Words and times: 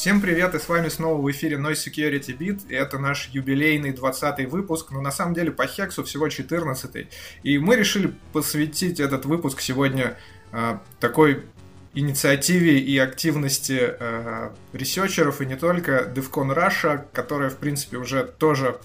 Всем 0.00 0.22
привет, 0.22 0.54
и 0.54 0.58
с 0.58 0.66
вами 0.66 0.88
снова 0.88 1.20
в 1.20 1.30
эфире 1.30 1.58
Noise 1.58 1.90
Security 1.90 2.34
Beat, 2.34 2.68
и 2.70 2.74
это 2.74 2.98
наш 2.98 3.28
юбилейный 3.34 3.92
20 3.92 4.50
выпуск, 4.50 4.92
но 4.92 5.02
на 5.02 5.10
самом 5.10 5.34
деле 5.34 5.50
по 5.52 5.66
Хексу 5.66 6.04
всего 6.04 6.30
14 6.30 7.06
И 7.42 7.58
мы 7.58 7.76
решили 7.76 8.14
посвятить 8.32 8.98
этот 8.98 9.26
выпуск 9.26 9.60
сегодня 9.60 10.16
э, 10.52 10.78
такой 11.00 11.44
инициативе 11.92 12.78
и 12.78 12.96
активности 12.96 13.78
э, 13.78 14.50
ресерчеров, 14.72 15.42
и 15.42 15.44
не 15.44 15.56
только, 15.56 16.10
DevCon 16.14 16.56
Russia, 16.56 17.04
которая, 17.12 17.50
в 17.50 17.58
принципе, 17.58 17.98
уже 17.98 18.24
тоже 18.24 18.80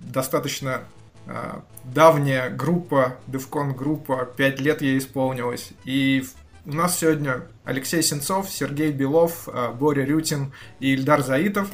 достаточно 0.00 0.82
э, 1.24 1.60
давняя 1.84 2.50
группа, 2.50 3.16
DevCon 3.26 3.74
группа, 3.74 4.28
5 4.36 4.60
лет 4.60 4.82
ей 4.82 4.98
исполнилось, 4.98 5.70
и 5.86 6.22
у 6.68 6.72
нас 6.72 6.98
сегодня 6.98 7.46
Алексей 7.64 8.02
Сенцов, 8.02 8.50
Сергей 8.50 8.92
Белов, 8.92 9.48
э, 9.48 9.72
Боря 9.72 10.04
Рютин 10.04 10.52
и 10.80 10.92
Ильдар 10.92 11.22
Заитов. 11.22 11.70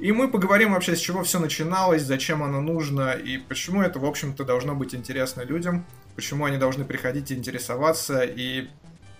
И 0.00 0.10
мы 0.10 0.28
поговорим 0.28 0.72
вообще, 0.72 0.96
с 0.96 0.98
чего 0.98 1.22
все 1.22 1.38
начиналось, 1.38 2.02
зачем 2.02 2.42
оно 2.42 2.60
нужно 2.60 3.12
и 3.12 3.38
почему 3.38 3.80
это, 3.80 4.00
в 4.00 4.04
общем-то, 4.04 4.42
должно 4.42 4.74
быть 4.74 4.92
интересно 4.92 5.42
людям, 5.42 5.86
почему 6.16 6.46
они 6.46 6.58
должны 6.58 6.84
приходить 6.84 7.30
и 7.30 7.34
интересоваться, 7.34 8.24
и 8.24 8.70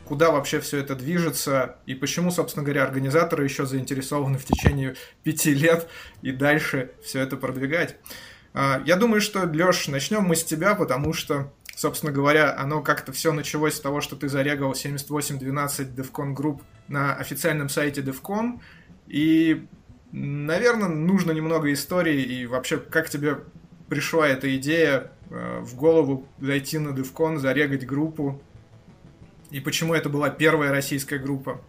куда 0.04 0.32
вообще 0.32 0.58
все 0.58 0.78
это 0.78 0.96
движется, 0.96 1.76
и 1.86 1.94
почему, 1.94 2.32
собственно 2.32 2.64
говоря, 2.64 2.82
организаторы 2.82 3.44
еще 3.44 3.66
заинтересованы 3.66 4.36
в 4.36 4.44
течение 4.44 4.96
пяти 5.22 5.54
лет 5.54 5.88
и 6.22 6.32
дальше 6.32 6.90
все 7.04 7.20
это 7.20 7.36
продвигать. 7.36 7.94
А, 8.52 8.82
я 8.84 8.96
думаю, 8.96 9.20
что, 9.20 9.44
Леш, 9.44 9.86
начнем 9.86 10.24
мы 10.24 10.34
с 10.34 10.42
тебя, 10.42 10.74
потому 10.74 11.12
что 11.12 11.52
собственно 11.74 12.12
говоря, 12.12 12.56
оно 12.56 12.82
как-то 12.82 13.12
все 13.12 13.32
началось 13.32 13.74
с 13.74 13.80
того, 13.80 14.00
что 14.00 14.16
ты 14.16 14.28
зарегал 14.28 14.74
7812 14.74 15.88
DevCon 15.88 16.34
Group 16.34 16.60
на 16.88 17.14
официальном 17.14 17.68
сайте 17.68 18.00
DevCon, 18.00 18.60
и, 19.06 19.66
наверное, 20.12 20.88
нужно 20.88 21.32
немного 21.32 21.72
истории, 21.72 22.22
и 22.22 22.46
вообще, 22.46 22.78
как 22.78 23.10
тебе 23.10 23.40
пришла 23.88 24.26
эта 24.28 24.54
идея 24.56 25.12
э, 25.30 25.60
в 25.60 25.74
голову 25.76 26.26
зайти 26.40 26.78
на 26.78 26.90
DevCon, 26.90 27.38
зарегать 27.38 27.86
группу, 27.86 28.40
и 29.50 29.60
почему 29.60 29.94
это 29.94 30.08
была 30.08 30.30
первая 30.30 30.70
российская 30.70 31.18
группа? 31.18 31.60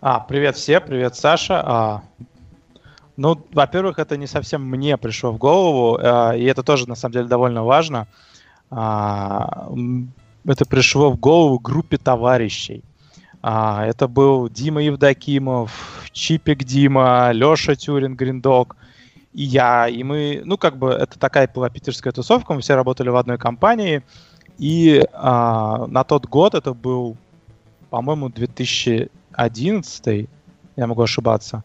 А, 0.00 0.20
привет 0.20 0.56
все, 0.56 0.80
привет 0.80 1.16
Саша. 1.16 1.62
А, 1.64 2.02
ну, 3.16 3.46
во-первых, 3.52 3.98
это 3.98 4.16
не 4.16 4.26
совсем 4.26 4.62
мне 4.62 4.96
пришло 4.96 5.32
в 5.32 5.38
голову, 5.38 5.98
э, 5.98 6.38
и 6.38 6.44
это 6.44 6.62
тоже, 6.62 6.88
на 6.88 6.94
самом 6.94 7.12
деле, 7.14 7.26
довольно 7.26 7.64
важно. 7.64 8.06
А, 8.70 9.68
это 10.44 10.64
пришло 10.66 11.10
в 11.10 11.18
голову 11.18 11.58
группе 11.58 11.96
товарищей. 11.98 12.84
А, 13.42 13.86
это 13.86 14.08
был 14.08 14.48
Дима 14.48 14.82
Евдокимов, 14.82 16.08
Чипик 16.12 16.64
Дима, 16.64 17.30
Леша 17.32 17.74
Тюрин, 17.74 18.16
Гриндок 18.16 18.76
и 19.32 19.42
я. 19.44 19.88
И 19.88 20.02
мы, 20.02 20.42
ну, 20.44 20.58
как 20.58 20.76
бы, 20.76 20.90
это 20.90 21.18
такая 21.18 21.48
была 21.52 21.70
питерская 21.70 22.12
тусовка, 22.12 22.54
мы 22.54 22.60
все 22.60 22.74
работали 22.74 23.08
в 23.08 23.16
одной 23.16 23.38
компании. 23.38 24.02
И 24.58 25.02
а, 25.12 25.86
на 25.86 26.04
тот 26.04 26.26
год, 26.26 26.54
это 26.54 26.74
был, 26.74 27.16
по-моему, 27.90 28.30
2011, 28.30 30.28
я 30.76 30.86
могу 30.86 31.02
ошибаться, 31.02 31.62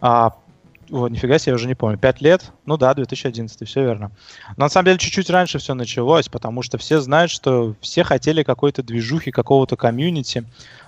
а, 0.00 0.34
о, 0.90 1.08
нифига 1.08 1.38
себе, 1.38 1.52
я 1.52 1.54
уже 1.54 1.68
не 1.68 1.74
помню. 1.74 1.98
Пять 1.98 2.20
лет? 2.20 2.52
Ну 2.66 2.76
да, 2.76 2.94
2011, 2.94 3.68
все 3.68 3.82
верно. 3.82 4.10
Но 4.56 4.64
на 4.64 4.68
самом 4.68 4.86
деле 4.86 4.98
чуть-чуть 4.98 5.30
раньше 5.30 5.58
все 5.58 5.74
началось, 5.74 6.28
потому 6.28 6.62
что 6.62 6.78
все 6.78 7.00
знают, 7.00 7.30
что 7.30 7.74
все 7.80 8.02
хотели 8.02 8.42
какой-то 8.42 8.82
движухи, 8.82 9.30
какого-то 9.30 9.76
комьюнити, 9.76 10.44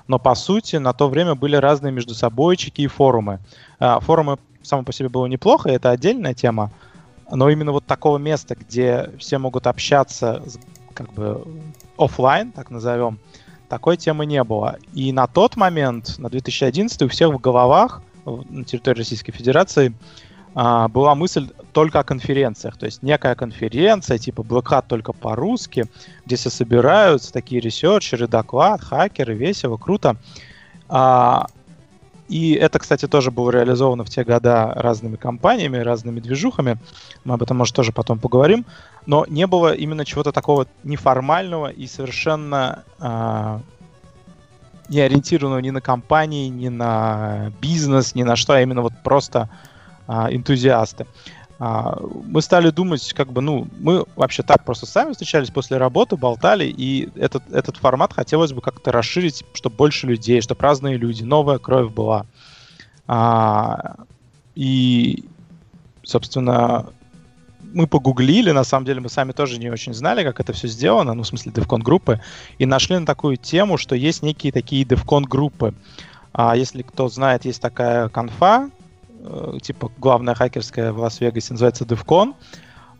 но 0.08 0.18
по 0.18 0.34
сути 0.34 0.76
на 0.76 0.92
то 0.92 1.08
время 1.08 1.34
были 1.34 1.56
разные 1.56 1.92
между 1.92 2.14
собойчики 2.14 2.82
и 2.82 2.86
форумы. 2.88 3.38
А, 3.78 4.00
форумы 4.00 4.38
само 4.62 4.82
по 4.82 4.92
себе 4.92 5.08
было 5.08 5.26
неплохо, 5.26 5.68
это 5.68 5.90
отдельная 5.90 6.34
тема, 6.34 6.70
но 7.30 7.48
именно 7.48 7.72
вот 7.72 7.86
такого 7.86 8.18
места, 8.18 8.56
где 8.56 9.10
все 9.18 9.38
могут 9.38 9.66
общаться 9.66 10.42
как 10.94 11.12
бы 11.12 11.46
офлайн, 11.96 12.52
так 12.52 12.70
назовем, 12.70 13.18
такой 13.68 13.96
темы 13.96 14.26
не 14.26 14.42
было. 14.44 14.76
И 14.92 15.12
на 15.12 15.26
тот 15.26 15.56
момент, 15.56 16.18
на 16.18 16.28
2011, 16.28 17.02
у 17.02 17.08
всех 17.08 17.30
в 17.30 17.38
головах 17.38 18.02
на 18.24 18.64
территории 18.64 18.98
Российской 18.98 19.32
Федерации 19.32 19.94
а, 20.54 20.88
была 20.88 21.14
мысль 21.14 21.48
только 21.72 22.00
о 22.00 22.04
конференциях. 22.04 22.76
То 22.76 22.86
есть 22.86 23.02
некая 23.02 23.34
конференция, 23.34 24.18
типа 24.18 24.42
Black 24.42 24.64
Hat 24.64 24.84
только 24.88 25.12
по-русски, 25.12 25.86
где 26.26 26.36
все 26.36 26.50
собираются, 26.50 27.32
такие 27.32 27.60
ресерчеры, 27.60 28.28
доклад, 28.28 28.82
хакеры, 28.82 29.34
весело, 29.34 29.76
круто. 29.76 30.16
А, 30.88 31.46
и 32.28 32.52
это, 32.52 32.78
кстати, 32.78 33.06
тоже 33.08 33.30
было 33.30 33.50
реализовано 33.50 34.04
в 34.04 34.10
те 34.10 34.24
года 34.24 34.72
разными 34.74 35.16
компаниями, 35.16 35.78
разными 35.78 36.20
движухами. 36.20 36.78
Мы 37.24 37.34
об 37.34 37.42
этом, 37.42 37.56
может, 37.56 37.74
тоже 37.74 37.92
потом 37.92 38.18
поговорим. 38.18 38.64
Но 39.06 39.26
не 39.28 39.46
было 39.46 39.74
именно 39.74 40.04
чего-то 40.04 40.32
такого 40.32 40.66
неформального 40.84 41.70
и 41.70 41.86
совершенно 41.86 42.84
а, 42.98 43.60
не 44.92 45.00
ориентированного 45.00 45.60
ни 45.60 45.70
на 45.70 45.80
компании, 45.80 46.48
ни 46.48 46.68
на 46.68 47.50
бизнес, 47.60 48.14
ни 48.14 48.22
на 48.22 48.36
что, 48.36 48.52
а 48.52 48.60
именно 48.60 48.82
вот 48.82 48.92
просто 49.02 49.48
а, 50.06 50.30
энтузиасты. 50.30 51.06
А, 51.58 51.98
мы 52.26 52.42
стали 52.42 52.68
думать, 52.68 53.12
как 53.14 53.32
бы, 53.32 53.40
ну, 53.40 53.66
мы 53.80 54.04
вообще 54.16 54.42
так 54.42 54.64
просто 54.64 54.84
сами 54.84 55.12
встречались 55.12 55.50
после 55.50 55.78
работы, 55.78 56.16
болтали, 56.16 56.66
и 56.66 57.08
этот, 57.16 57.42
этот 57.50 57.78
формат 57.78 58.12
хотелось 58.12 58.52
бы 58.52 58.60
как-то 58.60 58.92
расширить, 58.92 59.44
чтобы 59.54 59.76
больше 59.76 60.06
людей, 60.06 60.42
чтобы 60.42 60.60
разные 60.60 60.98
люди, 60.98 61.22
новая 61.22 61.58
кровь 61.58 61.90
была. 61.90 62.26
А, 63.08 63.96
и, 64.54 65.24
собственно, 66.02 66.86
мы 67.74 67.86
погуглили, 67.86 68.50
на 68.50 68.64
самом 68.64 68.86
деле 68.86 69.00
мы 69.00 69.08
сами 69.08 69.32
тоже 69.32 69.58
не 69.58 69.70
очень 69.70 69.94
знали, 69.94 70.22
как 70.24 70.40
это 70.40 70.52
все 70.52 70.68
сделано, 70.68 71.14
ну, 71.14 71.22
в 71.22 71.26
смысле, 71.26 71.52
DevCon 71.52 71.82
группы, 71.82 72.20
и 72.58 72.66
нашли 72.66 72.98
на 72.98 73.06
такую 73.06 73.36
тему, 73.36 73.78
что 73.78 73.94
есть 73.94 74.22
некие 74.22 74.52
такие 74.52 74.84
DevCon 74.84 75.22
группы. 75.22 75.74
А 76.32 76.56
если 76.56 76.82
кто 76.82 77.08
знает, 77.08 77.44
есть 77.44 77.60
такая 77.60 78.08
конфа, 78.08 78.70
э, 79.20 79.58
типа 79.62 79.90
главная 79.98 80.34
хакерская 80.34 80.92
в 80.92 80.98
Лас-Вегасе, 80.98 81.54
называется 81.54 81.84
DevCon, 81.84 82.34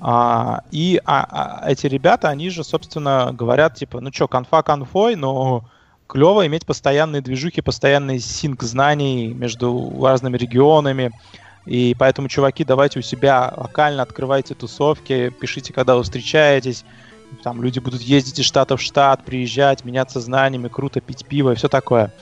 а, 0.05 0.63
и 0.73 1.01
а, 1.05 1.61
а, 1.63 1.71
эти 1.71 1.87
ребята, 1.87 2.29
они 2.29 2.51
же, 2.51 2.65
собственно, 2.65 3.31
говорят, 3.33 3.77
типа, 3.77 4.01
ну 4.01 4.13
что, 4.13 4.27
конфа 4.27 4.63
конфой, 4.63 5.15
но 5.15 5.65
клево 6.09 6.45
иметь 6.49 6.67
постоянные 6.67 7.23
движухи, 7.23 7.61
постоянный 7.61 8.19
синк 8.19 8.65
знаний 8.65 9.29
между 9.33 9.93
разными 10.03 10.37
регионами, 10.37 11.13
и 11.65 11.95
поэтому, 11.99 12.29
чуваки, 12.29 12.65
давайте 12.65 12.99
у 12.99 13.03
себя 13.03 13.53
локально 13.57 14.03
открывайте 14.03 14.55
тусовки, 14.55 15.31
пишите, 15.31 15.73
когда 15.73 15.97
вы 15.97 16.03
встречаетесь. 16.03 16.85
Там 17.43 17.63
люди 17.63 17.79
будут 17.79 18.03
ездить 18.03 18.39
из 18.39 18.45
штата 18.45 18.77
в 18.77 18.83
штат, 18.83 19.25
приезжать, 19.25 19.85
меняться 19.85 20.21
знаниями, 20.21 20.69
круто 20.69 21.01
пить 21.01 21.25
пиво 21.25 21.53
и 21.53 21.55
все 21.55 21.69
такое. 21.69 22.13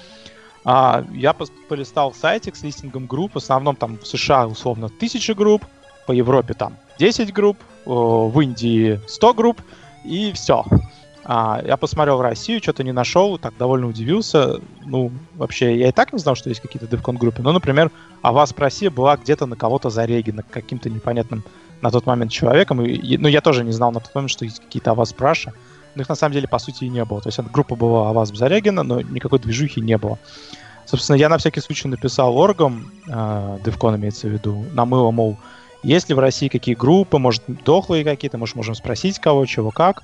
А, 0.64 1.04
я 1.12 1.32
полистал 1.32 2.14
сайтик 2.14 2.54
с 2.54 2.62
листингом 2.62 3.06
групп. 3.06 3.34
В 3.34 3.38
основном 3.38 3.76
там 3.76 3.98
в 3.98 4.06
США 4.06 4.46
условно 4.46 4.88
тысячи 4.88 5.32
групп, 5.32 5.64
по 6.06 6.12
Европе 6.12 6.54
там 6.54 6.76
10 6.98 7.32
групп, 7.32 7.58
в 7.84 8.40
Индии 8.40 9.00
100 9.06 9.34
групп 9.34 9.62
и 10.04 10.32
все. 10.32 10.64
А, 11.24 11.60
я 11.64 11.76
посмотрел 11.76 12.16
в 12.16 12.22
Россию, 12.22 12.62
что-то 12.62 12.82
не 12.82 12.92
нашел, 12.92 13.38
так 13.38 13.56
довольно 13.58 13.86
удивился. 13.86 14.60
Ну, 14.84 15.12
вообще, 15.34 15.78
я 15.78 15.88
и 15.88 15.92
так 15.92 16.12
не 16.12 16.18
знал, 16.18 16.34
что 16.34 16.48
есть 16.48 16.60
какие-то 16.60 16.86
DevCon 16.86 17.18
группы. 17.18 17.42
Но, 17.42 17.52
например, 17.52 17.90
а 18.22 18.32
вас 18.32 18.54
Россия 18.56 18.90
была 18.90 19.16
где-то 19.16 19.46
на 19.46 19.56
кого-то 19.56 19.90
зарегена, 19.90 20.42
каким-то 20.42 20.88
непонятным 20.88 21.44
на 21.82 21.90
тот 21.90 22.06
момент 22.06 22.32
человеком. 22.32 22.82
И, 22.82 23.16
ну, 23.16 23.28
я 23.28 23.40
тоже 23.40 23.64
не 23.64 23.72
знал 23.72 23.92
на 23.92 24.00
тот 24.00 24.14
момент, 24.14 24.30
что 24.30 24.44
есть 24.44 24.60
какие-то 24.60 24.92
Авас 24.92 25.12
Праша. 25.12 25.52
Но 25.94 26.02
их 26.02 26.08
на 26.08 26.14
самом 26.14 26.34
деле, 26.34 26.48
по 26.48 26.58
сути, 26.58 26.84
и 26.84 26.88
не 26.88 27.04
было. 27.04 27.20
То 27.20 27.28
есть 27.28 27.38
эта 27.38 27.50
группа 27.50 27.74
была 27.74 28.10
Авас 28.10 28.30
зарегена, 28.30 28.82
но 28.82 29.00
никакой 29.00 29.40
движухи 29.40 29.80
не 29.80 29.98
было. 29.98 30.18
Собственно, 30.86 31.16
я 31.16 31.28
на 31.28 31.38
всякий 31.38 31.60
случай 31.60 31.88
написал 31.88 32.36
оргам, 32.36 32.90
э, 33.06 33.58
DevCon 33.64 33.96
имеется 33.96 34.26
в 34.26 34.30
виду, 34.30 34.64
на 34.72 34.84
мыло, 34.84 35.10
мол, 35.12 35.36
есть 35.82 36.08
ли 36.08 36.14
в 36.14 36.18
России 36.18 36.48
какие 36.48 36.74
группы, 36.74 37.18
может, 37.18 37.42
дохлые 37.46 38.04
какие-то, 38.04 38.38
может, 38.38 38.56
можем 38.56 38.74
спросить 38.74 39.18
кого, 39.18 39.46
чего, 39.46 39.70
как. 39.70 40.02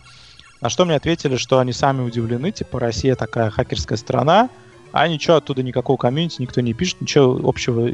На 0.60 0.70
что 0.70 0.84
мне 0.84 0.96
ответили, 0.96 1.36
что 1.36 1.58
они 1.58 1.72
сами 1.72 2.02
удивлены, 2.02 2.50
типа, 2.50 2.80
Россия 2.80 3.14
такая 3.14 3.50
хакерская 3.50 3.98
страна, 3.98 4.48
а 4.92 5.06
ничего 5.08 5.36
оттуда, 5.36 5.62
никакого 5.62 5.96
комьюнити, 5.96 6.40
никто 6.40 6.60
не 6.60 6.72
пишет, 6.72 7.00
ничего 7.00 7.38
общего 7.46 7.90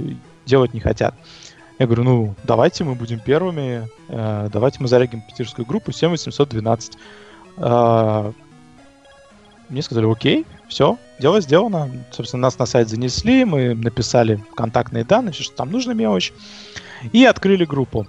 делать 0.47 0.75
не 0.75 0.81
хотят. 0.81 1.14
Я 1.79 1.87
говорю, 1.87 2.05
ну, 2.05 2.35
давайте 2.44 2.85
мы 2.85 2.94
будем 2.94 3.19
первыми, 3.19 3.88
э, 4.09 4.49
давайте 4.53 4.79
мы 4.81 4.87
зарегим 4.87 5.23
питерскую 5.23 5.67
группу 5.67 5.91
7812. 5.91 6.97
Э, 7.56 8.32
мне 9.69 9.82
сказали, 9.82 10.11
окей, 10.11 10.47
все, 10.69 10.99
дело 11.19 11.41
сделано. 11.41 11.91
Собственно, 12.12 12.43
нас 12.43 12.59
на 12.59 12.67
сайт 12.67 12.88
занесли, 12.88 13.44
мы 13.44 13.75
написали 13.75 14.44
контактные 14.55 15.05
данные, 15.05 15.32
все, 15.32 15.43
что 15.43 15.56
там 15.56 15.73
нужно 15.73 15.93
мелочь, 15.93 16.32
и 17.12 17.25
открыли 17.25 17.64
группу. 17.64 18.06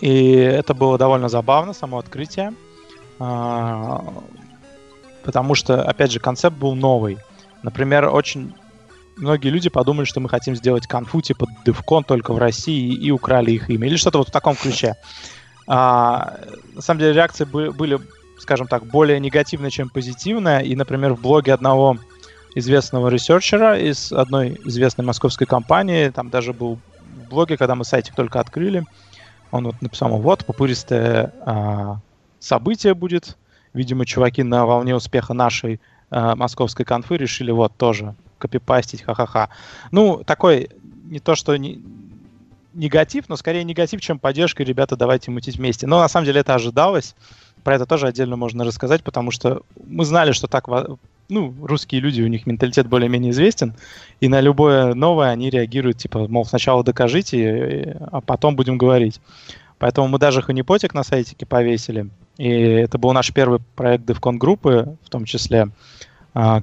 И 0.00 0.30
это 0.32 0.74
было 0.74 0.98
довольно 0.98 1.28
забавно, 1.28 1.74
само 1.74 1.98
открытие. 1.98 2.54
А, 3.18 4.04
потому 5.24 5.54
что, 5.54 5.82
опять 5.82 6.12
же, 6.12 6.20
концепт 6.20 6.56
был 6.56 6.74
новый. 6.74 7.18
Например, 7.62 8.08
очень 8.08 8.54
многие 9.16 9.48
люди 9.48 9.68
подумали, 9.68 10.04
что 10.04 10.20
мы 10.20 10.28
хотим 10.28 10.56
сделать 10.56 10.86
конфу 10.86 11.20
типа 11.20 11.46
DevCon 11.64 12.04
только 12.06 12.32
в 12.32 12.38
России 12.38 12.92
и 12.92 13.10
украли 13.10 13.52
их 13.52 13.70
имя. 13.70 13.86
Или 13.86 13.96
что-то 13.96 14.18
вот 14.18 14.28
в 14.28 14.32
таком 14.32 14.56
ключе. 14.56 14.96
А, 15.66 16.38
на 16.74 16.82
самом 16.82 17.00
деле 17.00 17.14
реакции 17.14 17.44
были, 17.44 17.98
скажем 18.38 18.66
так, 18.66 18.84
более 18.86 19.18
негативные, 19.20 19.70
чем 19.70 19.88
позитивные. 19.88 20.66
И, 20.66 20.76
например, 20.76 21.14
в 21.14 21.20
блоге 21.20 21.54
одного 21.54 21.98
известного 22.54 23.08
ресерчера 23.08 23.78
из 23.78 24.12
одной 24.12 24.60
известной 24.64 25.04
московской 25.04 25.46
компании, 25.46 26.10
там 26.10 26.30
даже 26.30 26.52
был 26.52 26.78
в 27.24 27.28
блоге, 27.28 27.56
когда 27.56 27.74
мы 27.74 27.84
сайтик 27.84 28.14
только 28.14 28.40
открыли, 28.40 28.84
он 29.50 29.64
вот 29.64 29.80
написал, 29.80 30.10
вот, 30.10 30.44
попуристое 30.44 31.32
а, 31.46 31.98
событие 32.44 32.94
будет. 32.94 33.36
Видимо, 33.72 34.06
чуваки 34.06 34.42
на 34.42 34.66
волне 34.66 34.94
успеха 34.94 35.34
нашей 35.34 35.80
а, 36.10 36.36
московской 36.36 36.84
конфы 36.84 37.16
решили 37.16 37.50
вот 37.50 37.76
тоже 37.76 38.14
копипастить, 38.38 39.02
ха-ха-ха. 39.02 39.48
Ну, 39.90 40.22
такой 40.24 40.68
не 41.04 41.18
то, 41.18 41.34
что 41.34 41.56
не, 41.56 41.82
негатив, 42.74 43.28
но 43.28 43.36
скорее 43.36 43.64
негатив, 43.64 44.00
чем 44.00 44.18
поддержка, 44.18 44.62
ребята, 44.62 44.96
давайте 44.96 45.30
мутить 45.30 45.56
вместе. 45.56 45.86
Но 45.86 46.00
на 46.00 46.08
самом 46.08 46.26
деле 46.26 46.40
это 46.40 46.54
ожидалось. 46.54 47.14
Про 47.64 47.76
это 47.76 47.86
тоже 47.86 48.06
отдельно 48.06 48.36
можно 48.36 48.64
рассказать, 48.64 49.02
потому 49.02 49.30
что 49.30 49.62
мы 49.86 50.04
знали, 50.04 50.32
что 50.32 50.46
так, 50.46 50.68
ну, 51.28 51.54
русские 51.62 52.00
люди, 52.02 52.20
у 52.20 52.28
них 52.28 52.46
менталитет 52.46 52.86
более-менее 52.86 53.32
известен, 53.32 53.74
и 54.20 54.28
на 54.28 54.40
любое 54.40 54.92
новое 54.94 55.30
они 55.30 55.48
реагируют, 55.48 55.96
типа, 55.96 56.28
мол, 56.28 56.44
сначала 56.44 56.84
докажите, 56.84 57.98
а 58.12 58.20
потом 58.20 58.54
будем 58.54 58.76
говорить. 58.76 59.20
Поэтому 59.78 60.08
мы 60.08 60.18
даже 60.18 60.42
ханипотик 60.42 60.94
на 60.94 61.02
сайтике 61.02 61.46
повесили, 61.46 62.10
и 62.36 62.50
это 62.50 62.98
был 62.98 63.12
наш 63.12 63.32
первый 63.32 63.60
проект 63.76 64.04
DevCon 64.04 64.36
группы, 64.36 64.96
в 65.04 65.08
том 65.10 65.24
числе, 65.24 65.68
а, 66.34 66.62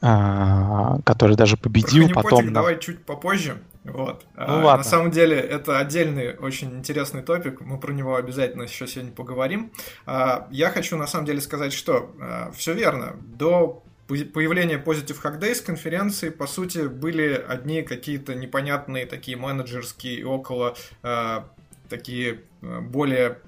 а, 0.00 0.98
который 1.04 1.36
даже 1.36 1.56
победил 1.56 2.08
Про 2.08 2.22
потом. 2.22 2.52
Давай 2.52 2.78
чуть 2.78 3.04
попозже. 3.04 3.58
Вот. 3.84 4.26
Ну, 4.36 4.42
а, 4.42 4.64
ладно. 4.64 4.76
На 4.78 4.84
самом 4.84 5.10
деле 5.10 5.36
это 5.38 5.78
отдельный 5.78 6.36
очень 6.36 6.76
интересный 6.76 7.22
топик, 7.22 7.60
мы 7.60 7.78
про 7.78 7.92
него 7.92 8.16
обязательно 8.16 8.62
еще 8.62 8.86
сегодня 8.86 9.12
поговорим. 9.12 9.72
А, 10.06 10.46
я 10.50 10.70
хочу 10.70 10.96
на 10.96 11.06
самом 11.06 11.26
деле 11.26 11.40
сказать, 11.40 11.72
что 11.72 12.14
а, 12.20 12.50
все 12.52 12.74
верно. 12.74 13.16
До 13.20 13.82
появления 14.06 14.82
Positive 14.82 15.20
Hack 15.22 15.38
Days 15.38 15.62
конференции, 15.64 16.30
по 16.30 16.46
сути, 16.46 16.86
были 16.86 17.32
одни 17.48 17.82
какие-то 17.82 18.34
непонятные 18.34 19.06
такие 19.06 19.36
менеджерские 19.36 20.20
и 20.20 20.24
около 20.24 20.76
а, 21.02 21.48
такие 21.88 22.40
а, 22.62 22.80
более 22.80 23.38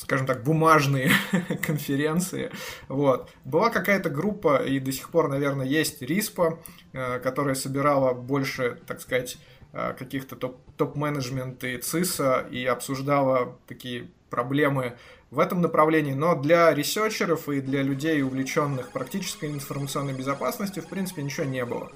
скажем 0.00 0.26
так, 0.26 0.42
бумажные 0.42 1.12
конференции. 1.62 2.50
Вот. 2.88 3.30
Была 3.44 3.68
какая-то 3.68 4.08
группа, 4.08 4.56
и 4.56 4.78
до 4.80 4.92
сих 4.92 5.10
пор, 5.10 5.28
наверное, 5.28 5.66
есть 5.66 6.00
РИСПа, 6.00 6.58
э, 6.92 7.18
которая 7.18 7.54
собирала 7.54 8.14
больше, 8.14 8.78
так 8.86 9.02
сказать, 9.02 9.36
э, 9.72 9.92
каких-то 9.98 10.36
топ-менеджмент 10.36 11.62
и 11.64 11.76
ЦИСа 11.76 12.46
и 12.50 12.64
обсуждала 12.64 13.58
такие 13.68 14.08
проблемы 14.30 14.94
в 15.30 15.38
этом 15.38 15.60
направлении, 15.60 16.14
но 16.14 16.34
для 16.34 16.72
ресерчеров 16.72 17.48
и 17.50 17.60
для 17.60 17.82
людей, 17.82 18.22
увлеченных 18.22 18.90
практической 18.92 19.50
информационной 19.50 20.14
безопасностью, 20.14 20.82
в 20.82 20.86
принципе, 20.86 21.22
ничего 21.22 21.44
не 21.44 21.64
было. 21.64 21.92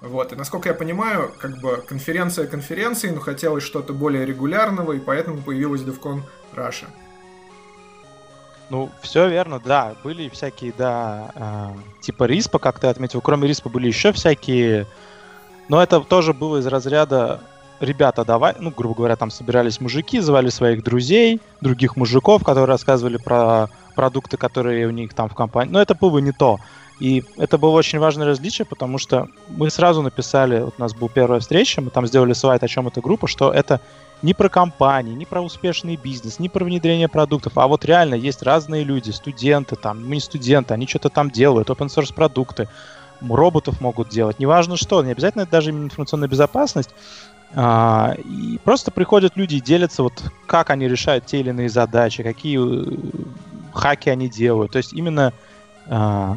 Вот, 0.00 0.32
и 0.32 0.36
насколько 0.36 0.68
я 0.68 0.74
понимаю, 0.76 1.34
как 1.38 1.58
бы 1.60 1.82
конференция 1.86 2.46
конференции, 2.46 3.10
но 3.10 3.20
хотелось 3.20 3.64
что-то 3.64 3.92
более 3.92 4.24
регулярного, 4.24 4.92
и 4.92 5.00
поэтому 5.00 5.42
появилась 5.42 5.82
DevCon 5.82 6.22
Russia. 6.54 6.86
Ну, 8.70 8.90
все 9.00 9.28
верно, 9.28 9.60
да. 9.64 9.94
Были 10.04 10.28
всякие, 10.28 10.72
да, 10.76 11.30
э, 11.34 12.00
типа 12.02 12.24
риспа, 12.24 12.58
как 12.58 12.78
ты 12.78 12.86
отметил. 12.88 13.20
Кроме 13.20 13.48
риспа 13.48 13.70
были 13.70 13.86
еще 13.86 14.12
всякие. 14.12 14.86
Но 15.68 15.82
это 15.82 16.00
тоже 16.00 16.32
было 16.32 16.58
из 16.58 16.66
разряда 16.66 17.40
ребята, 17.80 18.24
давай, 18.24 18.54
ну, 18.58 18.70
грубо 18.70 18.94
говоря, 18.94 19.16
там 19.16 19.30
собирались 19.30 19.80
мужики, 19.80 20.20
звали 20.20 20.48
своих 20.48 20.82
друзей, 20.82 21.40
других 21.60 21.96
мужиков, 21.96 22.44
которые 22.44 22.66
рассказывали 22.66 23.16
про 23.16 23.68
продукты, 23.94 24.36
которые 24.36 24.86
у 24.86 24.90
них 24.90 25.14
там 25.14 25.28
в 25.28 25.34
компании. 25.34 25.72
Но 25.72 25.80
это 25.80 25.94
было 25.94 26.18
не 26.18 26.32
то. 26.32 26.58
И 27.00 27.24
это 27.36 27.58
было 27.58 27.70
очень 27.70 28.00
важное 28.00 28.26
различие, 28.26 28.66
потому 28.66 28.98
что 28.98 29.28
мы 29.48 29.70
сразу 29.70 30.02
написали, 30.02 30.60
вот 30.60 30.74
у 30.78 30.80
нас 30.80 30.94
была 30.94 31.08
первая 31.08 31.40
встреча, 31.40 31.80
мы 31.80 31.90
там 31.90 32.06
сделали 32.06 32.32
слайд, 32.32 32.62
о 32.64 32.68
чем 32.68 32.88
эта 32.88 33.00
группа, 33.00 33.28
что 33.28 33.52
это 33.52 33.80
не 34.22 34.34
про 34.34 34.48
компании, 34.48 35.14
не 35.14 35.24
про 35.24 35.40
успешный 35.40 35.96
бизнес, 35.96 36.38
не 36.38 36.48
про 36.48 36.64
внедрение 36.64 37.08
продуктов, 37.08 37.56
а 37.56 37.66
вот 37.66 37.84
реально 37.84 38.14
есть 38.14 38.42
разные 38.42 38.84
люди, 38.84 39.10
студенты 39.10 39.76
там, 39.76 40.06
мы 40.06 40.16
не 40.16 40.20
студенты, 40.20 40.74
они 40.74 40.86
что-то 40.86 41.08
там 41.08 41.30
делают, 41.30 41.68
open 41.68 41.86
source 41.86 42.12
продукты, 42.12 42.68
роботов 43.20 43.80
могут 43.80 44.08
делать, 44.08 44.38
неважно 44.38 44.76
что, 44.76 45.02
не 45.02 45.12
обязательно 45.12 45.42
это 45.42 45.52
даже 45.52 45.70
информационная 45.70 46.28
безопасность, 46.28 46.90
а, 47.54 48.14
и 48.24 48.58
просто 48.64 48.90
приходят 48.90 49.36
люди 49.36 49.56
и 49.56 49.60
делятся, 49.60 50.02
вот 50.02 50.22
как 50.46 50.70
они 50.70 50.88
решают 50.88 51.26
те 51.26 51.40
или 51.40 51.50
иные 51.50 51.68
задачи, 51.68 52.22
какие 52.22 52.58
э, 52.60 52.96
хаки 53.72 54.10
они 54.10 54.28
делают, 54.28 54.72
то 54.72 54.78
есть 54.78 54.92
именно 54.92 55.32
а, 55.86 56.36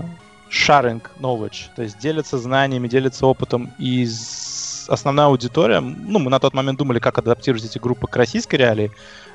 sharing 0.50 1.01
knowledge, 1.19 1.69
то 1.75 1.81
есть 1.81 1.98
делятся 2.00 2.38
знаниями, 2.38 2.88
делятся 2.88 3.25
опытом 3.25 3.72
из 3.77 4.50
основная 4.89 5.28
аудитория, 5.28 5.80
ну, 5.80 6.19
мы 6.19 6.30
на 6.30 6.39
тот 6.39 6.54
момент 6.54 6.78
думали, 6.78 7.00
как 7.00 7.18
адаптировать 7.18 7.66
эти 7.66 7.78
группы 7.78 8.07
к 8.07 8.16
российской 8.16 8.56
реалии, 8.56 8.92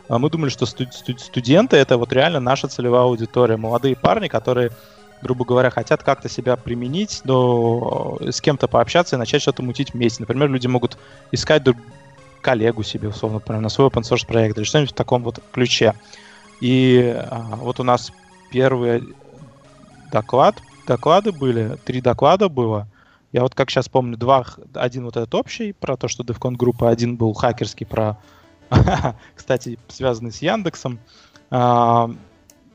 а 0.09 0.19
мы 0.19 0.31
думали, 0.31 0.51
что 0.51 0.67
студ- 0.67 0.93
студ- 0.93 1.21
студенты 1.21 1.77
это 1.77 1.97
вот 1.99 2.13
реально 2.13 2.41
наша 2.41 2.69
целевая 2.69 3.03
аудитория, 3.03 3.57
молодые 3.57 3.97
парни, 3.97 4.29
которые, 4.29 4.71
грубо 5.23 5.45
говоря, 5.45 5.71
хотят 5.71 6.03
как-то 6.03 6.29
себя 6.29 6.57
применить, 6.57 7.23
но 7.25 8.19
с 8.21 8.41
кем-то 8.41 8.69
пообщаться 8.69 9.17
и 9.17 9.19
начать 9.19 9.43
что-то 9.43 9.63
мутить 9.63 9.95
вместе. 9.95 10.23
Например, 10.23 10.49
люди 10.49 10.67
могут 10.67 10.97
искать 11.33 11.63
друг 11.63 11.77
коллегу 12.43 12.85
себе, 12.85 13.09
условно, 13.09 13.39
например, 13.39 13.61
на 13.61 13.69
свой 13.69 13.89
open 13.89 14.03
source 14.03 14.27
проект 14.27 14.57
или 14.57 14.65
что-нибудь 14.65 14.93
в 14.93 14.95
таком 14.95 15.25
вот 15.25 15.41
ключе. 15.53 15.95
И 16.61 17.15
а, 17.29 17.57
вот 17.57 17.81
у 17.81 17.83
нас 17.83 18.13
первый 18.51 19.03
доклад, 20.13 20.63
доклады 20.87 21.33
были, 21.33 21.77
три 21.85 22.01
доклада 22.01 22.49
было, 22.49 22.87
я 23.37 23.43
вот 23.43 23.55
как 23.55 23.69
сейчас 23.69 23.87
помню, 23.87 24.17
два, 24.17 24.47
один 24.73 25.05
вот 25.05 25.19
этот 25.19 25.35
общий 25.35 25.75
про 25.75 25.99
то, 25.99 26.09
что 26.09 26.25
DevCon 26.25 26.57
группа, 26.57 26.89
один 26.89 27.17
был 27.17 27.35
хакерский 27.35 27.85
про, 27.85 28.17
кстати, 29.35 29.79
связанный 29.89 30.33
с 30.33 30.41
Яндексом, 30.41 30.99
а, 31.51 32.11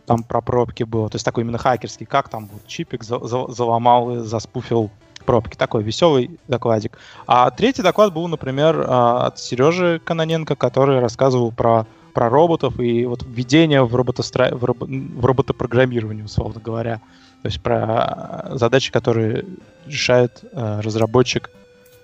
там 0.05 0.21
про 0.21 0.39
пробки 0.41 0.83
было, 0.83 1.09
то 1.09 1.15
есть 1.15 1.25
такой 1.25 1.43
именно 1.43 1.57
хакерский, 1.57 2.05
как 2.05 2.29
там 2.29 2.47
вот 2.53 2.67
чипик 2.67 3.03
за, 3.03 3.17
за, 3.25 3.47
заломал 3.47 4.17
и 4.17 4.19
заспуфил 4.19 4.91
пробки. 5.25 5.55
Такой 5.55 5.81
веселый 5.81 6.39
докладик. 6.47 6.99
А 7.25 7.49
третий 7.49 7.81
доклад 7.81 8.13
был, 8.13 8.27
например, 8.27 8.85
а, 8.87 9.25
от 9.25 9.39
Сережи 9.39 9.99
Каноненко, 10.05 10.55
который 10.55 10.99
рассказывал 10.99 11.51
про, 11.51 11.87
про 12.13 12.29
роботов 12.29 12.79
и 12.79 13.07
вот 13.07 13.23
введение 13.23 13.83
в, 13.83 13.95
роботостра... 13.95 14.49
в, 14.51 14.63
робо... 14.63 14.85
в 14.85 15.25
роботопрограммирование, 15.25 16.23
условно 16.23 16.61
говоря. 16.63 17.01
То 17.41 17.47
есть 17.47 17.61
про 17.61 18.47
задачи, 18.51 18.91
которые 18.91 19.45
решает 19.87 20.43
э, 20.51 20.79
разработчик 20.81 21.49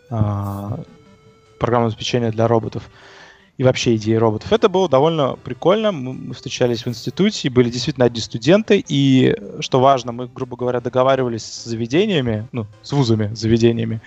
э, 0.09 0.69
программного 1.59 1.91
обеспечения 1.91 2.31
для 2.31 2.47
роботов 2.47 2.89
и 3.57 3.63
вообще 3.63 3.95
идеи 3.95 4.15
роботов. 4.15 4.53
Это 4.53 4.69
было 4.69 4.87
довольно 4.87 5.35
прикольно. 5.35 5.91
Мы 5.91 6.33
встречались 6.33 6.83
в 6.85 6.87
институте, 6.87 7.49
были 7.49 7.69
действительно 7.69 8.05
одни 8.05 8.21
студенты, 8.21 8.83
и, 8.87 9.35
что 9.61 9.79
важно, 9.79 10.11
мы, 10.11 10.27
грубо 10.27 10.55
говоря, 10.55 10.79
договаривались 10.79 11.43
с 11.43 11.65
заведениями, 11.65 12.47
ну, 12.51 12.67
с 12.83 12.91
вузами, 12.91 13.33
с 13.33 13.39
заведениями, 13.39 13.99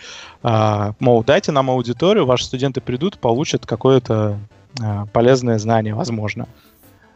а, 0.43 0.95
мол, 1.01 1.25
дайте 1.25 1.51
нам 1.51 1.69
аудиторию, 1.71 2.27
ваши 2.27 2.45
студенты 2.45 2.81
придут, 2.81 3.19
получат 3.19 3.67
какое-то 3.67 4.39
а, 4.81 5.07
полезное 5.07 5.59
знание, 5.59 5.95
возможно. 5.95 6.47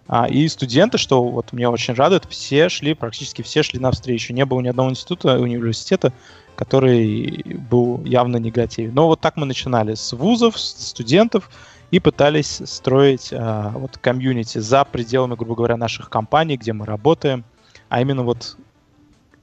А, 0.06 0.28
и 0.28 0.46
студенты, 0.49 0.99
что 0.99 1.23
вот 1.23 1.52
меня 1.52 1.70
очень 1.70 1.94
радует, 1.94 2.26
все 2.26 2.68
шли, 2.68 2.94
практически 2.94 3.42
все 3.42 3.62
шли 3.62 3.78
навстречу. 3.78 4.32
Не 4.32 4.44
было 4.44 4.61
ни 4.61 4.68
одного 4.68 4.90
института, 4.90 5.38
университета, 5.38 6.12
который 6.56 7.42
был 7.70 8.02
явно 8.04 8.37
негативен. 8.37 8.94
Но 8.94 9.06
вот 9.06 9.20
так 9.20 9.37
мы 9.37 9.46
начинали 9.46 9.94
с 9.94 10.12
вузов, 10.12 10.58
с 10.58 10.88
студентов 10.88 11.50
и 11.90 12.00
пытались 12.00 12.61
строить 12.64 13.32
а, 13.32 13.70
вот 13.70 13.99
комьюнити 13.99 14.58
за 14.58 14.84
пределами, 14.84 15.37
грубо 15.37 15.54
говоря, 15.54 15.76
наших 15.76 16.11
компаний, 16.11 16.56
где 16.56 16.73
мы 16.73 16.87
работаем. 16.87 17.44
А 17.88 18.00
именно 18.00 18.23
вот 18.23 18.56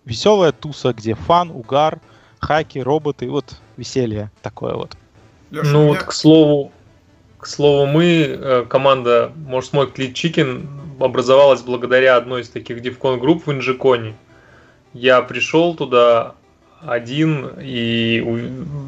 веселая 0.06 0.52
туса, 0.52 0.94
где 0.94 1.16
фан, 1.16 1.52
угар, 1.52 2.02
хаки, 2.40 2.80
роботы, 2.80 3.30
вот 3.30 3.58
веселье 3.78 4.32
такое 4.42 4.76
вот. 4.76 4.96
Леша, 5.50 5.72
ну 5.72 5.80
меня... 5.80 5.94
вот, 5.94 6.04
к 6.04 6.12
слову, 6.12 6.72
к 7.42 7.48
слову, 7.48 7.88
мы, 7.88 8.24
э, 8.28 8.66
команда 8.70 9.32
Может 9.48 9.74
мой 9.74 9.92
Клит 9.92 10.14
Чикен, 10.14 10.70
образовалась 11.00 11.62
благодаря 11.62 12.16
одной 12.16 12.42
из 12.42 12.50
таких 12.50 12.82
дивкон 12.82 13.20
групп 13.20 13.48
в 13.48 13.52
Инжиконе. 13.52 14.16
Я 14.94 15.24
пришел 15.24 15.74
туда 15.74 16.36
один, 16.86 17.50
и 17.60 18.22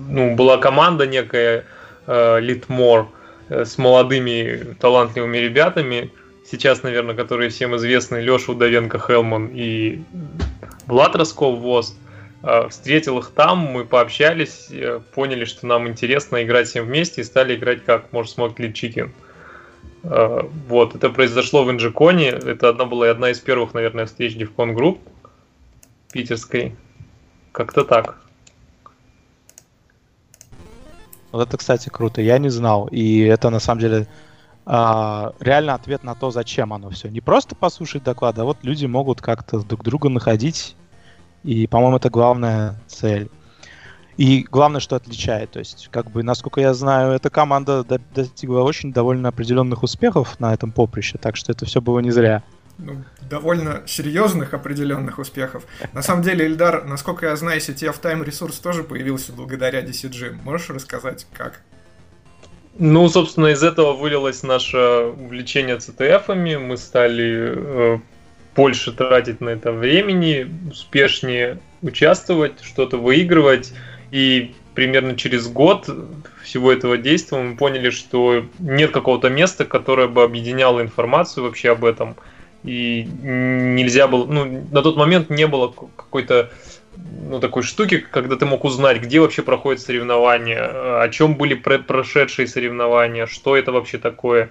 ну, 0.09 0.35
была 0.35 0.57
команда 0.57 1.07
некая 1.07 1.65
э, 2.05 2.39
Литмор 2.41 3.07
э, 3.49 3.65
с 3.65 3.79
молодыми 3.79 4.75
талантливыми 4.79 5.37
ребятами. 5.37 6.11
Сейчас, 6.45 6.83
наверное, 6.83 7.15
которые 7.15 7.49
всем 7.49 7.75
известны 7.75 8.17
Леша 8.17 8.51
Удовенко 8.51 8.99
Хелман 8.99 9.49
и 9.51 10.01
Влад 10.85 11.15
Росков 11.15 11.57
ВОЗ. 11.57 11.95
Э, 12.43 12.67
встретил 12.69 13.17
их 13.19 13.31
там, 13.31 13.59
мы 13.59 13.85
пообщались, 13.85 14.67
э, 14.69 14.99
поняли, 15.15 15.45
что 15.45 15.65
нам 15.65 15.87
интересно 15.87 16.43
играть 16.43 16.67
всем 16.67 16.85
вместе 16.85 17.21
и 17.21 17.23
стали 17.23 17.55
играть 17.55 17.83
как 17.83 18.13
Может 18.13 18.37
Smoke 18.37 18.57
Lead. 18.57 19.11
Вот, 20.03 20.95
это 20.95 21.09
произошло 21.09 21.63
в 21.63 21.71
Инжиконе. 21.71 22.27
Это 22.27 22.67
одна 22.67 22.83
была 22.83 23.09
одна 23.09 23.29
из 23.29 23.39
первых, 23.39 23.73
наверное, 23.73 24.05
встреч 24.05 24.35
DevCon 24.35 24.75
Group 24.75 24.99
питерской. 26.11 26.75
Как-то 27.53 27.83
так. 27.83 28.17
Вот 31.31 31.47
это, 31.47 31.57
кстати, 31.57 31.89
круто. 31.89 32.21
Я 32.21 32.37
не 32.37 32.49
знал. 32.49 32.87
И 32.91 33.21
это 33.21 33.49
на 33.49 33.59
самом 33.59 33.81
деле 33.81 34.07
а, 34.65 35.33
реально 35.39 35.73
ответ 35.73 36.03
на 36.03 36.15
то, 36.15 36.31
зачем 36.31 36.71
оно 36.73 36.91
все. 36.91 37.09
Не 37.09 37.21
просто 37.21 37.55
послушать 37.55 38.03
доклад, 38.03 38.37
а 38.37 38.43
вот 38.43 38.59
люди 38.61 38.85
могут 38.85 39.19
как-то 39.19 39.59
друг 39.59 39.83
друга 39.83 40.09
находить. 40.09 40.75
И, 41.43 41.67
по-моему, 41.67 41.97
это 41.97 42.09
главная 42.09 42.79
цель. 42.87 43.29
И 44.15 44.45
главное, 44.49 44.79
что 44.79 44.95
отличает, 44.95 45.51
то 45.51 45.59
есть, 45.59 45.89
как 45.91 46.11
бы, 46.11 46.21
насколько 46.21 46.61
я 46.61 46.73
знаю, 46.75 47.13
эта 47.13 47.31
команда 47.31 47.83
достигла 47.83 48.61
очень 48.61 48.93
довольно 48.93 49.29
определенных 49.29 49.81
успехов 49.81 50.39
на 50.39 50.53
этом 50.53 50.71
поприще, 50.71 51.17
так 51.17 51.35
что 51.35 51.51
это 51.51 51.65
все 51.65 51.81
было 51.81 51.99
не 51.99 52.11
зря 52.11 52.43
ну, 52.77 53.03
довольно 53.29 53.83
серьезных 53.85 54.53
определенных 54.53 55.19
успехов. 55.19 55.63
На 55.93 56.01
самом 56.01 56.23
деле, 56.23 56.45
Ильдар, 56.45 56.85
насколько 56.85 57.27
я 57.27 57.35
знаю, 57.35 57.59
CTF 57.59 58.01
Time 58.01 58.23
ресурс 58.23 58.59
тоже 58.59 58.83
появился 58.83 59.31
благодаря 59.31 59.81
DCG. 59.81 60.41
Можешь 60.43 60.69
рассказать, 60.69 61.27
как? 61.33 61.61
Ну, 62.79 63.07
собственно, 63.07 63.47
из 63.47 63.61
этого 63.61 63.93
вылилось 63.93 64.41
наше 64.43 64.77
увлечение 64.77 65.77
CTF-ами. 65.77 66.55
Мы 66.55 66.77
стали 66.77 67.53
э, 67.55 67.99
больше 68.55 68.91
тратить 68.91 69.41
на 69.41 69.49
это 69.49 69.71
времени, 69.71 70.47
успешнее 70.69 71.59
участвовать, 71.81 72.63
что-то 72.63 72.97
выигрывать. 72.97 73.73
И 74.11 74.53
примерно 74.75 75.15
через 75.15 75.47
год 75.47 75.89
всего 76.43 76.71
этого 76.71 76.97
действия 76.97 77.39
мы 77.39 77.55
поняли, 77.55 77.89
что 77.89 78.45
нет 78.59 78.91
какого-то 78.91 79.29
места, 79.29 79.65
которое 79.65 80.07
бы 80.07 80.23
объединяло 80.23 80.81
информацию 80.81 81.43
вообще 81.43 81.71
об 81.71 81.85
этом– 81.85 82.15
и 82.63 83.03
нельзя 83.03 84.07
было, 84.07 84.25
ну, 84.25 84.65
на 84.71 84.81
тот 84.81 84.95
момент 84.95 85.29
не 85.29 85.47
было 85.47 85.73
какой-то 85.95 86.49
ну, 86.95 87.39
такой 87.39 87.63
штуки, 87.63 88.05
когда 88.09 88.35
ты 88.37 88.45
мог 88.45 88.63
узнать, 88.63 89.01
где 89.01 89.19
вообще 89.19 89.41
проходят 89.41 89.81
соревнования, 89.81 91.01
о 91.01 91.09
чем 91.09 91.35
были 91.35 91.55
прошедшие 91.55 92.47
соревнования, 92.47 93.25
что 93.25 93.57
это 93.57 93.71
вообще 93.71 93.97
такое 93.97 94.49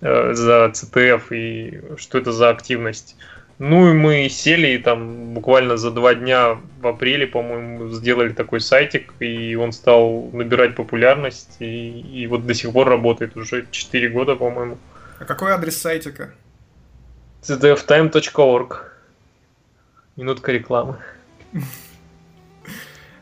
э, 0.00 0.32
за 0.32 0.70
ЦТФ 0.72 1.32
и 1.32 1.80
что 1.98 2.18
это 2.18 2.32
за 2.32 2.48
активность. 2.48 3.16
Ну 3.60 3.90
и 3.90 3.92
мы 3.92 4.30
сели 4.30 4.68
и 4.68 4.78
там 4.78 5.34
буквально 5.34 5.76
за 5.76 5.90
два 5.90 6.14
дня 6.14 6.58
в 6.80 6.86
апреле, 6.86 7.26
по-моему, 7.26 7.90
сделали 7.90 8.30
такой 8.30 8.58
сайтик, 8.58 9.12
и 9.20 9.54
он 9.54 9.72
стал 9.72 10.30
набирать 10.32 10.74
популярность, 10.74 11.56
и, 11.58 12.00
и 12.00 12.26
вот 12.26 12.46
до 12.46 12.54
сих 12.54 12.72
пор 12.72 12.88
работает 12.88 13.36
уже 13.36 13.66
4 13.70 14.08
года, 14.08 14.34
по-моему. 14.34 14.78
А 15.18 15.26
какой 15.26 15.52
адрес 15.52 15.76
сайтика? 15.76 16.32
cdftime.org. 17.42 18.92
Минутка 20.16 20.52
рекламы. 20.52 20.96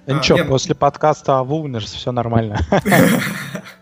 Ничего, 0.06 0.44
после 0.44 0.76
подкаста 0.76 1.40
о 1.40 1.42
Вулнерс 1.42 1.92
все 1.92 2.12
нормально. 2.12 2.58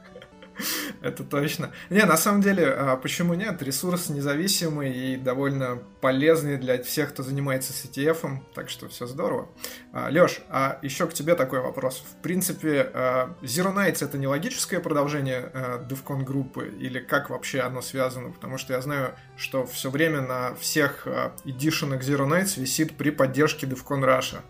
Это 1.07 1.23
точно. 1.23 1.71
Не, 1.89 2.05
на 2.05 2.17
самом 2.17 2.41
деле, 2.41 2.67
а 2.69 2.97
почему 2.97 3.35
нет? 3.35 3.63
Ресурс 3.63 4.09
независимый 4.09 4.93
и 4.93 5.17
довольно 5.17 5.79
полезный 6.01 6.57
для 6.57 6.83
всех, 6.83 7.11
кто 7.11 7.23
занимается 7.23 7.73
CTF, 7.73 8.41
так 8.55 8.69
что 8.69 8.89
все 8.89 9.07
здорово. 9.07 9.49
А, 9.93 10.11
Леш, 10.11 10.41
а 10.49 10.81
еще 10.83 11.07
к 11.07 11.15
тебе 11.15 11.37
такой 11.37 11.61
вопрос. 11.61 12.03
В 12.11 12.21
принципе, 12.23 12.91
а, 12.93 13.37
Zero 13.43 13.73
Nights 13.73 14.05
это 14.05 14.19
не 14.19 14.27
логическое 14.27 14.81
продолжение 14.81 15.53
DevCon 15.89 16.25
группы 16.25 16.75
или 16.77 16.99
как 16.99 17.31
вообще 17.31 17.61
оно 17.61 17.83
связано? 17.83 18.33
Потому 18.33 18.59
что 18.59 18.73
я 18.73 18.81
знаю, 18.81 19.15
что 19.37 19.65
все 19.65 19.91
время 19.91 20.23
на 20.23 20.55
всех 20.57 21.07
эдишенах 21.45 22.03
Zero 22.03 22.27
Nights 22.29 22.61
висит 22.61 22.97
при 22.97 23.11
поддержке 23.11 23.67
DevCon 23.67 24.03
Russia. 24.03 24.41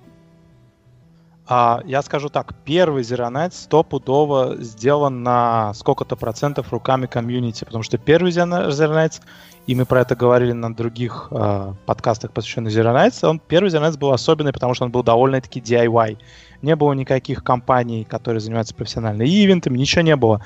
А, 1.48 1.80
я 1.86 2.02
скажу 2.02 2.28
так, 2.28 2.54
первый 2.64 3.02
Zero 3.04 3.30
Night 3.30 3.52
стопудово 3.52 4.56
сделан 4.58 5.22
на 5.22 5.72
сколько-то 5.74 6.16
процентов 6.16 6.72
руками 6.72 7.06
комьюнити, 7.06 7.64
потому 7.64 7.84
что 7.84 7.98
первый 7.98 8.32
Zero 8.32 8.68
Nights, 8.72 9.20
и 9.68 9.76
мы 9.76 9.84
про 9.84 10.00
это 10.00 10.16
говорили 10.16 10.50
на 10.50 10.74
других 10.74 11.28
э, 11.30 11.72
подкастах, 11.86 12.32
посвященных 12.32 12.72
Zero 12.72 12.92
Nights, 12.92 13.24
он, 13.24 13.38
первый 13.38 13.70
Zero 13.70 13.88
Nights 13.88 13.96
был 13.96 14.10
особенный, 14.10 14.52
потому 14.52 14.74
что 14.74 14.86
он 14.86 14.90
был 14.90 15.04
довольно-таки 15.04 15.60
DIY. 15.60 16.18
Не 16.62 16.74
было 16.74 16.92
никаких 16.94 17.44
компаний, 17.44 18.04
которые 18.04 18.40
занимаются 18.40 18.74
профессиональными 18.74 19.28
ивентами, 19.28 19.78
ничего 19.78 20.02
не 20.02 20.16
было. 20.16 20.44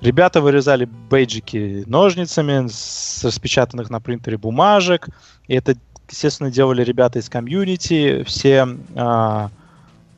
Ребята 0.00 0.40
вырезали 0.40 0.86
бейджики 0.86 1.84
ножницами 1.86 2.66
с 2.66 3.22
распечатанных 3.22 3.90
на 3.90 4.00
принтере 4.00 4.38
бумажек, 4.38 5.10
и 5.48 5.54
это, 5.54 5.74
естественно, 6.08 6.50
делали 6.50 6.82
ребята 6.82 7.18
из 7.18 7.28
комьюнити, 7.28 8.22
все... 8.22 8.66
Э, 8.94 9.48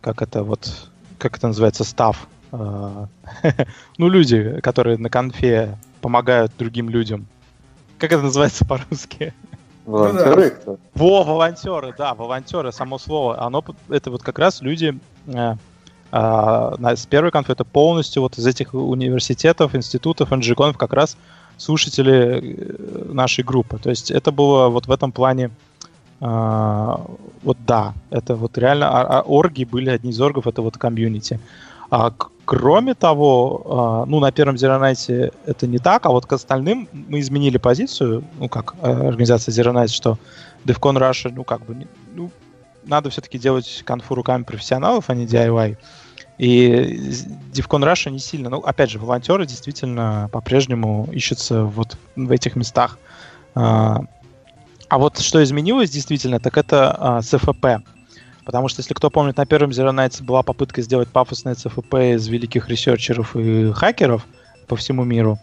как 0.03 0.21
это 0.21 0.43
вот, 0.43 0.91
как 1.19 1.39
это 1.39 1.49
называется, 1.49 1.85
став. 1.85 2.29
А, 2.51 3.07
ну, 3.99 4.09
люди, 4.09 4.61
которые 4.63 4.99
на 4.99 5.09
конфе 5.09 5.79
помогают 6.03 6.53
другим 6.59 6.91
людям. 6.91 7.27
Как 7.99 8.13
это 8.13 8.23
называется 8.23 8.67
по-русски? 8.67 9.33
Волонтеры? 9.87 10.59
Ну. 10.67 10.79
Во, 10.95 11.25
волонтеры, 11.25 11.95
да, 11.97 12.15
волонтеры, 12.15 12.73
само 12.73 12.99
слово. 12.99 13.41
Оно, 13.43 13.65
это 13.89 14.11
вот 14.11 14.23
как 14.23 14.39
раз 14.39 14.61
люди 14.61 14.99
э, 15.27 15.55
э, 16.13 16.97
с 16.97 17.07
первой 17.07 17.31
конфы, 17.31 17.53
это 17.53 17.65
полностью 17.65 18.23
вот 18.23 18.39
из 18.39 18.47
этих 18.47 18.75
университетов, 18.75 19.75
институтов, 19.75 20.31
NGConf 20.31 20.77
как 20.77 20.93
раз 20.93 21.17
слушатели 21.57 22.57
э, 22.59 23.13
нашей 23.13 23.43
группы. 23.45 23.79
То 23.79 23.91
есть 23.91 24.11
это 24.11 24.31
было 24.31 24.69
вот 24.69 24.87
в 24.87 24.91
этом 24.91 25.11
плане 25.11 25.51
а, 26.25 27.05
вот 27.43 27.57
да, 27.67 27.95
это 28.11 28.37
вот 28.37 28.57
реально 28.57 28.89
а, 28.89 29.03
а, 29.03 29.23
орги 29.23 29.65
были 29.65 29.91
одни 29.91 30.11
из 30.13 30.21
оргов, 30.21 30.47
это 30.47 30.63
вот 30.63 30.79
комьюнити. 30.79 31.41
А, 31.91 32.13
кроме 32.45 32.95
того, 32.95 33.67
а, 33.67 34.05
ну, 34.07 34.21
на 34.21 34.31
первом 34.31 34.55
Zero 34.55 35.33
это 35.47 35.67
не 35.67 35.79
так, 35.79 36.07
а 36.07 36.11
вот 36.11 36.27
к 36.27 36.33
остальным 36.33 36.89
мы 36.93 37.19
изменили 37.19 37.59
позицию, 37.59 38.23
ну, 38.39 38.49
как 38.49 38.75
э, 38.83 39.09
организация 39.09 39.53
Zero 39.53 39.89
что 39.89 40.17
DevCon 40.65 40.97
Russia, 40.97 41.33
ну, 41.35 41.43
как 41.43 41.67
бы, 41.67 41.89
ну, 42.15 42.31
надо 42.85 43.11
все-таки 43.11 43.37
делать 43.37 43.83
конфу 43.85 44.15
руками 44.15 44.45
профессионалов, 44.45 45.11
а 45.11 45.15
не 45.17 45.27
DIY. 45.27 45.77
И 46.39 46.67
Defcon 47.53 47.83
Russia 47.83 48.13
не 48.13 48.21
сильно, 48.21 48.49
ну, 48.49 48.59
опять 48.59 48.91
же, 48.91 49.01
волонтеры 49.01 49.45
действительно 49.45 50.29
по-прежнему 50.31 51.09
ищутся 51.11 51.65
вот 51.65 51.97
в 52.15 52.31
этих 52.31 52.55
местах. 52.55 52.97
А, 54.93 54.99
вот 54.99 55.19
что 55.21 55.43
изменилось 55.43 55.89
действительно, 55.89 56.39
так 56.39 56.59
это 56.59 56.95
а, 56.99 57.23
CFP. 57.23 57.83
Потому 58.45 58.69
что, 58.69 58.81
если 58.81 58.93
кто 58.93 59.09
помнит, 59.09 59.39
на 59.39 59.47
первом 59.47 59.71
Zero 59.71 59.91
Nights 59.91 60.23
была 60.23 60.43
попытка 60.43 60.83
сделать 60.83 61.09
пафосное 61.09 61.55
CFP 61.55 61.95
из 61.95 62.29
великих 62.29 62.69
researcher 62.69 63.24
ов 63.24 63.35
и 63.35 63.73
хакеров 63.73 64.27
по 64.69 64.77
всему 64.77 65.05
миру. 65.05 65.39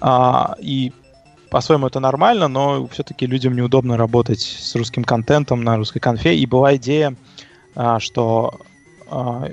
А, 0.00 0.54
и 0.58 0.94
по-своему 1.50 1.88
это 1.88 2.00
нормально, 2.00 2.48
но 2.48 2.86
все-таки 2.86 3.26
людям 3.26 3.54
неудобно 3.54 3.98
работать 3.98 4.40
с 4.40 4.74
русским 4.74 5.04
контентом 5.04 5.62
на 5.62 5.76
русской 5.76 6.00
конфе. 6.00 6.36
И 6.36 6.46
была 6.46 6.74
идея, 6.76 7.14
а, 7.74 8.00
что 8.00 8.58
а, 9.10 9.50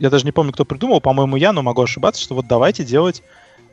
я 0.00 0.10
даже 0.10 0.24
не 0.24 0.32
помню, 0.32 0.52
кто 0.52 0.64
придумал, 0.64 1.00
по-моему, 1.00 1.36
я, 1.36 1.52
но 1.52 1.62
могу 1.62 1.82
ошибаться, 1.82 2.20
что 2.20 2.34
вот 2.34 2.48
давайте 2.48 2.82
делать 2.82 3.22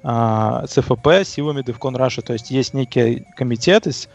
а, 0.04 0.68
ЦФП 0.68 1.26
силами 1.26 1.62
DevCon 1.62 1.96
Russia. 1.96 2.22
То 2.22 2.34
есть 2.34 2.52
есть 2.52 2.76
некий 2.76 3.26
комитет 3.36 3.88
из 3.88 4.08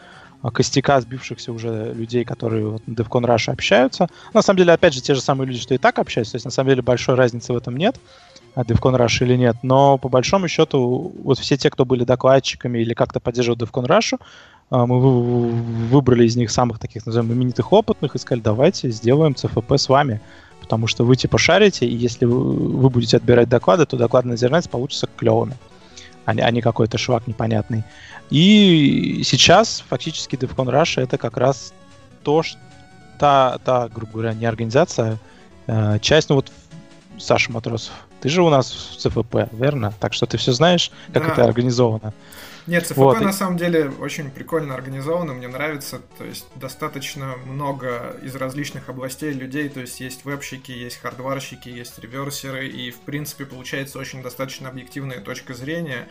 костяка 0.51 1.01
сбившихся 1.01 1.53
уже 1.53 1.93
людей, 1.95 2.25
которые 2.25 2.69
вот 2.69 2.87
на 2.87 2.93
DevCon 2.93 3.25
Rush 3.25 3.51
общаются. 3.51 4.09
На 4.33 4.43
самом 4.43 4.59
деле, 4.59 4.73
опять 4.73 4.95
же, 4.95 5.01
те 5.01 5.15
же 5.15 5.21
самые 5.21 5.49
люди, 5.49 5.61
что 5.61 5.75
и 5.75 5.79
так 5.79 5.99
общаются, 5.99 6.33
то 6.33 6.37
есть 6.37 6.45
на 6.45 6.51
самом 6.51 6.71
деле 6.71 6.83
большой 6.83 7.15
разницы 7.15 7.53
в 7.53 7.57
этом 7.57 7.77
нет, 7.77 7.97
а 8.55 8.63
DevCon 8.63 8.99
Rush 8.99 9.25
или 9.25 9.37
нет, 9.37 9.57
но 9.63 9.99
по 9.99 10.09
большому 10.09 10.49
счету 10.49 11.13
вот 11.23 11.39
все 11.39 11.57
те, 11.57 11.71
кто 11.71 11.85
были 11.85 12.05
докладчиками 12.05 12.79
или 12.79 12.95
как-то 12.95 13.21
поддерживают 13.21 13.63
DevCon 13.63 13.87
Rush, 13.87 14.19
а, 14.71 14.87
мы 14.87 15.01
выбрали 15.01 16.27
из 16.27 16.37
них 16.37 16.51
самых 16.51 16.79
таких, 16.79 17.07
назовем, 17.07 17.33
именитых 17.33 17.73
опытных 17.73 18.15
и 18.15 18.19
сказали, 18.19 18.43
давайте 18.43 18.91
сделаем 18.91 19.35
ЦФП 19.35 19.73
с 19.73 19.89
вами, 19.89 20.21
потому 20.61 20.87
что 20.87 21.05
вы 21.05 21.17
типа 21.17 21.39
шарите, 21.39 21.87
и 21.87 21.95
если 21.95 22.25
вы 22.25 22.89
будете 22.91 23.17
отбирать 23.17 23.49
доклады, 23.49 23.87
то 23.87 23.97
доклады 23.97 24.29
на 24.29 24.35
Zernet 24.35 24.69
получатся 24.69 25.09
клевыми, 25.17 25.57
а 26.25 26.35
не, 26.35 26.43
а 26.43 26.51
не 26.51 26.61
какой-то 26.61 26.99
швак 26.99 27.27
непонятный. 27.27 27.85
И 28.31 29.23
сейчас 29.25 29.85
фактически 29.89 30.37
DevCon 30.37 30.71
Russia 30.71 31.03
это 31.03 31.19
как 31.19 31.37
раз 31.37 31.73
то, 32.23 32.43
что 32.43 32.59
та, 33.19 33.59
та, 33.65 33.89
грубо 33.89 34.13
говоря, 34.13 34.35
не 34.35 34.47
организация, 34.47 35.19
а 35.67 35.99
часть, 35.99 36.29
ну 36.29 36.37
вот 36.37 36.51
Саша 37.19 37.53
Матросов, 37.53 37.95
Ты 38.21 38.29
же 38.29 38.43
у 38.43 38.51
нас 38.51 38.73
в 38.73 38.97
ЦФП, 38.97 39.53
верно? 39.53 39.93
Так 40.01 40.15
что 40.15 40.27
ты 40.27 40.37
все 40.37 40.53
знаешь, 40.53 40.91
как 41.13 41.27
да. 41.27 41.33
это 41.33 41.45
организовано. 41.45 42.13
Нет, 42.67 42.87
ЦФП 42.87 42.97
вот. 42.97 43.21
на 43.21 43.33
самом 43.33 43.57
деле 43.57 43.91
очень 43.91 44.31
прикольно 44.31 44.75
организовано, 44.75 45.35
мне 45.35 45.49
нравится. 45.49 46.01
То 46.19 46.25
есть 46.25 46.47
достаточно 46.57 47.37
много 47.47 48.17
из 48.23 48.35
различных 48.35 48.89
областей 48.89 49.33
людей. 49.33 49.69
То 49.69 49.81
есть 49.81 50.01
есть 50.01 50.25
вебщики, 50.25 50.73
есть 50.73 51.01
хардварщики, 51.01 51.69
есть 51.69 51.99
реверсеры. 51.99 52.69
И 52.69 52.91
в 52.91 53.01
принципе 53.01 53.45
получается 53.45 53.99
очень 53.99 54.23
достаточно 54.23 54.69
объективная 54.69 55.21
точка 55.21 55.55
зрения. 55.55 56.09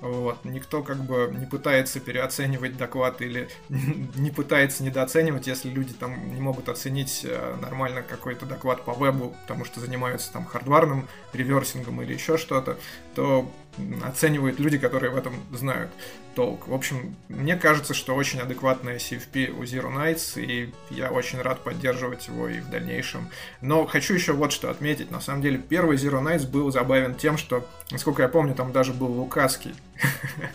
Вот. 0.00 0.44
Никто 0.44 0.82
как 0.82 0.98
бы 0.98 1.32
не 1.36 1.46
пытается 1.46 2.00
переоценивать 2.00 2.76
доклад 2.76 3.22
или 3.22 3.48
не 3.68 4.30
пытается 4.30 4.84
недооценивать, 4.84 5.46
если 5.46 5.70
люди 5.70 5.94
там 5.94 6.34
не 6.34 6.40
могут 6.40 6.68
оценить 6.68 7.22
э, 7.24 7.56
нормально 7.60 8.02
какой-то 8.02 8.46
доклад 8.46 8.84
по 8.84 8.92
вебу, 8.92 9.34
потому 9.42 9.64
что 9.64 9.80
занимаются 9.80 10.32
там 10.32 10.44
хардварным 10.44 11.08
реверсингом 11.32 12.02
или 12.02 12.12
еще 12.12 12.36
что-то, 12.36 12.78
то 13.14 13.50
оценивают 14.04 14.58
люди, 14.58 14.78
которые 14.78 15.10
в 15.10 15.16
этом 15.16 15.34
знают 15.52 15.90
толк. 16.34 16.68
В 16.68 16.74
общем, 16.74 17.16
мне 17.28 17.56
кажется, 17.56 17.94
что 17.94 18.14
очень 18.14 18.40
адекватная 18.40 18.98
CFP 18.98 19.50
у 19.50 19.62
Zero 19.64 19.92
Nights, 19.92 20.40
и 20.40 20.72
я 20.90 21.10
очень 21.10 21.40
рад 21.40 21.60
поддерживать 21.64 22.28
его 22.28 22.48
и 22.48 22.60
в 22.60 22.70
дальнейшем. 22.70 23.28
Но 23.60 23.86
хочу 23.86 24.14
еще 24.14 24.32
вот 24.32 24.52
что 24.52 24.70
отметить. 24.70 25.10
На 25.10 25.20
самом 25.20 25.42
деле, 25.42 25.58
первый 25.58 25.96
Zero 25.96 26.22
Nights 26.22 26.46
был 26.48 26.70
забавен 26.70 27.14
тем, 27.14 27.38
что, 27.38 27.66
насколько 27.90 28.22
я 28.22 28.28
помню, 28.28 28.54
там 28.54 28.72
даже 28.72 28.92
был 28.92 29.12
Лукаский. 29.12 29.74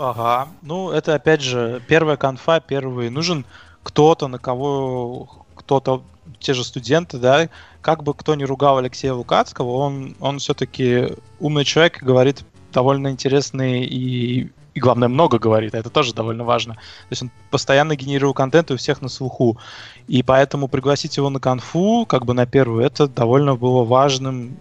Ага. 0.00 0.48
Ну, 0.62 0.92
это 0.92 1.16
опять 1.16 1.40
же 1.40 1.82
первая 1.88 2.16
конфа, 2.16 2.60
первый. 2.60 3.10
Нужен 3.10 3.44
кто-то, 3.82 4.28
на 4.28 4.38
кого 4.38 5.44
кто-то, 5.56 6.04
те 6.38 6.54
же 6.54 6.64
студенты, 6.64 7.18
да, 7.18 7.48
как 7.80 8.02
бы 8.02 8.14
кто 8.14 8.34
ни 8.34 8.44
ругал 8.44 8.78
Алексея 8.78 9.12
Лукацкого, 9.12 9.72
он, 9.72 10.16
он 10.20 10.38
все-таки 10.38 11.08
умный 11.40 11.64
человек 11.64 12.02
и 12.02 12.04
говорит 12.04 12.44
довольно 12.72 13.08
интересные 13.08 13.84
и, 13.84 14.50
и, 14.74 14.80
главное, 14.80 15.08
много 15.08 15.38
говорит, 15.38 15.74
а 15.74 15.78
это 15.78 15.90
тоже 15.90 16.14
довольно 16.14 16.44
важно. 16.44 16.74
То 16.74 17.10
есть 17.10 17.22
он 17.22 17.30
постоянно 17.50 17.96
генерировал 17.96 18.34
контент 18.34 18.70
и 18.70 18.74
у 18.74 18.76
всех 18.76 19.02
на 19.02 19.08
слуху. 19.08 19.58
И 20.06 20.22
поэтому 20.22 20.68
пригласить 20.68 21.16
его 21.16 21.30
на 21.30 21.40
конфу, 21.40 22.06
как 22.06 22.24
бы 22.24 22.34
на 22.34 22.46
первую, 22.46 22.84
это 22.84 23.08
довольно 23.08 23.56
было 23.56 23.84
важным 23.84 24.56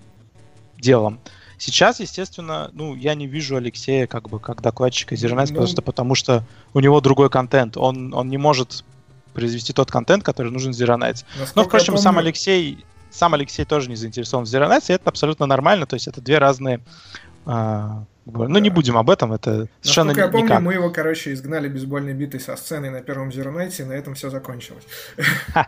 делом. 0.79 1.19
Сейчас, 1.59 1.99
естественно, 1.99 2.69
ну, 2.73 2.95
я 2.95 3.15
не 3.15 3.25
вижу 3.25 3.55
Алексея 3.55 4.05
как 4.05 4.29
бы 4.29 4.39
как 4.39 4.61
докладчика 4.61 5.15
Зернайс, 5.15 5.49
ну... 5.49 5.57
просто 5.57 5.81
потому 5.81 6.13
что 6.13 6.43
у 6.73 6.79
него 6.79 7.01
другой 7.01 7.29
контент. 7.29 7.77
Он, 7.77 8.13
он 8.13 8.29
не 8.29 8.37
может 8.37 8.83
произвести 9.37 9.71
тот 9.71 9.91
контент, 9.91 10.23
который 10.23 10.51
нужен 10.51 10.71
Zero. 10.71 10.97
Но, 11.55 11.63
впрочем, 11.63 11.93
помню... 11.93 12.01
сам 12.01 12.17
Алексей 12.17 12.83
сам 13.11 13.35
Алексей 13.35 13.65
тоже 13.65 13.87
не 13.89 13.95
заинтересован 13.95 14.45
в 14.45 14.47
Zero 14.49 14.67
Nights, 14.67 14.85
и 14.89 14.93
это 14.93 15.09
абсолютно 15.09 15.45
нормально, 15.45 15.85
то 15.85 15.93
есть 15.93 16.07
это 16.07 16.21
две 16.21 16.39
разные 16.39 16.81
а, 17.45 18.03
ну, 18.25 18.47
да. 18.47 18.59
не 18.59 18.69
будем 18.69 18.97
об 18.97 19.09
этом, 19.09 19.31
это 19.31 19.67
совершенно 19.81 20.07
Насколько 20.07 20.25
я 20.25 20.31
помню, 20.31 20.45
никак. 20.45 20.61
мы 20.61 20.73
его, 20.73 20.89
короче, 20.89 21.33
изгнали 21.33 21.69
бейсбольной 21.69 22.13
битой 22.13 22.39
со 22.39 22.55
сцены 22.55 22.89
на 22.89 23.01
первом 23.01 23.29
Zero 23.29 23.51
и 23.79 23.83
на 23.83 23.93
этом 23.93 24.15
все 24.15 24.29
закончилось. 24.29 24.85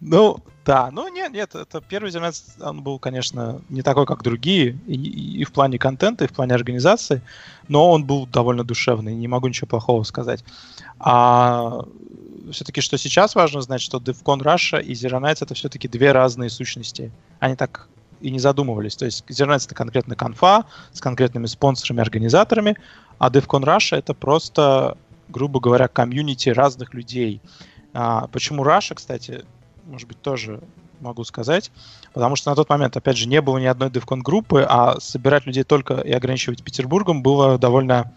Ну, 0.00 0.36
да, 0.66 0.90
ну 0.92 1.08
нет, 1.08 1.32
нет, 1.32 1.54
это 1.54 1.80
первый 1.80 2.10
Zero 2.10 2.30
он 2.60 2.82
был, 2.82 2.98
конечно, 2.98 3.62
не 3.70 3.82
такой, 3.82 4.06
как 4.06 4.22
другие, 4.22 4.78
и, 4.86 5.40
и 5.40 5.44
в 5.44 5.52
плане 5.52 5.78
контента, 5.78 6.24
и 6.24 6.28
в 6.28 6.32
плане 6.32 6.54
организации, 6.54 7.22
но 7.68 7.90
он 7.90 8.04
был 8.04 8.26
довольно 8.26 8.64
душевный, 8.64 9.14
не 9.14 9.28
могу 9.28 9.48
ничего 9.48 9.66
плохого 9.66 10.02
сказать. 10.04 10.44
А 11.00 11.84
все-таки, 12.50 12.80
что 12.80 12.98
сейчас 12.98 13.34
важно 13.34 13.60
знать, 13.60 13.80
что 13.80 13.98
DevCon 13.98 14.40
Russia 14.40 14.82
и 14.82 14.92
Zero 14.92 15.20
Nights 15.20 15.38
это 15.40 15.54
все-таки 15.54 15.88
две 15.88 16.12
разные 16.12 16.50
сущности. 16.50 17.12
Они 17.38 17.56
так 17.56 17.88
и 18.20 18.30
не 18.30 18.38
задумывались. 18.38 18.96
То 18.96 19.04
есть 19.04 19.24
Zero 19.28 19.54
Nights 19.54 19.66
это 19.66 19.74
конкретно 19.74 20.16
конфа 20.16 20.64
с 20.92 21.00
конкретными 21.00 21.46
спонсорами, 21.46 22.00
организаторами, 22.00 22.76
а 23.18 23.30
DevCon 23.30 23.62
Russia 23.64 23.96
это 23.96 24.14
просто, 24.14 24.96
грубо 25.28 25.60
говоря, 25.60 25.88
комьюнити 25.88 26.48
разных 26.48 26.94
людей. 26.94 27.40
А, 27.92 28.26
почему 28.28 28.64
Russia, 28.64 28.94
кстати, 28.94 29.44
может 29.84 30.08
быть, 30.08 30.20
тоже 30.20 30.60
могу 31.00 31.24
сказать, 31.24 31.70
потому 32.12 32.36
что 32.36 32.50
на 32.50 32.56
тот 32.56 32.68
момент, 32.68 32.96
опять 32.96 33.16
же, 33.16 33.28
не 33.28 33.40
было 33.40 33.58
ни 33.58 33.66
одной 33.66 33.90
DevCon 33.90 34.20
группы, 34.20 34.64
а 34.68 35.00
собирать 35.00 35.46
людей 35.46 35.64
только 35.64 35.94
и 35.94 36.12
ограничивать 36.12 36.62
Петербургом 36.62 37.22
было 37.22 37.58
довольно 37.58 38.12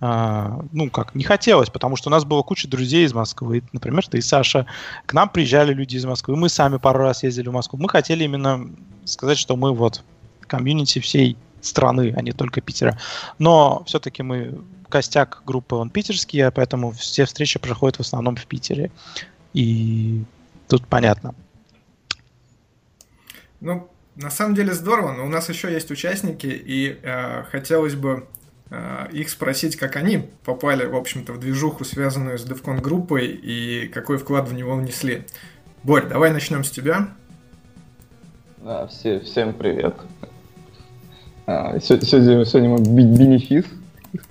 ну, 0.00 0.90
как, 0.92 1.14
не 1.14 1.24
хотелось, 1.24 1.70
потому 1.70 1.96
что 1.96 2.08
у 2.08 2.12
нас 2.12 2.24
было 2.24 2.42
куча 2.42 2.68
друзей 2.68 3.04
из 3.04 3.12
Москвы, 3.12 3.62
например, 3.72 4.06
ты 4.06 4.18
и 4.18 4.20
Саша. 4.20 4.66
К 5.06 5.12
нам 5.12 5.28
приезжали 5.28 5.72
люди 5.72 5.96
из 5.96 6.04
Москвы, 6.04 6.36
мы 6.36 6.48
сами 6.48 6.76
пару 6.76 7.00
раз 7.00 7.24
ездили 7.24 7.48
в 7.48 7.52
Москву. 7.52 7.78
Мы 7.80 7.88
хотели 7.88 8.24
именно 8.24 8.70
сказать, 9.04 9.38
что 9.38 9.56
мы 9.56 9.74
вот 9.74 10.04
комьюнити 10.46 11.00
всей 11.00 11.36
страны, 11.60 12.14
а 12.16 12.22
не 12.22 12.32
только 12.32 12.60
Питера. 12.60 12.98
Но 13.38 13.82
все-таки 13.86 14.22
мы 14.22 14.60
костяк 14.88 15.42
группы 15.44 15.74
он 15.74 15.90
питерский, 15.90 16.46
а 16.46 16.50
поэтому 16.50 16.92
все 16.92 17.24
встречи 17.24 17.58
проходят 17.58 17.96
в 17.96 18.00
основном 18.00 18.36
в 18.36 18.46
Питере. 18.46 18.90
И 19.52 20.22
тут 20.68 20.86
понятно. 20.86 21.34
Ну, 23.60 23.90
на 24.14 24.30
самом 24.30 24.54
деле 24.54 24.72
здорово, 24.72 25.12
но 25.12 25.26
у 25.26 25.28
нас 25.28 25.48
еще 25.48 25.72
есть 25.72 25.90
участники, 25.90 26.46
и 26.46 26.98
э, 27.02 27.44
хотелось 27.50 27.94
бы 27.94 28.26
их 29.12 29.30
спросить, 29.30 29.76
как 29.76 29.96
они 29.96 30.28
попали, 30.44 30.84
в 30.84 30.94
общем-то, 30.94 31.32
в 31.32 31.40
движуху, 31.40 31.84
связанную 31.84 32.38
с 32.38 32.44
DevCon 32.44 32.80
группой, 32.82 33.26
и 33.26 33.88
какой 33.88 34.18
вклад 34.18 34.48
в 34.48 34.54
него 34.54 34.76
внесли. 34.76 35.24
Борь, 35.84 36.06
давай 36.06 36.32
начнем 36.32 36.64
с 36.64 36.70
тебя. 36.70 37.08
Да, 38.58 38.86
все, 38.88 39.20
всем 39.20 39.54
привет. 39.54 39.94
А, 41.46 41.78
сегодня, 41.80 42.44
сегодня 42.44 42.68
мы 42.68 42.78
бенефис, 42.80 43.64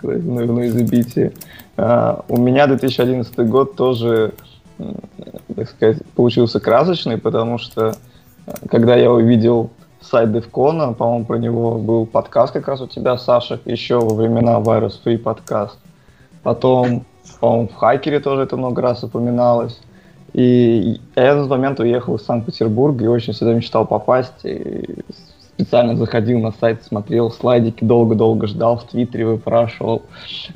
в 0.02 0.66
изобитии. 0.68 1.34
А, 1.76 2.24
у 2.28 2.38
меня 2.38 2.68
2011 2.68 3.36
год 3.50 3.76
тоже, 3.76 4.34
так 5.56 5.70
сказать, 5.70 6.06
получился 6.16 6.60
красочный, 6.60 7.18
потому 7.18 7.58
что 7.58 7.96
э, 8.46 8.52
когда 8.70 8.96
я 8.96 9.12
увидел 9.12 9.72
сайт 10.10 10.30
DevCon, 10.30 10.96
по-моему, 10.96 11.26
про 11.26 11.38
него 11.38 11.78
был 11.78 12.06
подкаст 12.06 12.54
как 12.54 12.68
раз 12.68 12.82
у 12.82 12.88
тебя, 12.88 13.18
Саша, 13.18 13.60
еще 13.66 14.00
во 14.00 14.14
времена 14.16 14.60
Virus 14.60 14.94
Free 15.04 15.18
подкаст. 15.18 15.78
Потом, 16.44 17.06
по-моему, 17.40 17.68
в 17.68 17.76
Хакере 17.76 18.20
тоже 18.20 18.44
это 18.44 18.56
много 18.56 18.82
раз 18.82 19.04
упоминалось. 19.04 19.80
И 20.34 21.00
я 21.16 21.34
в 21.34 21.38
этот 21.38 21.50
момент 21.50 21.80
уехал 21.80 22.16
из 22.16 22.24
Санкт-Петербурга 22.24 23.06
и 23.06 23.08
очень 23.08 23.34
всегда 23.34 23.54
мечтал 23.54 23.86
попасть. 23.86 24.46
И 24.46 25.04
специально 25.56 25.96
заходил 25.96 26.40
на 26.40 26.52
сайт, 26.52 26.84
смотрел 26.84 27.32
слайдики, 27.32 27.84
долго-долго 27.84 28.48
ждал, 28.48 28.78
в 28.78 28.84
Твиттере 28.86 29.26
выпрашивал. 29.26 30.04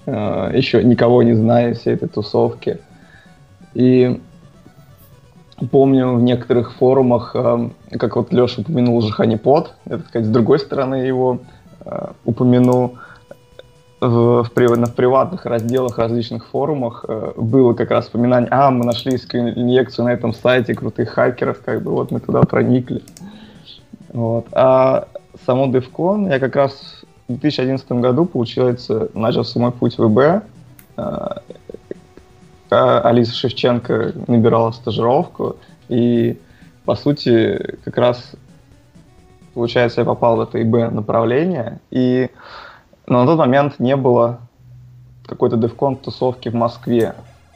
Э, 0.05 0.51
еще 0.53 0.83
никого 0.83 1.23
не 1.23 1.33
зная 1.33 1.73
всей 1.73 1.95
этой 1.95 2.07
тусовки. 2.07 2.79
И 3.73 4.21
помню 5.67 6.15
в 6.15 6.21
некоторых 6.21 6.73
форумах, 6.73 7.31
э, 7.35 7.69
как 7.97 8.15
вот 8.15 8.31
Леша 8.33 8.61
упомянул 8.61 8.97
уже 8.97 9.11
Ханипод, 9.11 9.73
это, 9.85 10.03
сказать, 10.07 10.27
с 10.27 10.31
другой 10.31 10.59
стороны 10.59 10.95
его 10.95 11.39
э, 11.85 12.07
упомяну, 12.25 12.95
в, 13.99 14.07
в, 14.07 14.43
в 14.43 14.51
приватных 14.51 15.45
разделах 15.45 15.97
различных 15.97 16.47
форумах 16.47 17.05
э, 17.07 17.33
было 17.37 17.73
как 17.73 17.91
раз 17.91 18.07
упоминание, 18.07 18.49
а, 18.51 18.71
мы 18.71 18.85
нашли 18.85 19.13
инъекцию 19.15 20.05
на 20.05 20.13
этом 20.13 20.33
сайте 20.33 20.73
крутых 20.73 21.09
хакеров, 21.09 21.61
как 21.63 21.83
бы 21.83 21.91
вот 21.91 22.11
мы 22.11 22.19
туда 22.19 22.41
проникли. 22.41 23.03
Вот. 24.11 24.47
А 24.51 25.07
само 25.45 25.67
DevCon 25.67 26.29
я 26.29 26.39
как 26.39 26.55
раз 26.55 27.03
в 27.27 27.33
2011 27.39 27.91
году, 27.93 28.25
получается, 28.25 29.09
начался 29.13 29.59
мой 29.59 29.71
путь 29.71 29.97
в 29.97 30.07
ВБ. 30.07 30.43
Алиса 32.71 33.33
Шевченко 33.33 34.13
набирала 34.27 34.71
стажировку, 34.71 35.57
и, 35.89 36.39
по 36.85 36.95
сути, 36.95 37.77
как 37.83 37.97
раз, 37.97 38.31
получается, 39.53 40.01
я 40.01 40.05
попал 40.05 40.37
в 40.37 40.41
это 40.41 40.61
ИБ 40.61 40.91
направление, 40.91 41.79
и 41.91 42.29
но 43.07 43.21
на 43.21 43.25
тот 43.25 43.39
момент 43.39 43.79
не 43.79 43.95
было 43.95 44.39
какой-то 45.25 45.57
девкон 45.57 45.97
тусовки 45.97 46.49
в 46.49 46.53
Москве. 46.53 47.13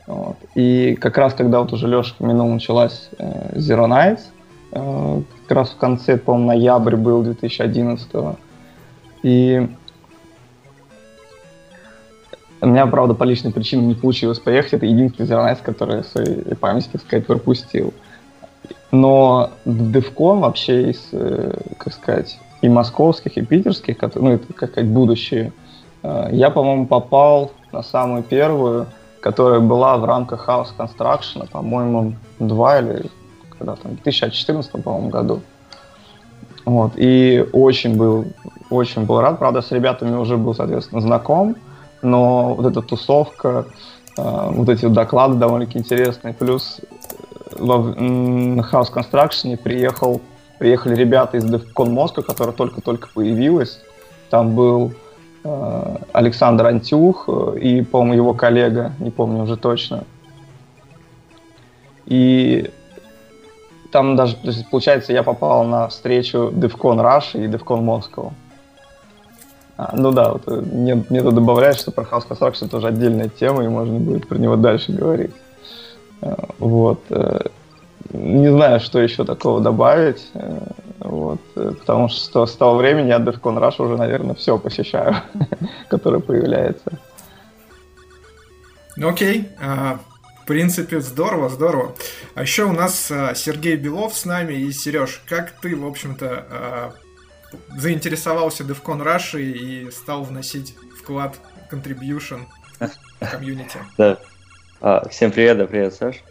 Вот. 0.08 0.36
И 0.54 0.96
как 0.96 1.18
раз, 1.18 1.34
когда 1.34 1.62
вот 1.62 1.72
уже 1.72 1.88
Леша 1.88 2.14
упомянул, 2.18 2.50
началась 2.50 3.10
э, 3.18 3.58
Zero 3.58 3.88
Nights, 3.88 4.22
э, 4.72 5.22
как 5.48 5.58
раз 5.58 5.70
в 5.70 5.78
конце, 5.78 6.18
по-моему, 6.18 6.48
ноябрь 6.48 6.96
был 6.96 7.24
2011 7.24 8.14
-го. 8.14 8.36
И 9.24 9.68
у 12.66 12.68
меня, 12.68 12.88
правда, 12.88 13.14
по 13.14 13.24
личной 13.24 13.52
причине 13.52 13.86
не 13.86 13.94
получилось 13.94 14.40
поехать. 14.40 14.74
Это 14.74 14.88
единственный 14.88 15.28
зернайс, 15.28 15.60
который 15.62 16.02
в 16.02 16.08
своей 16.08 16.56
памяти, 16.56 16.90
так 16.92 17.02
сказать, 17.02 17.28
пропустил. 17.28 17.94
Но 18.92 19.52
DevCon 19.66 20.40
вообще 20.40 20.90
из, 20.90 21.10
э, 21.12 21.54
как 21.78 21.94
сказать, 21.94 22.40
и 22.64 22.70
московских, 22.70 23.38
и 23.38 23.46
питерских, 23.46 23.98
ну, 24.16 24.32
это, 24.32 24.52
как 24.54 24.72
сказать, 24.72 24.90
будущее, 24.90 25.54
э, 26.02 26.30
я, 26.32 26.50
по-моему, 26.50 26.88
попал 26.88 27.52
на 27.72 27.84
самую 27.84 28.24
первую, 28.24 28.88
которая 29.20 29.60
была 29.60 29.98
в 29.98 30.06
рамках 30.06 30.50
House 30.50 30.70
Construction, 30.76 31.48
по-моему, 31.52 32.16
два 32.40 32.80
или 32.80 33.12
когда 33.60 33.76
там, 33.76 33.92
в 33.92 34.02
2014, 34.02 34.72
по-моему, 34.84 35.10
году. 35.10 35.42
Вот, 36.66 36.94
и 36.96 37.46
очень 37.54 37.96
был, 37.96 38.26
очень 38.72 39.06
был 39.06 39.22
рад. 39.22 39.38
Правда, 39.38 39.62
с 39.62 39.72
ребятами 39.72 40.16
уже 40.16 40.36
был, 40.36 40.56
соответственно, 40.56 41.00
знаком, 41.02 41.56
но 42.06 42.54
вот 42.54 42.66
эта 42.66 42.82
тусовка, 42.82 43.66
э, 44.18 44.50
вот 44.52 44.70
эти 44.70 44.86
доклады 44.86 45.36
довольно-таки 45.36 45.80
интересные. 45.80 46.34
Плюс 46.34 46.80
э, 46.80 47.56
в 47.58 48.60
House 48.72 48.94
Construction 48.94 49.58
приехал, 49.58 50.22
приехали 50.60 50.96
ребята 50.96 51.38
из 51.38 51.46
DevCon 51.46 51.88
Moscow, 51.88 52.22
которая 52.22 52.56
только-только 52.56 53.10
появилась. 53.14 53.82
Там 54.30 54.56
был 54.56 54.94
э, 55.44 55.98
Александр 56.14 56.68
Антюх 56.68 57.26
э, 57.28 57.60
и, 57.60 57.82
по-моему, 57.82 58.14
его 58.14 58.34
коллега, 58.34 58.94
не 59.00 59.12
помню 59.12 59.44
уже 59.44 59.58
точно. 59.58 60.04
И 62.06 62.72
там 63.92 64.16
даже, 64.16 64.36
то 64.36 64.48
есть, 64.48 64.70
получается, 64.70 65.14
я 65.14 65.24
попал 65.24 65.64
на 65.64 65.88
встречу 65.88 66.52
DevCon 66.54 67.00
Russia 67.00 67.44
и 67.44 67.48
DevCon 67.48 67.82
Moscow. 67.82 68.34
А, 69.78 69.94
ну 69.96 70.12
да, 70.12 70.32
вот, 70.32 70.44
э, 70.48 70.62
мне, 70.62 71.04
мне 71.10 71.22
тут 71.22 71.36
добавляют, 71.36 71.78
что 71.78 71.92
про 71.92 72.04
House 72.04 72.28
Construction 72.28 72.70
тоже 72.70 72.88
отдельная 72.88 73.28
тема, 73.28 73.64
и 73.64 73.68
можно 73.68 74.00
будет 74.00 74.28
про 74.28 74.38
него 74.38 74.56
дальше 74.56 74.94
говорить. 74.94 75.34
А, 76.22 76.48
вот. 76.60 77.02
Э, 77.10 77.42
не 78.14 78.50
знаю, 78.50 78.80
что 78.80 79.02
еще 79.02 79.26
такого 79.26 79.60
добавить. 79.60 80.30
Э, 80.34 80.60
вот, 81.00 81.42
потому 81.54 82.08
что 82.08 82.46
с 82.46 82.56
того 82.56 82.78
времени 82.78 83.10
я 83.10 83.18
DevCon 83.18 83.60
Rush 83.60 83.84
уже, 83.84 83.98
наверное, 83.98 84.36
все 84.36 84.58
посещаю, 84.58 85.16
которое 85.90 86.20
появляется. 86.20 87.00
Ну 88.96 89.10
окей. 89.10 89.50
В 89.60 90.48
принципе, 90.48 91.02
здорово, 91.02 91.50
здорово. 91.50 91.96
А 92.34 92.44
еще 92.44 92.64
у 92.64 92.72
нас 92.72 93.12
Сергей 93.36 93.76
Белов 93.76 94.16
с 94.16 94.26
нами. 94.26 94.54
И, 94.54 94.72
Сереж, 94.72 95.22
как 95.28 95.52
ты, 95.60 95.76
в 95.76 95.86
общем-то, 95.86 96.94
заинтересовался 97.76 98.64
DevCon 98.64 99.04
Rush 99.04 99.42
и 99.42 99.90
стал 99.92 100.24
вносить 100.24 100.76
вклад, 100.98 101.40
contribution 101.72 102.42
в 102.80 102.90
комьюнити? 103.32 103.78
Да. 103.98 104.18
А, 104.82 105.08
всем 105.10 105.32
привет, 105.32 105.58
да, 105.58 105.66
привет, 105.66 105.94
Саш. 105.94 106.24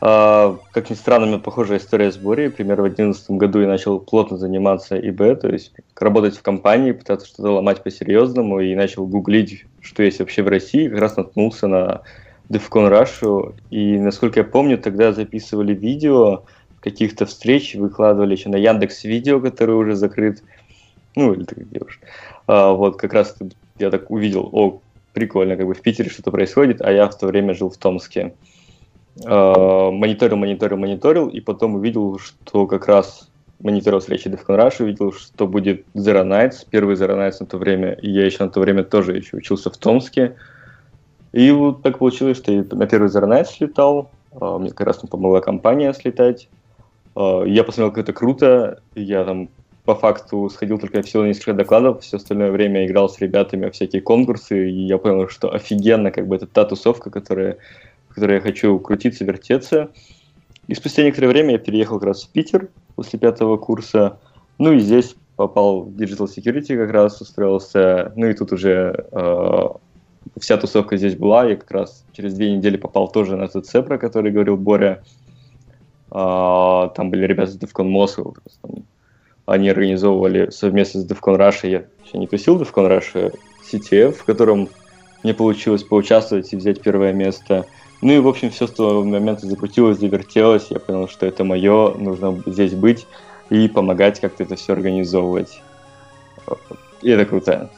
А, 0.00 0.58
как 0.72 0.90
ни 0.90 0.94
странно, 0.94 1.26
у 1.26 1.28
меня 1.28 1.38
похожая 1.38 1.78
история 1.78 2.12
с 2.12 2.16
Борей. 2.16 2.50
Примерно 2.50 2.82
в 2.82 2.86
2011 2.86 3.30
году 3.30 3.60
я 3.60 3.68
начал 3.68 3.98
плотно 3.98 4.36
заниматься 4.36 4.98
ИБ, 4.98 5.40
то 5.40 5.48
есть 5.48 5.72
работать 5.96 6.36
в 6.36 6.42
компании, 6.42 6.92
пытаться 6.92 7.26
что-то 7.26 7.52
ломать 7.52 7.82
по-серьезному, 7.82 8.60
и 8.60 8.74
начал 8.74 9.06
гуглить, 9.06 9.64
что 9.80 10.02
есть 10.02 10.18
вообще 10.18 10.42
в 10.42 10.48
России. 10.48 10.88
Как 10.88 11.00
раз 11.00 11.16
наткнулся 11.16 11.68
на 11.68 12.02
DevCon 12.50 12.90
Rush. 12.90 13.54
И, 13.70 13.98
насколько 13.98 14.40
я 14.40 14.44
помню, 14.44 14.78
тогда 14.78 15.12
записывали 15.12 15.74
видео 15.74 16.44
каких-то 16.84 17.24
встреч, 17.24 17.74
выкладывали 17.74 18.36
еще 18.36 18.50
на 18.50 18.56
Яндекс 18.56 19.04
Видео, 19.04 19.40
который 19.40 19.74
уже 19.74 19.96
закрыт. 19.96 20.42
Ну, 21.16 21.32
или 21.32 21.44
так 21.44 21.58
где 21.58 21.80
уж. 21.80 21.98
А, 22.46 22.72
вот 22.72 22.96
как 22.96 23.14
раз 23.14 23.36
я 23.78 23.90
так 23.90 24.10
увидел, 24.10 24.50
о, 24.52 24.80
прикольно, 25.14 25.56
как 25.56 25.66
бы 25.66 25.72
в 25.72 25.80
Питере 25.80 26.10
что-то 26.10 26.30
происходит, 26.30 26.82
а 26.82 26.92
я 26.92 27.08
в 27.08 27.16
то 27.16 27.26
время 27.26 27.54
жил 27.54 27.70
в 27.70 27.78
Томске. 27.78 28.34
А, 29.24 29.90
мониторил, 29.90 30.36
мониторил, 30.36 30.76
мониторил, 30.76 31.28
и 31.28 31.40
потом 31.40 31.76
увидел, 31.76 32.18
что 32.18 32.66
как 32.66 32.86
раз 32.86 33.30
мониторил 33.60 34.00
встречи 34.00 34.28
DevCon 34.28 34.58
Rush, 34.58 34.82
увидел, 34.82 35.12
что 35.12 35.46
будет 35.46 35.86
Zero 35.94 36.22
Nights, 36.22 36.66
первый 36.68 36.96
Zero 36.96 37.16
Nights 37.16 37.36
на 37.40 37.46
то 37.46 37.56
время, 37.56 37.92
и 37.94 38.10
я 38.10 38.26
еще 38.26 38.44
на 38.44 38.50
то 38.50 38.60
время 38.60 38.84
тоже 38.84 39.16
еще 39.16 39.38
учился 39.38 39.70
в 39.70 39.78
Томске, 39.78 40.36
и 41.32 41.50
вот 41.50 41.82
так 41.82 41.98
получилось, 41.98 42.36
что 42.36 42.52
я 42.52 42.62
на 42.72 42.86
первый 42.86 43.08
Zero 43.08 43.44
слетал, 43.46 44.10
а, 44.38 44.58
мне 44.58 44.68
как 44.70 44.86
раз 44.86 44.98
там 44.98 45.08
помогла 45.08 45.40
компания 45.40 45.92
слетать. 45.94 46.48
А, 47.14 47.44
я 47.44 47.64
посмотрел, 47.64 47.90
как 47.90 48.04
это 48.04 48.12
круто, 48.12 48.82
я 48.94 49.24
там 49.24 49.48
по 49.84 49.94
факту 49.94 50.48
сходил 50.48 50.78
только 50.78 51.02
всего 51.02 51.26
несколько 51.26 51.52
докладов, 51.52 52.02
все 52.02 52.16
остальное 52.16 52.50
время 52.50 52.86
играл 52.86 53.08
с 53.08 53.20
ребятами 53.20 53.68
всякие 53.70 54.00
конкурсы, 54.00 54.70
и 54.70 54.86
я 54.86 54.96
понял, 54.98 55.28
что 55.28 55.52
офигенно, 55.52 56.10
как 56.10 56.26
бы 56.26 56.36
это 56.36 56.46
та 56.46 56.64
тусовка, 56.64 57.10
которая, 57.10 57.58
в 58.08 58.14
которой 58.14 58.36
я 58.36 58.40
хочу 58.40 58.78
крутиться, 58.78 59.24
вертеться. 59.24 59.90
И 60.66 60.74
спустя 60.74 61.02
некоторое 61.02 61.28
время 61.28 61.52
я 61.52 61.58
переехал 61.58 61.98
как 61.98 62.08
раз 62.08 62.24
в 62.24 62.30
Питер 62.30 62.68
после 62.96 63.18
пятого 63.18 63.58
курса, 63.58 64.18
ну 64.58 64.72
и 64.72 64.78
здесь 64.78 65.14
попал 65.36 65.82
в 65.82 65.96
Digital 65.96 66.26
Security 66.26 66.76
как 66.76 66.90
раз, 66.90 67.20
устроился, 67.20 68.12
ну 68.16 68.26
и 68.28 68.34
тут 68.34 68.52
уже 68.52 69.06
э, 69.12 69.68
вся 70.40 70.56
тусовка 70.56 70.96
здесь 70.96 71.16
была. 71.16 71.44
Я 71.44 71.56
как 71.56 71.70
раз 71.70 72.04
через 72.12 72.34
две 72.34 72.56
недели 72.56 72.76
попал 72.76 73.08
тоже 73.08 73.36
на 73.36 73.48
ТЦ, 73.48 73.84
про 73.84 73.98
который 73.98 74.32
говорил 74.32 74.56
Боря. 74.56 75.02
А, 76.14 76.90
там 76.90 77.10
были 77.10 77.26
ребята 77.26 77.50
с 77.50 77.58
DevCon 77.58 77.88
Moscow. 77.90 78.36
Они 79.46 79.68
организовывали 79.68 80.48
совместно 80.50 81.00
с 81.00 81.06
DevCon 81.06 81.36
Russia. 81.36 81.68
Я 81.68 81.84
еще 82.06 82.18
не 82.18 82.28
тусил 82.28 82.56
DevCon 82.60 82.88
Russia, 82.88 83.36
CTF, 83.70 84.12
в 84.12 84.24
котором 84.24 84.68
мне 85.24 85.34
получилось 85.34 85.82
поучаствовать 85.82 86.52
и 86.52 86.56
взять 86.56 86.80
первое 86.80 87.12
место. 87.12 87.66
Ну 88.00 88.12
и, 88.12 88.20
в 88.20 88.28
общем, 88.28 88.50
все 88.50 88.68
с 88.68 88.70
того 88.70 89.02
момента 89.02 89.46
закрутилось, 89.46 89.98
завертелось. 89.98 90.68
Я 90.70 90.78
понял, 90.78 91.08
что 91.08 91.26
это 91.26 91.42
мое, 91.42 91.94
нужно 91.94 92.40
здесь 92.46 92.74
быть 92.74 93.06
и 93.50 93.66
помогать 93.68 94.20
как-то 94.20 94.44
это 94.44 94.54
все 94.54 94.74
организовывать. 94.74 95.60
И 97.02 97.10
это 97.10 97.24
круто. 97.26 97.70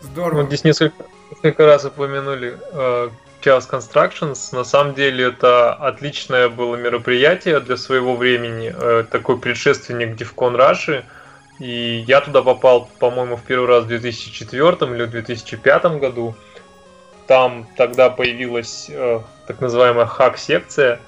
Здорово. 0.00 0.40
Вот 0.40 0.46
здесь 0.46 0.64
несколько, 0.64 1.04
несколько 1.30 1.66
раз 1.66 1.84
упомянули 1.84 2.56
э, 2.72 3.08
Chaos 3.42 3.68
Constructions. 3.70 4.54
На 4.54 4.64
самом 4.64 4.94
деле 4.94 5.26
это 5.26 5.72
отличное 5.72 6.48
было 6.48 6.76
мероприятие 6.76 7.60
для 7.60 7.76
своего 7.76 8.16
времени. 8.16 8.74
Э, 8.74 9.04
такой 9.10 9.38
предшественник 9.38 10.16
DevCon 10.16 10.56
Russia. 10.56 11.04
И 11.58 12.04
я 12.06 12.20
туда 12.20 12.42
попал, 12.42 12.88
по-моему, 12.98 13.36
в 13.36 13.42
первый 13.42 13.68
раз 13.68 13.84
в 13.84 13.88
2004 13.88 14.94
или 14.94 15.04
2005 15.04 15.84
году. 15.98 16.34
Там 17.26 17.66
тогда 17.76 18.10
появилась 18.10 18.86
э, 18.88 19.20
так 19.46 19.60
называемая 19.60 20.06
хак-секция. 20.06 21.00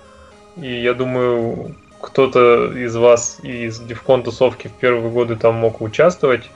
И 0.57 0.81
я 0.81 0.95
думаю, 0.95 1.75
кто-то 2.01 2.73
из 2.73 2.97
вас 2.97 3.38
из 3.43 3.81
DevCon 3.81 4.23
тусовки 4.23 4.69
в 4.69 4.73
первые 4.73 5.11
годы 5.11 5.37
там 5.37 5.55
мог 5.55 5.81
участвовать. 5.81 6.51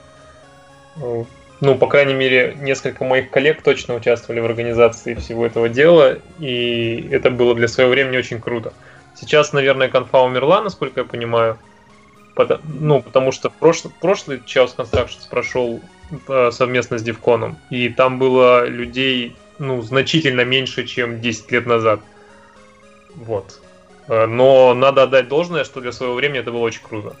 Ну, 1.61 1.75
по 1.75 1.87
крайней 1.87 2.13
мере, 2.13 2.55
несколько 2.59 3.05
моих 3.05 3.29
коллег 3.29 3.61
точно 3.61 3.95
участвовали 3.95 4.41
в 4.41 4.45
организации 4.45 5.13
всего 5.13 5.45
этого 5.45 5.69
дела, 5.69 6.19
и 6.39 7.07
это 7.11 7.31
было 7.31 7.55
для 7.55 7.67
своего 7.67 7.91
времени 7.91 8.17
очень 8.17 8.41
круто. 8.41 8.73
Сейчас, 9.15 9.53
наверное, 9.53 9.87
конфа 9.87 10.21
умерла, 10.21 10.61
насколько 10.61 11.01
я 11.01 11.05
понимаю. 11.05 11.57
Потому, 12.35 12.61
ну, 12.65 13.01
потому 13.01 13.31
что 13.31 13.49
прошлый, 13.49 13.93
прошлый 14.01 14.39
Chaos 14.45 14.75
Constructions 14.75 15.29
прошел 15.29 15.79
э, 16.27 16.51
совместно 16.51 16.97
с 16.97 17.03
Девконом, 17.03 17.57
и 17.69 17.87
там 17.87 18.19
было 18.19 18.65
людей, 18.65 19.37
ну, 19.57 19.81
значительно 19.81 20.41
меньше, 20.41 20.85
чем 20.85 21.21
10 21.21 21.51
лет 21.53 21.65
назад. 21.65 22.01
Вот. 23.15 23.61
Э, 24.09 24.25
но 24.25 24.73
надо 24.73 25.03
отдать 25.03 25.29
должное, 25.29 25.63
что 25.63 25.79
для 25.79 25.93
своего 25.93 26.15
времени 26.15 26.39
это 26.39 26.51
было 26.51 26.59
очень 26.59 26.83
круто. 26.83 27.15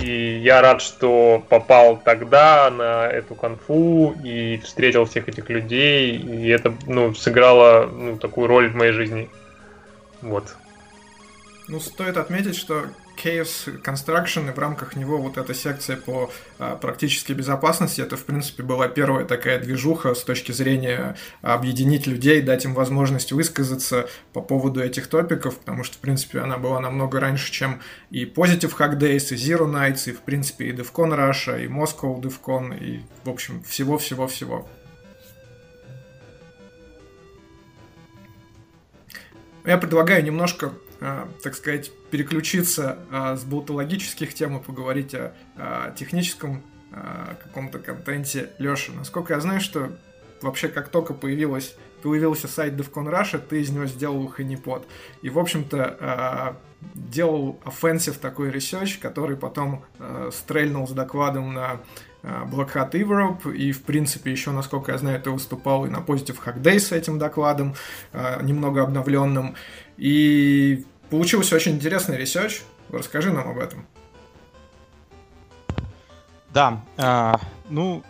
И 0.00 0.40
я 0.42 0.62
рад, 0.62 0.80
что 0.82 1.44
попал 1.48 1.96
тогда 1.96 2.70
на 2.70 3.06
эту 3.06 3.34
конфу 3.34 4.16
и 4.24 4.58
встретил 4.58 5.04
всех 5.04 5.28
этих 5.28 5.48
людей. 5.50 6.16
И 6.16 6.48
это 6.48 6.74
ну, 6.86 7.14
сыграло 7.14 7.86
ну, 7.86 8.18
такую 8.18 8.46
роль 8.46 8.70
в 8.70 8.74
моей 8.74 8.92
жизни. 8.92 9.28
Вот. 10.20 10.56
Ну, 11.68 11.78
стоит 11.78 12.16
отметить, 12.16 12.56
что 12.56 12.86
Chaos 13.16 13.82
Construction, 13.82 14.48
и 14.48 14.52
в 14.52 14.58
рамках 14.58 14.96
него 14.96 15.18
вот 15.18 15.38
эта 15.38 15.54
секция 15.54 15.96
по 15.96 16.30
а, 16.58 16.76
практической 16.76 17.32
безопасности, 17.32 18.00
это, 18.00 18.16
в 18.16 18.24
принципе, 18.24 18.62
была 18.62 18.88
первая 18.88 19.24
такая 19.24 19.58
движуха 19.58 20.14
с 20.14 20.22
точки 20.22 20.52
зрения 20.52 21.16
объединить 21.40 22.06
людей, 22.06 22.40
дать 22.42 22.64
им 22.64 22.74
возможность 22.74 23.32
высказаться 23.32 24.08
по 24.32 24.40
поводу 24.40 24.82
этих 24.82 25.06
топиков, 25.06 25.58
потому 25.58 25.84
что, 25.84 25.96
в 25.96 26.00
принципе, 26.00 26.40
она 26.40 26.58
была 26.58 26.80
намного 26.80 27.20
раньше, 27.20 27.50
чем 27.52 27.80
и 28.10 28.24
Positive 28.24 28.76
Hack 28.76 28.98
Days, 28.98 29.32
и 29.32 29.36
Zero 29.36 29.66
Nights, 29.66 30.10
и, 30.10 30.12
в 30.12 30.20
принципе, 30.20 30.66
и 30.66 30.72
DevCon 30.72 31.16
Russia, 31.16 31.62
и 31.62 31.68
Moscow 31.68 32.20
DevCon, 32.20 32.78
и, 32.78 33.02
в 33.24 33.30
общем, 33.30 33.62
всего-всего-всего. 33.62 34.68
Я 39.64 39.78
предлагаю 39.78 40.24
немножко 40.24 40.66
а, 40.66 40.72
так 41.42 41.54
сказать, 41.54 41.90
переключиться 42.10 42.98
а, 43.10 43.36
с 43.36 43.44
болтологических 43.44 44.34
тем 44.34 44.58
и 44.58 44.62
поговорить 44.62 45.14
о, 45.14 45.32
техническом 45.96 46.62
а, 46.92 47.36
каком-то 47.42 47.78
контенте. 47.78 48.50
Леша, 48.58 48.92
насколько 48.92 49.34
я 49.34 49.40
знаю, 49.40 49.60
что 49.60 49.90
вообще 50.40 50.68
как 50.68 50.88
только 50.88 51.14
появилась, 51.14 51.74
появился 52.02 52.46
сайт 52.48 52.74
DevCon 52.74 53.10
Russia, 53.10 53.38
ты 53.38 53.62
из 53.62 53.70
него 53.70 53.86
сделал 53.86 54.26
ханипод. 54.28 54.86
И, 55.22 55.30
в 55.30 55.38
общем-то, 55.38 56.56
делал 56.94 57.60
offensive 57.64 58.18
такой 58.18 58.50
research, 58.50 59.00
который 59.00 59.36
потом 59.36 59.84
стрельнул 60.32 60.86
с 60.88 60.90
докладом 60.90 61.54
на 61.54 61.80
Black 62.24 62.74
Hat 62.74 62.90
Europe, 62.92 63.54
и, 63.54 63.70
в 63.70 63.82
принципе, 63.84 64.32
еще, 64.32 64.50
насколько 64.50 64.90
я 64.90 64.98
знаю, 64.98 65.22
ты 65.22 65.30
выступал 65.30 65.86
и 65.86 65.90
на 65.90 65.98
Positive 65.98 66.38
Hack 66.44 66.60
Day 66.60 66.80
с 66.80 66.90
этим 66.90 67.20
докладом, 67.20 67.76
немного 68.42 68.82
обновленным. 68.82 69.54
И 69.96 70.84
получился 71.12 71.54
очень 71.54 71.72
интересный 71.72 72.16
research. 72.16 72.62
Расскажи 72.90 73.32
нам 73.32 73.46
об 73.46 73.58
этом. 73.58 73.86
Да, 76.54 76.80
э, 76.96 77.34
ну, 77.68 78.02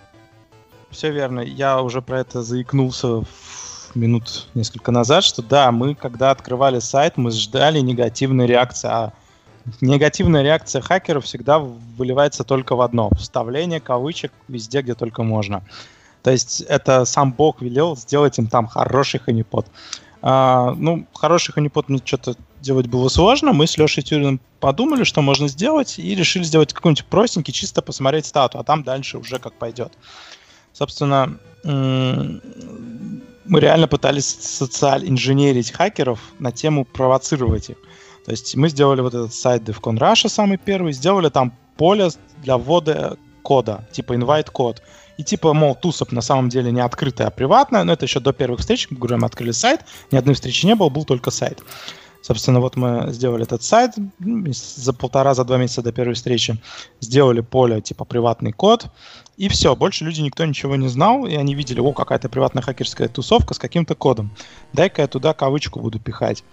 все 0.90 1.10
верно. 1.10 1.40
Я 1.40 1.82
уже 1.82 2.00
про 2.00 2.20
это 2.20 2.42
заикнулся 2.42 3.24
минут 3.96 4.46
несколько 4.54 4.92
назад, 4.92 5.24
что 5.24 5.42
да, 5.42 5.72
мы, 5.72 5.96
когда 5.96 6.30
открывали 6.30 6.78
сайт, 6.78 7.16
мы 7.16 7.32
ждали 7.32 7.80
негативной 7.80 8.46
реакции, 8.46 8.88
а 8.88 9.12
негативная 9.80 10.42
реакция 10.42 10.80
хакеров 10.80 11.24
всегда 11.24 11.58
выливается 11.58 12.44
только 12.44 12.76
в 12.76 12.80
одно. 12.82 13.10
Вставление 13.18 13.80
кавычек 13.80 14.30
везде, 14.46 14.80
где 14.80 14.94
только 14.94 15.24
можно. 15.24 15.64
То 16.22 16.30
есть 16.30 16.60
это 16.60 17.04
сам 17.04 17.32
Бог 17.32 17.62
велел 17.62 17.96
сделать 17.96 18.38
им 18.38 18.46
там 18.46 18.68
хороший 18.68 19.18
ханипот. 19.18 19.66
А, 20.24 20.72
ну, 20.76 21.04
хороший 21.12 21.50
ханипот 21.50 21.88
мне 21.88 22.00
что-то 22.04 22.36
делать 22.62 22.86
было 22.86 23.08
сложно. 23.08 23.52
Мы 23.52 23.66
с 23.66 23.76
Лешей 23.76 24.02
Тюриным 24.02 24.40
подумали, 24.60 25.04
что 25.04 25.20
можно 25.20 25.48
сделать, 25.48 25.98
и 25.98 26.14
решили 26.14 26.44
сделать 26.44 26.72
какой-нибудь 26.72 27.04
простенький, 27.06 27.52
чисто 27.52 27.82
посмотреть 27.82 28.26
стату, 28.26 28.58
а 28.58 28.64
там 28.64 28.82
дальше 28.82 29.18
уже 29.18 29.38
как 29.38 29.52
пойдет. 29.54 29.92
Собственно, 30.72 31.36
мы 31.64 32.40
реально 33.60 33.88
пытались 33.88 34.26
социаль 34.26 35.08
инженерить 35.08 35.72
хакеров 35.72 36.20
на 36.38 36.52
тему 36.52 36.84
провоцировать 36.84 37.70
их. 37.70 37.76
То 38.24 38.30
есть 38.30 38.54
мы 38.54 38.68
сделали 38.68 39.00
вот 39.00 39.14
этот 39.14 39.34
сайт 39.34 39.62
DevCon 39.68 39.98
Russia 39.98 40.28
самый 40.28 40.56
первый, 40.56 40.92
сделали 40.92 41.28
там 41.28 41.52
поле 41.76 42.08
для 42.42 42.56
ввода 42.56 43.18
кода, 43.42 43.86
типа 43.92 44.14
invite 44.14 44.50
код. 44.50 44.82
И 45.18 45.24
типа, 45.24 45.52
мол, 45.52 45.74
тусоп 45.74 46.12
на 46.12 46.22
самом 46.22 46.48
деле 46.48 46.72
не 46.72 46.80
открытая, 46.80 47.26
а 47.26 47.30
приватная, 47.30 47.84
но 47.84 47.92
это 47.92 48.06
еще 48.06 48.20
до 48.20 48.32
первых 48.32 48.60
встреч, 48.60 48.88
мы 48.90 49.26
открыли 49.26 49.50
сайт, 49.50 49.84
ни 50.10 50.16
одной 50.16 50.34
встречи 50.34 50.64
не 50.64 50.74
было, 50.74 50.88
был 50.88 51.04
только 51.04 51.30
сайт. 51.30 51.62
Собственно, 52.22 52.60
вот 52.60 52.76
мы 52.76 53.08
сделали 53.08 53.42
этот 53.42 53.64
сайт 53.64 53.94
за 54.20 54.92
полтора, 54.92 55.34
за 55.34 55.44
два 55.44 55.58
месяца 55.58 55.82
до 55.82 55.92
первой 55.92 56.14
встречи. 56.14 56.56
Сделали 57.00 57.40
поле 57.40 57.80
типа 57.80 58.04
приватный 58.04 58.52
код. 58.52 58.86
И 59.36 59.48
все, 59.48 59.74
больше 59.74 60.04
люди 60.04 60.20
никто 60.20 60.44
ничего 60.44 60.76
не 60.76 60.88
знал, 60.88 61.26
и 61.26 61.34
они 61.34 61.54
видели, 61.54 61.80
о, 61.80 61.92
какая-то 61.92 62.28
приватная 62.28 62.62
хакерская 62.62 63.08
тусовка 63.08 63.54
с 63.54 63.58
каким-то 63.58 63.96
кодом. 63.96 64.30
Дай-ка 64.72 65.02
я 65.02 65.08
туда 65.08 65.34
кавычку 65.34 65.80
буду 65.80 65.98
пихать. 65.98 66.44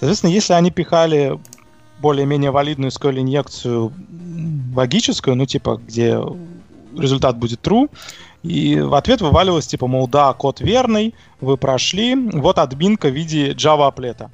Соответственно, 0.00 0.30
если 0.30 0.54
они 0.54 0.70
пихали 0.70 1.38
более-менее 2.00 2.50
валидную 2.50 2.90
SQL 2.90 3.20
инъекцию 3.20 3.92
логическую, 4.74 5.36
ну 5.36 5.44
типа, 5.44 5.80
где 5.86 6.18
результат 6.96 7.36
будет 7.36 7.60
true, 7.60 7.90
и 8.42 8.80
в 8.80 8.94
ответ 8.94 9.20
вываливалось 9.20 9.66
типа, 9.66 9.86
мол, 9.86 10.08
да, 10.08 10.32
код 10.32 10.60
верный, 10.60 11.14
вы 11.40 11.58
прошли, 11.58 12.14
вот 12.14 12.58
админка 12.58 13.08
в 13.08 13.12
виде 13.12 13.52
Java 13.52 13.88
аплета 13.88 14.30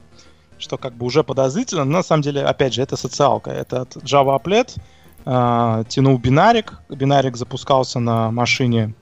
что 0.61 0.79
как 0.79 0.95
бы 0.95 1.07
уже 1.07 1.25
подозрительно, 1.25 1.85
но 1.85 1.99
на 1.99 2.03
самом 2.03 2.23
деле, 2.23 2.43
опять 2.43 2.75
же, 2.75 2.83
это 2.83 2.97
социалка. 2.97 3.51
Это 3.51 3.87
Java 4.05 4.41
Applet 4.41 4.77
э, 5.25 5.85
тянул 5.89 6.19
бинарик, 6.19 6.79
бинарик 6.89 7.37
запускался 7.37 7.99
на 7.99 8.31
машине 8.31 8.95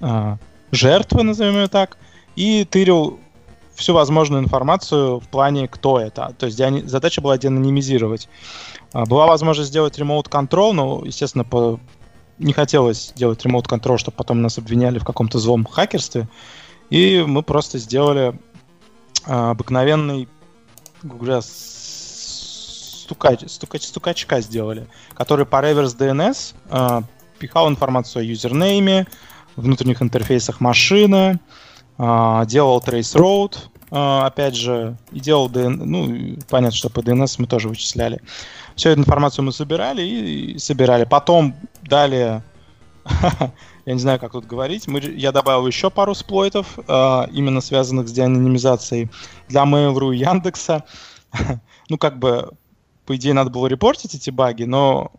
э, 0.00 0.36
жертвы, 0.70 1.22
назовем 1.22 1.54
ее 1.54 1.68
так, 1.68 1.96
и 2.36 2.64
тырил 2.64 3.18
всю 3.74 3.94
возможную 3.94 4.42
информацию 4.42 5.20
в 5.20 5.28
плане, 5.28 5.68
кто 5.68 6.00
это. 6.00 6.34
То 6.38 6.46
есть 6.46 6.58
задача 6.88 7.20
была 7.20 7.38
деанонимизировать. 7.38 8.28
Была 8.92 9.26
возможность 9.26 9.68
сделать 9.68 9.98
remote 9.98 10.30
control, 10.30 10.72
но, 10.72 11.02
естественно, 11.04 11.44
по... 11.44 11.78
не 12.38 12.54
хотелось 12.54 13.12
делать 13.14 13.44
remote 13.44 13.66
control, 13.66 13.98
чтобы 13.98 14.16
потом 14.16 14.40
нас 14.40 14.56
обвиняли 14.56 14.98
в 14.98 15.04
каком-то 15.04 15.38
злом 15.38 15.66
хакерстве. 15.66 16.26
И 16.88 17.22
мы 17.26 17.42
просто 17.42 17.78
сделали 17.78 18.38
обыкновенный 19.24 20.28
говоря, 21.14 21.40
стукач, 23.06 23.40
стукач, 23.46 23.86
стукачка 23.86 24.40
сделали, 24.40 24.88
который 25.14 25.46
по 25.46 25.60
реверс 25.60 25.94
DNS 25.94 26.54
э, 26.70 27.02
пихал 27.38 27.68
информацию 27.68 28.22
о 28.22 28.24
юзернейме, 28.24 29.06
внутренних 29.54 30.02
интерфейсах 30.02 30.60
машины, 30.60 31.38
э, 31.98 32.42
делал 32.46 32.82
trace 32.84 33.16
road, 33.16 33.56
э, 33.90 34.26
опять 34.26 34.56
же, 34.56 34.96
и 35.12 35.20
делал 35.20 35.48
DNS, 35.48 35.84
ну, 35.84 36.36
понятно, 36.50 36.76
что 36.76 36.90
по 36.90 37.00
DNS 37.00 37.36
мы 37.38 37.46
тоже 37.46 37.68
вычисляли. 37.68 38.20
Всю 38.74 38.90
эту 38.90 39.00
информацию 39.00 39.44
мы 39.44 39.52
собирали 39.52 40.02
и, 40.02 40.52
и 40.52 40.58
собирали. 40.58 41.04
Потом 41.04 41.54
далее 41.82 42.42
я 43.86 43.92
не 43.92 44.00
знаю, 44.00 44.18
как 44.18 44.32
тут 44.32 44.46
говорить. 44.46 44.88
Мы, 44.88 44.98
я 45.00 45.30
добавил 45.30 45.66
еще 45.66 45.90
пару 45.90 46.14
сплойтов, 46.14 46.76
э, 46.76 47.26
именно 47.32 47.60
связанных 47.60 48.08
с 48.08 48.12
деанонимизацией 48.12 49.10
для 49.48 49.62
Mail.ru 49.62 50.12
и 50.12 50.18
Яндекса. 50.18 50.84
ну, 51.88 51.96
как 51.96 52.18
бы, 52.18 52.50
по 53.06 53.14
идее, 53.14 53.32
надо 53.32 53.50
было 53.50 53.68
репортить 53.68 54.16
эти 54.16 54.30
баги, 54.30 54.64
но 54.64 55.12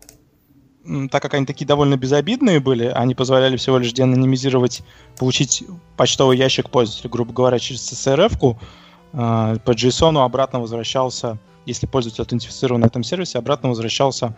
так 1.10 1.22
как 1.22 1.34
они 1.34 1.46
такие 1.46 1.66
довольно 1.66 1.96
безобидные 1.96 2.60
были, 2.60 2.86
они 2.86 3.14
позволяли 3.14 3.56
всего 3.56 3.78
лишь 3.78 3.92
деанонимизировать, 3.92 4.82
получить 5.18 5.64
почтовый 5.96 6.36
ящик 6.36 6.68
пользователя, 6.68 7.10
грубо 7.10 7.32
говоря, 7.32 7.58
через 7.58 7.80
CSRF-ку, 7.90 8.58
э, 9.14 9.56
по 9.64 9.70
JSON 9.70 10.22
обратно 10.22 10.60
возвращался, 10.60 11.38
если 11.64 11.86
пользователь 11.86 12.20
аутентифицирован 12.20 12.82
на 12.82 12.86
этом 12.86 13.02
сервисе, 13.02 13.38
обратно 13.38 13.70
возвращался 13.70 14.36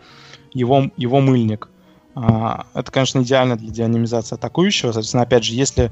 его, 0.53 0.89
его 0.95 1.19
мыльник. 1.19 1.67
А, 1.67 1.80
это, 2.15 2.91
конечно, 2.91 3.21
идеально 3.21 3.57
для 3.57 3.69
деанонимизации 3.69 4.35
атакующего. 4.35 4.91
Соответственно, 4.91 5.23
опять 5.23 5.43
же, 5.43 5.53
если 5.53 5.91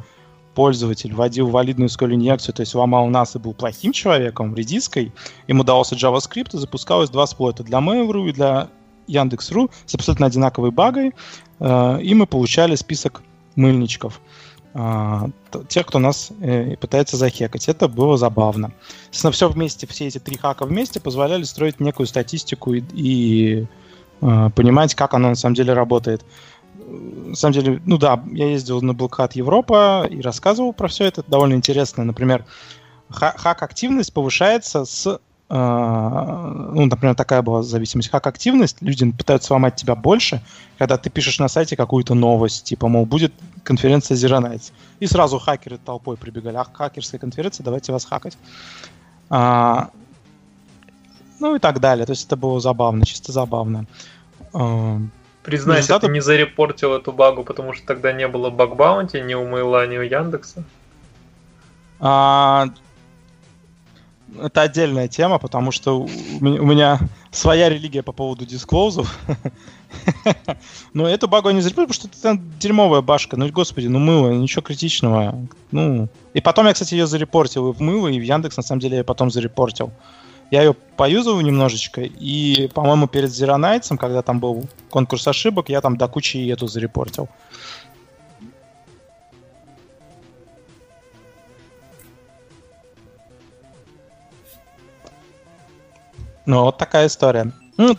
пользователь 0.55 1.13
вводил 1.13 1.47
валидную 1.47 1.89
SQL 1.89 2.15
инъекцию, 2.15 2.55
то 2.55 2.61
есть 2.61 2.75
ломал 2.75 3.07
нас 3.07 3.35
и 3.35 3.39
был 3.39 3.53
плохим 3.53 3.93
человеком, 3.93 4.55
редиской, 4.55 5.13
ему 5.47 5.63
давался 5.63 5.95
JavaScript, 5.95 6.55
и 6.55 6.57
запускалось 6.57 7.09
два 7.09 7.27
сплойта 7.27 7.63
для 7.63 7.77
Mail.ru 7.77 8.27
и 8.27 8.33
для 8.33 8.67
Яндекс.ру 9.07 9.69
с 9.85 9.95
абсолютно 9.95 10.25
одинаковой 10.25 10.71
багой, 10.71 11.13
э, 11.59 12.01
и 12.01 12.13
мы 12.13 12.25
получали 12.25 12.75
список 12.75 13.23
мыльничков 13.55 14.21
а, 14.73 15.29
тех, 15.67 15.87
кто 15.87 15.97
нас 15.99 16.31
э, 16.41 16.75
пытается 16.77 17.17
захекать. 17.17 17.67
Это 17.67 17.87
было 17.87 18.17
забавно. 18.17 18.71
Естественно, 19.07 19.31
все 19.31 19.49
вместе, 19.49 19.87
все 19.87 20.07
эти 20.07 20.19
три 20.19 20.37
хака 20.37 20.65
вместе 20.65 20.99
позволяли 20.99 21.43
строить 21.43 21.79
некую 21.79 22.05
статистику 22.05 22.73
и, 22.73 22.83
и 22.93 23.63
Э, 23.63 23.65
понимать, 24.19 24.95
как 24.95 25.13
оно 25.13 25.29
на 25.29 25.35
самом 25.35 25.55
деле 25.55 25.73
работает. 25.73 26.25
На 26.87 27.35
самом 27.35 27.53
деле, 27.53 27.81
ну 27.85 27.97
да, 27.97 28.21
я 28.31 28.47
ездил 28.49 28.81
на 28.81 28.91
Hat 28.91 29.31
Европа 29.33 30.07
и 30.09 30.21
рассказывал 30.21 30.73
про 30.73 30.87
все 30.87 31.05
это. 31.05 31.23
довольно 31.27 31.53
интересно. 31.53 32.03
Например, 32.03 32.45
хак-активность 33.09 34.13
повышается 34.13 34.85
с 34.85 35.05
э, 35.07 35.19
ну, 36.73 36.85
например, 36.85 37.15
такая 37.15 37.41
была 37.41 37.63
зависимость. 37.63 38.09
Хак-активность, 38.09 38.77
люди 38.81 39.11
пытаются 39.11 39.47
сломать 39.47 39.75
тебя 39.75 39.95
больше, 39.95 40.41
когда 40.77 40.97
ты 40.97 41.09
пишешь 41.09 41.39
на 41.39 41.47
сайте 41.47 41.75
какую-то 41.75 42.13
новость, 42.13 42.63
типа, 42.65 42.87
мол, 42.87 43.05
будет 43.05 43.33
конференция 43.63 44.15
Zero 44.15 44.41
Nights. 44.41 44.71
И 44.99 45.07
сразу 45.07 45.39
хакеры 45.39 45.77
толпой 45.77 46.17
прибегали. 46.17 46.55
А 46.55 46.65
хакерская 46.71 47.19
конференция, 47.19 47.63
давайте 47.63 47.91
вас 47.91 48.05
хакать. 48.05 48.37
А, 49.29 49.89
ну 51.39 51.55
и 51.55 51.59
так 51.59 51.79
далее. 51.79 52.05
То 52.05 52.11
есть 52.11 52.25
это 52.25 52.35
было 52.35 52.59
забавно, 52.59 53.05
чисто 53.05 53.31
забавно. 53.31 53.85
Признайся, 54.51 55.81
Результаты... 55.81 56.07
ты 56.07 56.13
не 56.13 56.21
зарепортил 56.21 56.93
эту 56.93 57.11
багу, 57.11 57.43
потому 57.43 57.73
что 57.73 57.85
тогда 57.85 58.11
не 58.11 58.27
было 58.27 58.49
баг-баунти 58.49 59.21
ни 59.21 59.33
у 59.33 59.47
Мейла, 59.47 59.87
ни 59.87 59.97
у 59.97 60.01
Яндекса? 60.01 60.63
А... 61.99 62.67
Это 64.39 64.61
отдельная 64.61 65.07
тема, 65.07 65.39
потому 65.39 65.71
что 65.71 66.01
у 66.01 66.07
меня 66.45 66.99
своя 67.31 67.67
религия 67.67 68.03
по 68.03 68.11
поводу 68.11 68.45
дисклоузов. 68.45 69.17
Но 70.93 71.09
эту 71.09 71.27
багу 71.27 71.49
я 71.49 71.55
не 71.55 71.61
зарепортил, 71.61 71.95
потому 71.95 72.11
что 72.11 72.29
это 72.29 72.41
дерьмовая 72.59 73.01
башка. 73.01 73.37
Ну, 73.37 73.49
господи, 73.49 73.87
ну 73.87 73.97
мыло, 73.97 74.29
ничего 74.29 74.61
критичного. 74.61 75.35
Ну, 75.71 76.09
и 76.35 76.41
потом 76.41 76.67
я, 76.67 76.73
кстати, 76.73 76.93
ее 76.93 77.07
зарепортил 77.07 77.71
и 77.71 77.73
в 77.73 77.79
мыло, 77.81 78.07
и 78.07 78.19
в 78.19 78.23
Яндекс, 78.23 78.57
на 78.57 78.63
самом 78.63 78.81
деле, 78.81 78.97
я 78.97 79.03
потом 79.03 79.31
зарепортил. 79.31 79.91
Я 80.51 80.63
ее 80.63 80.73
поюзал 80.73 81.39
немножечко, 81.41 82.01
и, 82.01 82.67
по-моему, 82.73 83.07
перед 83.07 83.29
Nights, 83.29 83.95
когда 83.97 84.21
там 84.21 84.39
был 84.39 84.67
конкурс 84.89 85.27
ошибок, 85.27 85.69
я 85.69 85.79
там 85.81 85.95
до 85.95 86.07
кучи 86.07 86.37
и 86.37 86.47
эту 86.47 86.67
зарепортил. 86.67 87.29
Ну, 96.45 96.63
вот 96.63 96.79
такая 96.79 97.05
история. 97.05 97.51
Ну, 97.77 97.95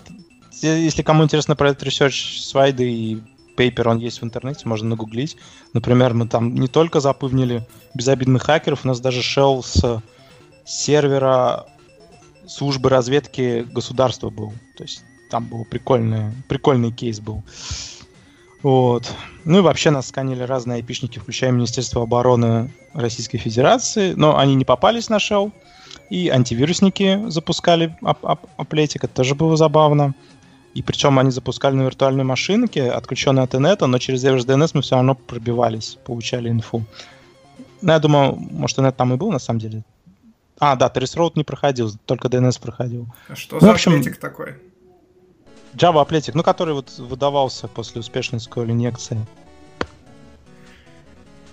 если 0.61 1.03
кому 1.03 1.23
интересно 1.23 1.55
про 1.55 1.71
этот 1.71 1.87
research, 1.87 2.41
слайды 2.41 2.91
и 2.91 3.23
пейпер, 3.57 3.89
он 3.89 3.99
есть 3.99 4.21
в 4.21 4.25
интернете, 4.25 4.67
можно 4.67 4.89
нагуглить. 4.89 5.37
Например, 5.73 6.15
мы 6.15 6.27
там 6.27 6.55
не 6.55 6.67
только 6.67 6.99
запывнили 6.99 7.65
безобидных 7.95 8.43
хакеров, 8.43 8.85
у 8.85 8.89
нас 8.89 8.99
даже 8.99 9.21
shell 9.21 9.63
с 9.63 10.03
сервера 10.65 11.67
службы 12.51 12.91
разведки 12.91 13.67
государства 13.71 14.31
был. 14.31 14.53
То 14.77 14.85
есть 14.85 15.05
там 15.31 15.47
был 15.47 15.65
прикольный, 15.65 16.33
прикольный 16.49 16.93
кейс 16.93 17.21
был. 17.21 17.43
Вот. 18.63 19.11
Ну 19.45 19.59
и 19.59 19.63
вообще 19.63 19.91
нас 19.91 20.09
сканили 20.09 20.43
разные 20.43 20.77
айпишники, 20.77 21.19
включая 21.19 21.53
Министерство 21.53 22.03
обороны 22.03 22.73
Российской 22.93 23.39
Федерации, 23.39 24.13
но 24.13 24.37
они 24.37 24.55
не 24.55 24.65
попались 24.65 25.09
на 25.09 25.19
шел. 25.19 25.53
И 26.11 26.29
антивирусники 26.29 27.29
запускали 27.29 27.97
аплетик, 28.03 29.05
это 29.05 29.15
тоже 29.15 29.35
было 29.35 29.57
забавно. 29.57 30.15
И 30.75 30.83
причем 30.83 31.19
они 31.19 31.31
запускали 31.31 31.75
на 31.75 31.83
виртуальной 31.83 32.25
машинке, 32.25 32.91
отключенной 32.91 33.45
от 33.45 33.55
инета, 33.55 33.87
но 33.87 33.99
через 33.99 34.25
DNS 34.25 34.71
мы 34.75 34.83
все 34.83 34.97
равно 34.97 35.15
пробивались, 35.15 35.99
получали 36.05 36.49
инфу. 36.49 36.85
Ну, 37.81 37.93
я 37.93 37.99
думаю, 37.99 38.37
может, 38.37 38.79
инет 38.79 38.97
там 38.97 39.15
и 39.15 39.17
был, 39.17 39.33
на 39.33 39.39
самом 39.39 39.61
деле. 39.61 39.83
А, 40.61 40.77
да, 40.77 40.93
Trace 40.95 41.33
не 41.37 41.43
проходил, 41.43 41.91
только 42.05 42.29
DNS 42.29 42.61
проходил. 42.61 43.07
А 43.29 43.35
что 43.35 43.57
ну, 43.57 43.61
за 43.63 43.73
общем, 43.73 43.93
аплетик 43.93 44.19
такой? 44.19 44.57
Java 45.75 46.03
аплетик, 46.03 46.35
ну, 46.35 46.43
который 46.43 46.75
вот 46.75 46.91
выдавался 46.99 47.67
после 47.67 48.01
успешной 48.01 48.41
SQL 48.41 48.71
инъекции. 48.71 49.27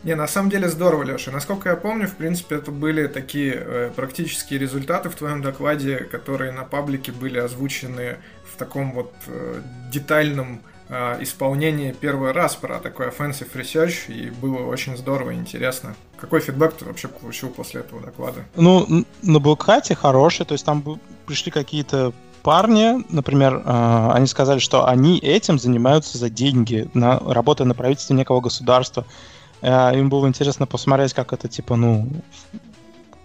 Не, 0.03 0.15
на 0.15 0.27
самом 0.27 0.49
деле 0.49 0.67
здорово, 0.67 1.03
Леша. 1.03 1.31
Насколько 1.31 1.69
я 1.69 1.75
помню, 1.75 2.07
в 2.07 2.15
принципе, 2.15 2.55
это 2.55 2.71
были 2.71 3.07
такие 3.07 3.53
э, 3.55 3.91
практические 3.95 4.59
результаты 4.59 5.09
в 5.09 5.15
твоем 5.15 5.41
докладе, 5.41 5.97
которые 5.97 6.51
на 6.51 6.63
паблике 6.65 7.11
были 7.11 7.39
озвучены 7.39 8.17
в 8.51 8.57
таком 8.57 8.91
вот 8.91 9.13
э, 9.27 9.61
детальном 9.91 10.61
э, 10.89 11.23
исполнении 11.23 11.91
первый 11.91 12.31
раз 12.31 12.55
про 12.55 12.79
такой 12.79 13.07
offensive 13.07 13.51
research, 13.53 14.11
и 14.11 14.29
было 14.29 14.65
очень 14.65 14.97
здорово 14.97 15.31
и 15.31 15.35
интересно. 15.35 15.95
Какой 16.19 16.39
фидбэк 16.39 16.73
ты 16.73 16.85
вообще 16.85 17.07
получил 17.07 17.49
после 17.49 17.81
этого 17.81 18.01
доклада? 18.01 18.45
Ну, 18.55 19.05
на 19.21 19.39
Блокхате 19.39 19.95
хороший, 19.95 20.45
то 20.45 20.53
есть 20.53 20.65
там 20.65 20.83
пришли 21.25 21.51
какие-то 21.51 22.13
парни, 22.43 23.03
например, 23.09 23.61
э, 23.65 24.09
они 24.13 24.25
сказали, 24.27 24.59
что 24.59 24.87
они 24.87 25.19
этим 25.19 25.59
занимаются 25.59 26.17
за 26.17 26.29
деньги, 26.29 26.89
на, 26.93 27.19
работая 27.19 27.65
на 27.65 27.73
правительстве 27.73 28.15
некого 28.15 28.39
государства. 28.39 29.05
Э, 29.61 29.97
им 29.97 30.09
было 30.09 30.27
интересно 30.27 30.65
посмотреть, 30.65 31.13
как 31.13 31.33
это, 31.33 31.47
типа, 31.47 31.75
ну, 31.75 32.07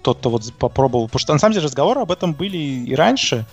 кто-то 0.01 0.31
вот 0.31 0.53
попробовал. 0.55 1.07
Потому 1.07 1.20
что, 1.20 1.33
на 1.33 1.38
самом 1.38 1.55
деле, 1.55 1.66
разговоры 1.66 2.01
об 2.01 2.11
этом 2.11 2.33
были 2.33 2.57
и 2.57 2.94
раньше. 2.94 3.46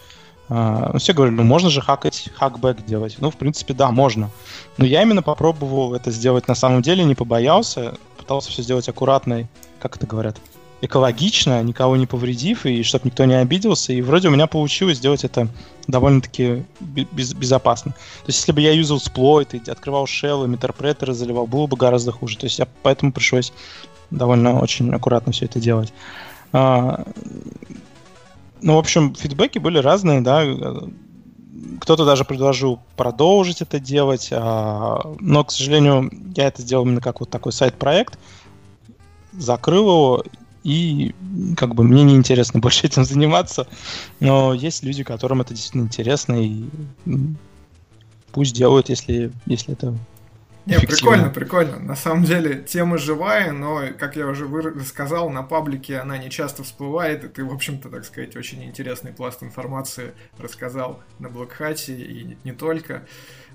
Uh, 0.50 0.98
все 0.98 1.14
говорили, 1.14 1.36
ну 1.36 1.44
можно 1.44 1.70
же 1.70 1.80
хакать, 1.80 2.30
хакбэк 2.36 2.84
делать. 2.84 3.18
Ну, 3.20 3.30
в 3.30 3.36
принципе, 3.36 3.76
да, 3.76 3.92
можно. 3.92 4.32
Но 4.78 4.86
я 4.86 5.04
именно 5.04 5.22
попробовал 5.22 5.94
это 5.94 6.10
сделать 6.10 6.48
на 6.48 6.56
самом 6.56 6.82
деле, 6.82 7.04
не 7.04 7.14
побоялся, 7.14 7.94
пытался 8.18 8.50
все 8.50 8.64
сделать 8.64 8.90
аккуратно, 8.90 9.48
как 9.80 9.98
это 9.98 10.08
говорят, 10.08 10.38
экологично, 10.82 11.62
никого 11.64 11.96
не 11.98 12.06
повредив, 12.06 12.66
и 12.66 12.84
чтобы 12.84 13.06
никто 13.06 13.26
не 13.26 13.36
обиделся. 13.36 13.94
И 13.94 14.02
вроде 14.02 14.30
у 14.30 14.32
меня 14.32 14.48
получилось 14.48 14.98
сделать 14.98 15.24
это 15.24 15.48
довольно-таки 15.88 16.66
без, 16.80 17.34
безопасно. 17.34 17.92
То 17.92 18.28
есть, 18.28 18.40
если 18.40 18.52
бы 18.52 18.62
я 18.62 18.72
юзал 18.72 19.00
сплойт 19.00 19.54
и 19.54 19.70
открывал 19.70 20.08
шеллы, 20.08 20.48
интерпретеры 20.48 21.14
заливал, 21.14 21.48
было 21.48 21.68
бы 21.68 21.78
гораздо 21.78 22.12
хуже. 22.12 22.38
То 22.38 22.46
есть, 22.46 22.60
я 22.60 22.68
поэтому 22.84 23.12
пришлось 23.12 23.54
довольно 24.10 24.60
очень 24.60 24.94
аккуратно 24.94 25.32
все 25.32 25.46
это 25.46 25.60
делать. 25.60 25.94
А, 26.52 27.06
ну, 28.62 28.76
в 28.76 28.80
общем, 28.80 29.16
фидбэки 29.16 29.60
были 29.60 29.80
разные, 29.80 30.22
да. 30.22 30.44
Кто-то 31.82 32.06
даже 32.06 32.26
предложил 32.26 32.80
продолжить 32.96 33.62
это 33.62 33.80
делать, 33.80 34.30
а, 34.32 35.16
но, 35.20 35.44
к 35.44 35.52
сожалению, 35.52 36.12
я 36.36 36.48
это 36.48 36.62
сделал 36.62 36.86
именно 36.86 37.02
как 37.02 37.20
вот 37.20 37.30
такой 37.30 37.52
сайт-проект, 37.52 38.18
закрыл 39.34 39.84
его 39.84 40.24
и 40.64 41.16
как 41.56 41.76
бы 41.76 41.84
мне 41.84 42.04
неинтересно 42.04 42.60
больше 42.62 42.88
этим 42.88 43.06
заниматься, 43.06 43.68
но 44.20 44.54
есть 44.54 44.84
люди, 44.84 45.04
которым 45.04 45.42
это 45.42 45.54
действительно 45.54 45.84
интересно, 45.84 46.34
и 46.44 46.66
пусть 48.32 48.56
делают, 48.56 48.90
если, 48.90 49.32
если 49.46 49.74
это 49.74 49.96
не, 50.70 50.80
прикольно, 50.80 51.30
прикольно. 51.30 51.80
На 51.80 51.96
самом 51.96 52.24
деле 52.24 52.62
тема 52.62 52.98
живая, 52.98 53.52
но, 53.52 53.82
как 53.98 54.16
я 54.16 54.28
уже 54.28 54.48
сказал, 54.86 55.30
на 55.30 55.44
паблике 55.44 55.98
она 55.98 56.18
не 56.18 56.30
часто 56.30 56.64
всплывает, 56.64 57.24
и 57.24 57.28
ты, 57.28 57.44
в 57.44 57.54
общем-то, 57.54 57.90
так 57.90 58.06
сказать, 58.06 58.36
очень 58.36 58.64
интересный 58.64 59.12
пласт 59.12 59.44
информации 59.44 60.14
рассказал 60.38 61.02
на 61.20 61.30
Блокхате 61.30 61.94
и 61.94 62.38
не 62.44 62.52
только. 62.52 63.06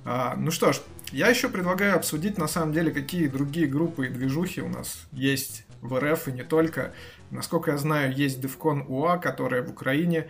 А, 0.04 0.34
ну 0.36 0.50
что 0.50 0.72
ж, 0.72 0.80
я 1.12 1.28
еще 1.28 1.48
предлагаю 1.48 1.96
обсудить, 1.96 2.36
на 2.36 2.48
самом 2.48 2.72
деле, 2.72 2.90
какие 2.92 3.28
другие 3.28 3.66
группы 3.66 4.06
и 4.06 4.10
движухи 4.10 4.60
у 4.60 4.68
нас 4.68 5.06
есть 5.12 5.64
в 5.80 5.98
РФ 5.98 6.28
и 6.28 6.32
не 6.32 6.42
только. 6.42 6.92
Насколько 7.30 7.72
я 7.72 7.78
знаю, 7.78 8.12
есть 8.12 8.38
DevCon 8.42 8.86
UA, 8.86 9.20
которая 9.20 9.62
в 9.62 9.70
Украине 9.70 10.28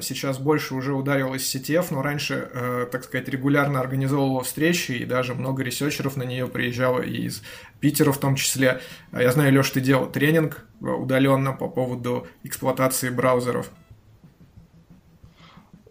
сейчас 0.00 0.38
больше 0.38 0.74
уже 0.74 0.94
ударилась 0.94 1.54
CTF, 1.54 1.86
но 1.90 2.02
раньше, 2.02 2.50
э, 2.52 2.86
так 2.90 3.04
сказать, 3.04 3.28
регулярно 3.28 3.78
организовывала 3.78 4.42
встречи, 4.42 4.92
и 4.92 5.04
даже 5.04 5.34
много 5.34 5.62
ресерчеров 5.62 6.16
на 6.16 6.24
нее 6.24 6.48
приезжало, 6.48 7.00
и 7.00 7.26
из 7.26 7.42
Питера 7.78 8.10
в 8.10 8.18
том 8.18 8.34
числе. 8.34 8.80
А 9.12 9.22
я 9.22 9.30
знаю, 9.30 9.52
Леш, 9.54 9.70
ты 9.70 9.80
делал 9.80 10.06
тренинг 10.06 10.66
э, 10.80 10.86
удаленно 10.86 11.52
по 11.52 11.68
поводу 11.68 12.26
эксплуатации 12.42 13.10
браузеров. 13.10 13.70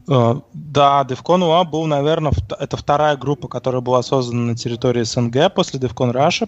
Uh, 0.08 0.44
да, 0.54 1.04
DevCon 1.08 1.40
UA 1.40 1.66
был, 1.68 1.86
наверное, 1.88 2.32
это 2.60 2.78
вторая 2.78 3.18
группа, 3.18 3.48
которая 3.48 3.82
была 3.82 4.04
создана 4.04 4.52
на 4.52 4.56
территории 4.56 5.02
СНГ 5.02 5.54
после 5.56 5.80
DevCon 5.80 6.14
Russia. 6.14 6.48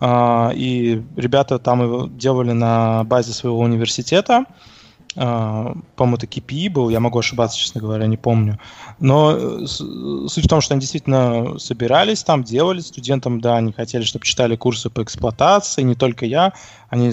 А, 0.00 0.50
и 0.54 1.02
ребята 1.16 1.58
там 1.58 1.82
его 1.82 2.08
делали 2.08 2.50
на 2.50 3.04
базе 3.04 3.32
своего 3.32 3.60
университета. 3.60 4.44
А, 4.48 4.73
по-моему, 5.14 6.16
это 6.16 6.26
KPI 6.26 6.70
был, 6.70 6.88
я 6.88 6.98
могу 6.98 7.18
ошибаться, 7.18 7.58
честно 7.58 7.80
говоря, 7.80 8.06
не 8.06 8.16
помню. 8.16 8.58
Но 8.98 9.36
э, 9.36 9.66
суть 9.66 10.44
в 10.44 10.48
том, 10.48 10.60
что 10.60 10.74
они 10.74 10.80
действительно 10.80 11.58
собирались 11.58 12.24
там, 12.24 12.42
делали 12.42 12.80
студентам, 12.80 13.40
да, 13.40 13.56
они 13.56 13.72
хотели, 13.72 14.02
чтобы 14.02 14.24
читали 14.24 14.56
курсы 14.56 14.90
по 14.90 15.02
эксплуатации, 15.02 15.82
не 15.82 15.94
только 15.94 16.26
я, 16.26 16.52
они 16.88 17.12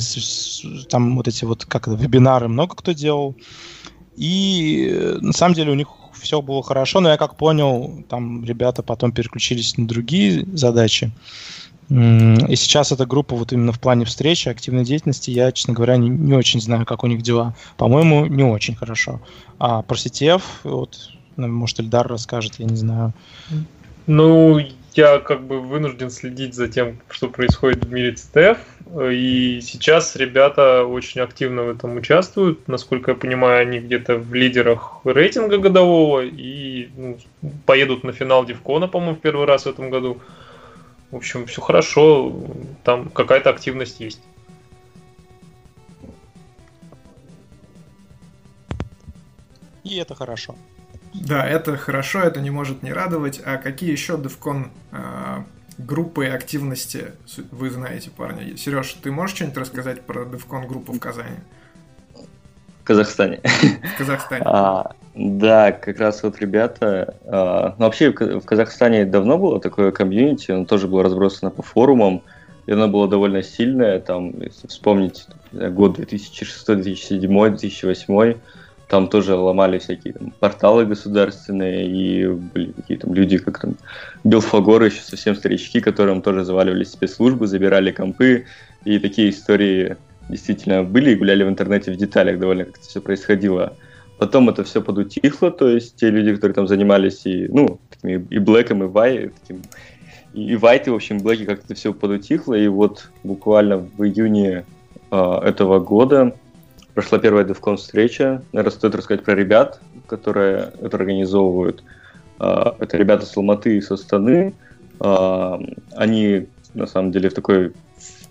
там 0.90 1.16
вот 1.16 1.28
эти 1.28 1.46
вот, 1.46 1.66
как 1.66 1.88
это, 1.88 1.96
вебинары 1.96 2.48
много 2.48 2.76
кто 2.76 2.92
делал. 2.92 3.36
И 4.16 4.90
э, 4.92 5.18
на 5.22 5.34
самом 5.34 5.54
деле 5.54 5.72
у 5.72 5.76
них 5.76 5.88
все 6.14 6.42
было 6.42 6.64
хорошо, 6.64 7.00
но 7.00 7.10
я 7.10 7.18
как 7.18 7.36
понял, 7.36 8.04
там 8.10 8.44
ребята 8.44 8.84
потом 8.84 9.12
переключились 9.12 9.78
на 9.78 9.88
другие 9.88 10.46
задачи. 10.54 11.12
И 11.92 12.56
сейчас 12.56 12.94
эта 12.94 13.06
группа 13.06 13.36
вот 13.36 13.52
именно 13.52 13.74
в 13.74 13.80
плане 13.80 14.06
встречи, 14.06 14.48
активной 14.48 14.86
деятельности, 14.86 15.30
я, 15.30 15.52
честно 15.52 15.74
говоря, 15.74 15.98
не, 15.98 16.08
не 16.08 16.34
очень 16.34 16.62
знаю, 16.62 16.86
как 16.86 17.04
у 17.04 17.08
них 17.08 17.22
дела. 17.22 17.54
По-моему, 17.76 18.28
не 18.28 18.44
очень 18.44 18.76
хорошо. 18.76 19.20
А 19.60 19.82
про 19.82 19.96
CTF, 19.96 20.42
вот, 20.64 21.10
ну, 21.36 21.50
может, 21.50 21.82
Эльдар 21.82 22.08
расскажет, 22.08 22.56
я 22.60 22.66
не 22.66 22.78
знаю. 22.78 23.14
Ну, 24.08 24.58
я 24.94 25.20
как 25.20 25.44
бы 25.44 25.60
вынужден 25.60 26.12
следить 26.12 26.56
за 26.56 26.70
тем, 26.70 27.02
что 27.10 27.28
происходит 27.28 27.84
в 27.84 27.92
мире 27.92 28.14
CTF. 28.14 28.58
И 29.14 29.60
сейчас 29.62 30.16
ребята 30.16 30.86
очень 30.86 31.20
активно 31.20 31.64
в 31.64 31.70
этом 31.72 31.98
участвуют. 31.98 32.70
Насколько 32.70 33.12
я 33.12 33.18
понимаю, 33.18 33.64
они 33.64 33.80
где-то 33.80 34.16
в 34.16 34.34
лидерах 34.34 35.02
рейтинга 35.04 35.58
годового 35.58 36.22
и 36.24 36.88
ну, 36.96 37.18
поедут 37.66 38.06
на 38.06 38.14
финал 38.14 38.46
Дивкона, 38.46 38.88
по-моему, 38.88 39.16
в 39.16 39.20
первый 39.20 39.46
раз 39.46 39.64
в 39.64 39.68
этом 39.68 39.90
году. 39.90 40.22
В 41.12 41.18
общем, 41.18 41.46
все 41.46 41.62
хорошо, 41.62 42.34
там 42.84 43.10
какая-то 43.10 43.50
активность 43.50 44.00
есть. 44.00 44.22
И 49.84 49.98
это 49.98 50.16
хорошо. 50.16 50.56
Да, 51.14 51.46
это 51.46 51.76
хорошо, 51.76 52.22
это 52.22 52.40
не 52.40 52.50
может 52.50 52.84
не 52.84 52.94
радовать. 52.94 53.42
А 53.44 53.58
какие 53.58 53.92
еще 53.92 54.14
DevCon 54.14 54.70
э, 54.92 55.44
группы 55.78 56.28
активности 56.28 57.12
вы 57.52 57.70
знаете, 57.70 58.10
парни? 58.10 58.56
Сереж, 58.56 58.94
ты 58.94 59.12
можешь 59.12 59.36
что-нибудь 59.36 59.58
рассказать 59.58 60.04
про 60.04 60.24
DevCon 60.24 60.68
группу 60.68 60.94
в 60.94 61.00
Казани? 61.00 61.38
В 62.82 62.84
Казахстане. 62.86 63.42
В 63.96 63.98
Казахстане. 63.98 64.44
А, 64.46 64.96
да, 65.14 65.72
как 65.72 66.00
раз 66.00 66.24
вот 66.24 66.40
ребята... 66.40 67.16
А, 67.26 67.76
ну, 67.78 67.86
вообще 67.86 68.12
в 68.12 68.46
Казахстане 68.46 69.06
давно 69.06 69.38
было 69.38 69.60
такое 69.60 69.92
комьюнити, 69.92 70.52
оно 70.52 70.66
тоже 70.66 70.88
было 70.88 71.04
разбросано 71.04 71.52
по 71.52 71.62
форумам, 71.62 72.22
и 72.66 72.72
оно 72.72 72.88
было 72.88 73.08
довольно 73.08 73.44
сильное, 73.44 74.00
там, 74.00 74.40
если 74.42 74.68
вспомнить, 74.68 75.26
год 75.52 75.96
2006, 75.96 76.66
2007, 76.66 77.50
2008, 77.50 78.36
там 78.88 79.08
тоже 79.08 79.36
ломали 79.36 79.80
всякие 79.80 80.14
там, 80.14 80.34
порталы 80.40 80.86
государственные, 80.86 81.88
и 81.88 82.28
были 82.28 82.72
такие 82.72 83.00
там 83.00 83.14
люди, 83.14 83.38
как 83.38 83.60
там 83.60 83.76
Белфагор, 84.24 84.84
еще 84.84 85.02
совсем 85.02 85.36
старички, 85.36 85.80
которым 85.80 86.22
тоже 86.22 86.44
заваливались 86.44 86.92
спецслужбы, 86.92 87.48
забирали 87.48 87.92
компы, 87.92 88.46
и 88.84 89.00
такие 89.00 89.30
истории 89.30 89.96
действительно 90.30 90.84
были 90.84 91.12
и 91.12 91.16
гуляли 91.16 91.44
в 91.44 91.50
интернете 91.50 91.92
в 91.92 91.98
деталях 91.98 92.40
довольно, 92.40 92.66
как 92.66 92.78
это 92.78 92.88
все 92.88 93.02
происходило. 93.02 93.76
Потом 94.22 94.50
это 94.50 94.64
все 94.64 94.84
подутихло, 94.84 95.50
то 95.50 95.68
есть 95.68 95.96
те 95.96 96.12
люди, 96.12 96.36
которые 96.36 96.54
там 96.54 96.68
занимались 96.68 97.26
и, 97.26 97.48
ну, 97.48 97.80
такими, 97.90 98.24
и 98.30 98.38
блэком, 98.38 98.84
и 98.84 98.86
вай, 98.86 99.32
таким, 99.42 99.64
и, 100.36 100.52
и 100.52 100.56
вайты, 100.56 100.92
в 100.92 100.94
общем, 100.94 101.18
блэки 101.18 101.46
как-то 101.46 101.74
все 101.74 101.92
подутихло, 101.92 102.54
и 102.54 102.68
вот 102.68 103.10
буквально 103.24 103.80
в 103.80 104.04
июне 104.04 104.64
э, 105.10 105.40
этого 105.44 105.80
года 105.80 106.36
прошла 106.94 107.18
первая 107.18 107.46
DevCon 107.46 107.78
встреча. 107.78 108.44
Наверное, 108.54 108.72
стоит 108.72 108.94
рассказать 108.94 109.24
про 109.24 109.34
ребят, 109.34 109.82
которые 110.06 110.72
это 110.80 110.98
организовывают. 110.98 111.84
Э, 112.40 112.74
это 112.78 112.98
ребята 112.98 113.26
с 113.26 113.36
Алматы 113.36 113.78
и 113.78 113.82
со 113.82 113.98
Станы. 113.98 114.54
А, 115.00 115.60
они, 115.96 116.46
на 116.76 116.86
самом 116.86 117.12
деле, 117.12 117.32
в 117.32 117.34
такой, 117.34 117.74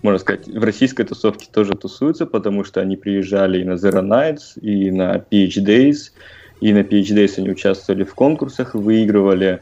можно 0.03 0.19
сказать, 0.19 0.47
в 0.47 0.63
российской 0.63 1.03
тусовке 1.03 1.47
тоже 1.51 1.73
тусуются, 1.73 2.25
потому 2.25 2.63
что 2.63 2.81
они 2.81 2.97
приезжали 2.97 3.61
и 3.61 3.63
на 3.63 3.73
Zero 3.73 4.01
Nights, 4.01 4.59
и 4.59 4.89
на 4.91 5.17
PH 5.17 5.63
Days, 5.63 6.11
и 6.59 6.73
на 6.73 6.79
PH 6.79 7.15
Days 7.15 7.33
они 7.37 7.51
участвовали 7.51 8.03
в 8.03 8.13
конкурсах, 8.15 8.73
выигрывали. 8.73 9.61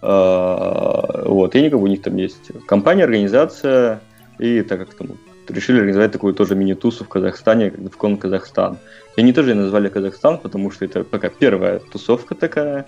А, 0.00 1.24
вот, 1.26 1.54
и 1.54 1.72
у 1.72 1.86
них 1.86 2.02
там 2.02 2.16
есть 2.16 2.50
компания, 2.66 3.04
организация, 3.04 4.00
и 4.38 4.62
так 4.62 4.80
как 4.80 4.94
там 4.94 5.16
решили 5.48 5.78
организовать 5.78 6.12
такую 6.12 6.34
тоже 6.34 6.54
мини-тусу 6.54 7.04
в 7.04 7.08
Казахстане, 7.08 7.70
как 7.70 7.80
Defcon 7.80 8.16
Казахстан. 8.16 8.78
И 9.16 9.20
они 9.20 9.32
тоже 9.32 9.54
назвали 9.54 9.88
Казахстан, 9.88 10.38
потому 10.38 10.70
что 10.70 10.84
это 10.84 11.04
пока 11.04 11.28
первая 11.28 11.80
тусовка 11.80 12.34
такая. 12.34 12.86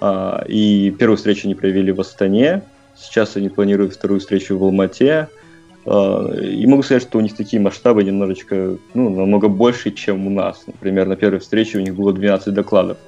А, 0.00 0.44
и 0.46 0.90
первую 0.90 1.16
встречу 1.16 1.46
они 1.46 1.54
провели 1.54 1.92
в 1.92 2.00
Астане. 2.00 2.62
Сейчас 2.96 3.36
они 3.36 3.48
планируют 3.48 3.94
вторую 3.94 4.20
встречу 4.20 4.56
в 4.58 4.62
Алмате. 4.62 5.28
А, 5.86 6.32
и 6.34 6.66
могу 6.66 6.82
сказать, 6.82 7.02
что 7.02 7.18
у 7.18 7.20
них 7.20 7.36
такие 7.36 7.60
масштабы 7.60 8.04
немножечко, 8.04 8.76
ну, 8.94 9.10
намного 9.10 9.48
больше, 9.48 9.90
чем 9.90 10.26
у 10.26 10.30
нас. 10.30 10.64
Например, 10.66 11.06
на 11.06 11.16
первой 11.16 11.40
встрече 11.40 11.78
у 11.78 11.80
них 11.80 11.94
было 11.94 12.12
12 12.12 12.52
докладов. 12.52 12.98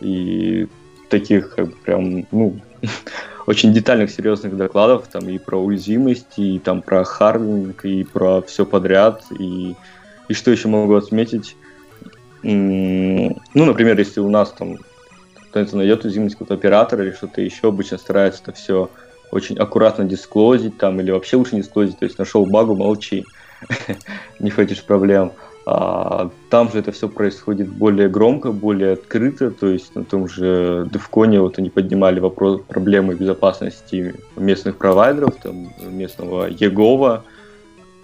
И 0.00 0.66
таких 1.08 1.54
как 1.54 1.76
прям, 1.78 2.26
ну, 2.30 2.60
очень 3.46 3.72
детальных, 3.72 4.10
серьезных 4.10 4.56
докладов, 4.56 5.08
там 5.08 5.28
и 5.28 5.38
про 5.38 5.58
уязвимость, 5.58 6.38
и 6.38 6.58
там 6.58 6.82
про 6.82 7.04
hardening, 7.04 7.84
и 7.84 8.04
про 8.04 8.42
все 8.42 8.66
подряд, 8.66 9.24
и, 9.38 9.74
и 10.28 10.34
что 10.34 10.50
еще 10.50 10.68
могу 10.68 10.94
отметить, 10.94 11.56
ну, 12.42 13.34
например, 13.54 13.98
если 13.98 14.20
у 14.20 14.28
нас 14.28 14.52
там 14.52 14.78
кто-то 15.50 15.76
найдет 15.76 16.04
уязвимость 16.04 16.34
какого-то 16.34 16.54
оператора 16.54 17.04
или 17.04 17.12
что-то 17.12 17.40
еще, 17.40 17.68
обычно 17.68 17.98
старается 17.98 18.42
это 18.42 18.52
все 18.52 18.90
очень 19.30 19.56
аккуратно 19.58 20.04
дисклозить 20.04 20.78
там, 20.78 21.00
или 21.00 21.10
вообще 21.10 21.36
лучше 21.36 21.56
не 21.56 21.62
дисклозить, 21.62 21.98
то 21.98 22.04
есть 22.04 22.18
нашел 22.18 22.46
багу, 22.46 22.74
молчи, 22.74 23.24
не 24.40 24.50
хочешь 24.50 24.82
проблем. 24.84 25.32
А, 25.68 26.30
там 26.48 26.70
же 26.70 26.78
это 26.78 26.92
все 26.92 27.08
происходит 27.08 27.68
более 27.68 28.08
громко, 28.08 28.52
более 28.52 28.92
открыто, 28.92 29.50
то 29.50 29.66
есть 29.66 29.96
на 29.96 30.04
том 30.04 30.28
же 30.28 30.88
Девконе 30.92 31.40
вот 31.40 31.58
они 31.58 31.70
поднимали 31.70 32.20
вопрос 32.20 32.60
проблемы 32.68 33.14
безопасности 33.14 34.14
местных 34.36 34.76
провайдеров, 34.76 35.34
там, 35.42 35.72
местного 35.80 36.46
Егова. 36.46 37.24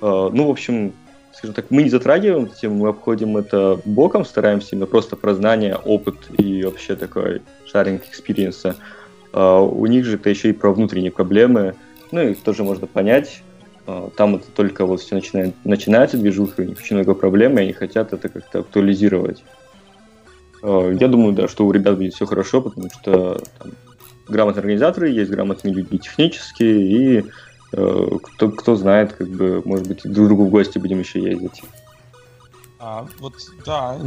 А, 0.00 0.28
ну, 0.30 0.48
в 0.48 0.50
общем, 0.50 0.92
скажем 1.32 1.54
так, 1.54 1.66
мы 1.70 1.84
не 1.84 1.88
затрагиваем 1.88 2.46
эту 2.46 2.56
тему, 2.56 2.78
мы 2.78 2.88
обходим 2.88 3.36
это 3.36 3.80
боком, 3.84 4.24
стараемся 4.24 4.70
именно 4.72 4.86
просто 4.86 5.14
про 5.14 5.32
знания, 5.32 5.76
опыт 5.76 6.16
и 6.36 6.64
вообще 6.64 6.96
такой 6.96 7.42
sharing 7.64 8.02
experience 8.08 8.63
а. 8.63 8.74
У 9.32 9.86
них 9.86 10.04
же 10.04 10.16
это 10.16 10.30
еще 10.30 10.50
и 10.50 10.52
про 10.52 10.72
внутренние 10.72 11.10
проблемы, 11.10 11.74
ну, 12.10 12.20
их 12.20 12.42
тоже 12.42 12.62
можно 12.62 12.86
понять, 12.86 13.42
а, 13.86 14.10
там 14.16 14.36
это 14.36 14.50
только 14.50 14.86
вот 14.86 15.00
все 15.00 15.14
начинает, 15.14 15.54
начинается 15.64 16.16
движуха, 16.16 16.60
у 16.60 16.64
них 16.64 16.78
очень 16.78 16.96
много 16.96 17.14
проблем, 17.14 17.58
и 17.58 17.62
они 17.62 17.72
хотят 17.72 18.12
это 18.12 18.28
как-то 18.28 18.60
актуализировать. 18.60 19.42
А, 20.62 20.90
я 20.90 21.08
думаю, 21.08 21.32
да, 21.32 21.48
что 21.48 21.66
у 21.66 21.72
ребят 21.72 21.96
будет 21.96 22.14
все 22.14 22.26
хорошо, 22.26 22.62
потому 22.62 22.90
что 22.90 23.40
там, 23.58 23.72
грамотные 24.28 24.60
организаторы 24.60 25.10
есть, 25.10 25.30
грамотные 25.30 25.74
люди 25.74 25.98
технические, 25.98 26.80
и 26.80 27.24
э, 27.72 28.06
кто, 28.22 28.50
кто 28.50 28.76
знает, 28.76 29.14
как 29.14 29.28
бы, 29.28 29.62
может 29.64 29.88
быть, 29.88 30.02
друг 30.04 30.28
другу 30.28 30.44
в 30.44 30.50
гости 30.50 30.78
будем 30.78 31.00
еще 31.00 31.20
ездить. 31.20 31.62
А, 32.78 33.06
вот, 33.18 33.34
да, 33.66 33.98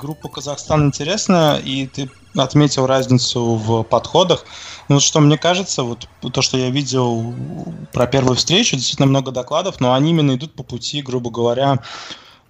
группа 0.00 0.28
Казахстан 0.28 0.86
интересная, 0.86 1.58
и 1.58 1.86
ты 1.86 2.08
отметил 2.36 2.86
разницу 2.86 3.54
в 3.56 3.82
подходах. 3.82 4.44
Ну, 4.88 5.00
что 5.00 5.20
мне 5.20 5.38
кажется, 5.38 5.82
вот 5.82 6.08
то, 6.32 6.42
что 6.42 6.58
я 6.58 6.70
видел 6.70 7.34
про 7.92 8.06
первую 8.06 8.36
встречу, 8.36 8.76
действительно 8.76 9.06
много 9.06 9.30
докладов, 9.30 9.80
но 9.80 9.94
они 9.94 10.10
именно 10.10 10.34
идут 10.34 10.54
по 10.54 10.62
пути, 10.62 11.02
грубо 11.02 11.30
говоря, 11.30 11.80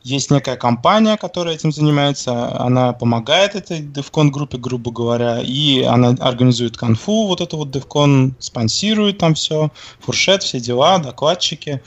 есть 0.02 0.30
некая 0.30 0.56
компания, 0.56 1.16
которая 1.16 1.54
этим 1.54 1.72
занимается, 1.72 2.58
она 2.58 2.92
помогает 2.92 3.54
этой 3.54 3.80
DevCon 3.80 4.30
группе, 4.30 4.56
грубо 4.56 4.90
говоря, 4.90 5.40
и 5.40 5.82
она 5.82 6.14
организует 6.20 6.76
конфу, 6.76 7.26
вот 7.26 7.42
эту 7.42 7.58
вот 7.58 7.68
DevCon, 7.68 8.32
спонсирует 8.38 9.18
там 9.18 9.34
все, 9.34 9.70
фуршет, 10.00 10.42
все 10.42 10.58
дела, 10.58 10.98
докладчики. 10.98 11.82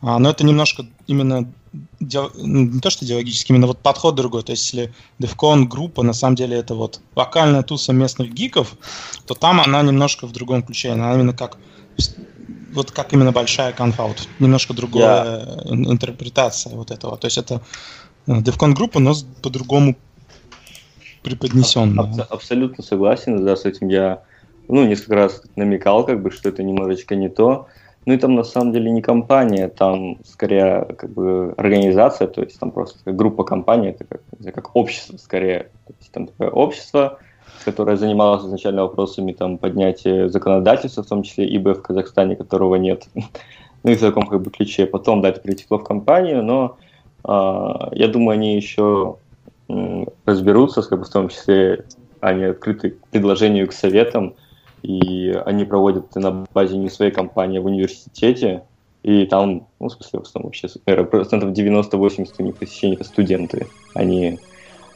А, 0.00 0.18
но 0.18 0.30
это 0.30 0.44
немножко 0.44 0.86
именно 1.06 1.52
не 2.00 2.80
то 2.80 2.90
что 2.90 3.04
идеологически, 3.04 3.52
именно 3.52 3.66
вот 3.66 3.78
подход 3.78 4.14
другой. 4.14 4.42
То 4.42 4.52
есть, 4.52 4.72
если 4.72 4.92
DevCon 5.18 5.64
группа, 5.64 6.02
на 6.02 6.12
самом 6.12 6.36
деле, 6.36 6.56
это 6.56 6.74
вот 6.74 7.00
вокальная 7.14 7.62
туса 7.62 7.92
местных 7.92 8.32
гиков, 8.32 8.76
то 9.26 9.34
там 9.34 9.60
она 9.60 9.82
немножко 9.82 10.26
в 10.26 10.32
другом 10.32 10.62
ключе. 10.62 10.90
Она 10.90 11.14
именно 11.14 11.32
как 11.32 11.58
вот 12.72 12.90
как 12.90 13.12
именно 13.12 13.32
большая 13.32 13.72
конфа, 13.72 14.04
вот 14.04 14.28
немножко 14.38 14.74
другая 14.74 15.40
yeah. 15.40 15.90
интерпретация 15.90 16.74
вот 16.74 16.90
этого. 16.90 17.16
То 17.16 17.26
есть 17.26 17.38
это 17.38 17.60
DevCon 18.26 18.74
группа, 18.74 19.00
но 19.00 19.14
по-другому 19.42 19.96
преподнесенная. 21.22 22.04
Аб- 22.04 22.32
абсолютно 22.32 22.84
согласен, 22.84 23.44
да, 23.44 23.56
с 23.56 23.64
этим 23.64 23.88
я 23.88 24.22
ну, 24.68 24.86
несколько 24.86 25.14
раз 25.14 25.42
намекал, 25.56 26.04
как 26.04 26.22
бы, 26.22 26.30
что 26.30 26.50
это 26.50 26.62
немножечко 26.62 27.16
не 27.16 27.28
то. 27.28 27.68
Ну 28.08 28.14
и 28.14 28.16
там 28.16 28.34
на 28.34 28.42
самом 28.42 28.72
деле 28.72 28.90
не 28.90 29.02
компания, 29.02 29.68
там 29.68 30.16
скорее 30.24 30.86
как 30.96 31.10
бы 31.10 31.52
организация, 31.58 32.26
то 32.26 32.40
есть 32.40 32.58
там 32.58 32.70
просто 32.70 33.12
группа 33.12 33.44
компаний, 33.44 33.88
это 33.88 34.04
как, 34.04 34.22
знаю, 34.38 34.54
как 34.54 34.74
общество 34.74 35.18
скорее. 35.18 35.68
То 35.86 35.92
есть 35.98 36.10
там 36.10 36.26
такое 36.26 36.48
общество, 36.48 37.18
которое 37.66 37.98
занималось 37.98 38.46
изначально 38.46 38.84
вопросами 38.84 39.32
там 39.32 39.58
поднятия 39.58 40.30
законодательства, 40.30 41.02
в 41.02 41.06
том 41.06 41.22
числе 41.22 41.54
ИБ 41.54 41.66
в 41.76 41.82
Казахстане, 41.82 42.34
которого 42.34 42.76
нет. 42.76 43.04
ну 43.82 43.90
и 43.90 43.94
в 43.94 44.00
таком 44.00 44.26
как 44.26 44.40
бы 44.40 44.50
ключе. 44.50 44.86
Потом, 44.86 45.20
да, 45.20 45.28
это 45.28 45.40
перетекло 45.40 45.76
в 45.76 45.84
компанию, 45.84 46.42
но 46.42 46.78
э, 47.24 47.94
я 47.94 48.08
думаю, 48.08 48.36
они 48.36 48.56
еще 48.56 49.16
э, 49.68 50.04
разберутся, 50.24 50.80
как 50.80 51.00
бы 51.00 51.04
в 51.04 51.10
том 51.10 51.28
числе 51.28 51.84
они 52.20 52.44
открыты 52.44 52.92
к 52.92 53.08
предложению 53.08 53.68
к 53.68 53.74
советам, 53.74 54.34
и 54.82 55.30
они 55.44 55.64
проводят 55.64 56.14
на 56.14 56.46
базе 56.52 56.76
не 56.76 56.90
своей 56.90 57.12
компании, 57.12 57.58
а 57.58 57.62
в 57.62 57.66
университете, 57.66 58.62
и 59.02 59.26
там, 59.26 59.66
ну, 59.80 59.88
в 59.88 59.92
смысле, 59.92 60.20
в 60.20 60.22
основном 60.22 60.48
вообще, 60.48 60.68
наверное, 60.86 61.10
процентов 61.10 61.50
90-80 61.50 62.28
у 62.38 62.42
них 62.42 62.56
посещения 62.56 62.94
это 62.94 63.04
студенты, 63.04 63.68
а 63.94 64.04
не 64.04 64.38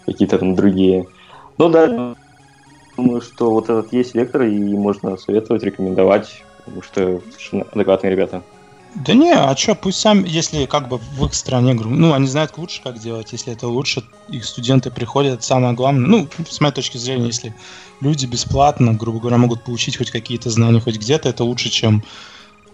какие-то 0.07 0.39
там 0.39 0.55
другие. 0.55 1.07
Ну 1.59 1.69
да, 1.69 2.15
думаю, 2.97 3.21
что 3.21 3.51
вот 3.51 3.65
этот 3.65 3.93
есть 3.93 4.15
вектор, 4.15 4.43
и 4.43 4.59
можно 4.59 5.17
советовать, 5.17 5.63
рекомендовать, 5.63 6.43
потому 6.59 6.83
что 6.83 7.21
совершенно 7.31 7.65
адекватные 7.73 8.11
ребята. 8.11 8.43
Да 8.95 9.15
не, 9.15 9.33
а 9.33 9.57
что, 9.57 9.75
пусть 9.75 10.01
сами, 10.01 10.29
если 10.29 10.67
как 10.67 10.89
бы 10.89 10.99
в 10.99 11.25
их 11.25 11.33
стране, 11.33 11.73
ну, 11.73 12.13
они 12.13 12.27
знают 12.27 12.59
лучше, 12.59 12.83
как 12.83 12.99
делать, 12.99 13.33
если 13.33 13.53
это 13.53 13.67
лучше, 13.67 14.03
их 14.29 14.45
студенты 14.45 14.91
приходят, 14.91 15.43
самое 15.43 15.73
главное. 15.73 16.07
Ну, 16.07 16.29
с 16.47 16.61
моей 16.61 16.75
точки 16.75 16.99
зрения, 16.99 17.27
если 17.27 17.55
люди 18.03 18.27
бесплатно, 18.27 18.93
грубо 18.95 19.21
говоря, 19.21 19.39
могут 19.39 19.63
получить 19.63 19.97
хоть 19.97 20.11
какие-то 20.11 20.51
знания 20.51 20.81
хоть 20.81 20.97
где-то, 20.97 21.29
это 21.29 21.45
лучше, 21.45 21.71
чем 21.71 22.03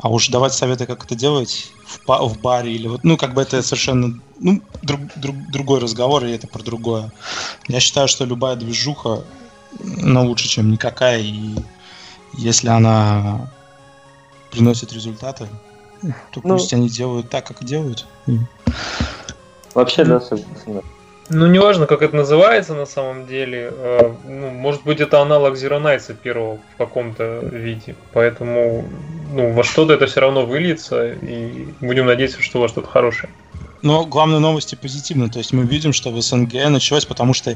а 0.00 0.10
уж 0.10 0.28
давать 0.28 0.54
советы, 0.54 0.86
как 0.86 1.04
это 1.04 1.16
делать 1.16 1.72
в, 1.84 2.00
па- 2.00 2.22
в 2.22 2.38
баре 2.40 2.72
или 2.72 2.86
вот, 2.86 3.02
ну, 3.02 3.16
как 3.16 3.34
бы 3.34 3.42
это 3.42 3.62
совершенно, 3.62 4.14
ну, 4.38 4.62
друг, 4.82 5.00
друг, 5.16 5.36
другой 5.50 5.80
разговор, 5.80 6.24
и 6.24 6.30
это 6.30 6.46
про 6.46 6.62
другое. 6.62 7.10
Я 7.66 7.80
считаю, 7.80 8.06
что 8.06 8.24
любая 8.24 8.54
движуха, 8.54 9.24
ну, 9.80 10.24
лучше, 10.24 10.48
чем 10.48 10.70
никакая, 10.70 11.20
и 11.20 11.56
если 12.34 12.68
она 12.68 13.50
приносит 14.52 14.92
результаты, 14.92 15.48
то 16.30 16.40
ну, 16.44 16.56
пусть 16.56 16.72
они 16.72 16.88
делают 16.88 17.28
так, 17.28 17.46
как 17.48 17.64
делают. 17.64 18.06
Вообще, 19.74 20.04
да, 20.04 20.20
согласен. 20.20 20.82
Ну, 21.30 21.46
неважно, 21.46 21.86
как 21.86 22.02
это 22.02 22.16
называется 22.16 22.74
на 22.74 22.86
самом 22.86 23.26
деле. 23.26 23.72
Э, 23.76 24.14
ну, 24.26 24.50
может 24.50 24.82
быть, 24.84 25.00
это 25.00 25.20
аналог 25.20 25.54
Zero 25.54 25.82
Nights 25.82 26.14
первого 26.14 26.58
в 26.74 26.76
каком-то 26.78 27.40
виде. 27.52 27.94
Поэтому 28.12 28.84
ну, 29.32 29.52
во 29.52 29.62
что-то 29.62 29.92
это 29.92 30.06
все 30.06 30.20
равно 30.20 30.46
выльется, 30.46 31.12
и 31.12 31.68
будем 31.80 32.06
надеяться, 32.06 32.40
что 32.40 32.60
во 32.60 32.68
что-то 32.68 32.88
хорошее. 32.88 33.30
Но 33.82 34.06
главные 34.06 34.40
новости 34.40 34.74
позитивные. 34.74 35.30
То 35.30 35.38
есть 35.38 35.52
мы 35.52 35.64
видим, 35.64 35.92
что 35.92 36.10
в 36.10 36.20
СНГ 36.20 36.54
началось, 36.68 37.04
потому 37.04 37.34
что 37.34 37.54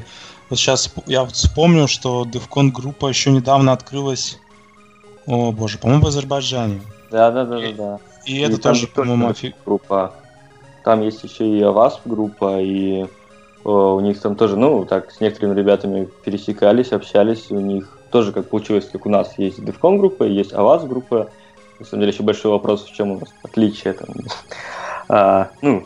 вот 0.49 0.59
сейчас 0.59 0.93
я 1.07 1.23
вот 1.23 1.33
вспомнил, 1.33 1.87
что 1.87 2.25
DevCon 2.25 2.71
группа 2.71 3.07
еще 3.07 3.31
недавно 3.31 3.71
открылась, 3.73 4.39
о 5.25 5.51
боже, 5.51 5.77
по-моему, 5.79 6.05
в 6.05 6.07
Азербайджане. 6.07 6.81
Да, 7.11 7.31
да, 7.31 7.43
да, 7.43 7.59
да, 7.59 7.71
да. 7.71 7.99
И, 8.25 8.37
и 8.37 8.41
это 8.41 8.57
тоже, 8.57 8.87
по-моему, 8.87 9.29
офиг... 9.29 9.55
группа. 9.65 10.13
Там 10.83 11.01
есть 11.01 11.23
еще 11.23 11.45
и 11.47 11.61
АВАС 11.61 12.01
группа, 12.05 12.59
и 12.61 13.05
у 13.63 13.99
них 13.99 14.19
там 14.21 14.35
тоже, 14.35 14.57
ну, 14.57 14.85
так, 14.85 15.11
с 15.11 15.19
некоторыми 15.21 15.57
ребятами 15.57 16.09
пересекались, 16.23 16.91
общались, 16.91 17.49
у 17.49 17.59
них 17.59 17.97
тоже 18.11 18.31
как 18.31 18.49
получилось, 18.49 18.89
как 18.91 19.05
у 19.05 19.09
нас 19.09 19.37
есть 19.37 19.59
DevCon 19.59 19.97
группа, 19.97 20.23
есть 20.23 20.53
АВАЗ 20.53 20.85
группа. 20.85 21.29
На 21.79 21.85
самом 21.85 22.01
деле 22.01 22.13
еще 22.13 22.23
большой 22.23 22.51
вопрос, 22.51 22.85
в 22.85 22.93
чем 22.93 23.11
у 23.11 23.19
нас 23.19 23.29
отличие 23.43 23.93
там. 23.93 24.09
а, 25.09 25.49
ну, 25.61 25.85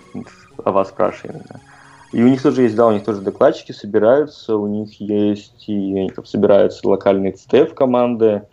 вас 0.57 0.89
спрашиваем. 0.89 1.41
Да. 1.49 1.59
И 2.11 2.23
у 2.23 2.27
них 2.27 2.41
тоже 2.41 2.63
есть, 2.63 2.75
да, 2.75 2.87
у 2.87 2.91
них 2.91 3.03
тоже 3.03 3.21
докладчики 3.21 3.71
собираются, 3.71 4.55
у 4.55 4.67
них 4.67 4.99
есть, 4.99 5.67
и 5.67 5.73
они 5.73 6.09
там 6.09 6.25
собираются 6.25 6.87
локальные 6.87 7.33
ЦТФ 7.33 7.73
команды, 7.73 8.43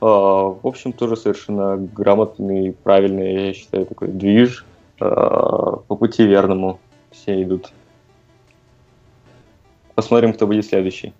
в 0.00 0.66
общем, 0.66 0.92
тоже 0.92 1.16
совершенно 1.16 1.76
грамотный, 1.76 2.76
правильный, 2.82 3.46
я 3.46 3.54
считаю, 3.54 3.86
такой 3.86 4.08
движ 4.08 4.66
по 4.98 5.82
пути 5.88 6.24
верному. 6.26 6.78
Все 7.10 7.42
идут. 7.42 7.72
Посмотрим, 9.94 10.32
кто 10.32 10.46
будет 10.46 10.66
следующий. 10.66 11.12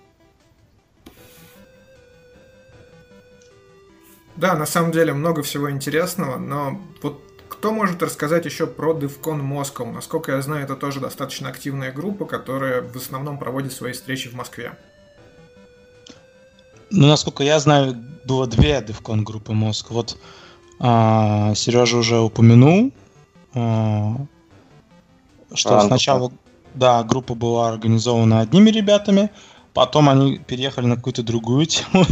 Да, 4.37 4.55
на 4.55 4.67
самом 4.67 4.91
деле 4.91 5.13
много 5.13 5.43
всего 5.43 5.71
интересного, 5.71 6.39
но 6.39 6.81
вот 7.03 7.21
кто 7.49 7.73
может 7.73 8.03
рассказать 8.03 8.45
еще 8.45 8.67
про 8.67 8.93
DevCon 8.93 9.41
Moscow? 9.41 9.91
Насколько 9.91 10.33
я 10.33 10.43
знаю, 10.43 10.65
это 10.65 10.75
тоже 10.75 11.01
достаточно 11.01 11.49
активная 11.49 11.93
группа, 11.93 12.25
которая 12.25 12.83
в 12.83 12.97
основном 12.97 13.39
проводит 13.39 13.73
свои 13.73 13.93
встречи 13.93 14.29
в 14.29 14.35
Москве. 14.35 14.77
Ну, 16.91 17.07
насколько 17.07 17.43
я 17.45 17.59
знаю, 17.61 17.97
было 18.25 18.47
две 18.47 18.81
DevCon 18.81 19.23
группы 19.23 19.53
Москва. 19.53 19.97
Вот 19.97 20.19
а, 20.81 21.55
Сережа 21.55 21.97
уже 21.97 22.19
упомянул, 22.19 22.93
а, 23.55 24.17
что 25.55 25.79
а, 25.79 25.81
сначала, 25.87 26.31
да, 26.31 26.37
группа 26.75 27.35
была 27.35 27.69
организована 27.69 28.41
одними 28.41 28.71
ребятами, 28.71 29.31
Потом 29.75 30.09
они 30.09 30.39
переехали 30.39 30.87
на 30.87 30.95
какую-то 30.95 31.25
другую 31.25 31.67
тему, 31.67 32.05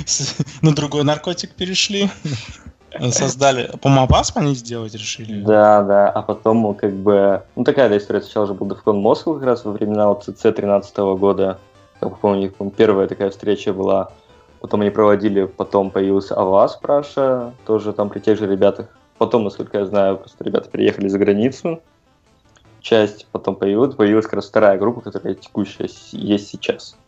на 0.62 0.74
другой 0.74 1.04
наркотик 1.04 1.52
перешли. 1.52 2.10
Создали, 3.10 3.70
по-моему, 3.80 4.04
АПАСП 4.04 4.38
они 4.38 4.54
сделать 4.54 4.94
решили. 4.94 5.40
Да, 5.40 5.82
да, 5.82 6.08
а 6.10 6.22
потом 6.22 6.74
как 6.74 6.92
бы... 6.92 7.42
Ну, 7.54 7.64
такая 7.64 7.88
да, 7.88 7.96
история. 7.96 8.20
Сначала 8.20 8.48
же 8.48 8.54
был 8.54 8.66
DevCon 8.66 9.00
Москва 9.00 9.34
как 9.34 9.44
раз 9.44 9.64
во 9.64 9.72
времена 9.72 10.08
вот 10.08 10.26
CC 10.26 10.52
13 10.52 10.96
года. 11.18 11.58
Как 12.00 12.18
помню, 12.18 12.52
первая 12.76 13.06
такая 13.06 13.30
встреча 13.30 13.72
была. 13.72 14.10
Потом 14.60 14.80
они 14.80 14.90
проводили, 14.90 15.44
потом 15.44 15.90
появился 15.90 16.34
АВАС 16.34 16.76
Праша, 16.76 17.52
тоже 17.64 17.92
там 17.92 18.08
при 18.08 18.18
тех 18.18 18.38
же 18.38 18.46
ребятах. 18.46 18.88
Потом, 19.18 19.44
насколько 19.44 19.78
я 19.78 19.86
знаю, 19.86 20.16
просто 20.16 20.42
ребята 20.42 20.68
переехали 20.68 21.08
за 21.08 21.18
границу. 21.18 21.80
Часть 22.84 23.26
потом 23.32 23.56
появилась, 23.56 23.94
появилась 23.94 24.26
как 24.26 24.34
раз 24.34 24.46
вторая 24.46 24.76
группа, 24.76 25.00
которая 25.00 25.34
текущая 25.34 25.88
есть 26.12 26.48
сейчас. 26.48 26.98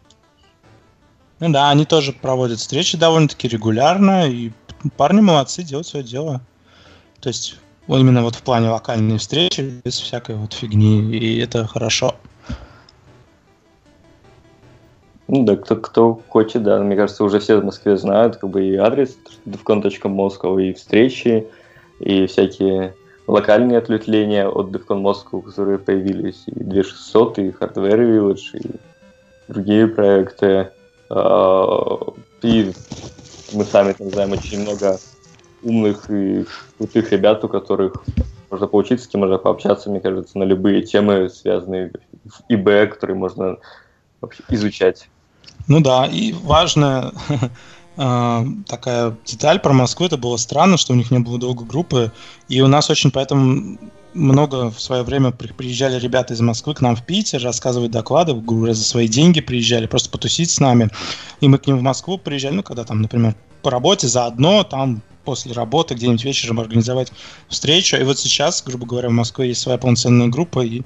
Ну 1.39 1.53
да, 1.53 1.68
они 1.68 1.85
тоже 1.85 2.14
проводят 2.14 2.61
встречи 2.61 2.97
довольно-таки 2.97 3.47
регулярно, 3.47 4.27
и 4.27 4.53
парни 4.97 5.20
молодцы, 5.20 5.62
делают 5.62 5.87
свое 5.87 6.03
дело. 6.03 6.41
То 7.20 7.29
есть 7.29 7.59
именно 7.89 8.22
вот 8.22 8.37
в 8.37 8.43
плане 8.43 8.70
локальной 8.70 9.18
встречи, 9.18 9.83
без 9.85 10.01
всякой 10.01 10.37
вот 10.37 10.55
фигни, 10.55 11.14
и 11.14 11.39
это 11.41 11.66
хорошо. 11.66 12.14
Ну 15.29 15.45
да, 15.45 15.57
кто, 15.57 15.77
кто 15.77 16.22
хочет, 16.29 16.62
да, 16.62 16.79
мне 16.79 16.97
кажется, 16.97 17.22
уже 17.22 17.39
все 17.39 17.61
в 17.61 17.64
Москве 17.66 17.99
знают, 17.99 18.37
как 18.37 18.49
бы 18.49 18.64
и 18.64 18.77
адрес 18.77 19.18
defcon.moscow, 19.45 20.59
и 20.62 20.72
встречи, 20.72 21.47
и 22.01 22.24
всякие 22.24 22.95
локальные 23.27 23.79
ответвления 23.79 24.49
от 24.49 24.74
DevCon 24.74 25.03
Moscow, 25.03 25.43
которые 25.43 25.79
появились, 25.79 26.45
и 26.47 26.62
2600, 26.62 27.39
и 27.39 27.49
Hardware 27.51 27.99
Village, 27.99 28.59
и 28.59 28.70
другие 29.49 29.89
проекты. 29.89 30.70
А, 31.09 31.97
и 32.43 32.72
мы 33.53 33.64
сами 33.64 33.93
там 33.93 34.11
знаем 34.11 34.33
очень 34.33 34.61
много 34.61 35.01
умных 35.62 36.11
и 36.11 36.45
крутых 36.77 37.12
ребят, 37.12 37.45
у 37.45 37.49
которых 37.49 38.05
можно 38.51 38.66
поучиться, 38.68 39.07
с 39.07 39.09
кем 39.09 39.20
можно 39.20 39.39
пообщаться, 39.39 39.91
мне 39.91 40.01
кажется, 40.01 40.39
на 40.39 40.45
любые 40.45 40.83
темы, 40.83 41.29
связанные 41.29 41.93
с 42.24 42.43
ИБ, 42.49 42.93
которые 42.93 43.16
можно 43.16 43.57
вообще 44.20 44.45
изучать. 44.51 45.09
Ну 45.66 45.81
да, 45.81 46.07
и 46.07 46.33
важная 46.33 47.12
а, 47.29 47.51
такая 47.97 49.17
деталь 49.25 49.59
про 49.59 49.73
Москву, 49.73 50.07
это 50.07 50.19
было 50.19 50.37
странно, 50.37 50.77
что 50.77 50.93
у 50.93 50.97
них 50.97 51.11
не 51.11 51.19
было 51.19 51.39
долго 51.39 51.65
группы, 51.65 52.13
и 52.49 52.61
у 52.61 52.67
нас 52.67 52.91
очень 52.91 53.11
поэтому 53.11 53.79
много 54.17 54.71
в 54.71 54.81
свое 54.81 55.03
время 55.03 55.31
приезжали 55.31 55.99
ребята 55.99 56.35
из 56.35 56.41
Москвы 56.41 56.75
к 56.75 56.81
нам 56.81 56.97
в 56.97 57.05
Питер, 57.05 57.43
рассказывать 57.43 57.91
доклады, 57.91 58.35
говоря, 58.35 58.75
за 58.75 58.85
свои 58.85 59.09
деньги 59.09 59.41
приезжали, 59.41 59.87
просто 59.87 60.11
потусить 60.11 60.51
с 60.51 60.59
нами. 60.59 60.91
И 61.41 61.49
мы 61.49 61.59
к 61.59 61.67
ним 61.67 61.79
в 61.79 61.83
Москву 61.83 62.19
приезжали, 62.19 62.55
ну, 62.55 62.63
когда 62.63 62.85
там, 62.85 63.03
например, 63.03 63.35
по 63.63 63.71
работе 63.71 64.09
заодно, 64.09 64.65
там 64.65 65.03
после 65.25 65.53
работы 65.53 65.95
где-нибудь 65.95 66.25
вечером 66.25 66.61
организовать 66.61 67.13
встречу. 67.49 67.97
И 67.97 68.05
вот 68.05 68.19
сейчас, 68.19 68.63
грубо 68.65 68.87
говоря, 68.87 69.09
в 69.09 69.13
Москве 69.13 69.49
есть 69.49 69.61
своя 69.61 69.77
полноценная 69.77 70.29
группа, 70.29 70.65
и 70.65 70.83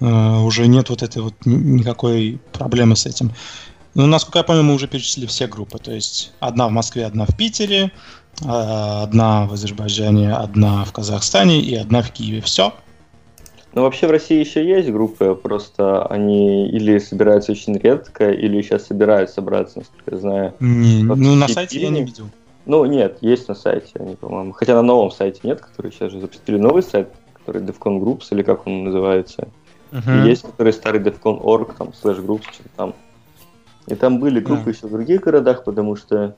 э, 0.00 0.38
уже 0.38 0.66
нет 0.66 0.88
вот 0.88 1.02
этой 1.02 1.20
вот 1.20 1.34
никакой 1.44 2.40
проблемы 2.52 2.96
с 2.96 3.06
этим. 3.06 3.32
Ну, 3.94 4.06
насколько 4.06 4.38
я 4.38 4.44
помню, 4.44 4.62
мы 4.62 4.74
уже 4.74 4.88
перечислили 4.88 5.26
все 5.26 5.46
группы. 5.46 5.78
То 5.78 5.92
есть 5.92 6.32
одна 6.40 6.68
в 6.68 6.70
Москве, 6.70 7.04
одна 7.04 7.26
в 7.26 7.36
Питере, 7.36 7.92
Э, 8.40 9.02
одна 9.02 9.46
в 9.46 9.52
Азербайджане, 9.52 10.34
одна 10.34 10.84
в 10.84 10.92
Казахстане 10.92 11.60
и 11.60 11.74
одна 11.74 12.02
в 12.02 12.10
Киеве. 12.10 12.40
Все. 12.40 12.72
Ну, 13.74 13.82
вообще 13.82 14.06
в 14.06 14.10
России 14.10 14.38
еще 14.38 14.66
есть 14.66 14.90
группы, 14.90 15.34
просто 15.34 16.04
они 16.06 16.68
или 16.68 16.98
собираются 16.98 17.52
очень 17.52 17.78
редко, 17.78 18.30
или 18.30 18.60
сейчас 18.60 18.86
собираются 18.86 19.36
собраться, 19.36 19.78
насколько 19.78 20.10
я 20.10 20.16
знаю. 20.18 20.54
Не, 20.60 21.02
ну, 21.04 21.34
на 21.34 21.48
сайте 21.48 21.80
я 21.80 21.88
не 21.88 22.04
видел. 22.04 22.28
Ну, 22.66 22.84
нет, 22.84 23.18
есть 23.22 23.48
на 23.48 23.54
сайте 23.54 23.92
они, 23.94 24.14
по-моему. 24.14 24.52
Хотя 24.52 24.74
на 24.74 24.82
новом 24.82 25.10
сайте 25.10 25.40
нет, 25.42 25.60
который 25.60 25.90
сейчас 25.90 26.12
же 26.12 26.20
запустили 26.20 26.58
новый 26.58 26.82
сайт, 26.82 27.08
который 27.32 27.62
DevCon 27.62 27.98
Groups, 28.00 28.26
или 28.30 28.42
как 28.42 28.66
он 28.66 28.84
называется. 28.84 29.48
Uh-huh. 29.90 30.24
И 30.24 30.28
есть, 30.28 30.42
который 30.42 30.72
старый 30.72 31.00
DevCon.org, 31.00 31.74
там, 31.76 31.92
слэш 31.94 32.18
Groups, 32.18 32.44
что-то 32.52 32.68
там. 32.76 32.94
И 33.86 33.94
там 33.94 34.20
были 34.20 34.40
группы 34.40 34.70
uh-huh. 34.70 34.76
еще 34.76 34.86
в 34.86 34.90
других 34.90 35.22
городах, 35.22 35.64
потому 35.64 35.96
что 35.96 36.36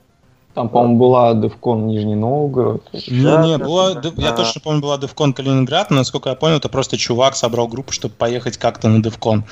там, 0.55 0.69
по-моему, 0.69 0.97
была 0.97 1.33
DevCon 1.33 1.81
Нижний 1.81 2.15
Новгород. 2.15 2.81
Не, 2.93 3.23
да, 3.23 3.45
не, 3.45 3.57
была, 3.57 3.93
да. 3.93 4.09
я 4.15 4.31
точно 4.31 4.61
помню, 4.61 4.81
была 4.81 4.97
DevCon 4.97 5.33
Калининград, 5.33 5.89
но, 5.89 5.97
насколько 5.97 6.29
я 6.29 6.35
понял, 6.35 6.55
это 6.57 6.69
просто 6.69 6.95
чувак 6.95 7.35
собрал 7.35 7.67
группу, 7.67 7.91
чтобы 7.91 8.13
поехать 8.13 8.57
как-то 8.57 8.87
на 8.87 9.01
DevCon. 9.01 9.43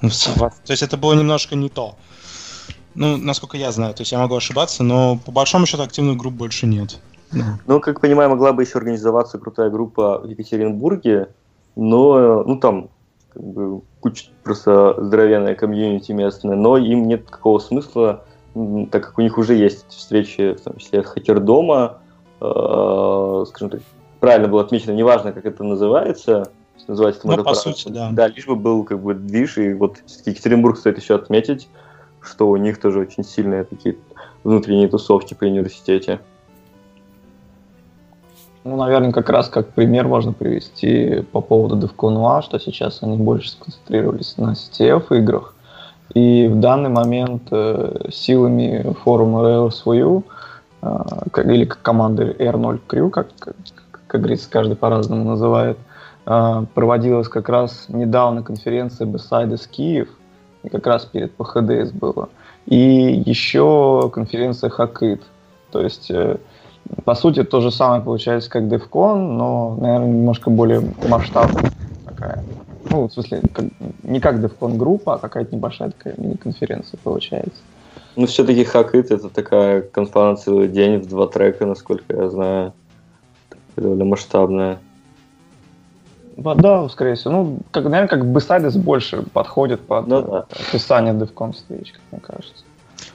Ну, 0.00 0.08
то 0.08 0.70
есть 0.70 0.82
это 0.82 0.96
было 0.96 1.12
немножко 1.12 1.56
не 1.56 1.68
то. 1.68 1.96
Ну, 2.94 3.18
насколько 3.18 3.58
я 3.58 3.70
знаю, 3.70 3.92
то 3.92 4.00
есть 4.00 4.12
я 4.12 4.18
могу 4.18 4.34
ошибаться, 4.34 4.82
но 4.82 5.18
по 5.18 5.30
большому 5.30 5.66
счету 5.66 5.82
активных 5.82 6.16
групп 6.16 6.32
больше 6.32 6.66
нет. 6.66 7.00
Ну, 7.66 7.80
как 7.80 8.00
понимаю, 8.00 8.30
могла 8.30 8.54
бы 8.54 8.62
еще 8.62 8.78
организоваться 8.78 9.38
крутая 9.38 9.68
группа 9.68 10.20
в 10.20 10.26
Екатеринбурге, 10.26 11.28
но, 11.74 12.42
ну, 12.44 12.56
там, 12.56 12.88
как 13.36 13.44
бы, 13.44 13.82
куча 14.00 14.30
просто 14.42 14.96
здоровенная 14.98 15.54
комьюнити 15.54 16.12
местная, 16.12 16.56
но 16.56 16.78
им 16.78 17.06
нет 17.06 17.28
какого 17.28 17.58
смысла 17.58 18.24
так 18.90 19.04
как 19.04 19.18
у 19.18 19.20
них 19.20 19.36
уже 19.36 19.54
есть 19.54 19.86
встречи, 19.90 20.54
в 20.54 20.60
том 20.62 20.76
числе 20.78 21.02
хакердома, 21.02 21.98
э, 22.40 23.44
скажем 23.48 23.70
так, 23.70 23.80
правильно 24.20 24.48
было 24.48 24.62
отмечено, 24.62 24.92
неважно, 24.92 25.32
как 25.32 25.44
это 25.44 25.62
называется, 25.62 26.50
называется 26.88 27.20
это 27.28 27.36
ну, 27.36 27.44
по 27.44 27.54
сути, 27.54 27.88
да. 27.88 28.10
Да, 28.12 28.28
лишь 28.28 28.46
бы 28.46 28.56
был 28.56 28.84
как 28.84 29.00
бы 29.00 29.14
движ, 29.14 29.58
и 29.58 29.74
вот 29.74 29.98
Екатеринбург 30.24 30.78
стоит 30.78 30.98
еще 30.98 31.16
отметить, 31.16 31.68
что 32.22 32.48
у 32.48 32.56
них 32.56 32.80
тоже 32.80 33.00
очень 33.00 33.24
сильные 33.24 33.64
такие 33.64 33.96
внутренние 34.42 34.88
тусовки 34.88 35.34
при 35.34 35.48
университете. 35.48 36.20
Ну, 38.66 38.74
наверное, 38.74 39.12
как 39.12 39.30
раз 39.30 39.48
как 39.48 39.68
пример 39.68 40.08
можно 40.08 40.32
привести 40.32 41.24
по 41.30 41.40
поводу 41.40 41.76
DevCon 41.86 42.42
что 42.42 42.58
сейчас 42.58 43.00
они 43.00 43.16
больше 43.16 43.50
сконцентрировались 43.50 44.36
на 44.38 44.54
CTF 44.54 45.16
играх, 45.18 45.54
и 46.14 46.48
в 46.48 46.58
данный 46.58 46.88
момент 46.88 47.42
э, 47.52 48.08
силами 48.10 48.92
форума 49.04 49.42
Rails4U 49.42 50.24
э, 50.82 50.98
как, 51.30 51.46
или 51.46 51.64
команды 51.64 52.34
R0 52.40 52.80
Crew, 52.88 53.10
как, 53.10 53.28
как, 53.38 53.54
как 54.08 54.20
говорится, 54.20 54.50
каждый 54.50 54.74
по-разному 54.74 55.22
называет, 55.22 55.78
э, 56.26 56.64
проводилась 56.74 57.28
как 57.28 57.48
раз 57.48 57.84
недавно 57.86 58.42
конференция 58.42 59.06
Besides 59.06 59.68
Киев, 59.70 60.08
и 60.64 60.70
как 60.70 60.84
раз 60.88 61.04
перед 61.04 61.32
ПХДС 61.36 61.92
было. 61.92 62.30
И 62.66 63.22
еще 63.24 64.10
конференция 64.12 64.70
Hackit. 64.70 65.20
То 65.70 65.82
есть, 65.82 66.10
э, 66.10 66.38
по 67.04 67.14
сути, 67.14 67.44
то 67.44 67.60
же 67.60 67.70
самое 67.70 68.02
получается, 68.02 68.50
как 68.50 68.64
DevCon, 68.64 69.16
но, 69.16 69.76
наверное, 69.80 70.08
немножко 70.08 70.50
более 70.50 70.82
масштабная 71.08 71.70
такая. 72.04 72.44
Ну, 72.90 73.08
в 73.08 73.12
смысле, 73.12 73.42
как, 73.52 73.64
не 74.02 74.20
как 74.20 74.36
DevCon 74.36 74.76
группа, 74.76 75.14
а 75.14 75.18
какая-то 75.18 75.54
небольшая 75.54 75.90
такая 75.90 76.14
мини-конференция 76.16 76.98
получается. 77.02 77.60
Ну, 78.16 78.26
все-таки 78.26 78.64
Хакит 78.64 79.10
это 79.10 79.28
такая 79.28 79.84
на 79.94 80.36
целый 80.36 80.68
день 80.68 80.98
в 80.98 81.06
два 81.06 81.26
трека, 81.26 81.66
насколько 81.66 82.16
я 82.16 82.30
знаю. 82.30 82.72
Довольно 83.76 84.04
масштабная. 84.06 84.78
Да, 86.36 86.88
скорее 86.88 87.14
всего. 87.14 87.32
Ну, 87.32 87.58
как, 87.70 87.84
наверное, 87.84 88.08
как 88.08 88.22
Besides 88.22 88.78
больше 88.78 89.22
подходит 89.22 89.80
под 89.82 90.06
ну, 90.06 90.22
да. 90.22 90.46
описание 90.50 91.12
DevCon 91.14 91.52
Stage, 91.52 91.92
как 91.92 92.02
мне 92.10 92.20
кажется. 92.20 92.64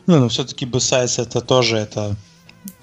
Ну 0.05 0.27
все-таки 0.27 0.65
Besides 0.65 1.21
это 1.21 1.41
тоже 1.41 1.77
это 1.77 2.15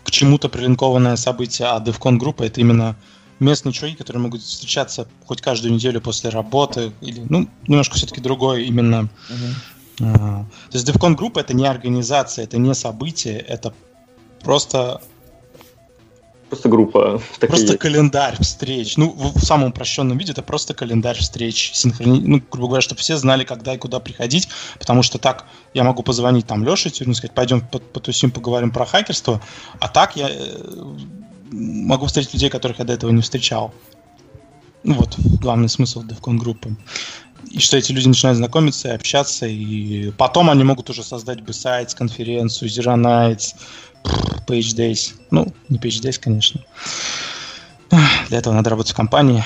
к 0.09 0.11
чему-то 0.11 0.49
прилинкованное 0.49 1.17
событие, 1.17 1.69
а 1.69 1.79
DevCon 1.81 2.17
группа 2.17 2.43
это 2.43 2.63
именно 2.63 2.97
местные 3.41 3.75
чуваки, 3.75 3.95
которые 3.95 4.23
могут 4.23 4.41
встречаться 4.41 5.07
хоть 5.27 5.43
каждую 5.43 5.75
неделю 5.75 6.01
после 6.01 6.31
работы, 6.31 6.93
или, 7.03 7.23
ну, 7.29 7.47
немножко 7.67 7.97
все-таки 7.97 8.23
другое 8.23 8.63
именно. 8.63 9.11
Uh-huh. 9.29 10.01
А, 10.01 10.47
то 10.71 10.79
есть 10.79 10.89
DevCon 10.89 11.15
группа 11.15 11.41
это 11.41 11.53
не 11.53 11.67
организация, 11.67 12.45
это 12.45 12.57
не 12.57 12.75
событие, 12.75 13.39
это 13.39 13.75
просто 14.43 15.03
Просто 16.49 16.69
группа. 16.69 17.21
Просто 17.41 17.77
календарь 17.77 18.37
встреч. 18.41 18.97
Ну, 18.97 19.11
в, 19.11 19.45
самом 19.45 19.69
упрощенном 19.69 20.17
виде 20.17 20.33
это 20.33 20.43
просто 20.43 20.73
календарь 20.75 21.19
встреч. 21.19 21.73
Синхрони... 21.75 22.21
Ну, 22.21 22.43
грубо 22.51 22.69
говоря, 22.69 22.83
чтобы 22.83 23.01
все 23.01 23.17
знали, 23.17 23.45
когда 23.45 23.75
и 23.75 23.79
куда 23.79 24.01
приходить. 24.01 24.49
Потому 24.79 25.03
что 25.03 25.19
так 25.19 25.47
я 25.75 25.85
могу 25.85 26.03
позвонить 26.03 26.47
там 26.47 26.67
Леше 26.67 26.91
Тюрину, 26.91 27.15
сказать, 27.15 27.35
пойдем 27.35 27.61
потусим, 27.61 28.31
поговорим 28.31 28.71
про 28.71 28.87
хакерство. 28.87 29.43
А 29.79 29.89
так 29.89 30.17
я 30.17 30.29
э, 30.31 30.59
могу 31.51 32.07
встретить 32.07 32.35
людей, 32.35 32.49
которых 32.49 32.79
я 32.79 32.85
до 32.85 32.95
этого 32.95 33.11
не 33.11 33.21
встречал. 33.21 33.75
Ну 34.85 34.95
вот, 34.95 35.17
главный 35.19 35.69
смысл 35.69 36.03
DevCon 36.03 36.39
группы. 36.39 36.77
И 37.51 37.61
что 37.61 37.77
эти 37.77 37.93
люди 37.93 38.09
начинают 38.09 38.39
знакомиться 38.39 38.89
и 38.89 38.93
общаться, 38.93 39.47
и 39.47 40.11
потом 40.13 40.51
они 40.51 40.65
могут 40.65 40.91
уже 40.91 41.03
создать 41.03 41.41
бы 41.41 41.53
сайт, 41.53 41.95
конференцию, 41.95 42.69
Zero 42.69 42.97
Nights, 42.97 43.55
Page 44.47 44.77
Days. 44.77 45.15
Ну, 45.31 45.47
не 45.69 45.79
Page 45.79 46.03
Days, 46.03 46.19
конечно. 46.21 46.65
Для 48.29 48.39
этого 48.39 48.55
надо 48.55 48.71
работать 48.71 48.93
в 48.93 48.97
компании. 48.97 49.45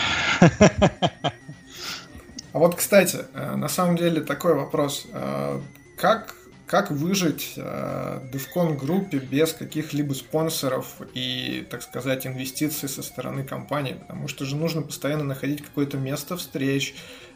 А 2.52 2.58
вот, 2.58 2.74
кстати, 2.74 3.18
э, 3.32 3.56
на 3.56 3.68
самом 3.68 3.96
деле 3.96 4.20
такой 4.20 4.54
вопрос. 4.54 5.06
Э, 5.12 5.58
как, 5.96 6.34
как 6.66 6.90
выжить 6.90 7.54
э, 7.56 8.20
DevCon 8.30 8.76
группе 8.76 9.18
без 9.18 9.54
каких-либо 9.54 10.12
спонсоров 10.12 11.00
и, 11.14 11.66
так 11.70 11.82
сказать, 11.82 12.26
инвестиций 12.26 12.90
со 12.90 13.02
стороны 13.02 13.42
компании? 13.42 13.94
Потому 13.94 14.28
что 14.28 14.44
же 14.44 14.56
нужно 14.56 14.82
постоянно 14.82 15.24
находить 15.24 15.62
какое-то 15.62 15.96
место 15.96 16.36
встреч, 16.36 16.94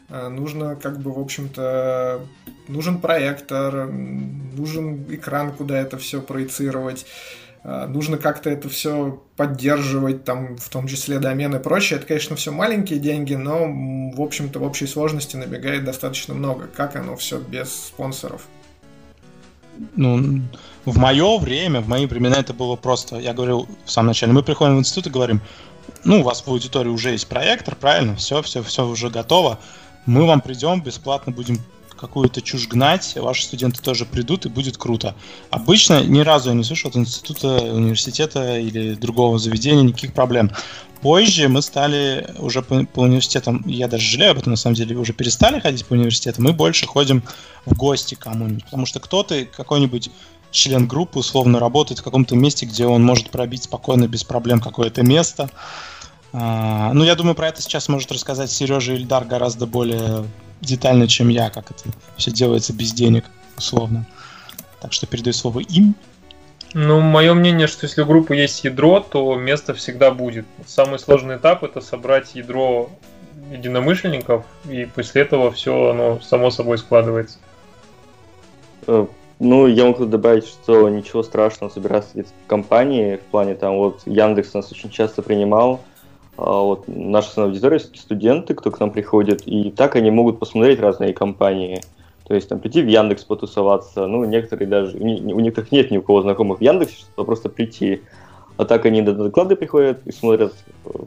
нужно 0.09 0.75
как 0.75 0.99
бы, 0.99 1.13
в 1.13 1.19
общем-то, 1.19 2.21
нужен 2.67 2.99
проектор, 2.99 3.87
нужен 3.87 5.03
экран, 5.13 5.51
куда 5.51 5.77
это 5.77 5.97
все 5.97 6.21
проецировать. 6.21 7.05
А, 7.63 7.85
нужно 7.85 8.17
как-то 8.17 8.49
это 8.49 8.69
все 8.69 9.21
поддерживать, 9.35 10.23
там, 10.23 10.55
в 10.55 10.69
том 10.69 10.87
числе 10.87 11.19
домен 11.19 11.53
и 11.55 11.59
прочее. 11.59 11.97
Это, 11.97 12.07
конечно, 12.07 12.37
все 12.37 12.51
маленькие 12.51 12.97
деньги, 12.97 13.33
но, 13.33 13.65
в 14.15 14.21
общем-то, 14.21 14.59
в 14.59 14.63
общей 14.63 14.87
сложности 14.87 15.35
набегает 15.35 15.83
достаточно 15.83 16.33
много. 16.33 16.67
Как 16.67 16.95
оно 16.95 17.17
все 17.17 17.39
без 17.39 17.73
спонсоров? 17.73 18.47
Ну, 19.95 20.41
в 20.85 20.97
мое 20.97 21.37
время, 21.39 21.81
в 21.81 21.89
мои 21.89 22.05
времена 22.05 22.37
это 22.37 22.53
было 22.53 22.77
просто, 22.77 23.17
я 23.17 23.33
говорил 23.33 23.67
в 23.85 23.91
самом 23.91 24.07
начале, 24.07 24.31
мы 24.31 24.43
приходим 24.43 24.77
в 24.77 24.79
институт 24.79 25.07
и 25.07 25.09
говорим, 25.09 25.41
ну, 26.03 26.21
у 26.21 26.23
вас 26.23 26.41
в 26.41 26.47
аудитории 26.47 26.89
уже 26.89 27.11
есть 27.11 27.27
проектор, 27.27 27.75
правильно, 27.75 28.15
все, 28.15 28.41
все, 28.41 28.63
все 28.63 28.87
уже 28.87 29.09
готово, 29.09 29.59
мы 30.07 30.25
вам 30.25 30.41
придем, 30.41 30.81
бесплатно 30.81 31.31
будем 31.31 31.59
какую-то 31.97 32.41
чушь 32.41 32.67
гнать, 32.67 33.15
ваши 33.15 33.43
студенты 33.43 33.81
тоже 33.81 34.05
придут 34.05 34.45
и 34.45 34.49
будет 34.49 34.77
круто. 34.77 35.15
Обычно 35.49 36.03
ни 36.03 36.19
разу 36.21 36.49
я 36.49 36.55
не 36.55 36.63
слышал 36.63 36.89
от 36.89 36.95
института, 36.95 37.47
университета 37.47 38.57
или 38.57 38.93
другого 38.93 39.37
заведения 39.39 39.83
никаких 39.83 40.13
проблем. 40.13 40.51
Позже 41.01 41.47
мы 41.47 41.61
стали 41.61 42.27
уже 42.39 42.61
по, 42.61 42.85
по 42.85 43.01
университетам, 43.01 43.63
я 43.67 43.87
даже 43.87 44.03
жалею 44.03 44.31
об 44.31 44.39
этом, 44.39 44.51
на 44.51 44.57
самом 44.57 44.75
деле, 44.75 44.95
уже 44.95 45.13
перестали 45.13 45.59
ходить 45.59 45.85
по 45.85 45.93
университетам, 45.93 46.45
мы 46.45 46.53
больше 46.53 46.87
ходим 46.87 47.23
в 47.65 47.75
гости 47.75 48.15
кому-нибудь, 48.15 48.65
потому 48.65 48.85
что 48.85 48.99
кто-то, 48.99 49.45
какой-нибудь 49.45 50.09
член 50.51 50.87
группы 50.87 51.19
условно 51.19 51.59
работает 51.59 51.99
в 51.99 52.03
каком-то 52.03 52.35
месте, 52.35 52.65
где 52.65 52.85
он 52.87 53.03
может 53.03 53.29
пробить 53.29 53.63
спокойно, 53.63 54.07
без 54.07 54.23
проблем 54.23 54.59
какое-то 54.59 55.03
место. 55.03 55.49
А, 56.33 56.91
ну, 56.93 57.03
я 57.03 57.15
думаю, 57.15 57.35
про 57.35 57.47
это 57.47 57.61
сейчас 57.61 57.89
может 57.89 58.11
рассказать 58.11 58.51
Сережа 58.51 58.93
Ильдар 58.93 59.25
гораздо 59.25 59.65
более 59.65 60.25
детально, 60.61 61.07
чем 61.07 61.29
я, 61.29 61.49
как 61.49 61.71
это 61.71 61.83
все 62.17 62.31
делается 62.31 62.73
без 62.73 62.91
денег, 62.93 63.25
условно. 63.57 64.05
Так 64.81 64.93
что 64.93 65.07
передаю 65.07 65.33
слово 65.33 65.59
им. 65.59 65.95
Ну, 66.73 66.99
мое 66.99 67.33
мнение, 67.33 67.67
что 67.67 67.85
если 67.85 68.01
у 68.01 68.05
группы 68.05 68.35
есть 68.35 68.63
ядро, 68.63 68.99
то 68.99 69.35
место 69.35 69.73
всегда 69.73 70.11
будет. 70.11 70.45
Самый 70.65 70.99
сложный 70.99 71.37
этап 71.37 71.63
это 71.63 71.81
собрать 71.81 72.35
ядро 72.35 72.89
единомышленников, 73.51 74.45
и 74.69 74.85
после 74.85 75.21
этого 75.21 75.51
все 75.51 75.91
оно 75.91 76.19
само 76.19 76.51
собой 76.51 76.77
складывается. 76.77 77.39
Э, 78.85 79.07
ну, 79.39 79.67
я 79.67 79.85
могу 79.85 80.05
добавить, 80.05 80.47
что 80.47 80.89
ничего 80.89 81.23
страшного 81.23 81.71
собираться 81.71 82.23
в 82.23 82.47
компании, 82.47 83.15
в 83.17 83.21
плане 83.31 83.55
там 83.55 83.77
вот 83.77 84.01
Яндекс 84.05 84.53
нас 84.53 84.71
очень 84.71 84.89
часто 84.89 85.21
принимал, 85.21 85.81
вот 86.37 86.83
наша 86.87 87.43
аудитория 87.43 87.79
студенты, 87.79 88.53
кто 88.53 88.71
к 88.71 88.79
нам 88.79 88.91
приходит, 88.91 89.41
и 89.47 89.71
так 89.71 89.95
они 89.95 90.11
могут 90.11 90.39
посмотреть 90.39 90.79
разные 90.79 91.13
компании. 91.13 91.81
То 92.27 92.35
есть 92.35 92.49
там 92.49 92.59
прийти 92.59 92.81
в 92.81 92.87
Яндекс 92.87 93.23
потусоваться, 93.23 94.05
ну, 94.05 94.23
некоторые 94.25 94.67
даже, 94.67 94.97
у 94.97 95.39
некоторых 95.39 95.71
нет 95.71 95.91
ни 95.91 95.97
у 95.97 96.01
кого 96.01 96.21
знакомых 96.21 96.59
в 96.59 96.61
Яндексе, 96.61 96.97
чтобы 96.97 97.25
просто 97.25 97.49
прийти. 97.49 98.01
А 98.57 98.65
так 98.65 98.85
они 98.85 99.01
на 99.01 99.13
доклады 99.13 99.55
приходят 99.55 100.05
и 100.05 100.11
смотрят, 100.11 100.53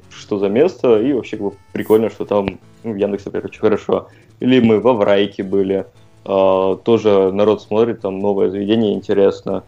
что 0.09 0.39
за 0.39 0.49
место, 0.49 1.01
и 1.01 1.12
вообще 1.12 1.37
как 1.37 1.47
бы 1.47 1.53
прикольно, 1.72 2.09
что 2.09 2.24
там 2.24 2.59
ну, 2.85 2.93
в 2.93 2.97
Яндексе, 2.97 3.26
например, 3.26 3.47
очень 3.47 3.61
хорошо. 3.61 4.09
Или 4.41 4.61
мы 4.61 4.81
во 4.81 4.95
Врайке 4.95 5.43
были, 5.43 5.87
а, 6.24 6.76
тоже 6.76 7.31
народ 7.33 7.62
смотрит, 7.62 8.01
там 8.01 8.18
новое 8.18 8.51
заведение, 8.51 8.95
интересно. 8.95 9.64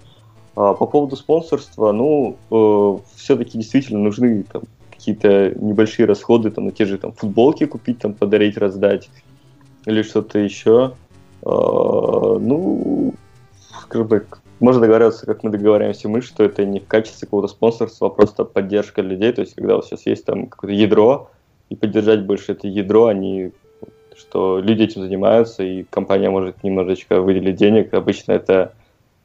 А 0.54 0.74
по 0.74 0.86
поводу 0.86 1.16
спонсорства, 1.16 1.92
ну, 1.92 2.36
э, 2.50 2.98
все-таки 3.16 3.56
действительно 3.56 4.00
нужны 4.00 4.44
там, 4.44 4.62
какие-то 5.02 5.52
небольшие 5.58 6.06
расходы, 6.06 6.52
там, 6.52 6.66
на 6.66 6.70
те 6.70 6.84
же 6.84 6.96
там, 6.96 7.12
футболки 7.12 7.66
купить, 7.66 7.98
там, 7.98 8.14
подарить, 8.14 8.56
раздать, 8.56 9.10
или 9.84 10.02
что-то 10.02 10.38
еще. 10.38 10.94
А, 11.44 12.38
ну, 12.38 13.12
как 13.88 14.06
бы, 14.06 14.24
можно 14.60 14.80
договариваться, 14.80 15.26
как 15.26 15.42
мы 15.42 15.50
договариваемся 15.50 16.08
мы, 16.08 16.20
что 16.22 16.44
это 16.44 16.64
не 16.64 16.78
в 16.78 16.86
качестве 16.86 17.26
какого-то 17.26 17.48
спонсорства, 17.48 18.06
а 18.06 18.10
просто 18.10 18.44
поддержка 18.44 19.02
людей. 19.02 19.32
То 19.32 19.40
есть, 19.40 19.56
когда 19.56 19.74
у 19.74 19.76
вас 19.78 19.86
сейчас 19.86 20.06
есть 20.06 20.24
там 20.24 20.46
какое-то 20.46 20.76
ядро, 20.76 21.30
и 21.68 21.74
поддержать 21.74 22.24
больше 22.24 22.52
это 22.52 22.68
ядро, 22.68 23.06
а 23.06 23.14
не 23.14 23.50
что 24.16 24.60
люди 24.60 24.82
этим 24.82 25.02
занимаются, 25.02 25.64
и 25.64 25.82
компания 25.82 26.30
может 26.30 26.62
немножечко 26.62 27.20
выделить 27.20 27.56
денег. 27.56 27.92
Обычно 27.92 28.32
это 28.32 28.72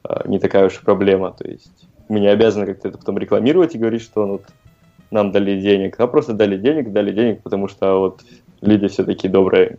э, 0.02 0.22
не 0.26 0.40
такая 0.40 0.66
уж 0.66 0.80
и 0.80 0.84
проблема. 0.84 1.30
То 1.38 1.46
есть 1.46 1.86
мы 2.08 2.18
не 2.18 2.26
обязаны 2.26 2.66
как-то 2.66 2.88
это 2.88 2.98
потом 2.98 3.18
рекламировать 3.18 3.76
и 3.76 3.78
говорить, 3.78 4.02
что 4.02 4.26
вот 4.26 4.42
нам 5.10 5.32
дали 5.32 5.60
денег, 5.60 5.98
а 5.98 6.06
просто 6.06 6.32
дали 6.32 6.56
денег, 6.56 6.92
дали 6.92 7.12
денег, 7.12 7.42
потому 7.42 7.68
что 7.68 7.98
вот 7.98 8.22
люди 8.60 8.88
все 8.88 9.04
такие 9.04 9.30
добрые. 9.30 9.78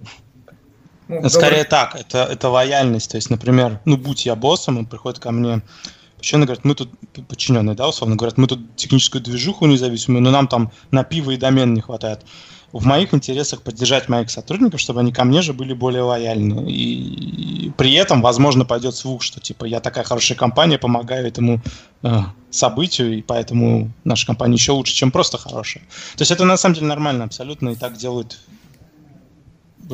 Ну, 1.08 1.28
Скорее 1.30 1.64
добрый. 1.64 1.70
так, 1.70 1.96
это, 1.96 2.28
это 2.32 2.50
лояльность. 2.50 3.12
То 3.12 3.18
есть, 3.18 3.30
например, 3.30 3.80
ну, 3.86 3.98
будь 3.98 4.26
я 4.26 4.36
боссом, 4.36 4.78
он 4.78 4.86
приходит 4.86 5.20
ко 5.20 5.32
мне, 5.32 5.62
подчиненный 6.18 6.46
говорит, 6.46 6.66
мы 6.66 6.76
тут, 6.76 6.90
подчиненные, 7.28 7.76
да, 7.76 7.88
условно 7.88 8.16
говорят, 8.16 8.38
мы 8.38 8.48
тут 8.48 8.76
техническую 8.76 9.24
движуху 9.24 9.66
независимую, 9.66 10.22
но 10.22 10.32
нам 10.32 10.48
там 10.48 10.72
на 10.92 11.04
пиво 11.04 11.32
и 11.32 11.38
домен 11.38 11.74
не 11.74 11.82
хватает 11.82 12.22
в 12.72 12.86
моих 12.86 13.14
интересах 13.14 13.62
поддержать 13.62 14.10
моих 14.10 14.30
сотрудников, 14.30 14.80
чтобы 14.80 15.00
они 15.00 15.12
ко 15.12 15.24
мне 15.24 15.42
же 15.42 15.54
были 15.54 15.74
более 15.74 16.04
лояльны. 16.04 16.70
И 16.70 17.72
при 17.78 17.94
этом, 17.94 18.22
возможно, 18.22 18.66
пойдет 18.66 18.96
звук, 18.96 19.24
что 19.24 19.40
типа 19.40 19.66
я 19.66 19.80
такая 19.80 20.04
хорошая 20.04 20.38
компания, 20.38 20.78
помогаю 20.78 21.28
этому 21.28 21.62
э, 22.04 22.20
событию, 22.52 23.18
и 23.18 23.22
поэтому 23.22 23.92
наша 24.04 24.28
компания 24.28 24.56
еще 24.56 24.74
лучше, 24.74 24.94
чем 24.94 25.12
просто 25.12 25.38
хорошая. 25.38 25.84
То 26.16 26.22
есть 26.22 26.32
это 26.32 26.46
на 26.46 26.58
самом 26.58 26.76
деле 26.76 26.88
нормально 26.88 27.24
абсолютно, 27.24 27.70
и 27.70 27.76
так 27.76 27.98
делают 27.98 28.40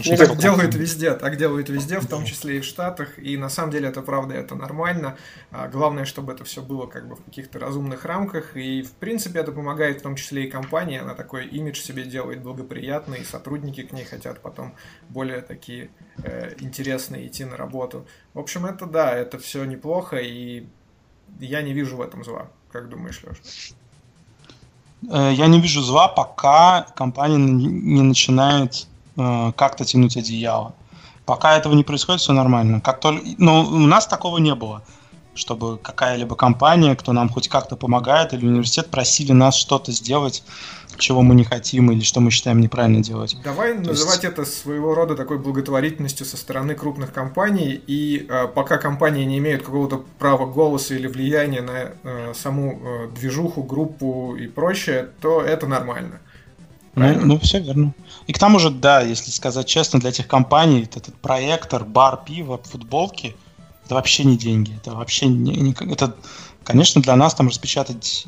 так 0.02 0.38
делают 0.38 0.76
везде, 0.76 1.14
так 1.14 1.38
делают 1.38 1.70
везде, 1.70 2.00
в 2.00 2.08
том 2.08 2.26
числе 2.26 2.58
и 2.58 2.60
в 2.60 2.66
Штатах, 2.66 3.18
и 3.18 3.38
на 3.38 3.50
самом 3.50 3.72
деле 3.72 3.90
это 3.90 4.02
правда, 4.02 4.34
это 4.36 4.56
нормально. 4.56 5.18
А, 5.52 5.68
главное, 5.68 6.06
чтобы 6.06 6.34
это 6.34 6.44
все 6.44 6.62
было 6.62 6.86
как 6.86 7.08
бы 7.08 7.16
в 7.16 7.24
каких-то 7.24 7.60
разумных 7.60 8.06
рамках, 8.06 8.58
и 8.58 8.82
в 8.82 8.92
принципе 8.92 9.40
это 9.40 9.52
помогает 9.52 10.00
в 10.00 10.04
том 10.04 10.16
числе 10.16 10.46
и 10.46 10.50
компании, 10.50 11.00
она 11.00 11.14
такой 11.14 11.48
имидж 11.48 11.80
себе 11.80 12.04
делает 12.04 12.42
благоприятный, 12.42 13.22
и 13.22 13.24
сотрудники 13.24 13.84
к 13.84 13.94
ней 13.94 14.04
хотят 14.06 14.42
потом 14.42 14.74
более 15.10 15.42
такие 15.42 15.90
э, 16.18 16.56
интересные 16.60 17.28
идти 17.28 17.46
на 17.46 17.58
работу. 17.58 18.06
В 18.34 18.40
общем, 18.40 18.66
это 18.66 18.86
да, 18.86 19.14
это 19.14 19.40
все 19.40 19.64
неплохо, 19.66 20.18
и 20.18 20.66
я 21.40 21.62
не 21.62 21.74
вижу 21.74 21.98
в 21.98 22.02
этом 22.02 22.24
зла. 22.24 22.48
Как 22.72 22.90
думаешь, 22.90 23.22
Леша? 23.24 23.76
Э, 25.10 25.32
я 25.34 25.48
не 25.48 25.62
вижу 25.62 25.82
зла, 25.82 26.08
пока 26.08 26.84
компания 26.96 27.38
не 27.38 28.02
начинает 28.02 28.88
как-то 29.16 29.86
тянуть 29.86 30.18
одеяло. 30.18 30.74
Пока 31.26 31.58
этого 31.58 31.74
не 31.74 31.84
происходит, 31.84 32.22
все 32.22 32.34
нормально. 32.34 32.82
Как 32.82 33.00
только... 33.00 33.26
Но 33.38 33.62
у 33.66 33.80
нас 33.80 34.06
такого 34.06 34.38
не 34.38 34.54
было, 34.54 34.84
чтобы 35.34 35.78
какая-либо 35.78 36.36
компания, 36.36 36.96
кто 36.96 37.14
нам 37.14 37.30
хоть 37.30 37.48
как-то 37.48 37.76
помогает, 37.76 38.34
или 38.34 38.46
университет 38.46 38.92
просили 38.92 39.32
нас 39.32 39.56
что-то 39.56 39.92
сделать, 39.92 40.44
чего 40.98 41.22
мы 41.22 41.36
не 41.36 41.44
хотим 41.44 41.92
или 41.92 42.02
что 42.02 42.22
мы 42.22 42.32
считаем 42.32 42.62
неправильно 42.62 43.04
делать. 43.04 43.36
Давай 43.44 43.74
То 43.74 43.90
называть 43.90 44.24
есть... 44.24 44.34
это 44.34 44.46
своего 44.46 44.96
рода 44.96 45.16
такой 45.16 45.38
благотворительностью 45.40 46.26
со 46.26 46.38
стороны 46.38 46.76
крупных 46.76 47.12
компаний, 47.12 47.82
и 47.86 48.26
э, 48.30 48.48
пока 48.48 48.78
компании 48.78 49.26
не 49.26 49.40
имеют 49.40 49.64
какого-то 49.64 50.06
права 50.20 50.46
голоса 50.46 50.96
или 50.96 51.08
влияния 51.08 51.62
на 51.62 51.92
э, 52.04 52.34
саму 52.34 52.80
э, 52.82 53.08
движуху, 53.16 53.64
группу 53.64 54.36
и 54.36 54.48
прочее, 54.48 55.10
то 55.22 55.42
это 55.42 55.68
нормально. 55.68 56.22
Ну, 56.96 57.26
ну, 57.26 57.40
все 57.40 57.60
верно. 57.60 57.94
И 58.28 58.34
к 58.34 58.40
тому 58.40 58.60
же, 58.60 58.70
да, 58.70 59.02
если 59.02 59.32
сказать 59.32 59.68
честно, 59.68 60.00
для 60.00 60.10
этих 60.10 60.28
компаний 60.28 60.84
этот 60.84 61.14
проектор, 61.16 61.84
бар, 61.84 62.22
пиво, 62.26 62.60
футболки, 62.64 63.36
это 63.86 63.96
вообще 63.96 64.24
не 64.24 64.38
деньги. 64.38 64.76
Это 64.78 64.96
вообще 64.96 65.28
не, 65.28 65.56
не 65.56 65.74
это, 65.92 66.16
конечно, 66.64 67.02
для 67.02 67.16
нас 67.16 67.36
там 67.36 67.50
распечатать 67.50 68.26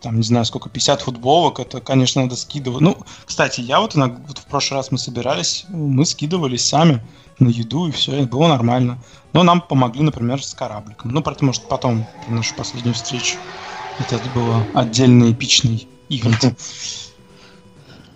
там, 0.00 0.16
не 0.16 0.22
знаю, 0.22 0.44
сколько, 0.44 0.68
50 0.68 1.02
футболок, 1.02 1.60
это, 1.60 1.80
конечно, 1.80 2.22
надо 2.22 2.36
скидывать. 2.36 2.80
Ну, 2.80 2.96
кстати, 3.26 3.60
я 3.60 3.80
вот, 3.80 3.96
иногда, 3.96 4.18
вот 4.26 4.38
в 4.38 4.46
прошлый 4.46 4.78
раз 4.78 4.90
мы 4.90 4.98
собирались, 4.98 5.66
мы 5.68 6.06
скидывались 6.06 6.66
сами 6.66 7.02
на 7.38 7.48
еду, 7.48 7.86
и 7.86 7.90
все, 7.90 8.12
это 8.12 8.26
было 8.26 8.48
нормально. 8.48 8.98
Но 9.32 9.42
нам 9.42 9.60
помогли, 9.60 10.02
например, 10.02 10.42
с 10.42 10.54
корабликом. 10.54 11.10
Ну, 11.10 11.22
правда, 11.22 11.44
может, 11.44 11.68
потом, 11.68 12.06
в 12.26 12.32
нашу 12.32 12.54
последнюю 12.54 12.94
встречу. 12.94 13.36
Это 13.98 14.18
было 14.30 14.66
отдельный 14.74 15.32
эпичный 15.32 15.86
ивент. 16.08 16.58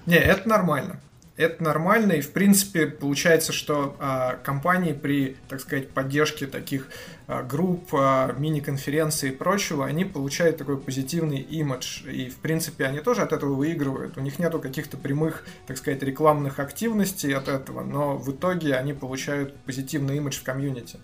Не, 0.06 0.16
это 0.16 0.48
нормально 0.48 1.00
это 1.36 1.64
нормально, 1.64 2.12
и 2.12 2.20
в 2.20 2.32
принципе 2.32 2.86
получается, 2.86 3.52
что 3.52 3.96
а, 3.98 4.36
компании 4.36 4.92
при, 4.92 5.36
так 5.48 5.60
сказать, 5.60 5.90
поддержке 5.90 6.46
таких 6.46 6.88
а, 7.26 7.42
групп, 7.42 7.88
а, 7.92 8.32
мини-конференций 8.38 9.30
и 9.30 9.32
прочего, 9.32 9.84
они 9.84 10.04
получают 10.04 10.58
такой 10.58 10.78
позитивный 10.78 11.38
имидж, 11.38 12.04
и 12.06 12.28
в 12.28 12.36
принципе 12.36 12.84
они 12.86 13.00
тоже 13.00 13.22
от 13.22 13.32
этого 13.32 13.54
выигрывают. 13.54 14.16
У 14.16 14.20
них 14.20 14.38
нету 14.38 14.60
каких-то 14.60 14.96
прямых, 14.96 15.44
так 15.66 15.76
сказать, 15.76 16.02
рекламных 16.02 16.60
активностей 16.60 17.34
от 17.34 17.48
этого, 17.48 17.82
но 17.82 18.16
в 18.16 18.30
итоге 18.30 18.76
они 18.76 18.92
получают 18.92 19.56
позитивный 19.56 20.18
имидж 20.18 20.38
в 20.38 20.44
комьюнити, 20.44 20.98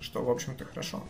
что, 0.00 0.24
в 0.24 0.30
общем-то, 0.30 0.64
хорошо. 0.64 1.04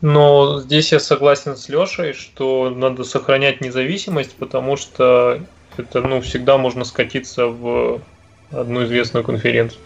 Но 0.00 0.60
здесь 0.60 0.92
я 0.92 1.00
согласен 1.00 1.56
с 1.56 1.68
Лешей, 1.68 2.14
что 2.14 2.70
надо 2.70 3.04
сохранять 3.04 3.60
независимость, 3.60 4.34
потому 4.36 4.76
что 4.76 5.40
это, 5.76 6.00
ну, 6.00 6.20
всегда 6.22 6.56
можно 6.56 6.84
скатиться 6.84 7.46
в 7.46 8.00
одну 8.50 8.84
известную 8.84 9.24
конференцию. 9.24 9.80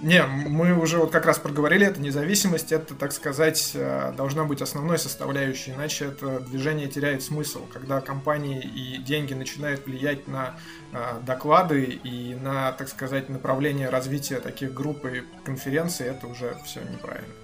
Не, 0.00 0.22
мы 0.22 0.78
уже 0.78 0.98
вот 0.98 1.10
как 1.10 1.26
раз 1.26 1.38
проговорили, 1.38 1.84
это 1.84 2.00
независимость, 2.00 2.70
это, 2.70 2.94
так 2.94 3.10
сказать, 3.10 3.72
э, 3.74 4.12
должна 4.16 4.44
быть 4.44 4.62
основной 4.62 4.96
составляющей, 4.96 5.72
иначе 5.72 6.06
это 6.06 6.38
движение 6.38 6.86
теряет 6.86 7.24
смысл. 7.24 7.66
Когда 7.72 8.00
компании 8.00 8.60
и 8.60 8.98
деньги 8.98 9.34
начинают 9.34 9.84
влиять 9.86 10.28
на 10.28 10.54
э, 10.92 10.98
доклады 11.26 11.82
и 12.04 12.36
на, 12.36 12.70
так 12.72 12.88
сказать, 12.88 13.28
направление 13.28 13.88
развития 13.88 14.38
таких 14.38 14.72
групп 14.72 15.04
и 15.04 15.24
конференций, 15.44 16.06
это 16.06 16.28
уже 16.28 16.56
все 16.64 16.80
неправильно. 16.80 17.34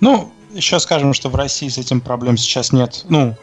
Ну, 0.00 0.32
еще 0.52 0.78
скажем, 0.80 1.14
что 1.14 1.28
в 1.28 1.36
России 1.36 1.68
с 1.68 1.78
этим 1.78 2.00
проблем 2.00 2.36
сейчас 2.36 2.72
нет. 2.72 3.04
Ну, 3.08 3.36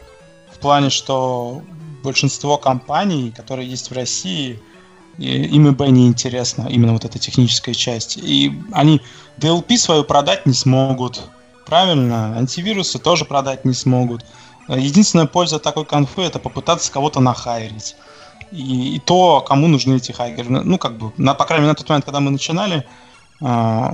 в 0.52 0.58
плане, 0.58 0.90
что 0.90 1.62
большинство 2.02 2.56
компаний, 2.56 3.32
которые 3.36 3.68
есть 3.68 3.90
в 3.90 3.94
России, 3.94 4.60
им 5.18 5.68
ИБ 5.70 5.80
не 5.88 6.06
интересно, 6.06 6.68
именно 6.68 6.92
вот 6.92 7.04
эта 7.04 7.18
техническая 7.18 7.74
часть. 7.74 8.18
И 8.18 8.52
они 8.72 9.00
DLP 9.38 9.76
свою 9.76 10.04
продать 10.04 10.46
не 10.46 10.52
смогут. 10.52 11.22
Правильно, 11.64 12.36
антивирусы 12.36 12.98
тоже 12.98 13.24
продать 13.24 13.64
не 13.64 13.74
смогут. 13.74 14.24
Единственная 14.68 15.26
польза 15.26 15.58
такой 15.58 15.84
конфы 15.84 16.22
это 16.22 16.38
попытаться 16.38 16.92
кого-то 16.92 17.20
нахайрить. 17.20 17.96
И, 18.52 18.96
и 18.96 18.98
то, 18.98 19.40
кому 19.40 19.68
нужны 19.68 19.96
эти 19.96 20.12
хайгеры. 20.12 20.48
Ну, 20.48 20.78
как 20.78 20.98
бы, 20.98 21.12
на, 21.16 21.34
по 21.34 21.44
крайней 21.44 21.62
мере, 21.62 21.72
на 21.72 21.76
тот 21.76 21.88
момент, 21.88 22.04
когда 22.04 22.20
мы 22.20 22.30
начинали, 22.30 22.86
э, 23.40 23.88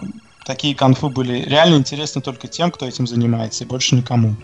такие 0.45 0.74
конфы 0.74 1.09
были 1.09 1.43
реально 1.43 1.76
интересны 1.76 2.20
только 2.20 2.49
тем, 2.49 2.70
кто 2.70 2.86
этим 2.86 3.07
занимается, 3.07 3.64
и 3.64 3.66
больше 3.66 3.95
никому. 3.95 4.36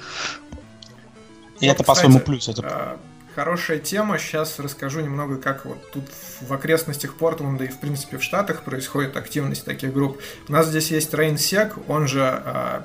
И 1.61 1.67
вот, 1.67 1.73
это 1.73 1.85
по-своему 1.85 2.21
плюс. 2.21 2.49
Это... 2.49 2.63
А, 2.65 2.99
хорошая 3.35 3.79
тема. 3.79 4.19
Сейчас 4.19 4.59
расскажу 4.59 5.01
немного, 5.01 5.37
как 5.37 5.65
вот 5.65 5.79
тут 5.93 6.05
в 6.41 6.53
окрестностях 6.53 7.15
Портленда 7.15 7.65
и, 7.65 7.69
в 7.69 7.79
принципе, 7.79 8.19
в 8.19 8.23
Штатах 8.23 8.63
происходит 8.63 9.17
активность 9.17 9.65
таких 9.65 9.93
групп. 9.93 10.21
У 10.49 10.53
нас 10.53 10.69
здесь 10.69 10.91
есть 10.91 11.13
RainSec, 11.15 11.83
он 11.89 12.07
же 12.07 12.43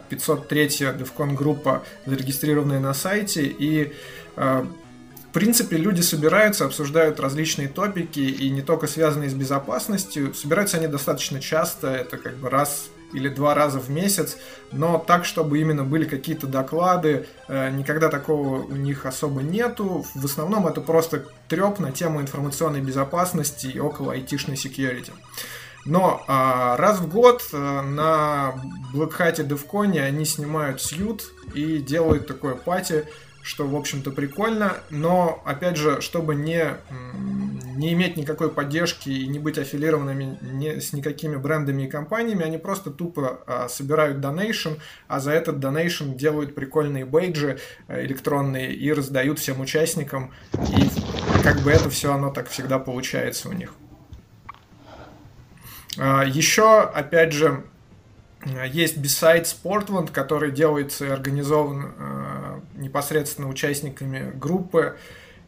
503-я 0.10 0.90
а, 0.90 0.94
DevCon 0.94 1.34
группа, 1.34 1.84
зарегистрированная 2.06 2.80
на 2.80 2.94
сайте, 2.94 3.44
и 3.46 3.94
а, 4.36 4.68
в 5.30 5.34
принципе, 5.34 5.78
люди 5.78 6.02
собираются, 6.02 6.66
обсуждают 6.66 7.20
различные 7.20 7.68
топики, 7.68 8.20
и 8.20 8.52
не 8.52 8.62
только 8.62 8.86
связанные 8.86 9.32
с 9.32 9.34
безопасностью. 9.34 10.32
Собираются 10.36 10.78
они 10.78 10.86
достаточно 10.86 11.42
часто, 11.42 11.88
это 11.88 12.18
как 12.18 12.38
бы 12.38 12.52
раз 12.52 12.90
или 13.14 13.30
два 13.30 13.54
раза 13.54 13.80
в 13.80 13.90
месяц, 13.90 14.38
но 14.72 14.98
так, 14.98 15.26
чтобы 15.26 15.60
именно 15.60 15.84
были 15.84 16.06
какие-то 16.06 16.48
доклады, 16.48 17.28
э, 17.48 17.70
никогда 17.70 18.10
такого 18.10 18.64
у 18.64 18.76
них 18.76 19.06
особо 19.06 19.42
нету. 19.42 20.06
В 20.16 20.26
основном 20.26 20.68
это 20.68 20.82
просто 20.82 21.26
треп 21.48 21.80
на 21.80 21.92
тему 21.92 22.22
информационной 22.22 22.82
безопасности 22.82 23.68
и 23.68 23.80
около 23.80 24.14
айтишной 24.14 24.56
security. 24.56 25.12
Но 25.86 26.24
а, 26.28 26.78
раз 26.78 27.00
в 27.00 27.10
год 27.10 27.44
а, 27.52 27.82
на 27.82 28.56
Black 28.94 29.18
Hat 29.20 29.42
и 29.42 29.48
DevCon 29.48 30.00
они 30.00 30.26
снимают 30.26 30.82
сьют 30.82 31.24
и 31.54 31.80
делают 31.80 32.26
такое 32.28 32.56
пати, 32.56 33.06
что, 33.44 33.68
в 33.68 33.76
общем-то, 33.76 34.12
прикольно, 34.12 34.78
но, 34.90 35.44
опять 35.46 35.76
же, 35.76 36.00
чтобы 36.00 36.34
не, 36.34 36.78
не 37.76 37.92
иметь 37.94 38.16
никакой 38.16 38.50
поддержки 38.50 39.10
и 39.10 39.28
не 39.28 39.38
быть 39.38 39.58
аффилированными 39.58 40.38
ни, 40.42 40.80
с 40.80 40.94
никакими 40.94 41.36
брендами 41.36 41.84
и 41.84 41.90
компаниями, 41.90 42.46
они 42.46 42.58
просто 42.58 42.90
тупо 42.90 43.42
а, 43.46 43.68
собирают 43.68 44.22
донейшн, 44.22 44.76
а 45.10 45.20
за 45.20 45.32
этот 45.32 45.60
донейшн 45.60 46.14
делают 46.14 46.56
прикольные 46.56 47.06
бейджи 47.06 47.60
а, 47.88 48.02
электронные 48.02 48.74
и 48.74 48.94
раздают 48.94 49.40
всем 49.40 49.60
участникам, 49.60 50.32
и 50.54 51.44
как 51.44 51.60
бы 51.60 51.72
это 51.72 51.90
все, 51.90 52.14
оно 52.14 52.32
так 52.32 52.48
всегда 52.48 52.80
получается 52.80 53.50
у 53.50 53.54
них. 53.54 53.74
А, 55.98 56.24
еще, 56.24 56.82
опять 56.82 57.34
же, 57.34 57.66
есть 58.72 58.98
Besides 58.98 59.56
Portland, 59.64 60.12
который 60.12 60.52
делается 60.52 61.06
и 61.06 61.10
организован 61.10 61.94
э, 61.98 62.60
непосредственно 62.76 63.50
участниками 63.50 64.32
группы. 64.36 64.98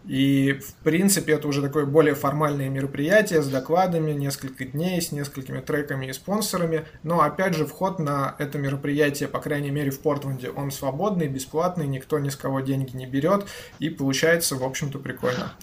И, 0.05 0.53
в 0.53 0.73
принципе, 0.83 1.33
это 1.33 1.47
уже 1.47 1.63
такое 1.63 1.85
более 1.85 2.13
формальное 2.13 2.69
мероприятие 2.69 3.41
с 3.41 3.47
докладами, 3.47 4.11
несколько 4.11 4.63
дней, 4.65 5.01
с 5.01 5.11
несколькими 5.11 5.61
треками 5.61 6.05
и 6.05 6.13
спонсорами. 6.13 6.85
Но, 7.01 7.21
опять 7.21 7.55
же, 7.55 7.65
вход 7.65 7.97
на 7.97 8.35
это 8.37 8.59
мероприятие, 8.59 9.27
по 9.27 9.39
крайней 9.39 9.71
мере, 9.71 9.89
в 9.89 9.99
Портленде, 9.99 10.51
он 10.51 10.69
свободный, 10.69 11.27
бесплатный, 11.27 11.87
никто 11.87 12.19
ни 12.19 12.29
с 12.29 12.35
кого 12.35 12.59
деньги 12.59 12.95
не 12.95 13.07
берет. 13.07 13.47
И 13.79 13.89
получается, 13.89 14.55
в 14.55 14.63
общем-то, 14.63 14.99
прикольно. 14.99 15.53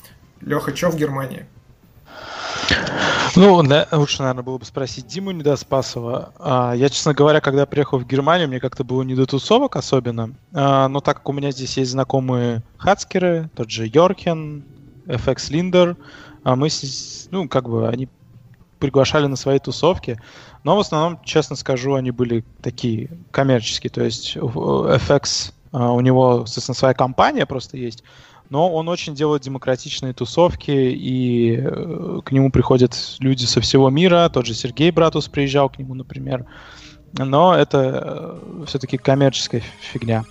Леха, 0.41 0.74
что 0.74 0.91
в 0.91 0.97
Германии? 0.97 1.47
Ну, 3.35 3.63
да, 3.63 3.89
лучше, 3.93 4.21
наверное, 4.21 4.43
было 4.43 4.59
бы 4.59 4.65
спросить 4.65 5.07
Диму 5.07 5.31
Недоспасова. 5.31 6.33
А, 6.39 6.73
я, 6.75 6.89
честно 6.91 7.15
говоря, 7.15 7.41
когда 7.41 7.65
приехал 7.65 7.99
в 7.99 8.07
Германию, 8.07 8.49
мне 8.49 8.61
как-то 8.61 8.85
было 8.85 9.03
не 9.03 9.15
до 9.15 9.25
тусовок 9.25 9.77
особенно. 9.77 10.35
А, 10.53 10.89
но 10.89 11.01
так 11.01 11.19
как 11.19 11.29
у 11.31 11.33
меня 11.33 11.51
здесь 11.51 11.77
есть 11.79 11.93
знакомые 11.93 12.63
хацкеры, 12.77 13.49
тот 13.57 13.71
же 13.71 13.87
Йоркен, 13.87 14.65
FX 15.07 15.51
Linder, 15.51 15.97
а 16.45 16.57
мы, 16.57 16.69
ну, 17.31 17.49
как 17.49 17.69
бы, 17.69 17.89
они 17.89 18.09
приглашали 18.79 19.27
на 19.27 19.37
свои 19.37 19.59
тусовки. 19.59 20.21
Но 20.65 20.77
в 20.77 20.81
основном, 20.81 21.23
честно 21.25 21.57
скажу, 21.57 21.95
они 21.95 22.11
были 22.11 22.45
такие 22.61 23.11
коммерческие. 23.31 23.91
То 23.91 24.03
есть 24.03 24.37
FX, 24.37 25.53
а, 25.73 25.93
у 25.93 26.01
него, 26.01 26.45
соответственно, 26.47 26.77
своя 26.77 26.95
компания 26.95 27.47
просто 27.47 27.79
есть 27.79 28.05
но 28.53 28.70
он 28.70 28.86
очень 28.90 29.14
делает 29.14 29.40
демократичные 29.40 30.12
тусовки, 30.12 30.70
и 30.70 31.57
э, 31.57 32.20
к 32.22 32.32
нему 32.32 32.50
приходят 32.50 32.94
люди 33.18 33.46
со 33.46 33.62
всего 33.62 33.88
мира. 33.88 34.28
Тот 34.30 34.44
же 34.44 34.53
Сергей 34.53 34.90
Братус 34.90 35.26
приезжал 35.26 35.70
к 35.70 35.78
нему, 35.78 35.94
например. 35.94 36.44
Но 37.14 37.55
это 37.55 38.38
э, 38.61 38.64
все-таки 38.66 38.98
коммерческая 38.98 39.62
фигня. 39.80 40.26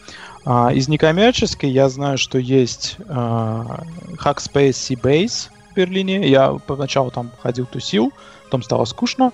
А, 0.45 0.71
из 0.71 0.87
некоммерческой 0.87 1.71
я 1.71 1.89
знаю, 1.89 2.19
что 2.19 2.37
есть 2.37 2.97
а, 3.09 3.85
Hackspace 4.23 4.69
Seabase 4.69 5.49
в 5.71 5.75
Берлине. 5.75 6.29
Я 6.29 6.51
поначалу 6.67 7.09
там 7.09 7.31
ходил, 7.41 7.65
тусил, 7.65 8.13
потом 8.43 8.61
стало 8.61 8.85
скучно. 8.85 9.31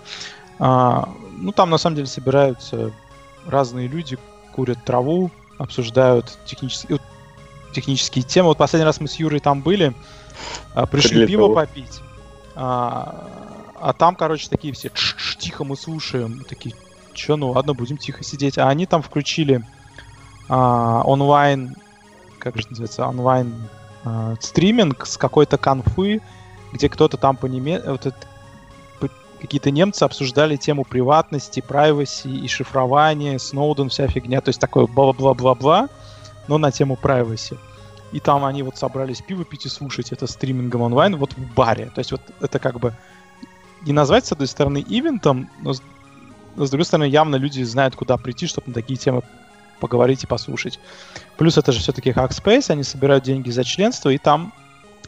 А, 0.59 1.09
ну, 1.37 1.51
там 1.51 1.71
на 1.71 1.77
самом 1.77 1.97
деле 1.97 2.07
собираются 2.07 2.93
разные 3.45 3.89
люди, 3.89 4.17
курят 4.55 4.81
траву, 4.85 5.29
обсуждают 5.57 6.39
технические 6.45 6.99
технические 7.77 8.23
темы. 8.23 8.49
Вот 8.49 8.57
последний 8.57 8.85
раз 8.85 8.99
мы 8.99 9.07
с 9.07 9.15
Юрой 9.15 9.39
там 9.39 9.61
были, 9.61 9.93
а, 10.73 10.87
пришли 10.87 11.27
пиво 11.27 11.53
попить. 11.53 12.01
А, 12.55 13.27
а 13.79 13.93
там, 13.93 14.15
короче, 14.15 14.49
такие 14.49 14.73
все 14.73 14.89
тихо 15.37 15.63
мы 15.63 15.77
слушаем. 15.77 16.43
Такие, 16.49 16.73
че, 17.13 17.35
ну 17.35 17.51
ладно, 17.51 17.73
будем 17.75 17.97
тихо 17.97 18.23
сидеть. 18.23 18.57
А 18.57 18.67
они 18.67 18.87
там 18.87 19.03
включили 19.03 19.63
а, 20.49 21.03
онлайн, 21.05 21.75
как 22.39 22.57
же 22.57 22.67
называется, 22.69 23.05
онлайн 23.05 23.53
а, 24.03 24.35
стриминг 24.39 25.05
с 25.05 25.17
какой-то 25.17 25.59
конфы, 25.59 26.21
где 26.73 26.89
кто-то 26.89 27.17
там 27.17 27.37
по 27.37 27.45
неме... 27.45 27.79
вот 27.85 28.07
это, 28.07 28.17
какие-то 29.39 29.69
немцы 29.69 30.01
обсуждали 30.01 30.55
тему 30.55 30.83
приватности, 30.83 31.59
privacy 31.59 32.39
и 32.39 32.47
шифрования, 32.47 33.37
Сноуден, 33.37 33.89
вся 33.89 34.07
фигня, 34.07 34.41
то 34.41 34.49
есть 34.49 34.59
такое 34.59 34.87
бла-бла-бла-бла, 34.87 35.89
но 36.47 36.57
на 36.57 36.71
тему 36.71 36.97
privacy. 36.99 37.55
И 38.11 38.19
там 38.19 38.45
они 38.45 38.63
вот 38.63 38.77
собрались 38.77 39.21
пиво 39.21 39.43
пить 39.43 39.65
и 39.65 39.69
слушать 39.69 40.11
это 40.11 40.27
стримингом 40.27 40.81
онлайн 40.81 41.15
вот 41.17 41.33
в 41.33 41.53
баре. 41.53 41.91
То 41.93 41.99
есть 41.99 42.11
вот 42.11 42.21
это 42.39 42.59
как 42.59 42.79
бы 42.79 42.93
не 43.85 43.93
назвать, 43.93 44.25
с 44.25 44.31
одной 44.31 44.47
стороны, 44.47 44.83
ивентом, 44.87 45.49
но 45.61 45.73
с, 45.73 45.81
но 46.55 46.65
с 46.65 46.69
другой 46.69 46.85
стороны, 46.85 47.09
явно 47.09 47.35
люди 47.35 47.61
знают, 47.63 47.95
куда 47.95 48.17
прийти, 48.17 48.47
чтобы 48.47 48.67
на 48.67 48.73
такие 48.73 48.97
темы 48.97 49.21
поговорить 49.79 50.23
и 50.23 50.27
послушать. 50.27 50.79
Плюс 51.37 51.57
это 51.57 51.71
же 51.71 51.79
все-таки 51.79 52.11
Hackspace, 52.11 52.71
они 52.71 52.83
собирают 52.83 53.23
деньги 53.23 53.49
за 53.51 53.63
членство, 53.63 54.09
и 54.09 54.17
там 54.17 54.53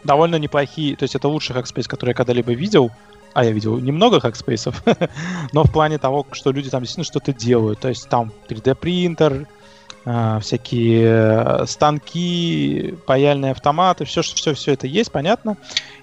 довольно 0.03 0.35
неплохие, 0.35 0.95
то 0.95 1.03
есть 1.03 1.15
это 1.15 1.27
лучший 1.27 1.55
Hackspace, 1.55 1.87
который 1.87 2.11
я 2.11 2.15
когда-либо 2.15 2.53
видел, 2.53 2.91
а 3.33 3.43
я 3.43 3.51
видел 3.51 3.77
немного 3.79 4.17
Hackspace, 4.17 5.09
но 5.51 5.63
в 5.63 5.71
плане 5.71 5.97
того, 5.97 6.25
что 6.31 6.51
люди 6.51 6.69
там 6.69 6.81
действительно 6.81 7.05
что-то 7.05 7.33
делают, 7.33 7.79
то 7.79 7.89
есть 7.89 8.07
там 8.09 8.31
3D 8.47 8.75
принтер, 8.75 9.33
а, 9.33 9.58
всякие 10.03 11.03
э, 11.03 11.65
станки, 11.65 12.95
паяльные 13.05 13.51
автоматы, 13.51 14.05
все, 14.05 14.21
все, 14.21 14.53
все 14.53 14.73
это 14.73 14.87
есть, 14.87 15.11
понятно. 15.11 15.57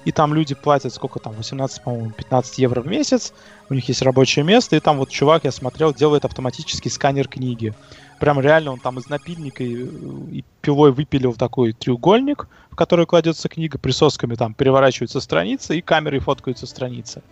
И 0.05 0.12
там 0.12 0.34
люди 0.34 0.55
платят 0.55 0.94
сколько 0.94 1.18
там, 1.18 1.32
18, 1.32 1.82
по-моему, 1.82 2.11
15 2.11 2.59
евро 2.59 2.82
в 2.82 2.86
месяц, 2.86 3.32
у 3.68 3.74
них 3.74 3.88
есть 3.88 4.03
рабочее 4.03 4.44
место, 4.44 4.76
и 4.76 4.80
там 4.80 4.99
вот 4.99 5.11
чувак, 5.11 5.44
я 5.44 5.51
смотрел, 5.51 5.92
делает 5.92 6.24
автоматический 6.24 6.90
сканер 6.90 7.26
книги. 7.26 7.74
Прям 8.20 8.38
реально 8.40 8.72
он 8.72 8.78
там 8.78 8.99
из 8.99 9.09
напильника 9.09 9.64
и, 9.64 9.72
и 9.74 10.44
пилой 10.61 10.92
выпилил 10.92 11.34
такой 11.34 11.72
треугольник, 11.72 12.49
в 12.70 12.76
который 12.76 13.07
кладется 13.07 13.49
книга, 13.49 13.78
присосками 13.78 14.34
там 14.34 14.55
переворачиваются 14.55 15.20
страницы, 15.20 15.76
и 15.76 15.80
камерой 15.80 16.20
фоткаются 16.20 16.66
страницы. 16.66 17.22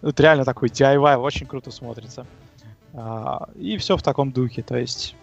Это 0.00 0.22
реально 0.22 0.44
такой 0.44 0.68
DIY, 0.68 1.16
очень 1.16 1.46
круто 1.46 1.70
смотрится. 1.70 2.26
А, 2.94 3.48
и 3.56 3.76
все 3.76 3.96
в 3.96 4.02
таком 4.02 4.32
духе, 4.32 4.62
то 4.62 4.76
есть 4.76 5.14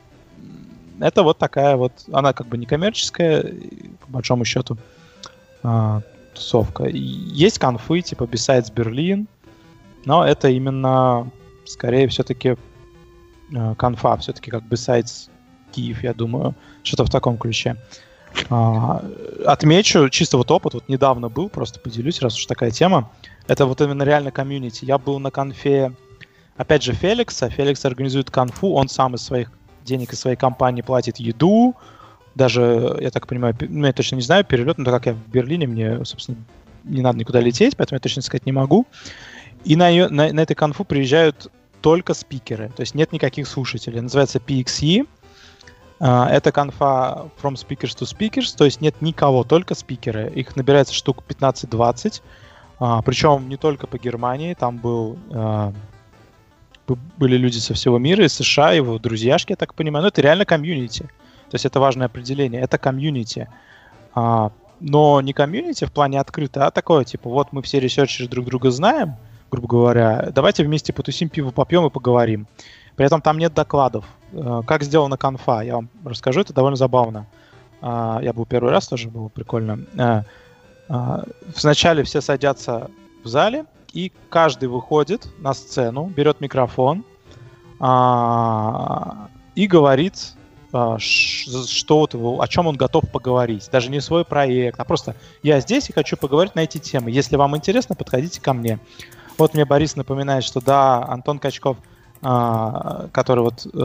это 0.99 1.23
вот 1.23 1.37
такая 1.37 1.75
вот, 1.75 1.91
она 2.11 2.33
как 2.33 2.47
бы 2.47 2.57
не 2.57 2.65
коммерческая, 2.65 3.43
по 4.01 4.07
большому 4.07 4.45
счету, 4.45 4.77
а, 5.63 6.01
тусовка. 6.33 6.85
есть 6.85 7.59
конфы 7.59 8.01
типа 8.01 8.23
Besides 8.23 8.73
Berlin, 8.73 9.27
но 10.05 10.25
это 10.25 10.49
именно 10.49 11.29
скорее 11.65 12.07
все-таки 12.07 12.55
а, 13.55 13.75
конфа, 13.75 14.17
все-таки 14.17 14.51
как 14.51 14.63
Besides 14.63 15.29
Киев, 15.71 16.03
я 16.03 16.13
думаю, 16.13 16.55
что-то 16.83 17.05
в 17.05 17.09
таком 17.09 17.37
ключе. 17.37 17.75
А, 18.49 19.03
отмечу 19.45 20.09
чисто 20.09 20.37
вот 20.37 20.51
опыт, 20.51 20.73
вот 20.73 20.89
недавно 20.89 21.29
был, 21.29 21.49
просто 21.49 21.79
поделюсь, 21.79 22.21
раз 22.21 22.37
уж 22.37 22.45
такая 22.45 22.71
тема. 22.71 23.11
Это 23.47 23.65
вот 23.65 23.81
именно 23.81 24.03
реально 24.03 24.31
комьюнити. 24.31 24.85
Я 24.85 24.97
был 24.97 25.19
на 25.19 25.31
конфе, 25.31 25.93
опять 26.57 26.83
же, 26.83 26.93
Феликса. 26.93 27.49
Феликс 27.49 27.85
организует 27.85 28.31
конфу, 28.31 28.73
он 28.73 28.89
сам 28.89 29.15
из 29.15 29.21
своих 29.21 29.51
денег 29.85 30.13
из 30.13 30.19
своей 30.19 30.35
компании 30.35 30.81
платит 30.81 31.17
еду, 31.17 31.75
даже, 32.35 32.97
я 32.99 33.11
так 33.11 33.27
понимаю, 33.27 33.55
ну, 33.61 33.87
я 33.87 33.93
точно 33.93 34.17
не 34.17 34.21
знаю, 34.21 34.43
перелет, 34.43 34.77
но 34.77 34.83
так 34.83 34.93
как 34.95 35.05
я 35.05 35.13
в 35.13 35.29
Берлине, 35.29 35.67
мне, 35.67 36.03
собственно, 36.03 36.37
не 36.83 37.01
надо 37.01 37.17
никуда 37.17 37.39
лететь, 37.39 37.77
поэтому 37.77 37.95
я 37.95 37.99
точно 38.01 38.21
сказать 38.21 38.45
не 38.45 38.51
могу. 38.51 38.85
И 39.63 39.75
на, 39.75 39.87
ее, 39.89 40.09
на, 40.09 40.31
на 40.31 40.41
этой 40.41 40.53
конфу 40.53 40.83
приезжают 40.83 41.51
только 41.81 42.13
спикеры, 42.13 42.71
то 42.75 42.81
есть 42.81 42.93
нет 42.93 43.11
никаких 43.11 43.47
слушателей. 43.47 44.01
Называется 44.01 44.39
PXE. 44.39 45.07
Uh, 45.97 46.27
это 46.27 46.51
конфа 46.51 47.29
from 47.41 47.53
speakers 47.53 47.95
to 47.97 48.03
speakers, 48.03 48.55
то 48.55 48.65
есть 48.65 48.81
нет 48.81 49.01
никого, 49.01 49.45
только 49.45 49.75
спикеры. 49.75 50.29
Их 50.35 50.55
набирается 50.57 50.93
штук 50.93 51.23
15-20. 51.25 51.71
Uh, 51.71 52.21
а, 52.79 53.01
причем 53.01 53.47
не 53.47 53.55
только 53.55 53.87
по 53.87 53.97
Германии, 53.97 54.53
там 54.55 54.77
был 54.77 55.17
э, 55.29 55.73
были 56.87 57.37
люди 57.37 57.57
со 57.57 57.73
всего 57.73 57.97
мира, 57.97 58.25
из 58.25 58.33
США, 58.33 58.71
его 58.73 58.99
друзьяшки, 58.99 59.51
я 59.51 59.55
так 59.55 59.73
понимаю. 59.73 60.03
Но 60.03 60.07
это 60.09 60.21
реально 60.21 60.45
комьюнити. 60.45 61.03
То 61.49 61.55
есть 61.55 61.65
это 61.65 61.79
важное 61.79 62.07
определение. 62.07 62.61
Это 62.61 62.77
комьюнити. 62.77 63.47
А, 64.13 64.51
но 64.79 65.21
не 65.21 65.33
комьюнити 65.33 65.85
в 65.85 65.91
плане 65.91 66.19
открыто, 66.19 66.67
а 66.67 66.71
такое, 66.71 67.03
типа, 67.03 67.29
вот 67.29 67.51
мы 67.51 67.61
все 67.61 67.79
researcher 67.79 68.25
ы 68.25 68.29
друг 68.29 68.45
друга 68.45 68.71
знаем, 68.71 69.15
грубо 69.51 69.67
говоря, 69.67 70.29
давайте 70.33 70.63
вместе 70.63 70.93
потусим, 70.93 71.29
пиво 71.29 71.51
попьем 71.51 71.85
и 71.85 71.89
поговорим. 71.89 72.47
При 72.95 73.05
этом 73.05 73.21
там 73.21 73.37
нет 73.37 73.53
докладов. 73.53 74.05
А, 74.33 74.61
как 74.63 74.83
сделана 74.83 75.17
конфа, 75.17 75.63
я 75.63 75.75
вам 75.75 75.89
расскажу, 76.03 76.41
это 76.41 76.53
довольно 76.53 76.75
забавно. 76.75 77.25
А, 77.81 78.19
я 78.21 78.33
был 78.33 78.45
первый 78.45 78.71
раз, 78.71 78.87
тоже 78.87 79.09
было 79.09 79.27
прикольно. 79.27 79.79
А, 79.97 80.23
а, 80.87 81.23
вначале 81.61 82.03
все 82.03 82.21
садятся 82.21 82.89
в 83.23 83.27
зале, 83.27 83.65
и 83.95 84.11
каждый 84.29 84.67
выходит 84.67 85.27
на 85.39 85.53
сцену, 85.53 86.07
берет 86.07 86.41
микрофон 86.41 87.03
а, 87.79 89.29
и 89.55 89.67
говорит, 89.67 90.33
а, 90.73 90.97
что 90.99 91.99
вот 91.99 92.13
его, 92.13 92.41
о 92.41 92.47
чем 92.47 92.67
он 92.67 92.75
готов 92.75 93.09
поговорить. 93.09 93.69
Даже 93.71 93.89
не 93.89 94.01
свой 94.01 94.25
проект, 94.25 94.79
а 94.79 94.83
просто 94.83 95.15
я 95.41 95.61
здесь 95.61 95.89
и 95.89 95.93
хочу 95.93 96.17
поговорить 96.17 96.55
на 96.55 96.59
эти 96.59 96.77
темы. 96.77 97.09
Если 97.09 97.37
вам 97.37 97.55
интересно, 97.55 97.95
подходите 97.95 98.41
ко 98.41 98.53
мне. 98.53 98.79
Вот 99.37 99.53
мне 99.53 99.63
Борис 99.63 99.95
напоминает, 99.95 100.43
что 100.43 100.59
да, 100.59 101.05
Антон 101.05 101.39
Качков, 101.39 101.77
а, 102.21 103.07
который 103.13 103.45
вот 103.45 103.65
э, 103.65 103.77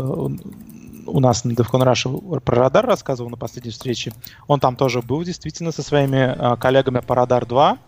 у 1.06 1.20
нас 1.20 1.44
на 1.44 1.52
DevCon 1.52 1.84
Rush 1.84 2.40
про 2.40 2.56
радар 2.56 2.84
рассказывал 2.84 3.30
на 3.30 3.36
последней 3.36 3.70
встрече, 3.70 4.12
он 4.48 4.58
там 4.58 4.74
тоже 4.74 5.02
был 5.02 5.22
действительно 5.22 5.70
со 5.70 5.82
своими 5.82 6.34
а, 6.36 6.56
коллегами 6.56 6.98
по 6.98 7.14
Радар 7.14 7.46
2. 7.46 7.78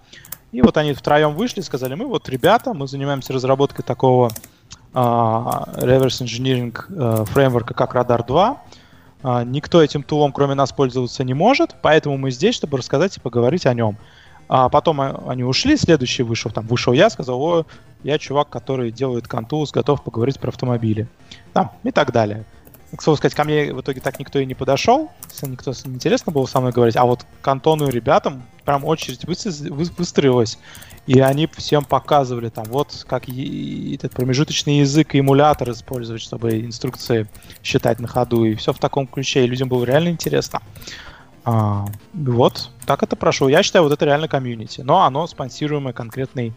И 0.53 0.61
вот 0.61 0.77
они 0.77 0.93
втроем 0.93 1.35
вышли 1.35 1.63
сказали, 1.63 1.95
мы 1.95 2.07
вот 2.07 2.29
ребята, 2.29 2.75
мы 2.75 2.87
занимаемся 2.87 3.33
разработкой 3.33 3.85
такого 3.85 4.31
uh, 4.93 5.75
reverse 5.79 6.23
engineering 6.23 6.75
uh, 6.91 7.25
фреймворка, 7.25 7.73
как 7.73 7.95
Radar 7.95 8.27
2. 8.27 8.51
Uh, 8.51 8.57
а, 9.25 9.45
никто 9.45 9.83
этим 9.83 10.03
тулом, 10.03 10.33
кроме 10.33 10.55
нас, 10.55 10.73
пользоваться 10.73 11.25
не 11.25 11.33
может, 11.33 11.77
поэтому 11.81 12.19
мы 12.19 12.31
здесь, 12.31 12.55
чтобы 12.57 12.79
рассказать 12.79 13.17
и 13.17 13.21
поговорить 13.21 13.67
о 13.67 13.75
нем. 13.75 13.97
А 14.49 14.69
потом 14.69 15.01
они 15.01 15.45
ушли, 15.45 15.77
следующий 15.77 16.25
вышел, 16.25 16.51
там 16.51 16.67
вышел 16.67 16.93
я, 16.93 17.09
сказал, 17.09 17.41
о, 17.41 17.67
я 18.03 18.19
чувак, 18.19 18.51
который 18.51 18.91
делает 18.91 19.29
контуз, 19.29 19.71
готов 19.71 20.03
поговорить 20.03 20.39
про 20.39 20.49
автомобили. 20.49 21.07
Там, 21.53 21.71
и 21.85 21.93
так 21.93 22.13
далее 22.13 22.45
к 22.97 23.03
слову 23.03 23.17
сказать, 23.17 23.35
ко 23.35 23.45
мне 23.45 23.73
в 23.73 23.81
итоге 23.81 24.01
так 24.01 24.19
никто 24.19 24.39
и 24.39 24.47
не 24.47 24.55
подошел, 24.55 25.11
никто 25.43 25.73
интересно 25.87 26.31
было 26.31 26.47
со 26.47 26.61
мной 26.61 26.73
говорить, 26.73 26.97
а 26.97 27.05
вот 27.05 27.25
к 27.41 27.49
Антону 27.49 27.89
и 27.89 27.91
ребятам 27.91 28.43
прям 28.65 28.85
очередь 28.85 29.25
выстроилась, 29.25 30.59
и 31.07 31.19
они 31.21 31.49
всем 31.57 31.85
показывали 31.85 32.49
там, 32.49 32.65
вот 32.67 33.05
как 33.09 33.29
этот 33.29 34.13
промежуточный 34.13 34.79
язык 34.81 35.15
и 35.15 35.21
эмулятор 35.21 35.71
использовать, 35.71 36.23
чтобы 36.23 36.61
инструкции 36.61 37.27
считать 37.63 37.99
на 37.99 38.09
ходу, 38.09 38.45
и 38.45 38.55
все 38.55 38.73
в 38.73 38.79
таком 38.79 39.07
ключе, 39.07 39.45
и 39.45 39.47
людям 39.47 39.69
было 39.69 39.85
реально 39.85 40.11
интересно. 40.11 40.61
А, 41.45 41.87
вот, 42.13 42.71
так 42.87 43.03
это 43.03 43.17
прошло. 43.17 43.49
Я 43.49 43.63
считаю, 43.63 43.83
вот 43.83 43.93
это 43.93 44.05
реально 44.05 44.29
комьюнити, 44.29 44.83
но 44.83 45.03
оно 45.03 45.27
спонсируемое 45.27 45.93
конкретной 45.93 46.53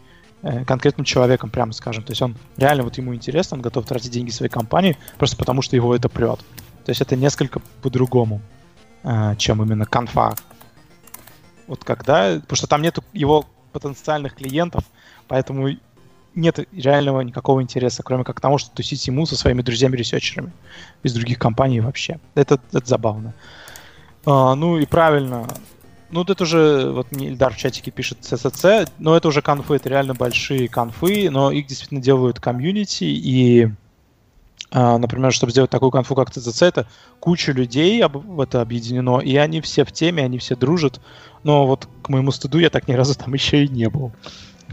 конкретным 0.66 1.04
человеком, 1.04 1.50
прямо 1.50 1.72
скажем. 1.72 2.04
То 2.04 2.12
есть 2.12 2.22
он 2.22 2.36
реально 2.56 2.84
вот 2.84 2.96
ему 2.98 3.14
интересно, 3.14 3.56
он 3.56 3.62
готов 3.62 3.86
тратить 3.86 4.10
деньги 4.10 4.30
своей 4.30 4.50
компании 4.50 4.96
просто 5.18 5.36
потому, 5.36 5.62
что 5.62 5.76
его 5.76 5.94
это 5.94 6.08
прет. 6.08 6.40
То 6.84 6.90
есть 6.90 7.00
это 7.00 7.16
несколько 7.16 7.60
по-другому, 7.82 8.40
э, 9.02 9.34
чем 9.38 9.62
именно 9.62 9.86
конфа. 9.86 10.34
Вот 11.66 11.82
когда... 11.84 12.38
Потому 12.40 12.56
что 12.56 12.66
там 12.66 12.82
нет 12.82 12.98
его 13.12 13.44
потенциальных 13.72 14.34
клиентов, 14.34 14.84
поэтому 15.26 15.68
нет 16.36 16.60
реального 16.72 17.22
никакого 17.22 17.62
интереса, 17.62 18.02
кроме 18.02 18.22
как 18.22 18.40
того, 18.40 18.58
что 18.58 18.70
тусить 18.70 19.04
ему 19.06 19.26
со 19.26 19.36
своими 19.36 19.62
друзьями-ресерчерами 19.62 20.52
из 21.02 21.14
других 21.14 21.38
компаний 21.38 21.80
вообще. 21.80 22.20
Это, 22.34 22.60
это 22.72 22.86
забавно. 22.86 23.34
А, 24.26 24.54
ну 24.54 24.78
и 24.78 24.86
правильно, 24.86 25.48
ну, 26.10 26.22
это 26.22 26.42
уже, 26.42 26.90
вот 26.90 27.10
мне 27.12 27.28
Ильдар 27.28 27.52
в 27.52 27.56
чатике 27.56 27.90
пишет 27.90 28.18
CCC, 28.20 28.88
но 28.98 29.16
это 29.16 29.28
уже 29.28 29.42
конфы, 29.42 29.74
это 29.74 29.88
реально 29.88 30.14
большие 30.14 30.68
конфы, 30.68 31.30
но 31.30 31.50
их 31.50 31.66
действительно 31.66 32.00
делают 32.00 32.38
комьюнити, 32.38 33.04
и, 33.04 33.68
а, 34.70 34.98
например, 34.98 35.32
чтобы 35.32 35.52
сделать 35.52 35.70
такую 35.70 35.90
конфу, 35.90 36.14
как 36.14 36.30
CCC, 36.30 36.66
это 36.66 36.86
куча 37.18 37.52
людей 37.52 38.02
в 38.04 38.40
это 38.40 38.60
объединено, 38.60 39.18
и 39.18 39.36
они 39.36 39.60
все 39.60 39.84
в 39.84 39.92
теме, 39.92 40.24
они 40.24 40.38
все 40.38 40.54
дружат, 40.54 41.00
но 41.42 41.66
вот 41.66 41.88
к 42.02 42.08
моему 42.08 42.30
стыду 42.30 42.58
я 42.58 42.70
так 42.70 42.88
ни 42.88 42.92
разу 42.92 43.16
там 43.16 43.32
еще 43.34 43.64
и 43.64 43.68
не 43.68 43.88
был. 43.88 44.12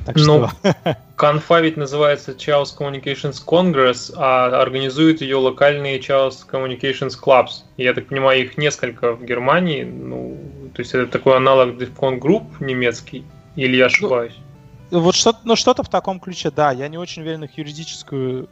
Так 0.05 0.17
что... 0.17 0.49
Ну, 0.63 0.73
конфа 1.15 1.61
ведь 1.61 1.77
называется 1.77 2.31
Chaos 2.31 2.75
Communications 2.77 3.41
Congress, 3.45 4.13
а 4.15 4.61
организуют 4.61 5.21
ее 5.21 5.37
локальные 5.37 5.99
Chaos 5.99 6.37
Communications 6.49 7.13
Clubs. 7.21 7.63
Я 7.77 7.93
так 7.93 8.07
понимаю, 8.07 8.41
их 8.41 8.57
несколько 8.57 9.13
в 9.13 9.23
Германии. 9.23 9.83
Ну, 9.83 10.37
то 10.73 10.81
есть 10.81 10.93
это 10.93 11.07
такой 11.07 11.37
аналог 11.37 11.69
DevCon 11.69 12.19
Group 12.19 12.45
немецкий, 12.59 13.23
или 13.55 13.77
я 13.77 13.85
ошибаюсь? 13.85 14.35
Ну, 14.91 14.99
вот 14.99 15.15
что-то, 15.15 15.39
ну, 15.43 15.55
что-то 15.55 15.83
в 15.83 15.89
таком 15.89 16.19
ключе, 16.19 16.51
да. 16.51 16.71
Я 16.71 16.87
не 16.87 16.97
очень 16.97 17.21
уверен 17.21 17.43
их 17.43 17.57
юридическую 17.57 18.49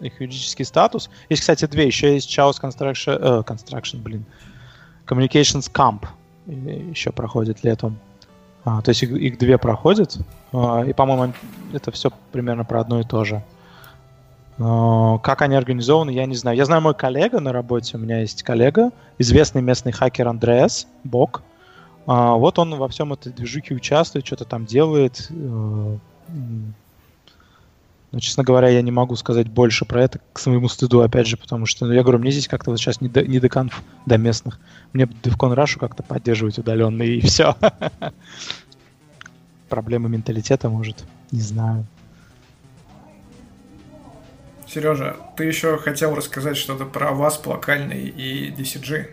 их 0.00 0.20
юридический 0.20 0.64
статус. 0.64 1.08
Есть, 1.28 1.42
кстати, 1.42 1.66
две. 1.66 1.86
Еще 1.86 2.14
есть 2.14 2.36
Chaos 2.36 2.60
Construction, 2.60 3.16
э, 3.20 3.42
Construction, 3.42 3.98
блин, 3.98 4.24
Communications 5.06 5.70
Camp 5.72 6.06
еще 6.46 7.12
проходит 7.12 7.64
летом. 7.64 7.98
А, 8.64 8.82
то 8.82 8.90
есть 8.90 9.02
их, 9.02 9.10
их 9.12 9.38
две 9.38 9.58
проходят. 9.58 10.16
А, 10.54 10.84
и, 10.84 10.92
по-моему, 10.92 11.34
это 11.72 11.90
все 11.90 12.10
примерно 12.32 12.64
про 12.64 12.80
одно 12.80 13.00
и 13.00 13.04
то 13.04 13.24
же. 13.24 13.42
Как 14.56 15.42
они 15.42 15.56
организованы, 15.56 16.10
я 16.10 16.26
не 16.26 16.36
знаю. 16.36 16.56
Я 16.56 16.64
знаю 16.64 16.80
мой 16.80 16.94
коллега 16.94 17.40
на 17.40 17.52
работе, 17.52 17.96
у 17.96 18.00
меня 18.00 18.20
есть 18.20 18.44
коллега, 18.44 18.92
известный 19.18 19.62
местный 19.62 19.90
хакер 19.90 20.28
Андреас 20.28 20.86
Бок. 21.02 21.42
А, 22.06 22.34
вот 22.34 22.58
он 22.58 22.76
во 22.76 22.86
всем 22.88 23.12
этой 23.12 23.32
движухе 23.32 23.74
участвует, 23.74 24.26
что-то 24.26 24.44
там 24.44 24.66
делает. 24.66 25.26
Э, 25.30 25.96
Но, 28.12 28.20
честно 28.20 28.44
говоря, 28.44 28.68
я 28.68 28.82
не 28.82 28.92
могу 28.92 29.16
сказать 29.16 29.48
больше 29.48 29.86
про 29.86 30.02
это 30.04 30.20
к 30.32 30.38
своему 30.38 30.68
стыду, 30.68 31.00
опять 31.00 31.26
же, 31.26 31.36
потому 31.36 31.66
что, 31.66 31.86
ну, 31.86 31.92
я 31.92 32.02
говорю, 32.02 32.20
мне 32.20 32.30
здесь 32.30 32.46
как-то 32.46 32.70
вот 32.70 32.78
сейчас 32.78 33.00
не 33.00 33.08
до, 33.08 33.26
не 33.26 33.40
до 33.40 33.48
конф, 33.48 33.82
до 34.06 34.18
местных. 34.18 34.60
Мне 34.92 35.06
DevCon 35.06 35.56
Rush 35.56 35.80
как-то 35.80 36.04
поддерживать 36.04 36.58
удаленно, 36.58 37.02
и 37.02 37.20
все. 37.22 37.56
Проблемы 39.74 40.08
менталитета, 40.08 40.68
может, 40.68 41.02
не 41.32 41.40
знаю. 41.40 41.84
Сережа, 44.68 45.16
ты 45.36 45.46
еще 45.46 45.78
хотел 45.78 46.14
рассказать 46.14 46.56
что-то 46.56 46.84
про 46.84 47.10
вас, 47.10 47.44
локальный 47.44 48.04
и 48.04 48.52
DCG. 48.52 49.08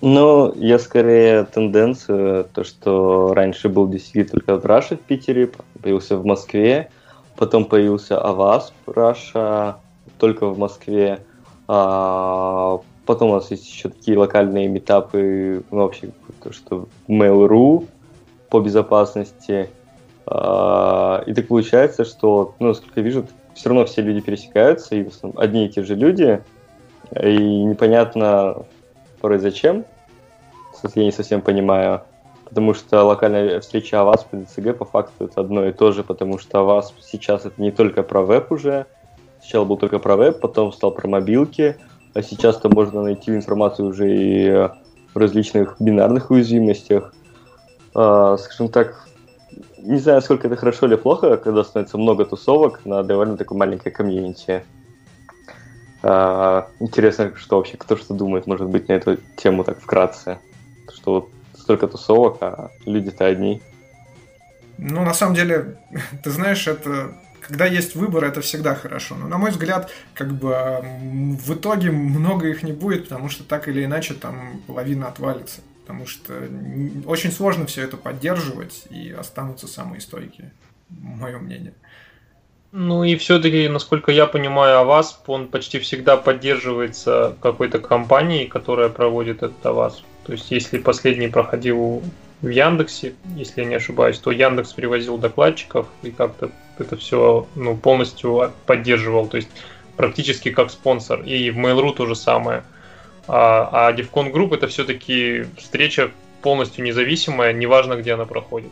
Ну, 0.00 0.54
я 0.54 0.78
скорее 0.78 1.44
тенденцию, 1.44 2.44
то, 2.44 2.64
что 2.64 3.34
раньше 3.34 3.68
был 3.68 3.86
DCG 3.92 4.24
только 4.30 4.56
в 4.56 4.64
Раше 4.64 4.96
в 4.96 5.00
Питере, 5.00 5.50
появился 5.82 6.16
в 6.16 6.24
Москве, 6.24 6.90
потом 7.36 7.66
появился 7.66 8.18
Авас 8.18 8.72
Раша 8.86 9.76
только 10.16 10.46
в 10.46 10.58
Москве, 10.58 11.20
а 11.66 12.80
потом 13.04 13.32
у 13.32 13.34
нас 13.34 13.50
есть 13.50 13.68
еще 13.68 13.90
такие 13.90 14.16
локальные 14.16 14.66
метапы, 14.66 15.62
ну, 15.70 15.82
вообще, 15.82 16.08
то, 16.42 16.54
что 16.54 16.88
Mail.ru 17.06 17.86
по 18.48 18.60
безопасности, 18.60 19.70
а, 20.26 21.22
и 21.26 21.34
так 21.34 21.48
получается, 21.48 22.04
что, 22.04 22.54
ну, 22.58 22.68
насколько 22.68 23.00
я 23.00 23.04
вижу, 23.04 23.26
все 23.54 23.68
равно 23.68 23.84
все 23.86 24.02
люди 24.02 24.20
пересекаются, 24.20 24.94
и 24.94 25.04
в 25.04 25.08
основном 25.08 25.40
одни 25.40 25.66
и 25.66 25.68
те 25.68 25.82
же 25.82 25.94
люди, 25.94 26.42
и 27.20 27.64
непонятно 27.64 28.64
порой 29.20 29.38
зачем, 29.38 29.84
я 30.94 31.04
не 31.04 31.12
совсем 31.12 31.40
понимаю, 31.40 32.02
потому 32.44 32.74
что 32.74 33.02
локальная 33.04 33.60
встреча 33.60 34.00
АВАС 34.00 34.24
по 34.24 34.36
ДЦГ 34.36 34.76
по 34.76 34.84
факту 34.84 35.24
это 35.24 35.40
одно 35.40 35.66
и 35.66 35.72
то 35.72 35.92
же, 35.92 36.04
потому 36.04 36.38
что 36.38 36.60
АВАС 36.60 36.94
сейчас 37.00 37.46
это 37.46 37.60
не 37.60 37.70
только 37.70 38.02
про 38.02 38.22
веб 38.22 38.52
уже, 38.52 38.86
сначала 39.40 39.64
был 39.64 39.76
только 39.76 39.98
про 39.98 40.16
веб, 40.16 40.40
потом 40.40 40.72
стал 40.72 40.92
про 40.92 41.08
мобилки, 41.08 41.76
а 42.14 42.22
сейчас-то 42.22 42.68
можно 42.68 43.02
найти 43.02 43.30
информацию 43.30 43.88
уже 43.88 44.14
и 44.14 44.50
в 45.14 45.16
различных 45.16 45.76
бинарных 45.80 46.30
уязвимостях. 46.30 47.14
А, 48.00 48.36
скажем 48.36 48.68
так, 48.68 49.08
не 49.78 49.98
знаю, 49.98 50.22
сколько 50.22 50.46
это 50.46 50.54
хорошо 50.54 50.86
или 50.86 50.94
плохо, 50.94 51.36
когда 51.36 51.64
становится 51.64 51.98
много 51.98 52.24
тусовок 52.24 52.84
на 52.84 53.02
довольно 53.02 53.36
такой 53.36 53.56
маленькой 53.56 53.90
комьюнити. 53.90 54.62
А, 56.04 56.68
интересно, 56.78 57.32
что 57.34 57.56
вообще, 57.56 57.76
кто 57.76 57.96
что 57.96 58.14
думает, 58.14 58.46
может 58.46 58.68
быть, 58.68 58.86
на 58.86 58.92
эту 58.92 59.16
тему 59.36 59.64
так 59.64 59.80
вкратце. 59.80 60.38
Что 60.94 61.12
вот 61.12 61.30
столько 61.60 61.88
тусовок, 61.88 62.36
а 62.40 62.70
люди-то 62.86 63.26
одни. 63.26 63.60
Ну, 64.76 65.02
на 65.02 65.12
самом 65.12 65.34
деле, 65.34 65.80
ты 66.22 66.30
знаешь, 66.30 66.68
это 66.68 67.16
когда 67.40 67.66
есть 67.66 67.96
выбор, 67.96 68.22
это 68.22 68.42
всегда 68.42 68.76
хорошо. 68.76 69.16
Но, 69.16 69.26
на 69.26 69.38
мой 69.38 69.50
взгляд, 69.50 69.90
как 70.14 70.34
бы 70.34 70.56
в 71.02 71.52
итоге 71.52 71.90
много 71.90 72.46
их 72.46 72.62
не 72.62 72.72
будет, 72.72 73.08
потому 73.08 73.28
что 73.28 73.42
так 73.42 73.66
или 73.66 73.84
иначе 73.84 74.14
там 74.14 74.62
половина 74.68 75.08
отвалится 75.08 75.62
потому 75.88 76.06
что 76.06 76.34
очень 77.06 77.32
сложно 77.32 77.64
все 77.64 77.82
это 77.82 77.96
поддерживать, 77.96 78.84
и 78.90 79.10
останутся 79.10 79.66
самые 79.66 80.02
стойкие, 80.02 80.52
мое 80.90 81.38
мнение. 81.38 81.72
Ну 82.72 83.04
и 83.04 83.16
все-таки, 83.16 83.68
насколько 83.68 84.12
я 84.12 84.26
понимаю, 84.26 84.80
АВАС, 84.80 85.22
он 85.26 85.48
почти 85.48 85.78
всегда 85.78 86.18
поддерживается 86.18 87.34
какой-то 87.40 87.78
компанией, 87.78 88.46
которая 88.46 88.90
проводит 88.90 89.38
этот 89.38 89.64
АВАС. 89.64 90.04
То 90.26 90.32
есть, 90.32 90.50
если 90.50 90.76
последний 90.76 91.28
проходил 91.28 92.02
в 92.42 92.48
Яндексе, 92.48 93.14
если 93.34 93.62
я 93.62 93.66
не 93.66 93.76
ошибаюсь, 93.76 94.18
то 94.18 94.30
Яндекс 94.30 94.74
привозил 94.74 95.16
докладчиков 95.16 95.88
и 96.02 96.10
как-то 96.10 96.50
это 96.78 96.98
все 96.98 97.48
ну, 97.54 97.78
полностью 97.78 98.52
поддерживал. 98.66 99.26
То 99.26 99.38
есть, 99.38 99.48
практически 99.96 100.50
как 100.50 100.70
спонсор. 100.70 101.22
И 101.22 101.50
в 101.50 101.56
Mail.ru 101.56 101.94
то 101.94 102.04
же 102.04 102.14
самое– 102.14 102.62
а, 103.28 103.88
а 103.88 103.92
DevCon 103.92 104.32
Group 104.32 104.54
это 104.54 104.66
все-таки 104.66 105.44
встреча 105.58 106.10
полностью 106.42 106.84
независимая, 106.84 107.52
неважно, 107.52 107.96
где 107.96 108.14
она 108.14 108.24
проходит. 108.24 108.70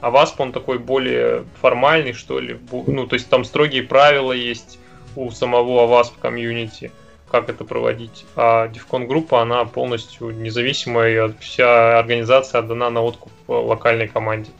А 0.00 0.10
VASP, 0.10 0.34
он 0.38 0.52
такой 0.52 0.78
более 0.78 1.44
формальный, 1.60 2.12
что 2.12 2.40
ли. 2.40 2.58
Ну, 2.70 3.06
то 3.06 3.14
есть 3.14 3.28
там 3.28 3.44
строгие 3.44 3.82
правила 3.82 4.32
есть 4.32 4.78
у 5.14 5.30
самого 5.30 5.86
VASP 5.86 6.12
комьюнити, 6.20 6.90
как 7.30 7.48
это 7.48 7.64
проводить. 7.64 8.24
А 8.34 8.66
DevCon 8.66 9.06
группа, 9.06 9.42
она 9.42 9.64
полностью 9.64 10.30
независимая, 10.30 11.28
и 11.28 11.32
вся 11.40 11.98
организация 11.98 12.60
отдана 12.60 12.90
на 12.90 13.02
откуп 13.02 13.30
локальной 13.46 14.08
команде. 14.08 14.50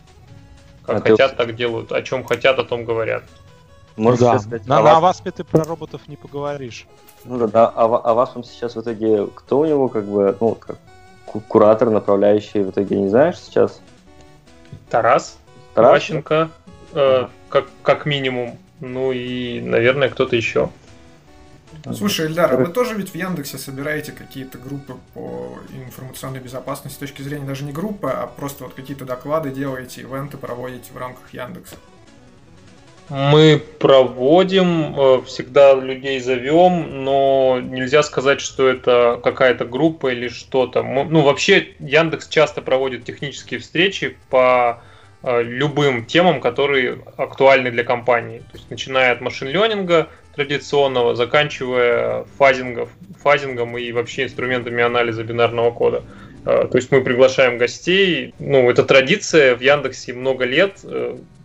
Как 0.84 0.98
а 0.98 1.00
хотят, 1.00 1.32
ты... 1.32 1.36
так 1.38 1.56
делают. 1.56 1.90
О 1.90 2.02
чем 2.02 2.24
хотят, 2.24 2.58
о 2.58 2.64
том 2.64 2.84
говорят. 2.84 3.24
Можно 3.96 4.32
да. 4.32 4.38
сказать, 4.38 4.66
на, 4.66 4.78
а 4.78 4.82
на 4.82 5.00
вас... 5.00 5.22
ты 5.22 5.44
про 5.44 5.64
роботов 5.64 6.02
не 6.06 6.16
поговоришь. 6.16 6.86
Ну 7.24 7.38
да, 7.38 7.46
да. 7.46 7.72
А, 7.74 7.84
а 7.84 8.14
вас 8.14 8.32
он 8.34 8.44
сейчас 8.44 8.76
в 8.76 8.80
итоге, 8.80 9.26
кто 9.34 9.60
у 9.60 9.64
него 9.64 9.88
как 9.88 10.04
бы, 10.04 10.36
ну, 10.40 10.54
как 10.54 10.76
куратор, 11.48 11.90
направляющий, 11.90 12.62
в 12.62 12.70
итоге 12.70 12.96
не 12.96 13.08
знаешь 13.08 13.38
сейчас? 13.38 13.80
Тарас, 14.90 15.38
Тарас? 15.74 15.92
Ващенко, 15.92 16.50
э, 16.92 17.26
как, 17.48 17.66
как 17.82 18.06
минимум. 18.06 18.58
Ну 18.80 19.12
и, 19.12 19.60
наверное, 19.60 20.08
кто-то 20.08 20.36
еще. 20.36 20.70
Слушай, 21.94 22.26
Эльдар, 22.26 22.52
а 22.52 22.56
вы 22.56 22.68
тоже 22.68 22.94
ведь 22.94 23.10
в 23.10 23.14
Яндексе 23.14 23.58
собираете 23.58 24.12
какие-то 24.12 24.58
группы 24.58 24.94
по 25.14 25.58
информационной 25.72 26.40
безопасности 26.40 26.96
с 26.96 26.98
точки 26.98 27.22
зрения 27.22 27.46
даже 27.46 27.64
не 27.64 27.72
группы, 27.72 28.08
а 28.08 28.26
просто 28.26 28.64
вот 28.64 28.74
какие-то 28.74 29.04
доклады 29.04 29.50
делаете, 29.50 30.02
ивенты 30.02 30.36
проводите 30.36 30.92
в 30.92 30.96
рамках 30.96 31.32
Яндекса? 31.32 31.76
Мы 33.08 33.60
проводим, 33.78 34.94
э, 34.96 35.22
всегда 35.26 35.74
людей 35.74 36.20
зовем, 36.20 37.04
но 37.04 37.60
нельзя 37.60 38.02
сказать, 38.02 38.40
что 38.40 38.68
это 38.68 39.20
какая-то 39.22 39.64
группа 39.64 40.12
или 40.12 40.28
что-то. 40.28 40.82
Ну, 40.82 41.20
вообще, 41.22 41.68
Яндекс 41.80 42.28
часто 42.28 42.62
проводит 42.62 43.04
технические 43.04 43.60
встречи 43.60 44.16
по 44.30 44.82
э, 45.22 45.42
любым 45.42 46.06
темам, 46.06 46.40
которые 46.40 47.00
актуальны 47.16 47.70
для 47.70 47.84
компании. 47.84 48.38
То 48.38 48.56
есть, 48.56 48.70
начиная 48.70 49.12
от 49.12 49.20
машин-ленинга 49.20 50.08
традиционного, 50.34 51.14
заканчивая 51.14 52.24
фазингов, 52.38 52.88
фазингом 53.22 53.76
и 53.76 53.92
вообще 53.92 54.24
инструментами 54.24 54.82
анализа 54.82 55.22
бинарного 55.22 55.70
кода. 55.72 56.02
Э, 56.46 56.66
то 56.70 56.78
есть 56.78 56.90
мы 56.90 57.02
приглашаем 57.02 57.58
гостей. 57.58 58.32
Ну, 58.38 58.70
это 58.70 58.84
традиция 58.84 59.54
в 59.54 59.60
Яндексе 59.60 60.14
много 60.14 60.44
лет, 60.44 60.78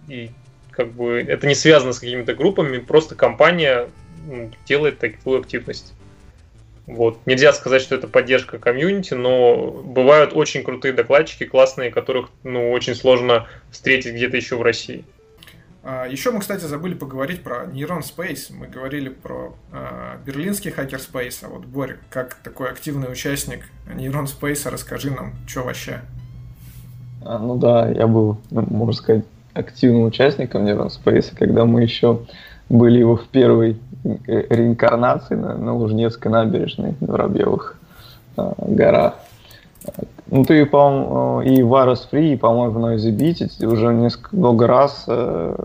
и 0.07 0.29
как 0.78 0.93
бы 0.93 1.25
это 1.28 1.47
не 1.47 1.55
связано 1.55 1.91
с 1.91 1.99
какими-то 1.99 2.36
группами, 2.36 2.78
просто 2.78 3.15
компания 3.15 3.89
делает 4.67 4.99
такую 4.99 5.39
активность. 5.39 5.93
Вот. 6.86 7.19
Нельзя 7.25 7.51
сказать, 7.51 7.82
что 7.82 7.95
это 7.95 8.07
поддержка 8.07 8.59
комьюнити, 8.59 9.15
но 9.15 9.71
бывают 9.84 10.32
очень 10.34 10.63
крутые 10.63 10.93
докладчики, 10.93 11.45
классные, 11.45 11.91
которых 11.91 12.30
ну, 12.43 12.71
очень 12.71 12.95
сложно 12.95 13.47
встретить 13.71 14.13
где-то 14.13 14.38
еще 14.38 14.55
в 14.55 14.61
России. 14.61 15.03
А, 15.84 16.05
еще 16.05 16.32
мы, 16.32 16.39
кстати, 16.39 16.63
забыли 16.63 16.93
поговорить 16.93 17.43
про 17.43 17.65
Neuron 17.65 18.01
Space. 18.01 18.53
Мы 18.53 18.67
говорили 18.67 19.09
про 19.09 19.55
э, 19.71 20.17
берлинский 20.25 20.71
хакерспейс. 20.71 21.43
А 21.43 21.49
вот, 21.49 21.65
Борь, 21.65 21.97
как 22.09 22.36
такой 22.36 22.69
активный 22.69 23.11
участник 23.11 23.65
Neuron 23.88 24.25
Space, 24.25 24.69
расскажи 24.69 25.11
нам, 25.11 25.34
что 25.47 25.63
вообще. 25.63 26.01
А, 27.25 27.39
ну 27.39 27.57
да, 27.57 27.89
я 27.89 28.07
был, 28.07 28.39
ну, 28.51 28.61
можно 28.61 28.93
сказать, 28.93 29.25
активным 29.57 30.03
участником 30.03 30.65
Neuron 30.65 30.89
Space, 30.89 31.33
когда 31.35 31.65
мы 31.65 31.83
еще 31.83 32.19
были 32.69 32.99
его 32.99 33.15
в 33.15 33.27
первой 33.27 33.77
реинкарнации 34.03 35.35
на, 35.35 35.57
на 35.57 35.75
Лужнецкой 35.75 36.31
набережной 36.31 36.95
в 36.99 37.05
Воробьевых 37.05 37.79
э, 38.37 38.51
горах. 38.59 39.15
Ну, 40.29 40.43
ты, 40.43 40.65
по-моему, 40.65 41.41
и 41.41 41.61
Virus 41.61 42.07
Free, 42.11 42.33
и, 42.33 42.37
по-моему, 42.37 42.73
в 42.73 42.85
Noisy 42.85 43.15
Beat 43.15 43.65
уже 43.65 43.93
несколько, 43.93 44.35
много 44.35 44.67
раз 44.67 45.05
э, 45.07 45.55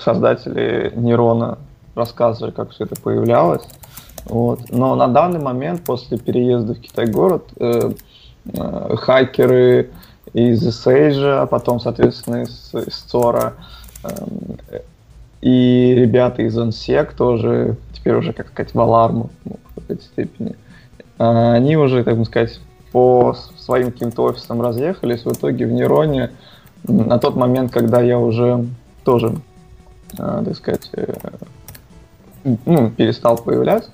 создатели 0.00 0.92
Нейрона 0.94 1.58
рассказывали, 1.94 2.52
как 2.52 2.70
все 2.70 2.84
это 2.84 3.00
появлялось. 3.00 3.62
Вот. 4.26 4.60
Но 4.70 4.94
на 4.94 5.08
данный 5.08 5.40
момент, 5.40 5.84
после 5.84 6.18
переезда 6.18 6.74
в 6.74 6.80
Китай-город, 6.80 7.44
э, 7.58 7.92
э, 8.52 8.96
хакеры, 8.96 9.90
из 10.32 10.86
а 10.86 11.46
потом, 11.46 11.80
соответственно, 11.80 12.42
из, 12.42 12.72
из 12.74 12.96
Цора. 12.98 13.54
Эм, 14.04 14.58
и 15.42 15.94
ребята 15.96 16.42
из 16.42 16.56
OnSec 16.56 17.14
тоже, 17.16 17.76
теперь 17.92 18.14
уже, 18.14 18.32
как 18.32 18.48
сказать, 18.48 18.74
в 18.74 18.80
Аларму 18.80 19.30
ну, 19.44 19.56
в 19.70 19.80
какой-то 19.80 20.02
степени. 20.02 20.56
А, 21.18 21.54
они 21.54 21.76
уже, 21.76 22.04
так 22.04 22.24
сказать, 22.24 22.60
по 22.92 23.34
своим 23.58 23.90
каким-то 23.90 24.22
офисам 24.22 24.62
разъехались. 24.62 25.24
В 25.24 25.32
итоге 25.32 25.66
в 25.66 25.72
Нероне 25.72 26.30
на 26.84 27.18
тот 27.18 27.36
момент, 27.36 27.72
когда 27.72 28.00
я 28.00 28.18
уже 28.18 28.66
тоже, 29.04 29.36
а, 30.18 30.44
так 30.44 30.56
сказать, 30.56 30.90
э, 30.94 31.14
ну, 32.64 32.90
перестал 32.90 33.36
появляться, 33.36 33.90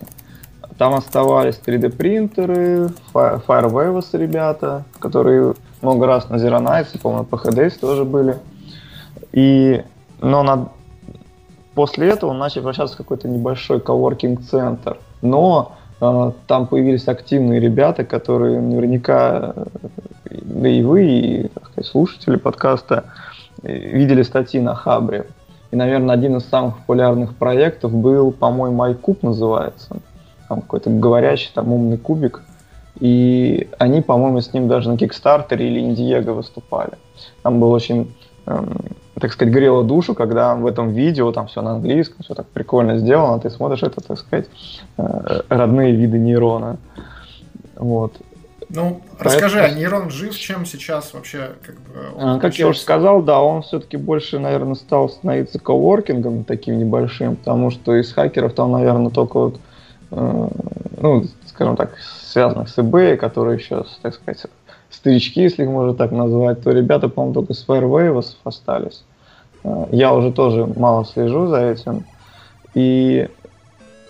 там 0.76 0.94
оставались 0.94 1.60
3D 1.64 1.90
принтеры, 1.90 2.90
Firewaves 3.12 4.06
ребята, 4.12 4.84
которые 4.98 5.54
много 5.82 6.06
раз 6.06 6.28
на 6.28 6.36
Zero 6.36 6.60
Nights, 6.60 7.00
по-моему, 7.00 7.24
по 7.24 7.38
тоже 7.38 8.04
были. 8.04 8.36
И, 9.32 9.82
но 10.20 10.42
на, 10.42 10.68
после 11.74 12.08
этого 12.08 12.30
он 12.30 12.38
начал 12.38 12.56
превращаться 12.56 12.94
в 12.94 12.98
какой-то 12.98 13.28
небольшой 13.28 13.80
коворкинг-центр. 13.80 14.98
Но 15.22 15.76
э, 16.00 16.32
там 16.46 16.66
появились 16.66 17.06
активные 17.08 17.60
ребята, 17.60 18.04
которые 18.04 18.60
наверняка, 18.60 19.54
да 20.30 20.68
и 20.68 20.82
вы, 20.82 21.04
и 21.04 21.50
сказать, 21.64 21.86
слушатели 21.86 22.36
подкаста, 22.36 23.04
видели 23.62 24.22
статьи 24.22 24.60
на 24.60 24.74
Хабре. 24.74 25.26
И, 25.70 25.76
наверное, 25.76 26.14
один 26.14 26.36
из 26.36 26.48
самых 26.48 26.78
популярных 26.78 27.36
проектов 27.36 27.92
был, 27.92 28.32
по-моему, 28.32 28.84
iCube 28.86 29.18
называется. 29.22 29.98
Там 30.48 30.62
какой-то 30.62 30.88
говорящий, 30.88 31.50
там 31.52 31.72
умный 31.72 31.98
кубик. 31.98 32.42
И 33.00 33.68
они, 33.78 34.00
по-моему, 34.00 34.40
с 34.40 34.52
ним 34.52 34.68
даже 34.68 34.88
на 34.90 34.96
Кикстартере 34.96 35.68
или 35.68 35.80
Индиего 35.80 36.32
выступали. 36.32 36.92
Там 37.42 37.60
был 37.60 37.70
очень, 37.70 38.12
эм, 38.46 38.76
так 39.20 39.32
сказать, 39.32 39.54
грело 39.54 39.84
душу, 39.84 40.14
когда 40.14 40.54
в 40.54 40.66
этом 40.66 40.90
видео 40.90 41.30
там 41.32 41.46
все 41.46 41.62
на 41.62 41.72
английском, 41.72 42.24
все 42.24 42.34
так 42.34 42.46
прикольно 42.46 42.98
сделано, 42.98 43.40
ты 43.40 43.50
смотришь 43.50 43.82
это, 43.82 44.00
так 44.00 44.18
сказать, 44.18 44.46
э, 44.96 45.42
родные 45.48 45.94
виды 45.94 46.18
нейрона. 46.18 46.78
Вот. 47.76 48.14
Ну, 48.70 49.00
расскажи, 49.18 49.60
а 49.60 49.70
нейрон 49.70 50.10
жив 50.10 50.36
чем 50.36 50.66
сейчас 50.66 51.14
вообще? 51.14 51.52
Как, 51.64 51.76
бы, 51.76 52.12
а, 52.18 52.38
как 52.38 52.54
я 52.56 52.68
уже 52.68 52.78
сказал, 52.78 53.22
да, 53.22 53.40
он 53.40 53.62
все-таки 53.62 53.96
больше, 53.96 54.38
наверное, 54.38 54.74
стал 54.74 55.08
становиться 55.08 55.58
коворкингом 55.58 56.44
таким 56.44 56.78
небольшим, 56.78 57.36
потому 57.36 57.70
что 57.70 57.94
из 57.94 58.12
хакеров 58.12 58.52
там, 58.52 58.72
наверное, 58.72 59.10
только 59.10 59.38
вот, 59.38 59.60
э, 60.10 60.48
ну, 61.00 61.24
скажем 61.46 61.76
так, 61.76 61.94
связанных 62.28 62.68
с 62.68 62.78
eBay, 62.78 63.16
которые 63.16 63.58
еще, 63.58 63.84
так 64.02 64.14
сказать, 64.14 64.42
старички, 64.90 65.42
если 65.42 65.62
их 65.62 65.68
можно 65.68 65.94
так 65.94 66.12
назвать, 66.12 66.62
то 66.62 66.70
ребята, 66.70 67.08
по-моему, 67.08 67.34
только 67.34 67.54
с 67.54 67.66
Fairwave 67.66 68.24
остались. 68.44 69.02
Э, 69.64 69.86
я 69.90 70.14
уже 70.14 70.32
тоже 70.32 70.66
мало 70.66 71.04
слежу 71.04 71.46
за 71.48 71.70
этим. 71.70 72.04
И 72.74 73.28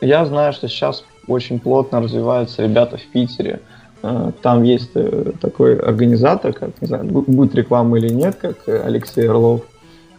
я 0.00 0.24
знаю, 0.26 0.52
что 0.52 0.68
сейчас 0.68 1.04
очень 1.26 1.60
плотно 1.60 2.00
развиваются 2.00 2.62
ребята 2.62 2.96
в 2.96 3.06
Питере– 3.06 3.60
а, 4.02 4.32
там 4.42 4.62
есть 4.62 4.90
э, 4.94 5.32
такой 5.40 5.78
организатор, 5.78 6.52
как, 6.52 6.80
не 6.80 6.86
знаю, 6.86 7.04
будет 7.04 7.54
реклама 7.54 7.98
или 7.98 8.08
нет, 8.08 8.36
как 8.36 8.56
э, 8.66 8.80
Алексей 8.84 9.28
Орлов. 9.28 9.62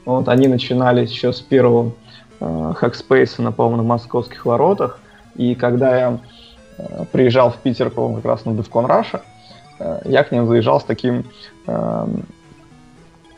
Вот, 0.05 0.27
они 0.27 0.47
начинали 0.47 1.01
еще 1.01 1.31
с 1.31 1.39
первого 1.39 1.93
э, 2.39 2.73
Hackspace, 2.81 3.41
на, 3.41 3.51
по-моему, 3.51 3.77
на 3.77 3.83
московских 3.83 4.45
воротах. 4.45 4.99
И 5.35 5.55
когда 5.55 5.97
я 5.97 6.09
э, 6.11 6.17
приезжал 7.11 7.51
в 7.51 7.57
Питер, 7.57 7.89
по-моему, 7.89 8.17
как 8.17 8.25
раз 8.25 8.45
на 8.45 8.51
DevCon 8.51 8.87
Russia, 8.87 9.21
э, 9.79 10.01
я 10.05 10.23
к 10.23 10.31
ним 10.31 10.47
заезжал 10.47 10.79
с 10.79 10.83
таким 10.83 11.25
эм, 11.67 12.25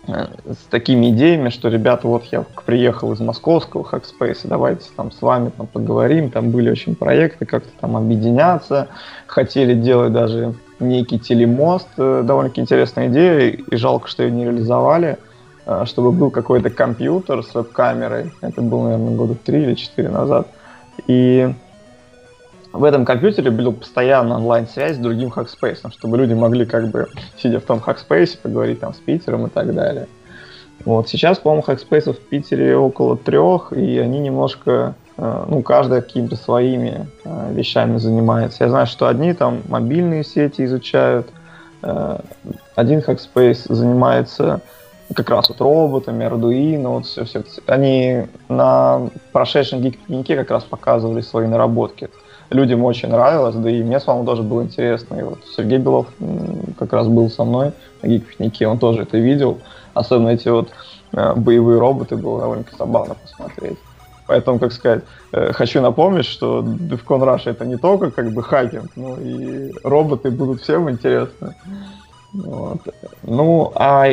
Э, 0.07 0.27
с 0.51 0.65
такими 0.69 1.11
идеями, 1.11 1.49
что, 1.49 1.69
ребята, 1.69 2.07
вот 2.07 2.23
я 2.31 2.43
приехал 2.65 3.13
из 3.13 3.19
московского 3.19 3.83
Hackspace, 3.83 4.39
давайте 4.45 4.85
там 4.95 5.11
с 5.11 5.21
вами 5.21 5.51
там 5.55 5.67
поговорим, 5.67 6.31
там 6.31 6.49
были 6.49 6.71
очень 6.71 6.95
проекты, 6.95 7.45
как-то 7.45 7.69
там 7.79 7.95
объединяться, 7.95 8.87
хотели 9.27 9.75
делать 9.75 10.11
даже 10.11 10.55
некий 10.79 11.19
телемост, 11.19 11.87
э, 11.97 12.23
довольно-таки 12.25 12.61
интересная 12.61 13.09
идея, 13.09 13.49
и 13.51 13.75
жалко, 13.75 14.07
что 14.07 14.23
ее 14.23 14.31
не 14.31 14.45
реализовали, 14.45 15.19
э, 15.67 15.83
чтобы 15.85 16.11
был 16.11 16.31
какой-то 16.31 16.71
компьютер 16.71 17.43
с 17.43 17.53
веб-камерой, 17.53 18.33
это 18.41 18.61
было, 18.61 18.85
наверное, 18.85 19.15
года 19.15 19.35
три 19.35 19.61
или 19.61 19.75
четыре 19.75 20.09
назад, 20.09 20.47
и 21.05 21.53
в 22.73 22.83
этом 22.83 23.03
компьютере 23.03 23.51
была 23.51 23.71
постоянно 23.71 24.37
онлайн-связь 24.37 24.95
с 24.95 24.99
другим 24.99 25.29
Hackspace, 25.29 25.91
чтобы 25.91 26.17
люди 26.17 26.33
могли 26.33 26.65
как 26.65 26.89
бы, 26.89 27.07
сидя 27.37 27.59
в 27.59 27.63
том 27.63 27.81
Hackspace, 27.85 28.37
поговорить 28.41 28.79
там 28.79 28.93
с 28.93 28.97
Питером 28.97 29.47
и 29.47 29.49
так 29.49 29.73
далее. 29.73 30.07
Вот. 30.85 31.09
Сейчас, 31.09 31.37
по-моему, 31.37 31.63
Hackspace 31.67 32.13
в 32.13 32.19
Питере 32.19 32.75
около 32.77 33.17
трех, 33.17 33.73
и 33.73 33.99
они 33.99 34.19
немножко, 34.19 34.95
э, 35.17 35.45
ну, 35.47 35.61
каждая 35.61 36.01
какими-то 36.01 36.35
своими 36.37 37.07
э, 37.23 37.53
вещами 37.53 37.97
занимается. 37.97 38.63
Я 38.63 38.69
знаю, 38.69 38.87
что 38.87 39.07
одни 39.07 39.33
там 39.33 39.61
мобильные 39.67 40.23
сети 40.23 40.63
изучают, 40.65 41.27
э, 41.83 42.19
один 42.75 42.99
Hackspace 42.99 43.71
занимается 43.71 44.61
как 45.13 45.29
раз 45.29 45.49
вот 45.49 45.59
роботами, 45.59 46.25
Arduino, 46.25 46.87
вот 46.87 47.05
все, 47.05 47.25
все. 47.25 47.43
Они 47.67 48.27
на 48.47 49.09
прошедшем 49.33 49.81
гик 49.81 49.99
как 50.25 50.49
раз 50.49 50.63
показывали 50.63 51.21
свои 51.21 51.47
наработки 51.47 52.09
людям 52.51 52.83
очень 52.83 53.09
нравилось, 53.09 53.55
да 53.55 53.69
и 53.69 53.81
мне 53.81 53.99
с 53.99 54.05
вами 54.05 54.25
тоже 54.25 54.43
было 54.43 54.61
интересно. 54.61 55.15
И 55.15 55.23
вот 55.23 55.39
Сергей 55.55 55.79
Белов 55.79 56.07
как 56.77 56.93
раз 56.93 57.07
был 57.07 57.29
со 57.29 57.43
мной 57.43 57.71
на 58.01 58.07
гик 58.07 58.23
он 58.67 58.77
тоже 58.77 59.03
это 59.03 59.17
видел. 59.17 59.59
Особенно 59.93 60.29
эти 60.29 60.49
вот 60.49 60.69
э, 61.13 61.33
боевые 61.35 61.79
роботы 61.79 62.15
было 62.15 62.41
довольно 62.41 62.65
забавно 62.77 63.15
посмотреть. 63.15 63.77
Поэтому, 64.27 64.59
как 64.59 64.71
сказать, 64.71 65.03
э, 65.33 65.51
хочу 65.53 65.81
напомнить, 65.81 66.25
что 66.25 66.61
DevCon 66.61 67.23
Rush 67.23 67.43
это 67.45 67.65
не 67.65 67.77
только 67.77 68.11
как 68.11 68.31
бы 68.31 68.43
хакинг, 68.43 68.91
но 68.95 69.17
и 69.17 69.73
роботы 69.83 70.31
будут 70.31 70.61
всем 70.61 70.89
интересны. 70.89 71.55
Вот. 72.33 72.79
Ну, 73.23 73.71
а 73.75 74.07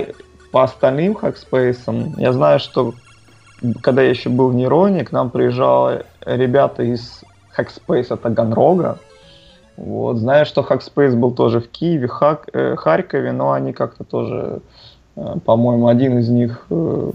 по 0.51 0.65
остальным 0.65 1.15
хакспейсам, 1.15 2.15
я 2.19 2.33
знаю, 2.33 2.59
что 2.59 2.95
когда 3.81 4.03
я 4.03 4.11
еще 4.11 4.29
был 4.29 4.49
в 4.49 4.55
Нейроне, 4.55 5.05
к 5.05 5.13
нам 5.13 5.31
приезжали 5.31 6.05
ребята 6.25 6.83
из 6.83 7.23
Hackspace 7.59 8.13
от 8.13 8.23
Таганрога. 8.23 8.99
Вот. 9.77 10.17
Знаю, 10.17 10.47
что 10.47 10.63
Hackspace 10.63 11.15
был 11.17 11.33
тоже 11.33 11.61
в 11.61 11.69
Киеве, 11.69 12.09
Хак, 12.09 12.49
э, 12.53 12.77
Харькове, 12.77 13.33
но 13.33 13.53
они 13.53 13.73
как-то 13.73 14.05
тоже, 14.05 14.61
э, 15.17 15.37
по-моему, 15.45 15.89
один 15.89 16.19
из 16.19 16.29
них 16.29 16.67
э, 16.71 17.11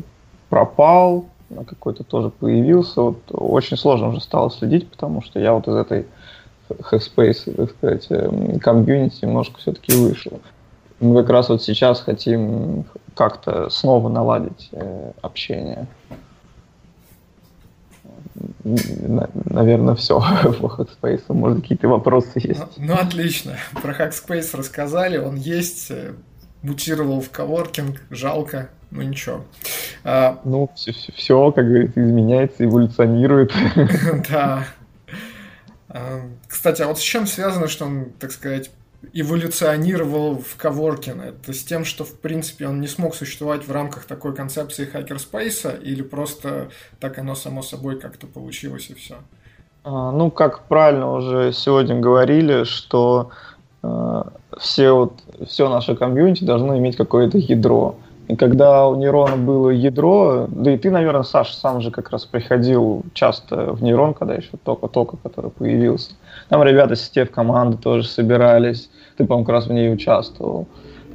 пропал, 0.49 1.25
какой-то 1.67 2.03
тоже 2.03 2.29
появился. 2.29 3.01
Вот 3.01 3.17
очень 3.29 3.77
сложно 3.77 4.09
уже 4.09 4.21
стало 4.21 4.49
следить, 4.49 4.89
потому 4.89 5.21
что 5.21 5.39
я 5.39 5.53
вот 5.53 5.67
из 5.67 5.75
этой 5.75 6.05
Hackspace, 6.69 7.55
так 7.55 7.71
сказать, 7.71 8.07
э, 8.09 8.59
комьюнити 8.59 9.25
немножко 9.25 9.59
все-таки 9.59 9.95
вышел. 9.95 10.39
Мы 10.99 11.21
как 11.21 11.31
раз 11.31 11.49
вот 11.49 11.61
сейчас 11.61 12.01
хотим 12.01 12.85
как-то 13.15 13.69
снова 13.69 14.09
наладить 14.09 14.69
э, 14.71 15.11
общение 15.21 15.87
наверное, 18.63 19.95
все 19.95 20.19
по 20.19 20.67
Hackspace. 20.81 21.23
Может, 21.29 21.61
какие-то 21.61 21.87
вопросы 21.87 22.31
есть? 22.35 22.61
Ну, 22.77 22.85
ну, 22.87 22.93
отлично. 22.95 23.57
Про 23.81 23.93
Hackspace 23.93 24.57
рассказали. 24.57 25.17
Он 25.17 25.35
есть, 25.35 25.91
э, 25.91 26.13
мутировал 26.61 27.21
в 27.21 27.29
коворкинг. 27.29 28.01
Жалко, 28.09 28.69
ну 28.91 29.01
ничего. 29.01 29.45
А... 30.03 30.39
Ну, 30.43 30.69
все, 30.75 30.91
все, 30.91 31.11
все, 31.11 31.51
как 31.51 31.65
говорится, 31.65 32.03
изменяется, 32.03 32.65
эволюционирует. 32.65 33.53
Да. 34.29 34.65
А, 35.89 36.22
кстати, 36.47 36.81
а 36.81 36.88
вот 36.88 36.97
с 36.97 37.01
чем 37.01 37.27
связано, 37.27 37.68
что 37.68 37.85
он, 37.85 38.05
так 38.19 38.31
сказать, 38.31 38.72
эволюционировал 39.11 40.38
в 40.38 40.55
коворкин? 40.55 41.21
Это 41.21 41.53
с 41.53 41.63
тем, 41.63 41.85
что, 41.85 42.05
в 42.05 42.19
принципе, 42.19 42.67
он 42.67 42.80
не 42.80 42.88
смог 42.88 43.15
существовать 43.15 43.67
в 43.67 43.71
рамках 43.71 44.05
такой 44.05 44.35
концепции 44.35 44.85
хакерспейса, 44.85 45.71
или 45.71 46.01
просто 46.01 46.69
так 46.99 47.17
оно 47.17 47.35
само 47.35 47.61
собой 47.61 47.99
как-то 47.99 48.27
получилось 48.27 48.89
и 48.89 48.93
все? 48.93 49.15
А, 49.84 50.11
ну, 50.11 50.31
как 50.31 50.63
правильно 50.67 51.11
уже 51.11 51.51
сегодня 51.51 51.99
говорили, 51.99 52.63
что 52.63 53.31
э, 53.84 54.23
все, 54.57 54.91
вот, 54.91 55.13
все 55.45 55.69
наше 55.69 55.95
комьюнити 55.95 56.43
должно 56.43 56.77
иметь 56.77 56.95
какое-то 56.95 57.38
ядро. 57.38 57.97
И 58.27 58.35
когда 58.35 58.87
у 58.87 58.95
Нейрона 58.95 59.35
было 59.35 59.69
ядро, 59.69 60.47
да 60.49 60.71
и 60.71 60.77
ты, 60.77 60.89
наверное, 60.91 61.23
Саша, 61.23 61.55
сам 61.55 61.81
же 61.81 61.91
как 61.91 62.09
раз 62.09 62.25
приходил 62.25 63.03
часто 63.13 63.73
в 63.73 63.83
Нейрон, 63.83 64.13
когда 64.13 64.35
еще 64.35 64.51
только-только, 64.63 65.17
который 65.17 65.51
появился. 65.51 66.11
Там 66.47 66.63
ребята 66.63 66.95
с 66.95 67.09
в 67.09 67.25
команды 67.25 67.77
тоже 67.77 68.07
собирались. 68.07 68.89
Ты, 69.17 69.25
по-моему, 69.25 69.45
как 69.45 69.53
раз 69.53 69.67
в 69.67 69.73
ней 69.73 69.93
участвовал. 69.93 70.67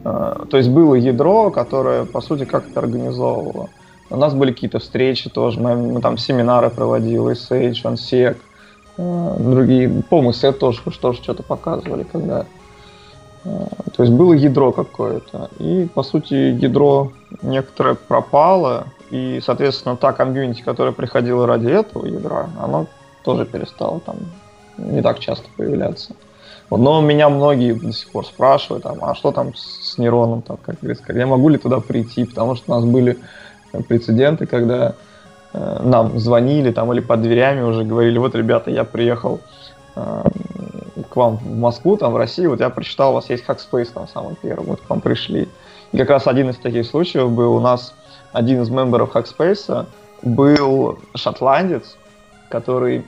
А, 0.05 0.45
то 0.51 0.59
есть 0.59 0.69
было 0.69 0.95
ядро, 0.95 1.51
которое, 1.51 2.05
по 2.05 2.21
сути, 2.21 2.45
как-то 2.45 2.81
организовывало. 2.81 3.71
У 4.11 4.17
нас 4.17 4.35
были 4.35 4.53
какие-то 4.53 4.79
встречи 4.79 5.31
тоже, 5.31 5.61
мы, 5.61 5.77
мы 5.77 6.01
там 6.01 6.19
семинары 6.19 6.71
проводили, 6.71 7.33
Sage, 7.33 7.83
OnSec, 7.85 8.37
а, 8.99 9.37
другие, 9.39 9.89
по-моему, 10.11 10.33
тоже, 10.53 10.83
что-то 11.23 11.43
показывали 11.43 12.05
когда 12.05 12.41
а, 12.41 12.47
то 13.95 14.03
есть 14.03 14.13
было 14.13 14.33
ядро 14.33 14.73
какое-то. 14.73 15.51
И, 15.59 15.89
по 15.95 16.03
сути, 16.03 16.35
ядро 16.35 17.13
некоторое 17.43 17.95
пропало, 17.95 18.87
и, 19.11 19.41
соответственно, 19.45 19.97
та 19.97 20.13
комьюнити, 20.13 20.63
которая 20.63 20.93
приходила 20.93 21.47
ради 21.47 21.69
этого 21.69 22.07
ядра, 22.07 22.49
оно 22.63 22.87
тоже 23.25 23.45
перестало 23.45 24.01
там 24.01 24.17
не 24.77 25.03
так 25.03 25.19
часто 25.19 25.49
появляться. 25.57 26.15
Вот, 26.71 26.81
но 26.81 27.01
меня 27.01 27.29
многие 27.29 27.73
до 27.73 27.93
сих 27.93 28.11
пор 28.11 28.27
спрашивают, 28.27 28.85
там, 28.85 28.99
а 29.03 29.15
что 29.15 29.33
там 29.33 29.55
с 29.55 29.97
нейроном, 29.99 30.43
там, 30.43 30.59
как 30.59 30.77
говорится, 30.81 31.13
я 31.13 31.27
могу 31.27 31.49
ли 31.49 31.59
туда 31.59 31.81
прийти, 31.81 32.25
потому 32.25 32.55
что 32.57 32.73
у 32.73 32.75
нас 32.77 32.85
были 32.85 33.19
прецеденты, 33.89 34.47
когда 34.47 34.95
э, 35.55 35.81
нам 35.83 36.19
звонили 36.19 36.71
там 36.71 36.93
или 36.93 37.01
под 37.01 37.23
дверями 37.23 37.63
уже 37.63 37.85
говорили, 37.85 38.19
вот, 38.19 38.35
ребята, 38.35 38.71
я 38.71 38.85
приехал 38.85 39.41
э, 39.97 40.23
к 41.03 41.17
вам 41.17 41.37
в 41.37 41.57
Москву, 41.57 41.97
там, 41.97 42.13
в 42.13 42.17
Россию, 42.17 42.51
вот 42.51 42.61
я 42.61 42.71
прочитал, 42.71 43.11
у 43.11 43.15
вас 43.15 43.31
есть 43.31 43.45
Hackspace 43.47 43.91
там 43.95 44.09
самый 44.09 44.37
первый, 44.41 44.67
вот 44.67 44.81
к 44.81 44.91
вам 44.91 45.01
пришли. 45.01 45.49
И 45.93 45.99
как 45.99 46.11
раз 46.11 46.27
один 46.27 46.51
из 46.51 46.57
таких 46.57 46.87
случаев 46.87 47.31
был 47.31 47.55
у 47.55 47.61
нас 47.61 47.95
один 48.33 48.63
из 48.63 48.71
мемберов 48.71 49.15
Hackspace, 49.15 49.87
был 50.23 50.99
шотландец, 51.15 51.97
который 52.49 53.05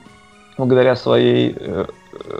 благодаря 0.57 0.95
своей 0.95 1.55
э, 1.57 1.85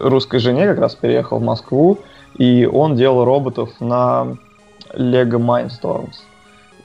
русской 0.02 0.40
жене 0.40 0.66
как 0.68 0.80
раз 0.80 0.96
переехал 0.96 1.40
в 1.40 1.44
Москву, 1.44 2.00
и 2.38 2.66
он 2.72 2.96
делал 2.96 3.26
роботов 3.26 3.70
на 3.80 4.38
Lego 4.94 5.40
Mindstorms. 5.40 6.16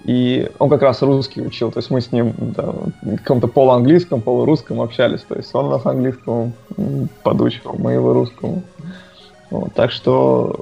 И 0.07 0.49
он 0.61 0.71
как 0.71 0.83
раз 0.83 1.03
русский 1.03 1.43
учил, 1.43 1.73
то 1.73 1.79
есть 1.79 1.91
мы 1.91 2.01
с 2.01 2.13
ним 2.13 2.33
да, 2.39 2.73
в 3.03 3.17
каком-то 3.17 3.49
полуанглийском, 3.49 4.21
полурусском 4.21 4.81
общались, 4.81 5.23
то 5.23 5.35
есть 5.35 5.53
он 5.53 5.69
нас 5.69 5.85
английскому 5.85 6.53
подучивал, 7.25 7.75
мы 7.77 7.95
его 7.95 8.13
русскому. 8.13 8.63
Вот, 9.51 9.75
так 9.75 9.91
что 9.91 10.61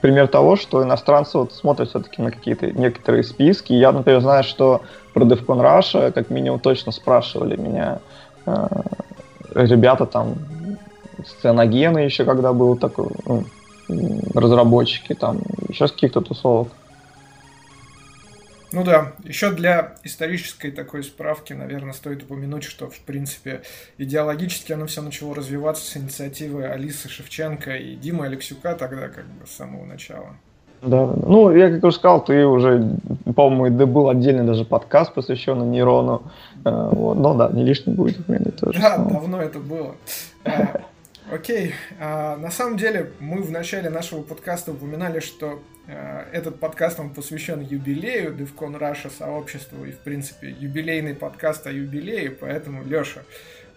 пример 0.00 0.28
того, 0.28 0.56
что 0.56 0.82
иностранцы 0.82 1.36
вот 1.36 1.52
смотрят 1.52 1.90
все-таки 1.90 2.22
на 2.22 2.30
какие-то 2.30 2.72
некоторые 2.72 3.24
списки. 3.24 3.74
Я, 3.74 3.92
например, 3.92 4.22
знаю, 4.22 4.42
что 4.42 4.80
про 5.12 5.24
DevCon 5.24 5.60
Russia 5.60 6.10
как 6.10 6.30
минимум 6.30 6.58
точно 6.58 6.92
спрашивали 6.92 7.56
меня 7.56 7.98
э, 8.46 8.66
ребята 9.54 10.06
там 10.06 10.34
сценогены 11.26 11.98
еще 11.98 12.24
когда 12.24 12.52
был 12.54 12.76
такой, 12.76 13.08
ну, 13.26 13.44
разработчики 14.34 15.14
там, 15.14 15.40
еще 15.68 15.88
с 15.88 15.92
каких-то 15.92 16.22
тусовок. 16.22 16.68
Ну 18.76 18.84
да, 18.84 19.12
еще 19.24 19.52
для 19.52 19.94
исторической 20.04 20.70
такой 20.70 21.02
справки, 21.02 21.54
наверное, 21.54 21.94
стоит 21.94 22.24
упомянуть, 22.24 22.62
что, 22.62 22.90
в 22.90 22.98
принципе, 22.98 23.62
идеологически 23.96 24.74
оно 24.74 24.84
все 24.84 25.00
начало 25.00 25.34
развиваться 25.34 25.82
с 25.82 25.96
инициативы 25.96 26.66
Алисы 26.66 27.08
Шевченко 27.08 27.74
и 27.74 27.96
Димы 27.96 28.26
Алексюка 28.26 28.74
тогда, 28.74 29.08
как 29.08 29.24
бы, 29.24 29.46
с 29.46 29.52
самого 29.52 29.86
начала. 29.86 30.36
Да, 30.82 31.06
ну, 31.06 31.56
я 31.56 31.70
как 31.70 31.84
уже 31.84 31.96
сказал, 31.96 32.22
ты 32.22 32.44
уже, 32.44 32.98
по-моему, 33.34 33.74
да 33.78 33.86
был 33.86 34.10
отдельный 34.10 34.44
даже 34.44 34.66
подкаст, 34.66 35.14
посвященный 35.14 35.66
нейрону. 35.66 36.30
Э, 36.66 36.90
вот, 36.92 37.14
но 37.14 37.32
да, 37.32 37.48
не 37.48 37.64
лишним 37.64 37.94
будет 37.94 38.20
упомянуть 38.20 38.56
тоже. 38.56 38.78
Да, 38.78 38.98
давно 38.98 39.40
это 39.40 39.58
было. 39.58 39.94
А, 41.30 41.34
окей, 41.34 41.74
а, 41.98 42.36
на 42.36 42.50
самом 42.50 42.76
деле 42.76 43.12
мы 43.20 43.42
в 43.42 43.50
начале 43.50 43.90
нашего 43.90 44.22
подкаста 44.22 44.72
упоминали, 44.72 45.20
что 45.20 45.62
Э, 45.86 46.24
этот 46.32 46.58
подкаст 46.58 46.98
он 46.98 47.10
посвящен 47.10 47.60
юбилею 47.60 48.34
DevCon 48.34 48.78
Russia 48.78 49.10
сообществу 49.10 49.84
и, 49.84 49.92
в 49.92 49.98
принципе, 49.98 50.50
юбилейный 50.50 51.14
подкаст 51.14 51.66
о 51.66 51.72
юбилее, 51.72 52.30
поэтому, 52.30 52.84
Леша, 52.84 53.22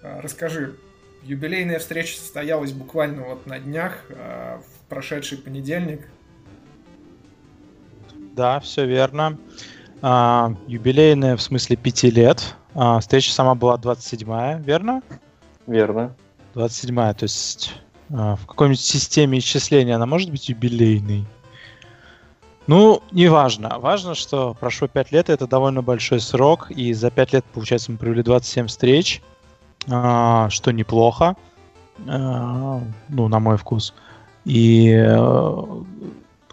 э, 0.02 0.20
расскажи, 0.22 0.76
юбилейная 1.24 1.80
встреча 1.80 2.18
состоялась 2.18 2.72
буквально 2.72 3.24
вот 3.24 3.46
на 3.46 3.60
днях, 3.60 4.06
э, 4.10 4.58
в 4.58 4.90
прошедший 4.90 5.38
понедельник. 5.38 6.08
Да, 8.36 8.60
все 8.60 8.86
верно. 8.88 9.38
А, 10.02 10.56
юбилейная 10.66 11.36
в 11.36 11.42
смысле 11.42 11.76
пяти 11.76 12.10
лет. 12.10 12.56
А, 12.74 13.00
встреча 13.00 13.32
сама 13.32 13.54
была 13.54 13.78
27-я, 13.78 14.60
верно? 14.60 15.04
Верно. 15.68 16.16
27-я, 16.56 17.14
то 17.14 17.24
есть 17.24 17.74
а, 18.12 18.36
в 18.36 18.46
какой-нибудь 18.46 18.80
системе 18.80 19.40
исчисления 19.40 19.96
она 19.96 20.06
может 20.06 20.32
быть 20.32 20.50
юбилейной? 20.50 21.26
Ну, 22.68 23.02
не 23.12 23.28
важно. 23.30 23.80
Что 24.14 24.54
прошло 24.54 24.88
5 24.88 25.12
лет, 25.12 25.30
это 25.30 25.48
довольно 25.48 25.82
большой 25.82 26.20
срок, 26.20 26.70
и 26.70 26.94
за 26.94 27.10
5 27.10 27.34
лет, 27.34 27.46
получается, 27.46 27.92
мы 27.92 27.98
провели 27.98 28.22
27 28.22 28.68
встреч, 28.68 29.22
а, 29.90 30.50
что 30.50 30.72
неплохо, 30.72 31.36
а, 32.08 32.82
ну, 33.08 33.28
на 33.28 33.40
мой 33.40 33.58
вкус. 33.58 33.94
И, 34.46 34.92
э, 34.92 35.66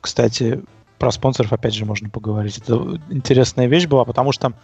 кстати, 0.00 0.62
про 0.98 1.10
спонсоров 1.10 1.52
опять 1.52 1.74
же 1.74 1.84
можно 1.84 2.08
поговорить. 2.08 2.58
Это 2.58 3.00
интересная 3.10 3.66
вещь 3.66 3.86
была, 3.86 4.04
потому 4.04 4.32
что 4.32 4.54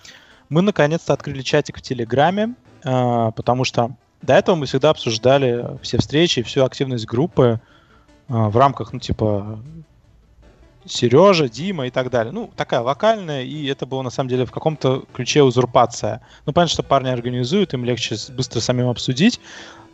мы 0.49 0.63
наконец-то 0.63 1.13
открыли 1.13 1.43
чатик 1.43 1.79
в 1.79 1.83
Телеграме, 1.83 2.55
а, 2.85 3.31
потому 3.33 3.65
что 3.65 3.97
до 4.23 4.35
этого 4.35 4.57
мы 4.57 4.67
всегда 4.67 4.91
обсуждали 4.91 5.79
все 5.83 5.99
встречи, 5.99 6.43
всю 6.43 6.65
активность 6.65 7.07
группы 7.07 7.61
в 8.29 8.57
рамках, 8.57 8.93
ну, 8.93 9.01
типа, 9.01 9.59
Сережа, 10.87 11.49
Дима 11.49 11.87
и 11.87 11.91
так 11.91 12.11
далее. 12.11 12.33
Ну, 12.33 12.51
такая 12.57 12.81
локальная, 12.81 13.43
и 13.43 13.67
это 13.67 13.87
было 13.87 14.03
на 14.03 14.11
самом 14.11 14.29
деле 14.29 14.45
в 14.47 14.53
каком-то 14.53 15.05
ключе 15.13 15.43
узурпация. 15.43 16.23
Ну, 16.47 16.53
понятно, 16.53 16.73
что 16.73 16.83
парни 16.83 17.09
организуют, 17.09 17.75
им 17.75 17.85
легче 17.85 18.17
быстро 18.31 18.61
самим 18.61 18.89
обсудить. 18.89 19.41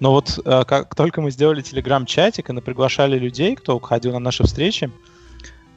Но 0.00 0.12
вот 0.12 0.38
э, 0.44 0.64
как 0.64 0.94
только 0.94 1.20
мы 1.20 1.30
сделали 1.30 1.60
телеграм-чатик 1.60 2.48
и 2.48 2.60
приглашали 2.60 3.18
людей, 3.18 3.56
кто 3.56 3.76
уходил 3.76 4.12
на 4.12 4.20
наши 4.20 4.44
встречи, 4.44 4.90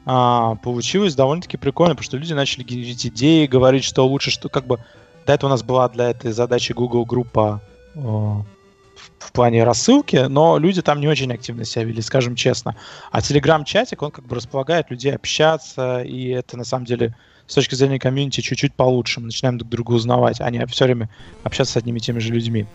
а, 0.05 0.55
получилось 0.55 1.15
довольно-таки 1.15 1.57
прикольно, 1.57 1.95
потому 1.95 2.05
что 2.05 2.17
люди 2.17 2.33
начали 2.33 2.63
генерить 2.63 3.05
идеи, 3.05 3.45
говорить, 3.45 3.83
что 3.83 4.07
лучше, 4.07 4.31
что 4.31 4.49
как 4.49 4.65
бы 4.65 4.79
до 5.25 5.33
этого 5.33 5.49
у 5.49 5.51
нас 5.51 5.63
была 5.63 5.89
для 5.89 6.09
этой 6.09 6.31
задачи 6.31 6.73
Google 6.73 7.05
группа 7.05 7.61
в 7.95 9.31
плане 9.33 9.63
рассылки, 9.63 10.15
но 10.27 10.57
люди 10.57 10.81
там 10.81 10.99
не 10.99 11.07
очень 11.07 11.31
активно 11.31 11.65
себя 11.65 11.85
вели, 11.85 12.01
скажем 12.01 12.35
честно. 12.35 12.75
А 13.11 13.21
телеграм-чатик, 13.21 14.01
он 14.01 14.11
как 14.11 14.25
бы 14.25 14.35
располагает 14.35 14.89
людей 14.89 15.15
общаться, 15.15 16.01
и 16.01 16.29
это 16.29 16.57
на 16.57 16.63
самом 16.63 16.85
деле 16.85 17.15
с 17.47 17.53
точки 17.53 17.75
зрения 17.75 17.99
комьюнити 17.99 18.41
чуть-чуть 18.41 18.73
получше. 18.73 19.19
Мы 19.19 19.27
начинаем 19.27 19.57
друг 19.57 19.69
друга 19.69 19.91
узнавать, 19.91 20.39
а 20.39 20.49
не 20.49 20.65
все 20.67 20.85
время 20.85 21.09
общаться 21.43 21.73
с 21.73 21.77
одними 21.77 21.97
и 21.97 22.01
теми 22.01 22.19
же 22.19 22.33
людьми. 22.33 22.65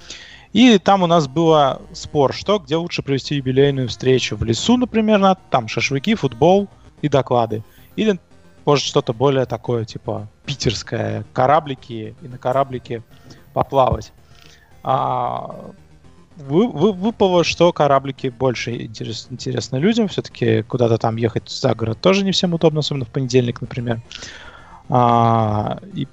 И 0.53 0.79
там 0.79 1.03
у 1.03 1.07
нас 1.07 1.29
был 1.29 1.55
спор, 1.93 2.33
что 2.33 2.59
где 2.59 2.77
лучше 2.77 3.03
провести 3.03 3.37
юбилейную 3.37 3.89
встречу. 3.89 4.37
В 4.37 4.45
лесу, 4.45 4.77
например, 4.77 5.19
на, 5.19 5.35
там 5.35 5.69
шашлыки, 5.69 6.15
футбол 6.15 6.69
и 7.03 7.09
доклады. 7.09 7.63
Или, 7.97 8.19
может, 8.65 8.85
что-то 8.85 9.13
более 9.13 9.47
такое, 9.47 9.85
типа 9.85 10.29
питерское, 10.45 11.25
кораблики, 11.33 12.15
и 12.23 12.29
на 12.29 12.39
кораблике 12.39 13.03
поплавать. 13.53 14.13
А, 14.87 15.73
вы, 16.37 16.69
вы, 16.69 16.93
выпало, 16.93 17.43
что 17.43 17.73
кораблики 17.73 18.29
больше 18.29 18.85
интерес, 18.85 19.27
интересны 19.31 19.79
людям. 19.79 20.07
Все-таки 20.07 20.63
куда-то 20.63 20.97
там 20.97 21.17
ехать 21.17 21.51
за 21.51 21.75
город 21.75 22.01
тоже 22.01 22.25
не 22.25 22.31
всем 22.31 22.55
удобно, 22.55 22.81
особенно 22.81 23.05
в 23.05 23.09
понедельник, 23.09 23.61
например. 23.61 24.01
А, 24.89 25.81
и 25.93 26.07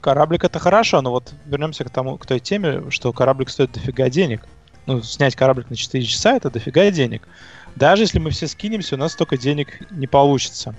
кораблик 0.00 0.44
это 0.44 0.60
хорошо, 0.60 1.02
но 1.02 1.10
вот 1.10 1.34
вернемся 1.46 1.82
к 1.82 1.90
тому, 1.90 2.18
к 2.18 2.26
той 2.26 2.38
теме, 2.38 2.88
что 2.90 3.12
кораблик 3.12 3.50
стоит 3.50 3.72
дофига 3.72 4.08
денег. 4.08 4.46
Ну, 4.86 5.02
снять 5.02 5.34
кораблик 5.34 5.68
на 5.68 5.74
4 5.76 6.04
часа 6.04 6.36
это 6.36 6.48
дофига 6.48 6.88
денег. 6.92 7.26
Даже 7.74 8.04
если 8.04 8.20
мы 8.20 8.30
все 8.30 8.46
скинемся, 8.46 8.94
у 8.94 8.98
нас 8.98 9.12
столько 9.12 9.36
денег 9.36 9.90
не 9.90 10.06
получится. 10.06 10.76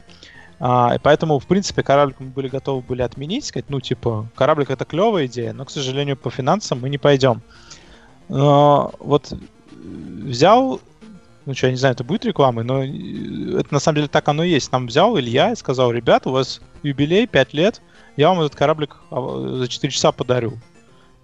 А, 0.66 0.96
и 0.96 0.98
поэтому, 0.98 1.40
в 1.40 1.46
принципе, 1.46 1.84
кораблик 1.84 2.22
мы 2.22 2.28
были 2.28 2.48
готовы 2.48 2.82
были 2.82 3.02
отменить, 3.02 3.44
сказать, 3.44 3.66
ну, 3.68 3.82
типа, 3.82 4.30
кораблик 4.34 4.70
это 4.70 4.86
клевая 4.86 5.26
идея, 5.26 5.52
но, 5.52 5.66
к 5.66 5.70
сожалению, 5.70 6.16
по 6.16 6.30
финансам 6.30 6.80
мы 6.80 6.90
не 6.90 6.98
пойдем. 6.98 7.42
Но 8.30 8.94
вот 9.00 9.34
взял, 9.70 10.80
ну 11.46 11.54
что, 11.54 11.68
я 11.68 11.72
не 11.72 11.78
знаю, 11.78 11.96
это 11.96 12.06
будет 12.06 12.24
рекламой, 12.24 12.64
но 12.64 12.82
это 12.82 13.74
на 13.74 13.82
самом 13.82 13.98
деле 13.98 14.08
так 14.08 14.26
оно 14.30 14.46
и 14.46 14.52
есть. 14.52 14.72
Нам 14.72 14.88
взял 14.88 15.20
Илья 15.20 15.52
и 15.52 15.58
сказал, 15.58 15.92
ребят, 15.92 16.28
у 16.28 16.32
вас 16.32 16.62
юбилей 16.82 17.28
5 17.28 17.54
лет, 17.54 17.82
я 18.16 18.30
вам 18.30 18.40
этот 18.40 18.56
кораблик 18.56 18.96
а, 19.12 19.58
за 19.58 19.68
4 19.68 19.92
часа 19.92 20.14
подарю. 20.14 20.54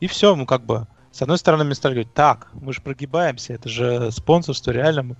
И 0.01 0.07
все, 0.07 0.35
ну 0.35 0.45
как 0.45 0.65
бы, 0.65 0.85
с 1.11 1.21
одной 1.21 1.37
стороны, 1.37 1.63
мне 1.63 1.75
стали 1.75 1.93
говорить, 1.93 2.13
так, 2.13 2.47
мы 2.53 2.71
же 2.71 2.81
прогибаемся, 2.81 3.53
это 3.53 3.67
же 3.67 4.11
спонсорство, 4.11 4.71
реально. 4.71 5.15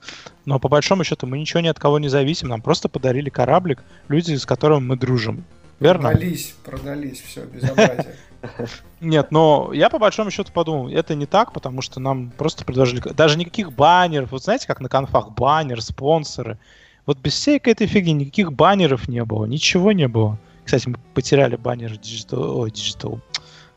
Но 0.45 0.59
по 0.59 0.69
большому 0.69 1.03
счету 1.03 1.25
мы 1.25 1.39
ничего 1.39 1.61
ни 1.61 1.67
от 1.67 1.79
кого 1.79 1.99
не 1.99 2.09
зависим, 2.09 2.47
нам 2.47 2.61
просто 2.61 2.89
подарили 2.89 3.29
кораблик, 3.29 3.83
люди, 4.07 4.35
с 4.35 4.45
которыми 4.45 4.81
мы 4.81 4.97
дружим. 4.97 5.43
Верно? 5.79 6.09
Продались, 6.09 6.55
продались, 6.63 7.21
все, 7.21 7.45
безобразие. 7.45 8.15
Нет, 9.01 9.31
но 9.31 9.71
я 9.73 9.89
по 9.89 9.97
большому 9.97 10.29
счету 10.29 10.51
подумал, 10.51 10.89
это 10.89 11.15
не 11.15 11.25
так, 11.25 11.53
потому 11.53 11.81
что 11.81 11.99
нам 11.99 12.31
просто 12.31 12.65
предложили 12.65 13.01
даже 13.13 13.37
никаких 13.37 13.71
баннеров. 13.71 14.31
Вот 14.31 14.43
знаете, 14.43 14.67
как 14.67 14.81
на 14.81 14.89
конфах 14.89 15.31
баннер, 15.31 15.81
спонсоры. 15.81 16.57
Вот 17.05 17.17
без 17.17 17.33
всей 17.33 17.57
этой 17.57 17.87
фигни 17.87 18.13
никаких 18.13 18.53
баннеров 18.53 19.07
не 19.07 19.23
было, 19.23 19.45
ничего 19.45 19.91
не 19.93 20.07
было. 20.07 20.37
Кстати, 20.63 20.89
мы 20.89 20.97
потеряли 21.13 21.55
баннер 21.55 21.93
Digital, 21.93 22.59
ой, 22.59 22.69
Digital. 22.69 23.19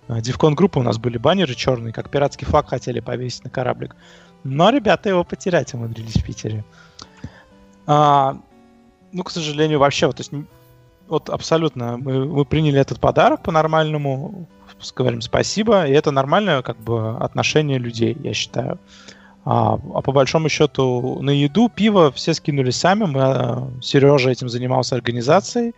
Дивкон 0.08 0.54
группы 0.54 0.80
у 0.80 0.82
нас 0.82 0.98
были 0.98 1.18
баннеры 1.18 1.54
черные, 1.54 1.92
как 1.92 2.10
пиратский 2.10 2.46
флаг 2.46 2.68
хотели 2.68 3.00
повесить 3.00 3.44
на 3.44 3.50
кораблик. 3.50 3.96
Но 4.44 4.70
ребята 4.70 5.08
его 5.08 5.24
потерять 5.24 5.72
умудрились 5.74 6.16
в 6.16 6.24
Питере. 6.24 6.64
А, 7.86 8.36
ну, 9.12 9.22
к 9.22 9.30
сожалению, 9.30 9.78
вообще, 9.78 10.06
вот, 10.06 10.16
то 10.16 10.20
есть 10.20 10.32
вот 11.08 11.28
абсолютно. 11.28 11.96
Мы, 11.98 12.24
мы 12.24 12.44
приняли 12.44 12.80
этот 12.80 12.98
подарок 12.98 13.42
по-нормальному, 13.42 14.48
говорим 14.96 15.20
спасибо, 15.20 15.86
и 15.86 15.92
это 15.92 16.10
нормальное 16.10 16.62
как 16.62 16.78
бы 16.78 17.16
отношение 17.18 17.78
людей, 17.78 18.16
я 18.22 18.32
считаю. 18.32 18.78
А, 19.44 19.74
а 19.74 20.00
по 20.00 20.12
большому 20.12 20.48
счету 20.48 21.20
на 21.20 21.30
еду, 21.30 21.68
пиво 21.68 22.12
все 22.12 22.34
скинули 22.34 22.70
сами. 22.70 23.04
Мы, 23.04 23.20
а, 23.20 23.70
Сережа 23.82 24.30
этим 24.30 24.48
занимался 24.48 24.94
организацией. 24.94 25.74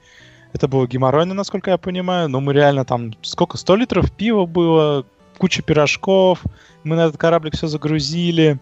Это 0.55 0.69
было 0.69 0.87
геморройно, 0.87 1.35
насколько 1.35 1.73
я 1.73 1.79
понимаю. 1.79 2.29
Но 2.29 2.41
мы 2.41 2.53
реально 2.53 2.85
там 2.85 3.13
сколько? 3.23 3.59
100 3.59 3.77
литров 3.77 4.13
пива 4.13 4.47
было, 4.47 5.05
куча 5.37 5.63
пирожков. 5.63 6.43
Мы 6.85 6.95
на 6.95 7.07
этот 7.07 7.19
кораблик 7.19 7.57
все 7.57 7.67
загрузили. 7.67 8.61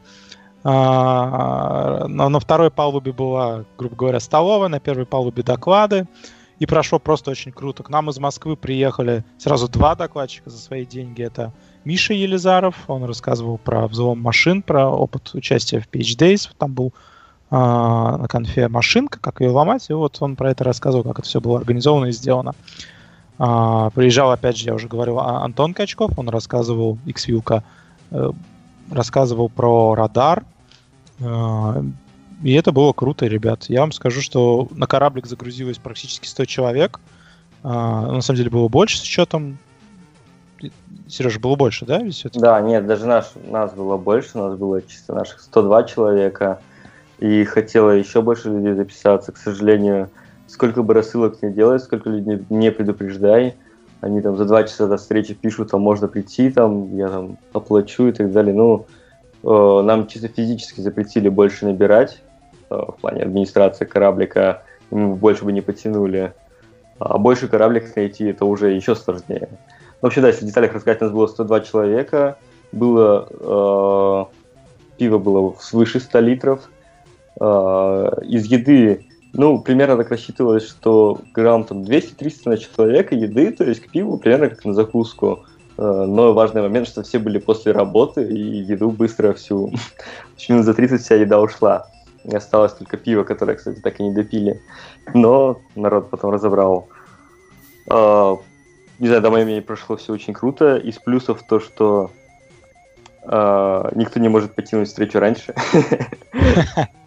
А, 0.65 2.07
на, 2.09 2.41
второй 2.41 2.71
палубе 2.71 3.13
была, 3.13 3.65
грубо 3.77 3.95
говоря, 3.95 4.21
столовая, 4.21 4.69
на 4.69 4.81
первой 4.81 5.05
палубе 5.05 5.43
доклады. 5.43 6.07
и 6.59 6.67
прошло 6.67 6.99
просто 6.99 7.31
очень 7.31 7.53
круто. 7.53 7.83
К 7.83 7.91
нам 7.91 8.09
из 8.09 8.19
Москвы 8.19 8.57
приехали 8.57 9.25
сразу 9.37 9.69
два 9.69 9.95
докладчика 9.95 10.49
за 10.49 10.59
свои 10.59 10.87
деньги. 10.87 11.23
Это 11.23 11.53
Миша 11.85 12.15
Елизаров, 12.15 12.77
он 12.87 13.05
рассказывал 13.05 13.59
про 13.59 13.87
взлом 13.87 14.21
машин, 14.21 14.63
про 14.63 14.89
опыт 14.89 15.35
участия 15.35 15.81
в 15.81 15.89
PH 15.89 16.17
Days. 16.17 16.49
Там 16.57 16.73
был 16.73 16.95
на 17.59 18.27
конфе 18.29 18.69
машинка, 18.69 19.19
как 19.21 19.41
ее 19.41 19.51
ломать, 19.51 19.91
и 19.91 19.93
вот 19.93 20.17
он 20.21 20.37
про 20.37 20.51
это 20.51 20.65
рассказывал, 20.65 21.05
как 21.05 21.19
это 21.19 21.29
все 21.29 21.41
было 21.41 21.59
организовано 21.59 22.07
и 22.07 22.13
сделано. 22.13 22.55
Э, 23.39 23.91
приезжал, 23.95 24.31
опять 24.31 24.57
же, 24.57 24.67
я 24.67 24.75
уже 24.75 24.89
говорил, 24.89 25.19
а, 25.19 25.45
Антон 25.45 25.75
Качков, 25.75 26.19
он 26.19 26.31
рассказывал, 26.31 26.99
x 27.05 27.29
э, 27.29 28.31
рассказывал 28.91 29.49
про 29.51 29.95
радар, 29.95 30.45
и 32.43 32.55
это 32.55 32.73
было 32.73 32.93
круто, 32.93 33.27
ребят. 33.27 33.67
Я 33.69 33.81
вам 33.81 33.93
скажу, 33.93 34.21
что 34.21 34.67
на 34.73 34.87
кораблик 34.87 35.27
загрузилось 35.27 35.79
практически 35.79 36.27
100 36.27 36.45
человек. 36.47 37.01
А, 37.63 38.13
на 38.13 38.21
самом 38.21 38.39
деле 38.39 38.51
было 38.51 38.69
больше 38.69 38.99
с 38.99 39.03
учетом... 39.03 39.59
Сережа, 41.09 41.41
было 41.41 41.57
больше, 41.57 41.85
да? 41.85 41.99
Ведь 41.99 42.25
да, 42.35 42.61
нет, 42.61 42.87
даже 42.87 43.07
наш, 43.07 43.27
нас 43.49 43.73
было 43.75 43.97
больше, 43.97 44.39
нас 44.39 44.57
было 44.57 44.81
чисто 44.81 45.13
наших 45.13 45.41
102 45.41 45.83
человека. 45.85 46.61
И 47.23 47.45
хотела 47.45 47.91
еще 47.91 48.21
больше 48.21 48.51
людей 48.51 48.75
записаться. 48.75 49.33
К 49.33 49.37
сожалению, 49.37 50.11
сколько 50.47 50.83
бы 50.83 50.93
рассылок 50.95 51.43
не 51.43 51.51
делай, 51.51 51.79
сколько 51.79 52.11
людей 52.11 52.45
не 52.51 52.71
предупреждай, 52.73 53.55
они 54.01 54.21
там 54.21 54.37
за 54.37 54.45
два 54.45 54.65
часа 54.65 54.89
до 54.89 54.97
встречи 54.97 55.35
пишут, 55.35 55.71
там 55.71 55.81
можно 55.81 56.09
прийти, 56.09 56.51
там 56.51 56.97
я 56.97 57.09
там 57.09 57.39
оплачу 57.53 58.09
и 58.09 58.13
так 58.13 58.33
далее. 58.33 58.55
Ну, 58.55 58.87
э, 59.45 59.83
нам 59.83 60.09
чисто 60.09 60.27
физически 60.29 60.81
запретили 60.81 61.29
больше 61.29 61.67
набирать, 61.67 62.21
Э, 62.73 62.85
в 62.89 63.01
плане 63.01 63.23
администрации 63.23 63.85
кораблика 63.85 64.63
мы 64.91 65.15
больше 65.15 65.45
бы 65.45 65.53
не 65.53 65.61
потянули. 65.61 66.33
А 66.99 67.19
больше 67.19 67.49
кораблик 67.49 67.95
найти 67.97 68.25
это 68.27 68.45
уже 68.45 68.71
еще 68.71 68.95
сложнее. 68.95 69.49
Ну, 69.51 69.59
вообще, 70.03 70.21
да, 70.21 70.29
если 70.29 70.45
в 70.45 70.49
деталях 70.49 70.73
рассказать, 70.73 71.03
у 71.03 71.05
нас 71.07 71.15
было 71.15 71.27
102 71.27 71.61
человека, 71.61 72.39
было 72.73 73.29
э, 73.31 74.97
пиво 74.99 75.19
было 75.19 75.55
свыше 75.61 76.01
100 76.01 76.21
литров. 76.21 76.71
Э, 77.41 78.11
из 78.25 78.47
еды, 78.47 79.07
ну, 79.33 79.61
примерно 79.61 79.97
так 79.97 80.11
рассчитывалось, 80.11 80.69
что 80.69 81.21
грамм 81.33 81.65
там 81.65 81.83
200-300 81.83 82.37
на 82.45 82.59
человека 82.59 83.15
еды, 83.15 83.53
то 83.53 83.65
есть 83.65 83.81
к 83.81 83.91
пиву 83.91 84.19
примерно 84.19 84.51
как 84.51 84.65
на 84.65 84.75
закуску. 84.75 85.45
Э, 85.79 86.05
но 86.07 86.33
важный 86.33 86.63
момент, 86.63 86.89
что 86.89 87.03
все 87.03 87.19
были 87.19 87.39
после 87.39 87.73
работы, 87.73 88.23
и 88.25 88.39
еду 88.39 88.91
быстро 88.91 89.33
всю, 89.33 89.73
минут 90.49 90.65
за 90.65 90.75
30 90.75 91.01
вся 91.01 91.15
еда 91.15 91.41
ушла. 91.41 91.87
И 92.25 92.35
осталось 92.37 92.73
только 92.73 92.97
пиво, 92.97 93.25
которое, 93.25 93.57
кстати, 93.57 93.81
так 93.81 93.99
и 93.99 94.05
не 94.05 94.15
допили. 94.15 94.61
Но 95.13 95.61
народ 95.75 96.09
потом 96.11 96.31
разобрал. 96.31 96.87
А, 97.91 98.39
не 99.01 99.09
знаю, 99.09 99.23
до 99.23 99.31
моего 99.31 99.47
мнения 99.47 99.63
прошло 99.63 99.97
все 99.97 100.13
очень 100.13 100.33
круто. 100.33 100.77
Из 100.77 100.99
плюсов 101.01 101.43
то, 101.49 101.59
что 101.59 102.11
никто 103.25 104.19
не 104.19 104.29
может 104.29 104.55
потянуть 104.55 104.89
встречу 104.89 105.21
раньше. 105.21 105.55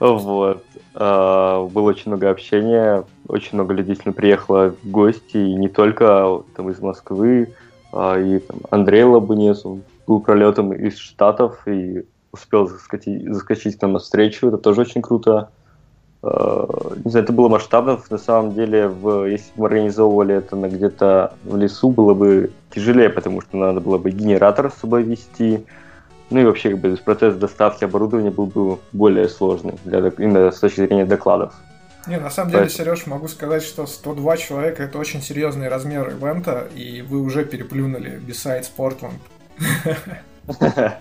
Вот. 0.00 0.64
А, 0.94 1.64
было 1.66 1.90
очень 1.90 2.10
много 2.10 2.30
общения, 2.30 3.04
очень 3.28 3.50
много 3.52 3.74
людей 3.74 3.96
приехало 3.96 4.74
в 4.82 4.90
гости, 4.90 5.36
и 5.36 5.54
не 5.54 5.68
только 5.68 6.42
там 6.56 6.70
из 6.70 6.80
Москвы, 6.80 7.52
и 7.92 8.40
там, 8.46 8.58
Андрей 8.70 9.04
Лабунец, 9.04 9.64
он 9.64 9.82
был 10.06 10.20
пролетом 10.20 10.72
из 10.72 10.98
Штатов, 10.98 11.66
и 11.66 12.04
успел 12.34 12.66
заскочить, 12.66 13.32
заскочить 13.32 13.78
к 13.78 13.82
нам 13.82 13.92
навстречу, 13.92 14.48
это 14.48 14.58
тоже 14.58 14.82
очень 14.82 15.02
круто. 15.02 15.50
Э, 16.22 16.66
не 17.04 17.10
знаю, 17.10 17.24
это 17.24 17.32
было 17.32 17.48
масштабно, 17.48 17.98
на 18.10 18.18
самом 18.18 18.54
деле, 18.54 18.88
в, 18.88 19.26
если 19.26 19.46
бы 19.54 19.62
мы 19.62 19.66
организовывали 19.66 20.34
это 20.34 20.56
на 20.56 20.68
где-то 20.68 21.34
в 21.44 21.56
лесу, 21.56 21.90
было 21.90 22.14
бы 22.14 22.50
тяжелее, 22.74 23.08
потому 23.08 23.40
что 23.40 23.56
надо 23.56 23.80
было 23.80 23.98
бы 23.98 24.10
генератор 24.10 24.70
с 24.70 24.80
собой 24.80 25.04
вести, 25.04 25.64
ну 26.30 26.40
и 26.40 26.44
вообще 26.44 26.70
как 26.70 26.78
бы 26.80 26.96
процесс 26.96 27.36
доставки 27.36 27.84
оборудования 27.84 28.30
был 28.30 28.46
бы 28.46 28.78
более 28.92 29.28
сложный 29.28 29.74
для, 29.84 29.98
именно 30.18 30.50
с 30.50 30.58
точки 30.58 30.86
зрения 30.86 31.04
докладов. 31.04 31.54
Не, 32.06 32.18
на 32.18 32.30
самом 32.30 32.50
деле, 32.50 32.68
Сереж, 32.68 33.06
могу 33.06 33.28
сказать, 33.28 33.62
что 33.62 33.86
102 33.86 34.36
человека 34.36 34.82
это 34.82 34.98
очень 34.98 35.22
серьезный 35.22 35.68
размер 35.68 36.10
ивента, 36.10 36.68
и 36.74 37.00
вы 37.02 37.20
уже 37.20 37.44
переплюнули 37.44 38.20
Besides 38.20 38.68
Portland. 38.76 39.18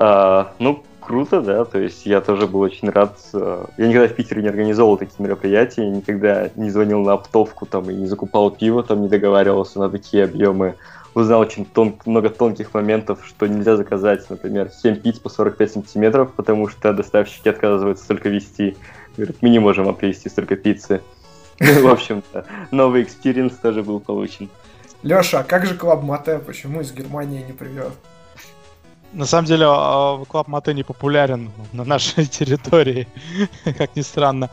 А, 0.00 0.52
ну, 0.60 0.84
круто, 1.00 1.40
да, 1.40 1.64
то 1.64 1.76
есть 1.80 2.06
я 2.06 2.20
тоже 2.20 2.46
был 2.46 2.60
очень 2.60 2.88
рад. 2.88 3.18
Э, 3.32 3.64
я 3.78 3.88
никогда 3.88 4.06
в 4.06 4.14
Питере 4.14 4.42
не 4.42 4.48
организовывал 4.48 4.96
такие 4.96 5.16
мероприятия, 5.18 5.90
никогда 5.90 6.50
не 6.54 6.70
звонил 6.70 7.00
на 7.00 7.14
оптовку 7.14 7.66
там 7.66 7.90
и 7.90 7.94
не 7.94 8.06
закупал 8.06 8.52
пиво, 8.52 8.84
там 8.84 9.02
не 9.02 9.08
договаривался 9.08 9.80
на 9.80 9.90
такие 9.90 10.22
объемы. 10.22 10.76
Узнал 11.18 11.40
очень 11.40 11.64
тон, 11.64 11.98
много 12.06 12.30
тонких 12.30 12.72
моментов, 12.72 13.26
что 13.26 13.48
нельзя 13.48 13.76
заказать, 13.76 14.30
например, 14.30 14.70
7 14.70 14.94
пицц 15.00 15.18
по 15.18 15.28
45 15.28 15.72
сантиметров, 15.72 16.32
потому 16.36 16.68
что 16.68 16.92
доставщики 16.92 17.48
отказываются 17.48 18.04
столько 18.04 18.28
везти. 18.28 18.76
Говорят, 19.16 19.38
мы 19.40 19.48
не 19.48 19.58
можем 19.58 19.86
вам 19.86 19.96
привезти 19.96 20.28
столько 20.28 20.54
пиццы. 20.54 21.02
В 21.58 21.88
общем-то, 21.88 22.46
новый 22.70 23.02
experience 23.02 23.54
тоже 23.54 23.82
был 23.82 23.98
получен. 23.98 24.48
Леша, 25.02 25.40
а 25.40 25.42
как 25.42 25.66
же 25.66 25.74
Club-Mate? 25.74 26.38
Почему 26.38 26.82
из 26.82 26.92
Германии 26.92 27.42
не 27.44 27.52
привез? 27.52 27.92
На 29.12 29.26
самом 29.26 29.46
деле, 29.46 29.66
Club-Mate 30.28 30.72
не 30.72 30.84
популярен 30.84 31.50
на 31.72 31.82
нашей 31.82 32.26
территории, 32.38 33.08
как 33.76 33.96
ни 33.96 34.02
странно. 34.02 34.50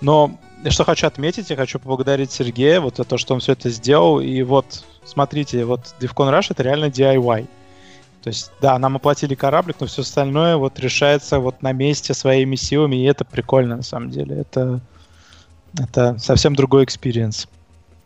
Но 0.00 0.38
что 0.70 0.84
хочу 0.84 1.06
отметить, 1.06 1.50
я 1.50 1.56
хочу 1.56 1.78
поблагодарить 1.78 2.32
Сергея 2.32 2.80
вот 2.80 2.96
за 2.96 3.04
то, 3.04 3.18
что 3.18 3.34
он 3.34 3.40
все 3.40 3.52
это 3.52 3.68
сделал. 3.68 4.20
И 4.20 4.40
вот, 4.40 4.86
смотрите, 5.06 5.64
вот 5.64 5.94
Defcon 6.00 6.30
Russia 6.30 6.48
это 6.50 6.62
реально 6.62 6.86
DIY. 6.86 7.46
То 8.22 8.28
есть, 8.28 8.50
да, 8.60 8.78
нам 8.78 8.96
оплатили 8.96 9.34
кораблик, 9.34 9.76
но 9.78 9.86
все 9.86 10.02
остальное 10.02 10.56
вот 10.56 10.80
решается 10.80 11.38
вот 11.38 11.62
на 11.62 11.72
месте 11.72 12.12
своими 12.12 12.56
силами, 12.56 12.96
и 12.96 13.04
это 13.04 13.24
прикольно 13.24 13.76
на 13.76 13.82
самом 13.82 14.10
деле. 14.10 14.40
Это, 14.40 14.80
это 15.78 16.18
совсем 16.18 16.56
другой 16.56 16.84
experience. 16.84 17.48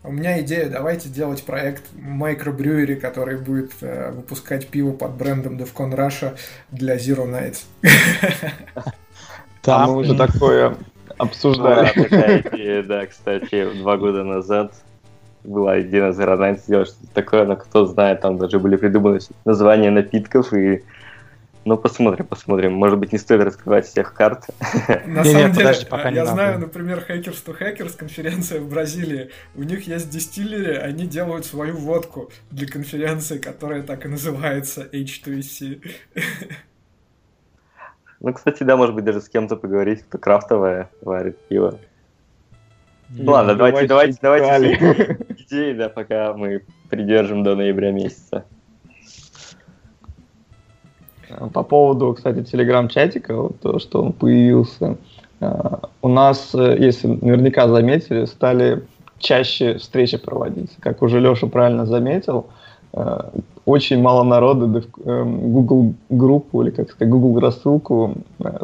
У 0.03 0.13
меня 0.13 0.41
идея, 0.41 0.69
давайте 0.69 1.11
делать 1.11 1.43
проект 1.43 1.85
microbrewery, 1.93 2.95
который 2.95 3.39
будет 3.39 3.73
э, 3.83 4.11
выпускать 4.13 4.69
пиво 4.69 4.93
под 4.93 5.13
брендом 5.13 5.57
Defcon 5.57 5.95
Russia 5.95 6.37
для 6.71 6.97
Zero 6.97 7.27
Nights. 7.27 7.65
Да, 9.63 9.87
мы 9.87 9.97
уже 9.97 10.15
такое 10.17 10.75
обсуждали. 11.19 11.93
такая 11.93 12.41
идея, 12.41 12.83
да, 12.83 13.07
кстати, 13.07 13.71
два 13.75 13.99
года 13.99 14.25
назад 14.25 14.73
была 15.45 15.81
идея 15.81 16.09
на 16.09 16.11
Zero 16.11 16.39
Nights 16.39 16.63
сделать 16.65 16.89
что-то 16.89 17.15
такое, 17.15 17.45
но 17.45 17.57
кто 17.57 17.87
знает, 17.87 18.21
там 18.21 18.39
даже 18.39 18.59
были 18.59 18.77
придуманы 18.77 19.21
названия 19.45 19.91
напитков 19.91 20.53
и 20.53 20.83
ну, 21.65 21.77
посмотрим, 21.77 22.27
посмотрим. 22.27 22.73
Может 22.73 22.99
быть, 22.99 23.13
не 23.13 23.19
стоит 23.19 23.43
раскрывать 23.43 23.87
всех 23.87 24.15
карт. 24.15 24.47
На 25.07 25.25
самом 25.25 25.53
деле, 25.53 25.75
я 26.13 26.27
знаю, 26.27 26.59
например, 26.59 27.05
Hackers 27.07 27.45
to 27.45 27.57
Hackers, 27.59 27.97
конференция 27.97 28.61
в 28.61 28.69
Бразилии. 28.69 29.31
У 29.55 29.63
них 29.63 29.87
есть 29.87 30.09
дистиллери, 30.09 30.77
они 30.77 31.07
делают 31.07 31.45
свою 31.45 31.77
водку 31.77 32.31
для 32.51 32.67
конференции, 32.67 33.39
которая 33.39 33.83
так 33.83 34.07
и 34.07 34.09
называется 34.09 34.89
H2C. 34.91 35.83
Ну, 38.23 38.35
кстати, 38.35 38.63
да, 38.65 38.77
может 38.77 38.95
быть, 38.95 39.05
даже 39.05 39.21
с 39.21 39.29
кем-то 39.29 39.57
поговорить, 39.57 40.03
кто 40.03 40.19
крафтовое 40.19 40.91
варит 41.01 41.39
пиво. 41.49 41.79
Ну 43.09 43.33
ладно, 43.33 43.55
давайте, 43.55 43.87
давайте, 43.87 44.19
давайте 44.21 45.19
идеи, 45.51 45.73
да, 45.73 45.89
пока 45.89 46.33
мы 46.35 46.63
придержим 46.89 47.43
до 47.43 47.55
ноября 47.57 47.93
месяца. 47.93 48.45
По 51.53 51.63
поводу, 51.63 52.15
кстати, 52.15 52.43
телеграм-чатика, 52.43 53.35
вот 53.37 53.61
то, 53.61 53.79
что 53.79 54.03
он 54.03 54.13
появился, 54.13 54.97
э, 55.41 55.77
у 56.03 56.09
нас, 56.09 56.55
э, 56.55 56.77
если 56.79 57.07
наверняка 57.07 57.69
заметили, 57.69 58.25
стали 58.25 58.83
чаще 59.19 59.79
встречи 59.79 60.19
проводиться. 60.19 60.75
Как 60.81 61.03
уже 61.03 61.21
Леша 61.21 61.47
правильно 61.47 61.87
заметил, 61.87 62.47
э, 62.93 63.31
очень 63.65 64.03
мало 64.03 64.25
народу 64.25 64.83
Google 65.05 65.95
группу 66.09 66.63
или, 66.63 66.71
как 66.71 66.91
сказать, 66.91 67.13
Google 67.13 67.41
рассылку 67.41 68.15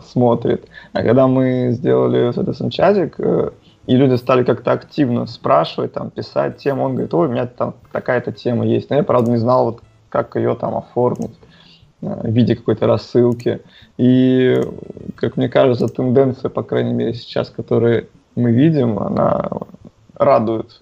смотрит. 0.05 0.67
А 0.93 1.03
когда 1.03 1.29
мы 1.29 1.69
сделали, 1.71 2.33
соответственно, 2.33 2.73
чатик, 2.73 3.17
и 3.87 3.97
люди 3.97 4.15
стали 4.17 4.45
как-то 4.45 4.73
активно 4.73 5.27
спрашивать, 5.27 5.93
там, 5.93 6.11
писать 6.11 6.59
тему, 6.59 6.85
он 6.85 6.93
говорит, 6.93 7.15
ой, 7.15 7.29
у 7.29 7.31
меня 7.31 7.47
там 7.47 7.75
такая-то 7.93 8.33
тема 8.33 8.67
есть. 8.67 8.91
Но 8.91 8.97
я, 8.97 9.03
правда, 9.03 9.31
не 9.31 9.37
знал, 9.37 9.67
вот, 9.67 9.83
как 10.09 10.37
ее 10.37 10.55
там 10.55 10.77
оформить. 10.77 11.37
Э, 12.03 12.21
в 12.23 12.31
виде 12.31 12.55
какой-то 12.57 12.87
рассылки. 12.87 13.61
И, 13.97 14.61
как 15.15 15.37
мне 15.37 15.49
кажется, 15.49 15.89
тенденция, 15.89 16.51
по 16.51 16.63
крайней 16.63 16.93
мере, 16.93 17.15
сейчас, 17.15 17.51
которую 17.51 18.09
мы 18.35 18.53
видим, 18.53 18.99
она 18.99 19.49
радует. 20.15 20.81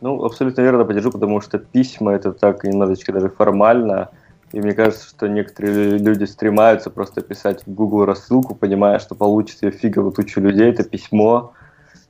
Ну, 0.00 0.24
абсолютно 0.24 0.62
верно 0.62 0.84
поддержу, 0.84 1.12
потому 1.12 1.40
что 1.40 1.58
письма 1.58 2.12
это 2.12 2.32
так 2.32 2.64
немножечко 2.64 3.12
даже 3.12 3.28
формально. 3.28 4.08
И 4.52 4.60
мне 4.60 4.74
кажется, 4.74 5.08
что 5.08 5.28
некоторые 5.28 5.98
люди 5.98 6.24
стремаются 6.24 6.90
просто 6.90 7.22
писать 7.22 7.62
в 7.66 7.72
Google 7.72 8.04
рассылку, 8.04 8.54
понимая, 8.54 8.98
что 8.98 9.14
получится 9.14 9.70
фигово 9.70 10.12
тучу 10.12 10.40
людей, 10.40 10.70
это 10.70 10.84
письмо. 10.84 11.54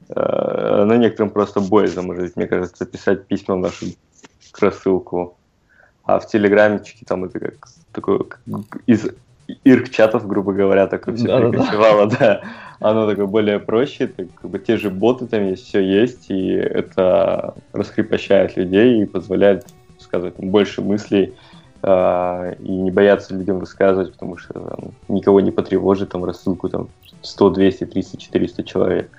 Э, 0.09 0.85
но 0.85 0.97
некоторым 0.97 1.31
просто 1.31 1.60
боязно, 1.60 2.02
может 2.02 2.24
быть, 2.24 2.36
мне 2.36 2.47
кажется, 2.47 2.85
писать 2.85 3.27
письма 3.27 3.55
в 3.55 3.60
нашу 3.60 3.86
рассылку. 4.60 5.36
А 6.05 6.19
в 6.19 6.27
Телеграмчике 6.27 7.05
там 7.06 7.24
это 7.24 7.39
как 7.39 7.69
такое 7.93 8.19
как 8.19 8.82
из 8.86 9.09
ирк-чатов, 9.64 10.27
грубо 10.27 10.52
говоря, 10.52 10.89
такое 10.89 11.14
все 11.14 11.28
да, 11.28 11.40
перекочевало, 11.40 12.06
да. 12.06 12.16
да. 12.19 12.43
Оно 12.81 13.09
такое 13.09 13.27
более 13.27 13.60
проще, 13.60 14.05
это 14.05 14.27
как 14.40 14.51
бы 14.51 14.59
те 14.59 14.77
же 14.77 14.90
боты 14.90 15.27
там 15.27 15.47
есть, 15.47 15.66
все 15.66 15.81
есть, 15.81 16.31
и 16.31 16.48
это 16.48 17.55
раскрепощает 17.73 18.56
людей 18.56 19.02
и 19.02 19.06
позволяет 19.06 19.66
сказать 20.01 20.35
больше 20.39 20.82
мыслей 20.82 21.35
э, 21.82 22.54
и 22.60 22.70
не 22.70 22.90
бояться 22.90 23.34
людям 23.34 23.59
высказывать, 23.59 24.12
потому 24.12 24.36
что 24.36 24.54
там, 24.54 24.92
никого 25.09 25.40
не 25.40 25.50
потревожит 25.50 26.10
там 26.10 26.24
рассылку 26.24 26.68
там 26.68 26.88
100, 27.22 27.50
200, 27.50 27.86
300, 27.86 28.16
400 28.16 28.64
человек. 28.64 29.10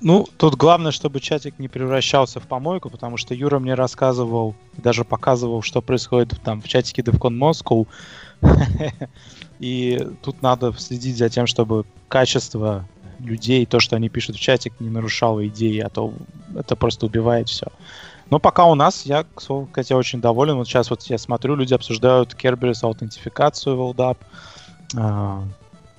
Ну, 0.00 0.26
тут 0.38 0.54
главное, 0.54 0.90
чтобы 0.90 1.20
чатик 1.20 1.58
не 1.58 1.68
превращался 1.68 2.40
в 2.40 2.46
помойку, 2.46 2.88
потому 2.88 3.16
что 3.16 3.34
Юра 3.34 3.58
мне 3.58 3.74
рассказывал, 3.74 4.54
даже 4.76 5.04
показывал, 5.04 5.62
что 5.62 5.82
происходит 5.82 6.40
там 6.42 6.62
в 6.62 6.68
чатике 6.68 7.02
DevCon 7.02 7.36
Moscow. 7.36 7.86
И 9.58 10.06
тут 10.22 10.42
надо 10.42 10.72
следить 10.78 11.16
за 11.16 11.28
тем, 11.28 11.46
чтобы 11.46 11.84
качество 12.08 12.86
людей, 13.18 13.66
то, 13.66 13.80
что 13.80 13.96
они 13.96 14.08
пишут 14.08 14.36
в 14.36 14.40
чатик, 14.40 14.74
не 14.80 14.90
нарушало 14.90 15.46
идеи, 15.48 15.78
а 15.80 15.88
то 15.88 16.12
это 16.54 16.76
просто 16.76 17.06
убивает 17.06 17.48
все. 17.48 17.66
Но 18.30 18.40
пока 18.40 18.64
у 18.64 18.74
нас, 18.74 19.06
я, 19.06 19.24
к 19.34 19.40
слову, 19.40 19.66
кстати, 19.66 19.92
очень 19.92 20.20
доволен. 20.20 20.56
Вот 20.56 20.66
сейчас 20.66 20.90
вот 20.90 21.02
я 21.02 21.18
смотрю, 21.18 21.54
люди 21.54 21.74
обсуждают 21.74 22.34
Kerberos 22.34 22.80
аутентификацию 22.82 23.76
в 23.76 23.90
LDAP. 23.90 24.16
А, 24.96 25.42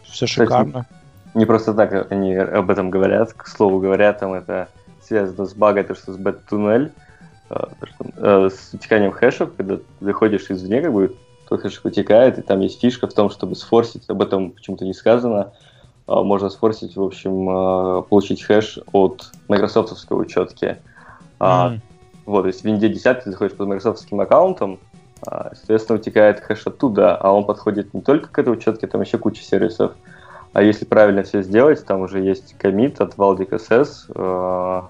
все 0.04 0.28
шикарно. 0.28 0.86
Не 1.34 1.46
просто 1.46 1.74
так 1.74 2.12
они 2.12 2.36
об 2.36 2.70
этом 2.70 2.90
говорят. 2.90 3.34
К 3.34 3.48
слову 3.48 3.80
говоря, 3.80 4.12
там 4.12 4.34
это 4.34 4.68
связано 5.02 5.46
с 5.46 5.54
багой, 5.54 5.84
то, 5.84 5.96
что 5.96 6.12
с 6.12 6.18
бет-туннель, 6.18 6.92
а, 7.50 7.70
э, 8.18 8.50
с 8.52 8.74
утеканием 8.74 9.12
хэшев, 9.12 9.52
когда 9.56 9.78
ты 9.78 9.84
заходишь 10.02 10.50
извне, 10.50 10.82
как 10.82 10.92
бы 10.92 11.16
твой 11.48 11.60
хэш 11.60 11.80
утекает, 11.86 12.40
и 12.40 12.42
там 12.42 12.60
есть 12.60 12.82
фишка 12.82 13.08
в 13.08 13.14
том, 13.14 13.30
чтобы 13.30 13.56
сфорсить, 13.56 14.10
об 14.10 14.22
этом 14.22 14.52
почему-то 14.52 14.84
не 14.84 14.94
сказано, 14.94 15.54
а, 16.08 16.24
можно 16.24 16.50
сфорсить, 16.50 16.98
в 16.98 17.02
общем, 17.02 18.04
получить 18.04 18.44
хэш 18.44 18.80
от 18.92 19.32
майкрософтовской 19.48 20.20
учетки. 20.20 20.78
Mm. 21.40 21.80
Вот, 22.28 22.42
то 22.42 22.48
есть 22.48 22.62
в 22.62 22.66
Винде 22.66 22.90
10 22.90 23.24
ты 23.24 23.32
заходишь 23.32 23.56
под 23.56 23.68
майкрософтским 23.68 24.20
аккаунтом, 24.20 24.80
а, 25.26 25.52
соответственно, 25.56 25.98
утекает 25.98 26.42
хэш 26.42 26.68
оттуда, 26.68 27.16
а 27.16 27.32
он 27.32 27.46
подходит 27.46 27.94
не 27.94 28.02
только 28.02 28.28
к 28.28 28.38
этой 28.38 28.52
учетке, 28.52 28.86
там 28.86 29.00
еще 29.00 29.18
куча 29.18 29.42
сервисов. 29.42 29.94
А 30.52 30.62
если 30.62 30.84
правильно 30.84 31.24
все 31.24 31.42
сделать, 31.42 31.86
там 31.86 32.02
уже 32.02 32.20
есть 32.20 32.54
комит 32.58 33.00
от 33.00 33.16
Valdic 33.16 33.52
SS. 33.52 34.12
Э, 34.14 34.82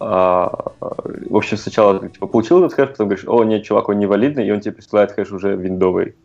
э, 0.00 0.04
в 1.30 1.36
общем, 1.36 1.56
сначала 1.56 2.08
типа, 2.08 2.26
получил 2.26 2.58
этот 2.58 2.74
хэш, 2.74 2.90
потом 2.90 3.06
говоришь, 3.06 3.24
о, 3.28 3.44
нет, 3.44 3.62
чувак, 3.62 3.88
он 3.88 4.00
невалидный, 4.00 4.44
и 4.44 4.50
он 4.50 4.60
тебе 4.60 4.72
присылает 4.72 5.12
хэш 5.12 5.30
уже 5.30 5.54
виндовый. 5.54 6.16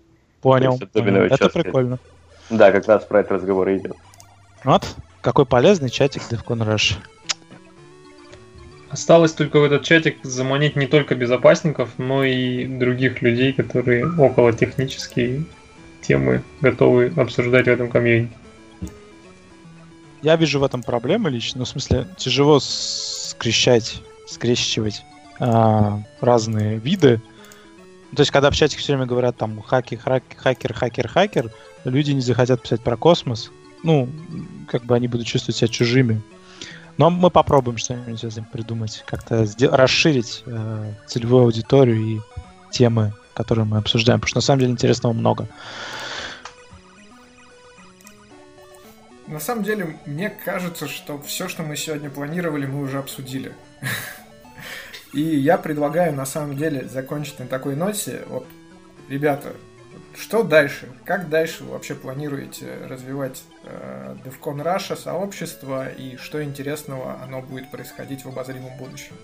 Понял. 0.41 0.79
Понял. 0.91 1.21
Это 1.21 1.49
прикольно. 1.49 1.99
Да, 2.49 2.71
как 2.71 2.87
раз 2.87 3.05
про 3.05 3.19
этот 3.19 3.33
разговор 3.33 3.69
идет. 3.69 3.95
Вот, 4.63 4.95
какой 5.21 5.45
полезный 5.45 5.89
чатик 5.89 6.23
DevCon 6.23 6.67
Rush. 6.67 6.95
Осталось 8.93 9.31
только 9.33 9.59
в 9.59 9.63
этот 9.63 9.81
чатик 9.81 10.17
заманить 10.21 10.75
не 10.75 10.85
только 10.85 11.15
безопасников, 11.15 11.89
но 11.97 12.23
и 12.23 12.67
других 12.67 13.23
людей, 13.23 13.51
которые 13.51 14.05
около 14.05 14.53
технические 14.53 15.45
темы 16.01 16.43
готовы 16.61 17.11
обсуждать 17.17 17.65
в 17.65 17.69
этом 17.69 17.89
комьюнити. 17.89 18.31
Я 20.21 20.35
вижу 20.35 20.59
в 20.59 20.63
этом 20.63 20.83
проблемы 20.83 21.31
лично. 21.31 21.57
Ну, 21.57 21.65
в 21.65 21.69
смысле, 21.69 22.05
тяжело 22.17 22.59
скрещать, 22.59 23.99
скрещивать 24.27 25.03
а, 25.39 26.03
разные 26.21 26.77
виды. 26.77 27.19
То 28.15 28.21
есть, 28.21 28.29
когда 28.29 28.51
в 28.51 28.55
чатике 28.55 28.79
все 28.79 28.93
время 28.93 29.07
говорят 29.07 29.37
там 29.37 29.59
хаки, 29.63 29.95
хаки, 29.95 30.35
хакер, 30.37 30.71
хакер, 30.75 31.07
хакер, 31.07 31.51
люди 31.83 32.11
не 32.11 32.21
захотят 32.21 32.61
писать 32.61 32.81
про 32.81 32.95
космос. 32.95 33.49
Ну, 33.81 34.07
как 34.67 34.85
бы 34.85 34.93
они 34.93 35.07
будут 35.07 35.25
чувствовать 35.25 35.57
себя 35.57 35.67
чужими. 35.67 36.21
Но 36.97 37.09
мы 37.09 37.29
попробуем 37.31 37.77
что-нибудь 37.77 38.23
этим 38.23 38.45
придумать, 38.45 39.03
как-то 39.07 39.47
расширить 39.71 40.43
э, 40.45 40.93
целевую 41.07 41.45
аудиторию 41.45 41.97
и 41.97 42.21
темы, 42.71 43.13
которые 43.33 43.65
мы 43.65 43.77
обсуждаем, 43.77 44.19
потому 44.19 44.29
что 44.29 44.37
на 44.37 44.41
самом 44.41 44.59
деле 44.59 44.71
интересного 44.73 45.13
много. 45.13 45.47
На 49.27 49.39
самом 49.39 49.63
деле, 49.63 49.97
мне 50.05 50.29
кажется, 50.29 50.87
что 50.87 51.19
все, 51.21 51.47
что 51.47 51.63
мы 51.63 51.75
сегодня 51.75 52.09
планировали, 52.09 52.65
мы 52.67 52.81
уже 52.81 52.99
обсудили. 52.99 53.53
И 55.13 55.21
я 55.21 55.57
предлагаю, 55.57 56.13
на 56.13 56.25
самом 56.25 56.57
деле, 56.57 56.87
закончить 56.87 57.39
на 57.39 57.47
такой 57.47 57.75
ноте. 57.75 58.23
Вот, 58.27 58.45
ребята, 59.09 59.53
что 60.19 60.43
дальше? 60.43 60.89
Как 61.05 61.29
дальше 61.29 61.63
вы 61.63 61.71
вообще 61.71 61.95
планируете 61.95 62.77
развивать 62.87 63.43
DevCon 63.63 64.63
Russia 64.63 64.95
сообщество 64.95 65.87
и 65.89 66.17
что 66.17 66.43
интересного 66.43 67.17
оно 67.23 67.41
будет 67.41 67.71
происходить 67.71 68.25
в 68.25 68.29
обозримом 68.29 68.77
будущем? 68.77 69.15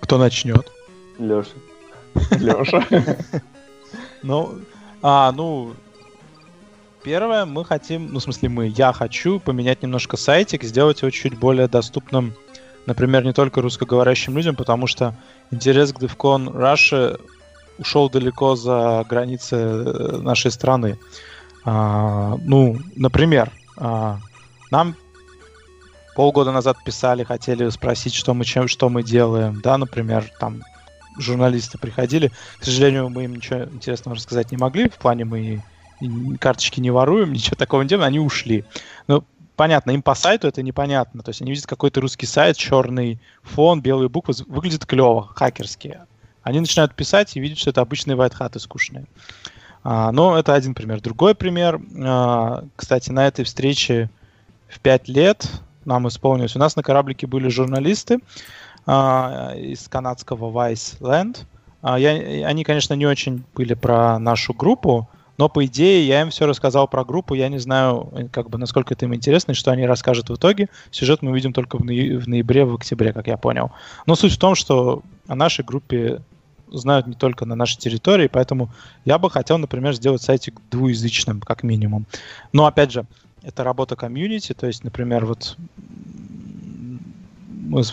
Кто 0.00 0.18
начнет? 0.18 0.70
Леша. 1.18 1.50
Леша. 2.30 2.86
Ну, 4.22 4.60
а, 5.00 5.32
ну, 5.32 5.74
первое, 7.02 7.46
мы 7.46 7.64
хотим, 7.64 8.12
ну, 8.12 8.18
в 8.18 8.22
смысле 8.22 8.50
мы, 8.50 8.66
я 8.66 8.92
хочу 8.92 9.40
поменять 9.40 9.82
немножко 9.82 10.18
сайтик, 10.18 10.62
сделать 10.62 11.00
его 11.00 11.10
чуть 11.10 11.38
более 11.38 11.68
доступным 11.68 12.34
например, 12.86 13.24
не 13.24 13.32
только 13.32 13.60
русскоговорящим 13.60 14.36
людям, 14.36 14.56
потому 14.56 14.86
что 14.86 15.14
интерес 15.50 15.92
к 15.92 15.98
DevCon 15.98 16.52
Russia 16.52 17.20
ушел 17.80 18.10
далеко 18.10 18.54
за 18.54 19.04
границы 19.08 19.56
э, 19.56 20.18
нашей 20.18 20.50
страны. 20.50 20.98
А, 21.64 22.36
ну, 22.44 22.78
например, 22.94 23.50
а, 23.76 24.18
нам 24.70 24.94
полгода 26.14 26.52
назад 26.52 26.76
писали, 26.84 27.24
хотели 27.24 27.68
спросить, 27.70 28.14
что 28.14 28.34
мы, 28.34 28.44
чем, 28.44 28.68
что 28.68 28.88
мы 28.88 29.02
делаем, 29.02 29.60
да, 29.62 29.78
например, 29.78 30.30
там 30.38 30.62
журналисты 31.18 31.78
приходили. 31.78 32.30
К 32.58 32.64
сожалению, 32.64 33.08
мы 33.08 33.24
им 33.24 33.36
ничего 33.36 33.64
интересного 33.64 34.16
рассказать 34.16 34.50
не 34.52 34.58
могли, 34.58 34.88
в 34.88 34.96
плане 34.96 35.24
мы 35.24 35.62
карточки 36.38 36.80
не 36.80 36.90
воруем, 36.90 37.32
ничего 37.32 37.56
такого 37.56 37.82
не 37.82 37.88
делаем, 37.88 38.08
они 38.08 38.20
ушли. 38.20 38.64
Но 39.06 39.24
понятно, 39.56 39.90
им 39.90 40.02
по 40.02 40.14
сайту 40.14 40.48
это 40.48 40.62
непонятно. 40.62 41.22
То 41.22 41.30
есть 41.30 41.42
они 41.42 41.50
видят 41.50 41.66
какой-то 41.66 42.00
русский 42.00 42.26
сайт, 42.26 42.56
черный 42.56 43.20
фон, 43.42 43.80
белые 43.80 44.08
буквы, 44.08 44.34
выглядит 44.46 44.86
клево, 44.86 45.26
хакерские. 45.34 46.06
Они 46.50 46.58
начинают 46.58 46.96
писать 46.96 47.36
и 47.36 47.40
видят, 47.40 47.58
что 47.58 47.70
это 47.70 47.80
обычные 47.80 48.16
вайтхаты 48.16 48.58
скучные. 48.58 49.06
А, 49.84 50.10
но 50.10 50.36
это 50.36 50.52
один 50.52 50.74
пример. 50.74 51.00
Другой 51.00 51.36
пример, 51.36 51.80
а, 52.02 52.64
кстати, 52.74 53.10
на 53.10 53.28
этой 53.28 53.44
встрече 53.44 54.10
в 54.68 54.80
пять 54.80 55.08
лет 55.08 55.48
нам 55.84 56.08
исполнилось. 56.08 56.56
У 56.56 56.58
нас 56.58 56.74
на 56.74 56.82
кораблике 56.82 57.28
были 57.28 57.46
журналисты 57.46 58.18
а, 58.84 59.54
из 59.56 59.88
канадского 59.88 60.50
Vice 60.50 60.98
Land. 61.00 61.44
А, 61.82 62.00
я, 62.00 62.46
они, 62.48 62.64
конечно, 62.64 62.94
не 62.94 63.06
очень 63.06 63.44
были 63.54 63.74
про 63.74 64.18
нашу 64.18 64.52
группу, 64.52 65.08
но, 65.38 65.48
по 65.48 65.64
идее, 65.64 66.04
я 66.04 66.20
им 66.22 66.30
все 66.30 66.46
рассказал 66.46 66.88
про 66.88 67.04
группу. 67.04 67.34
Я 67.34 67.48
не 67.48 67.58
знаю, 67.58 68.12
как 68.32 68.50
бы, 68.50 68.58
насколько 68.58 68.92
это 68.94 69.06
им 69.06 69.14
интересно, 69.14 69.52
и 69.52 69.54
что 69.54 69.70
они 69.70 69.86
расскажут 69.86 70.30
в 70.30 70.34
итоге. 70.34 70.68
Сюжет 70.90 71.22
мы 71.22 71.30
увидим 71.30 71.52
только 71.52 71.78
в, 71.78 71.84
ноя- 71.84 72.18
в 72.18 72.28
ноябре, 72.28 72.64
в 72.64 72.74
октябре, 72.74 73.12
как 73.12 73.28
я 73.28 73.36
понял. 73.36 73.70
Но 74.04 74.16
суть 74.16 74.32
в 74.32 74.38
том, 74.38 74.56
что 74.56 75.02
о 75.28 75.36
нашей 75.36 75.64
группе 75.64 76.20
знают 76.72 77.06
не 77.06 77.14
только 77.14 77.44
на 77.46 77.54
нашей 77.54 77.78
территории, 77.78 78.28
поэтому 78.28 78.70
я 79.04 79.18
бы 79.18 79.30
хотел, 79.30 79.58
например, 79.58 79.94
сделать 79.94 80.22
сайтик 80.22 80.60
двуязычным, 80.70 81.40
как 81.40 81.62
минимум. 81.62 82.06
Но, 82.52 82.66
опять 82.66 82.92
же, 82.92 83.04
это 83.42 83.64
работа 83.64 83.96
комьюнити, 83.96 84.52
то 84.52 84.66
есть, 84.66 84.84
например, 84.84 85.26
вот 85.26 85.56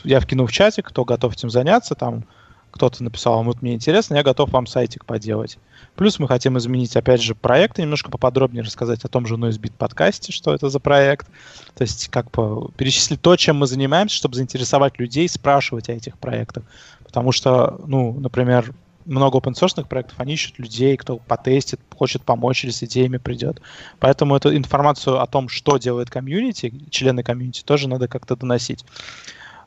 я 0.03 0.19
вкину 0.19 0.45
в 0.45 0.51
чатик, 0.51 0.87
кто 0.87 1.05
готов 1.05 1.33
этим 1.33 1.49
заняться, 1.49 1.95
там 1.95 2.25
кто-то 2.71 3.03
написал, 3.03 3.43
вот 3.43 3.61
мне 3.61 3.73
интересно, 3.73 4.15
я 4.15 4.23
готов 4.23 4.51
вам 4.51 4.67
сайтик 4.67 5.05
поделать. 5.05 5.57
Плюс 5.95 6.19
мы 6.19 6.27
хотим 6.27 6.57
изменить, 6.57 6.95
опять 6.95 7.21
же, 7.21 7.33
проект, 7.33 7.79
немножко 7.79 8.11
поподробнее 8.11 8.63
рассказать 8.63 9.03
о 9.03 9.07
том 9.07 9.25
же 9.25 9.35
NoiseBeat 9.35 9.73
подкасте, 9.77 10.31
что 10.31 10.53
это 10.53 10.69
за 10.69 10.79
проект. 10.79 11.27
То 11.75 11.83
есть 11.83 12.09
как 12.09 12.29
бы 12.31 12.69
перечислить 12.77 13.21
то, 13.21 13.35
чем 13.35 13.57
мы 13.57 13.67
занимаемся, 13.67 14.15
чтобы 14.15 14.35
заинтересовать 14.35 14.99
людей, 14.99 15.27
спрашивать 15.27 15.89
о 15.89 15.93
этих 15.93 16.19
проектах. 16.19 16.65
Потому 17.07 17.31
что, 17.31 17.79
ну, 17.87 18.13
например, 18.19 18.73
много 19.05 19.39
open 19.39 19.53
source 19.53 19.85
проектов, 19.85 20.19
они 20.19 20.33
ищут 20.33 20.59
людей, 20.59 20.97
кто 20.97 21.17
потестит, 21.17 21.79
хочет 21.97 22.23
помочь 22.23 22.63
или 22.63 22.71
с 22.71 22.83
идеями 22.83 23.17
придет. 23.17 23.61
Поэтому 23.99 24.35
эту 24.35 24.55
информацию 24.55 25.21
о 25.21 25.27
том, 25.27 25.49
что 25.49 25.77
делает 25.77 26.09
комьюнити, 26.09 26.73
члены 26.89 27.23
комьюнити, 27.23 27.63
тоже 27.63 27.87
надо 27.87 28.07
как-то 28.07 28.35
доносить. 28.35 28.85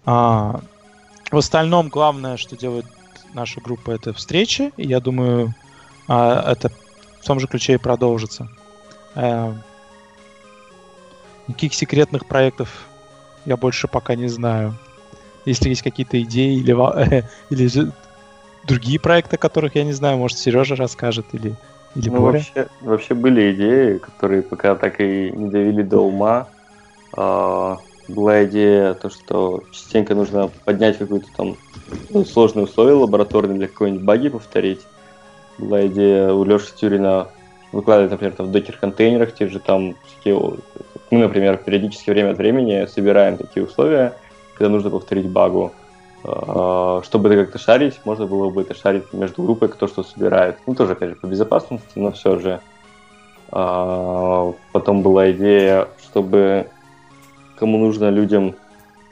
А, 0.04 0.60
В 1.30 1.38
остальном 1.38 1.88
главное, 1.88 2.36
что 2.36 2.56
делает 2.56 2.86
наша 3.32 3.60
группа, 3.60 3.90
это 3.90 4.12
встречи. 4.12 4.72
И 4.76 4.86
я 4.86 5.00
думаю, 5.00 5.54
а, 6.08 6.52
это 6.52 6.70
в 7.20 7.24
том 7.24 7.40
же 7.40 7.46
ключе 7.46 7.74
и 7.74 7.78
продолжится. 7.78 8.48
Э, 9.14 9.52
никаких 11.48 11.74
секретных 11.74 12.26
проектов 12.26 12.86
я 13.44 13.56
больше 13.56 13.88
пока 13.88 14.14
не 14.14 14.28
знаю. 14.28 14.76
Если 15.44 15.68
есть 15.70 15.82
какие-то 15.82 16.20
идеи 16.22 16.58
или, 16.58 16.72
или 17.50 17.90
другие 18.64 19.00
проекты, 19.00 19.36
о 19.36 19.38
которых 19.38 19.74
я 19.74 19.84
не 19.84 19.92
знаю, 19.92 20.18
может, 20.18 20.38
Сережа 20.38 20.76
расскажет 20.76 21.26
или, 21.32 21.54
или 21.94 22.08
ну, 22.08 22.20
Боря? 22.20 22.38
Вообще, 22.38 22.68
вообще 22.80 23.14
были 23.14 23.52
идеи, 23.54 23.98
которые 23.98 24.42
пока 24.42 24.74
так 24.74 25.00
и 25.00 25.30
не 25.30 25.48
довели 25.48 25.82
до 25.82 26.00
ума. 26.00 26.48
А, 27.12 27.80
была 28.08 28.44
идея, 28.44 28.94
то, 28.94 29.10
что 29.10 29.64
частенько 29.72 30.14
нужно 30.14 30.50
поднять 30.64 30.98
какую-то 30.98 31.28
там 31.36 31.56
ну, 32.10 32.24
сложные 32.24 32.64
условия 32.64 32.94
лабораторные 32.94 33.58
для 33.58 33.68
какой-нибудь 33.68 34.04
баги 34.04 34.28
повторить. 34.28 34.80
Была 35.58 35.86
идея 35.86 36.32
у 36.32 36.44
Леши 36.44 36.74
Тюрина 36.74 37.28
выкладывать, 37.72 38.10
например, 38.10 38.34
там, 38.34 38.46
в 38.46 38.50
докер-контейнерах, 38.50 39.34
те 39.34 39.46
же 39.46 39.60
там, 39.60 39.96
мы, 40.24 41.18
например, 41.18 41.58
периодически 41.58 42.10
время 42.10 42.32
от 42.32 42.38
времени 42.38 42.86
собираем 42.86 43.36
такие 43.36 43.64
условия, 43.64 44.14
когда 44.60 44.68
нужно 44.68 44.90
повторить 44.90 45.26
багу. 45.26 45.72
А, 46.22 47.00
чтобы 47.02 47.30
это 47.30 47.44
как-то 47.44 47.58
шарить, 47.58 47.98
можно 48.04 48.26
было 48.26 48.50
бы 48.50 48.60
это 48.60 48.74
шарить 48.74 49.10
между 49.14 49.42
группой, 49.42 49.68
кто 49.68 49.86
что 49.86 50.02
собирает. 50.02 50.58
Ну, 50.66 50.74
тоже, 50.74 50.92
опять 50.92 51.08
же, 51.08 51.16
по 51.16 51.26
безопасности, 51.26 51.92
но 51.94 52.12
все 52.12 52.38
же. 52.38 52.60
А, 53.50 54.52
потом 54.72 55.00
была 55.00 55.30
идея, 55.32 55.88
чтобы 56.02 56.66
кому 57.58 57.78
нужно 57.78 58.10
людям 58.10 58.54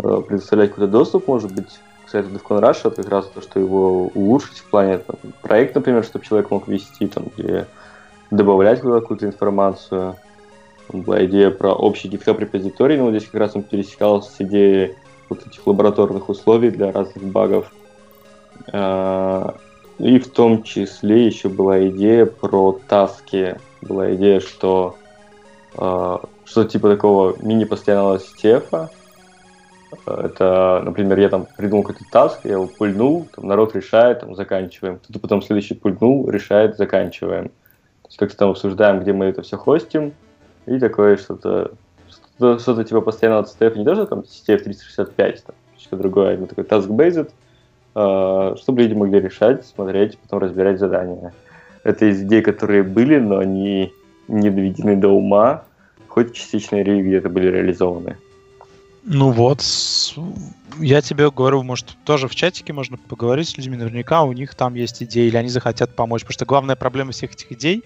э, 0.03 0.23
предоставлять 0.27 0.71
какой-то 0.71 0.93
доступ, 0.93 1.29
может 1.29 1.55
быть, 1.55 1.81
к 2.05 2.11
сайту 2.11 2.29
DevCon 2.29 2.61
Russia, 2.61 2.91
как 2.95 3.09
раз 3.09 3.27
то, 3.27 3.41
что 3.41 3.59
его 3.59 4.09
улучшить 4.09 4.59
в 4.59 4.65
плане 4.65 4.99
там, 4.99 5.17
проект, 5.41 5.75
например, 5.75 6.05
чтобы 6.05 6.27
человек 6.27 6.51
мог 6.51 6.69
вести 6.69 7.07
там, 7.07 7.25
или 7.39 7.67
добавлять 8.31 8.81
какую-то 8.81 9.27
информацию. 9.27 10.17
Была 10.91 11.25
идея 11.25 11.51
про 11.51 11.73
общий 11.73 12.09
GitHub 12.09 12.39
репозиторий, 12.39 12.99
но 12.99 13.11
здесь 13.11 13.25
как 13.25 13.41
раз 13.41 13.57
он 13.57 13.63
пересекался 13.63 14.31
с 14.31 14.41
идеей 14.41 14.95
вот 15.29 15.47
этих 15.47 15.67
лабораторных 15.67 16.29
условий 16.29 16.71
для 16.71 16.93
разных 16.93 17.25
багов. 17.25 17.73
А, 18.73 19.57
и 19.99 20.19
в 20.19 20.31
том 20.31 20.63
числе 20.63 21.27
еще 21.27 21.49
была 21.49 21.89
идея 21.89 22.27
про 22.27 22.79
таски. 22.89 23.57
Была 23.83 24.15
идея, 24.15 24.41
что 24.41 24.97
а, 25.77 26.21
что 26.45 26.65
типа 26.65 26.89
такого 26.89 27.37
мини-постоянного 27.41 28.19
стефа. 28.19 28.91
Это, 30.07 30.83
например, 30.85 31.19
я 31.19 31.29
там 31.29 31.47
придумал 31.57 31.83
какой-то 31.83 32.05
таск, 32.11 32.41
я 32.45 32.53
его 32.53 32.67
пульнул, 32.67 33.27
там 33.35 33.47
народ 33.47 33.75
решает, 33.75 34.21
там 34.21 34.35
заканчиваем. 34.35 34.99
Кто-то 34.99 35.19
потом 35.19 35.43
следующий 35.43 35.75
пульнул, 35.75 36.29
решает, 36.29 36.77
заканчиваем. 36.77 37.49
То 37.49 38.09
есть 38.09 38.19
как-то 38.19 38.37
там 38.37 38.51
обсуждаем, 38.51 39.01
где 39.01 39.13
мы 39.13 39.27
это 39.27 39.43
все 39.43 39.57
хостим, 39.57 40.13
и 40.67 40.79
такое 40.79 41.17
что-то 41.17 41.73
что-то, 42.39 42.85
типа 42.85 43.01
постоянного 43.01 43.45
CTF, 43.45 43.77
не 43.77 43.85
даже 43.85 44.07
там 44.07 44.21
CTF 44.21 44.59
365, 44.59 45.45
там, 45.45 45.57
что-то 45.79 45.97
другое, 45.97 46.39
а 46.43 46.47
такой 46.47 46.65
task-based, 46.65 47.31
э, 47.95 48.57
чтобы 48.57 48.83
люди 48.83 48.95
могли 48.95 49.21
решать, 49.21 49.67
смотреть, 49.67 50.19
потом 50.19 50.41
разбирать 50.41 50.79
задания. 50.79 51.33
Это 51.85 52.07
из 52.07 52.23
идей, 52.23 52.43
которые 52.43 52.83
были, 52.83 53.19
но 53.19 53.39
они 53.39 53.93
не 54.29 54.51
доведены 54.51 54.97
до 54.97 55.09
ума, 55.09 55.65
хоть 56.07 56.35
частичные 56.35 56.85
ревью 56.85 57.07
где-то 57.07 57.29
были 57.29 57.49
реализованы. 57.49 58.17
Ну 59.05 59.31
вот, 59.31 59.63
я 60.79 61.01
тебе 61.01 61.31
говорю, 61.31 61.63
может, 61.63 61.97
тоже 62.05 62.29
в 62.29 62.35
чатике 62.35 62.73
можно 62.73 62.99
поговорить 62.99 63.49
с 63.49 63.57
людьми, 63.57 63.77
наверняка 63.77 64.23
у 64.23 64.33
них 64.33 64.55
там 64.55 64.75
есть 64.75 65.03
идеи, 65.03 65.29
или 65.29 65.37
они 65.37 65.49
захотят 65.49 65.97
помочь, 65.97 66.23
потому 66.23 66.35
что 66.35 66.45
главная 66.45 66.77
проблема 66.77 67.13
всех 67.13 67.33
этих 67.33 67.51
идей 67.53 67.85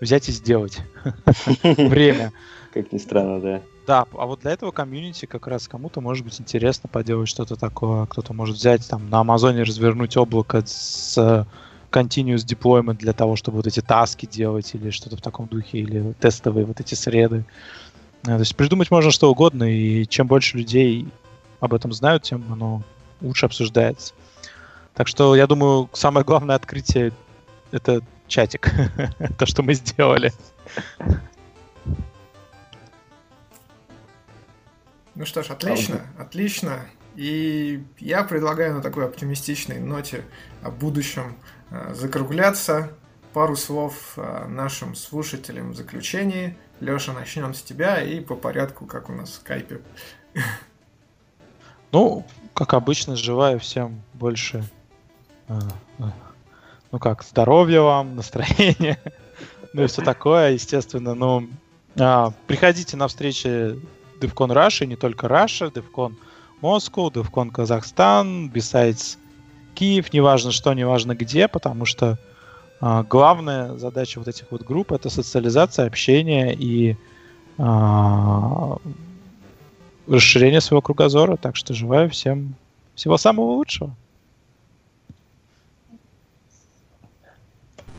взять 0.00 0.28
и 0.28 0.32
сделать. 0.32 0.78
Время. 1.62 2.32
Как 2.72 2.92
ни 2.92 2.98
странно, 2.98 3.40
да. 3.40 3.62
Да, 3.86 4.06
а 4.12 4.26
вот 4.26 4.40
для 4.40 4.52
этого 4.52 4.70
комьюнити 4.70 5.26
как 5.26 5.46
раз 5.46 5.66
кому-то 5.66 6.00
может 6.00 6.24
быть 6.24 6.40
интересно 6.40 6.88
поделать 6.88 7.28
что-то 7.28 7.56
такое. 7.56 8.06
Кто-то 8.06 8.32
может 8.32 8.56
взять 8.56 8.88
там 8.88 9.08
на 9.10 9.20
Амазоне 9.20 9.62
развернуть 9.62 10.16
облако 10.16 10.62
с 10.64 11.46
continuous 11.90 12.46
deployment 12.46 12.98
для 12.98 13.12
того, 13.12 13.36
чтобы 13.36 13.56
вот 13.56 13.66
эти 13.66 13.80
таски 13.80 14.26
делать 14.26 14.74
или 14.74 14.90
что-то 14.90 15.16
в 15.16 15.22
таком 15.22 15.46
духе, 15.46 15.78
или 15.78 16.12
тестовые 16.20 16.64
вот 16.64 16.80
эти 16.80 16.94
среды. 16.94 17.44
Э, 18.22 18.26
то 18.26 18.38
есть 18.38 18.56
придумать 18.56 18.90
можно 18.90 19.10
что 19.10 19.30
угодно, 19.30 19.64
и 19.64 20.06
чем 20.06 20.26
больше 20.26 20.58
людей 20.58 21.08
об 21.58 21.74
этом 21.74 21.92
знают, 21.92 22.22
тем 22.22 22.44
оно 22.52 22.82
лучше 23.20 23.46
обсуждается. 23.46 24.14
Так 24.94 25.08
что 25.08 25.34
я 25.36 25.46
думаю, 25.46 25.88
самое 25.92 26.24
главное 26.24 26.56
открытие 26.56 27.12
это 27.70 28.02
чатик, 28.28 28.72
то, 29.38 29.46
что 29.46 29.62
мы 29.62 29.74
сделали. 29.74 30.32
Ну 35.14 35.26
что 35.26 35.42
ж, 35.42 35.50
отлично, 35.50 36.00
отлично. 36.18 36.86
И 37.16 37.84
я 37.98 38.22
предлагаю 38.22 38.74
на 38.74 38.82
такой 38.82 39.04
оптимистичной 39.04 39.80
ноте 39.80 40.24
о 40.62 40.70
будущем 40.70 41.36
э, 41.70 41.92
закругляться. 41.94 42.92
Пару 43.32 43.56
слов 43.56 44.14
э, 44.16 44.46
нашим 44.46 44.94
слушателям 44.94 45.72
в 45.72 45.76
заключении. 45.76 46.56
Леша, 46.80 47.12
начнем 47.12 47.52
с 47.52 47.62
тебя 47.62 48.00
и 48.00 48.20
по 48.20 48.36
порядку, 48.36 48.86
как 48.86 49.10
у 49.10 49.12
нас 49.12 49.30
в 49.30 49.34
скайпе. 49.34 49.80
Ну, 51.92 52.24
как 52.54 52.74
обычно, 52.74 53.16
желаю 53.16 53.58
всем 53.58 54.00
больше, 54.14 54.62
э, 55.48 55.58
ну 56.92 56.98
как, 57.00 57.24
здоровья 57.24 57.80
вам, 57.80 58.14
настроения, 58.16 58.96
ну 59.72 59.82
и 59.82 59.86
все 59.88 60.02
такое, 60.02 60.52
естественно. 60.52 61.14
Ну, 61.14 61.48
а, 61.98 62.32
приходите 62.46 62.96
на 62.96 63.08
встречи 63.08 63.76
DevCon 64.20 64.52
Russia, 64.52 64.86
не 64.86 64.96
только 64.96 65.26
Russia, 65.26 65.72
DevCon 65.72 66.14
Moscow, 66.62 67.10
DevCon 67.10 67.50
Казахстан, 67.50 68.48
besides 68.48 69.18
Киев, 69.74 70.12
неважно 70.12 70.50
что, 70.50 70.74
неважно 70.74 71.14
где, 71.14 71.48
потому 71.48 71.84
что 71.86 72.18
а, 72.80 73.02
главная 73.02 73.76
задача 73.76 74.18
вот 74.18 74.28
этих 74.28 74.50
вот 74.50 74.62
групп 74.62 74.92
это 74.92 75.10
социализация, 75.10 75.86
общение 75.86 76.54
и 76.54 76.96
а, 77.58 78.76
расширение 80.06 80.60
своего 80.60 80.82
кругозора. 80.82 81.36
Так 81.36 81.56
что 81.56 81.74
желаю 81.74 82.10
всем 82.10 82.54
всего 82.94 83.16
самого 83.16 83.52
лучшего. 83.52 83.94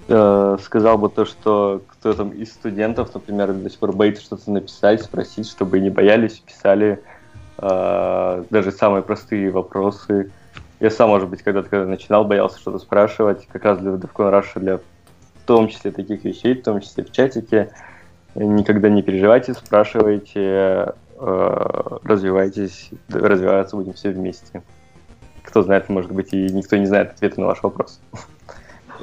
Э, 0.07 0.57
сказал 0.61 0.97
бы 0.97 1.09
то, 1.09 1.25
что 1.25 1.81
кто 2.01 2.13
там 2.13 2.31
из 2.31 2.51
студентов, 2.51 3.13
например, 3.13 3.53
до 3.53 3.69
сих 3.69 3.77
пор 3.77 3.95
боится 3.95 4.23
что-то 4.23 4.49
написать, 4.49 5.03
спросить, 5.03 5.47
чтобы 5.47 5.79
не 5.79 5.91
боялись, 5.91 6.39
писали 6.39 6.99
э, 7.59 8.43
даже 8.49 8.71
самые 8.71 9.03
простые 9.03 9.51
вопросы. 9.51 10.31
Я 10.79 10.89
сам, 10.89 11.09
может 11.09 11.29
быть, 11.29 11.43
когда-то 11.43 11.69
когда 11.69 11.85
начинал, 11.85 12.25
боялся 12.25 12.57
что-то 12.57 12.79
спрашивать, 12.79 13.47
как 13.51 13.65
раз 13.65 13.77
для 13.77 13.91
DevCon 13.91 14.31
Russia, 14.31 14.59
для 14.59 14.77
в 14.77 14.81
том 15.45 15.67
числе 15.67 15.91
таких 15.91 16.23
вещей, 16.23 16.55
в 16.55 16.63
том 16.63 16.81
числе 16.81 17.03
в 17.03 17.11
чатике. 17.11 17.69
Никогда 18.33 18.89
не 18.89 19.03
переживайте, 19.03 19.53
спрашивайте, 19.53 20.95
э, 21.19 21.97
развивайтесь, 22.03 22.89
развиваться 23.09 23.75
будем 23.75 23.93
все 23.93 24.09
вместе. 24.09 24.63
Кто 25.43 25.61
знает, 25.61 25.87
может 25.87 26.11
быть, 26.11 26.33
и 26.33 26.51
никто 26.51 26.77
не 26.77 26.87
знает 26.87 27.11
ответа 27.11 27.41
на 27.41 27.45
ваш 27.45 27.61
вопрос. 27.61 28.01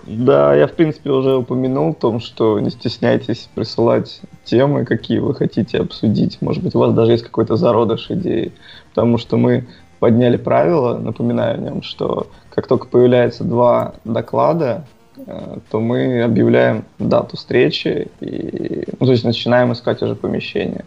Да, 0.06 0.54
я 0.54 0.66
в 0.66 0.72
принципе 0.72 1.10
уже 1.10 1.36
упомянул 1.36 1.90
о 1.90 1.94
том, 1.94 2.20
что 2.20 2.58
не 2.60 2.70
стесняйтесь 2.70 3.48
присылать 3.54 4.20
темы, 4.44 4.84
какие 4.84 5.18
вы 5.18 5.34
хотите 5.34 5.78
обсудить. 5.78 6.38
Может 6.40 6.62
быть, 6.62 6.74
у 6.74 6.78
вас 6.78 6.92
даже 6.92 7.12
есть 7.12 7.24
какой-то 7.24 7.56
зародыш 7.56 8.10
идеи. 8.10 8.52
Потому 8.90 9.18
что 9.18 9.36
мы 9.36 9.66
подняли 9.98 10.36
правило, 10.36 10.98
напоминаю 10.98 11.54
о 11.54 11.58
нем, 11.58 11.82
что 11.82 12.28
как 12.50 12.66
только 12.66 12.86
появляется 12.86 13.44
два 13.44 13.94
доклада, 14.04 14.86
э, 15.16 15.58
то 15.70 15.80
мы 15.80 16.22
объявляем 16.22 16.84
дату 16.98 17.36
встречи 17.36 18.08
и 18.20 18.84
ну, 18.98 19.06
то 19.06 19.12
есть 19.12 19.24
начинаем 19.24 19.72
искать 19.72 20.02
уже 20.02 20.14
помещение. 20.14 20.84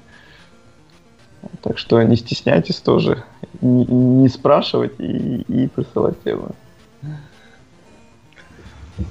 Так 1.61 1.77
что 1.77 2.01
не 2.03 2.15
стесняйтесь 2.15 2.77
тоже 2.77 3.23
не, 3.61 3.85
не 3.85 4.27
спрашивать 4.29 4.99
и, 4.99 5.41
и 5.47 5.67
присылать 5.67 6.21
темы. 6.23 6.49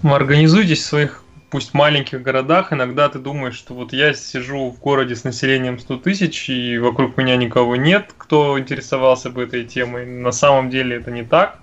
Организуйтесь 0.03 0.81
в 0.83 0.87
своих 0.87 1.25
пусть 1.51 1.75
маленьких 1.75 2.23
городах, 2.23 2.73
иногда 2.73 3.09
ты 3.09 3.19
думаешь, 3.19 3.57
что 3.57 3.75
вот 3.75 3.93
я 3.93 4.15
сижу 4.15 4.71
в 4.71 4.79
городе 4.79 5.17
с 5.17 5.25
населением 5.25 5.79
100 5.79 5.97
тысяч, 5.99 6.49
и 6.49 6.79
вокруг 6.79 7.17
меня 7.17 7.37
никого 7.37 7.77
нет, 7.77 8.15
кто 8.17 8.59
интересовался 8.59 9.31
бы 9.31 9.43
этой 9.43 9.65
темой. 9.65 10.07
На 10.07 10.31
самом 10.31 10.71
деле 10.71 10.97
это 10.97 11.11
не 11.11 11.25
так. 11.25 11.59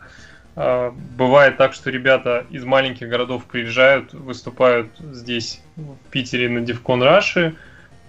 А, 0.55 0.93
бывает 1.15 1.57
так, 1.57 1.73
что 1.73 1.89
ребята 1.89 2.45
из 2.49 2.65
маленьких 2.65 3.07
городов 3.07 3.45
приезжают, 3.45 4.13
выступают 4.13 4.89
здесь, 4.99 5.61
в 5.75 5.95
Питере, 6.11 6.49
на 6.49 6.61
Девкон 6.61 7.01
Раши, 7.01 7.55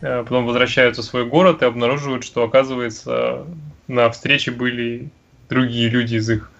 а, 0.02 0.24
потом 0.24 0.46
возвращаются 0.46 1.02
в 1.02 1.04
свой 1.04 1.26
город 1.26 1.62
и 1.62 1.66
обнаруживают, 1.66 2.24
что, 2.24 2.42
оказывается, 2.42 3.46
на 3.86 4.10
встрече 4.10 4.50
были 4.50 5.10
другие 5.48 5.88
люди 5.88 6.16
из 6.16 6.28
их 6.28 6.50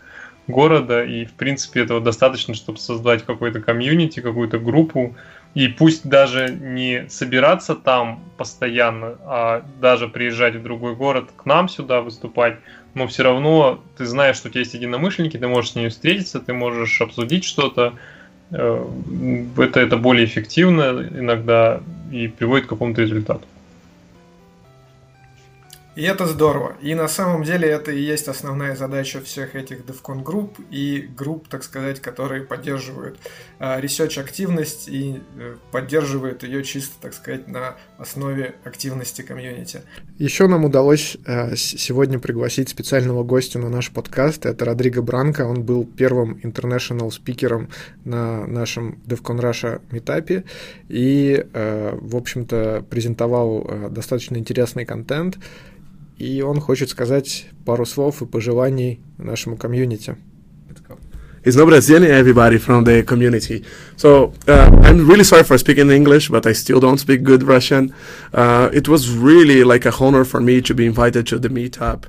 города, 0.49 1.05
и, 1.05 1.25
в 1.25 1.33
принципе, 1.33 1.83
этого 1.83 2.01
достаточно, 2.01 2.55
чтобы 2.55 2.79
создать 2.79 3.25
какой-то 3.25 3.61
комьюнити, 3.61 4.20
какую-то 4.20 4.59
группу, 4.59 5.16
и 5.55 5.69
пусть 5.69 6.09
даже 6.09 6.51
не 6.51 7.09
собираться 7.09 7.75
там 7.75 8.23
постоянно, 8.37 9.16
а 9.25 9.65
даже 9.81 10.09
приезжать 10.09 10.57
в 10.57 10.62
другой 10.62 10.95
город 10.95 11.31
к 11.37 11.47
нам 11.47 11.69
сюда 11.69 12.01
выступать, 12.01 12.59
но 12.95 13.07
все 13.07 13.23
равно 13.23 13.83
ты 13.97 14.05
знаешь, 14.05 14.37
что 14.37 14.49
у 14.49 14.51
тебя 14.51 14.61
есть 14.61 14.75
единомышленники, 14.75 15.37
ты 15.37 15.47
можешь 15.47 15.73
с 15.73 15.75
ними 15.75 15.89
встретиться, 15.89 16.41
ты 16.41 16.53
можешь 16.53 17.01
обсудить 17.01 17.45
что-то. 17.45 17.95
Э, 18.51 18.87
это, 19.57 19.81
это 19.81 19.97
более 19.97 20.25
эффективно 20.25 21.07
иногда 21.11 21.81
и 22.11 22.29
приводит 22.29 22.66
к 22.66 22.70
какому-то 22.70 23.03
результату. 23.03 23.45
И 25.99 26.03
это 26.03 26.29
здорово. 26.29 26.77
И 26.81 26.95
на 26.95 27.09
самом 27.09 27.43
деле 27.43 27.66
это 27.69 27.91
и 27.91 28.01
есть 28.01 28.29
основная 28.29 28.77
задача 28.77 29.20
всех 29.20 29.57
этих 29.57 29.81
DevCon 29.81 30.23
групп 30.23 30.57
и 30.70 31.11
групп, 31.16 31.49
так 31.49 31.65
сказать, 31.65 31.99
которые 31.99 32.43
поддерживают 32.43 33.19
э, 33.59 33.81
research 33.81 34.20
активность 34.20 34.89
и 34.89 35.20
э, 35.37 35.57
поддерживают 35.73 36.45
ее 36.45 36.62
чисто, 36.62 36.95
так 37.01 37.15
сказать, 37.15 37.49
на 37.49 37.75
основе 37.99 38.55
активности 38.62 39.23
комьюнити. 39.23 39.81
Еще 40.19 40.47
нам 40.47 40.65
удалось 40.65 41.16
э, 41.27 41.57
сегодня 41.57 42.20
пригласить 42.20 42.69
специального 42.69 43.25
гостя 43.25 43.59
на 43.59 43.69
наш 43.69 43.91
подкаст. 43.91 44.47
Это 44.47 44.66
Родриго 44.66 45.03
Бранко. 45.03 45.47
Он 45.47 45.65
был 45.65 45.85
первым 45.85 46.39
international 46.45 47.11
спикером 47.11 47.70
на 48.05 48.47
нашем 48.47 49.01
DevCon 49.05 49.41
Russia 49.41 49.81
метапе 49.91 50.45
и, 50.89 51.45
э, 51.53 51.99
в 52.01 52.15
общем-то, 52.15 52.85
презентовал 52.89 53.89
достаточно 53.91 54.37
интересный 54.37 54.85
контент 54.85 55.39
и 56.18 56.41
он 56.41 56.60
хочет 56.60 56.90
сказать 56.90 57.48
пару 57.66 57.86
слов 57.86 58.22
и 58.22 58.26
пожеланий 58.26 59.00
нашему 59.18 59.58
комьюнити. 59.58 60.16
It's 61.45 61.58
no 61.58 61.66
Brazilian, 61.66 62.10
everybody 62.10 62.58
from 62.58 62.86
the 62.86 63.04
community. 63.04 63.66
So 63.98 64.32
uh, 64.48 64.70
I'm 64.82 65.06
really 65.06 65.26
sorry 65.26 65.44
for 65.44 65.58
speaking 65.58 65.91
English, 65.91 66.30
but 66.30 66.45
I 66.45 66.54
still 66.54 66.80
don't 66.80 67.00
speak 67.00 67.22
good 67.22 67.44
Russian. 67.44 67.94
Uh, 68.34 68.70
it 68.72 68.88
was 68.88 69.10
really 69.10 69.66
like 69.66 69.86
a 69.86 69.91
honor 69.91 70.24
for 70.24 70.40
me 70.40 70.62
to 70.62 70.74
be 70.74 70.86
invited 70.86 71.28
to 71.28 71.40
the 71.40 71.50
meetup. 71.50 72.06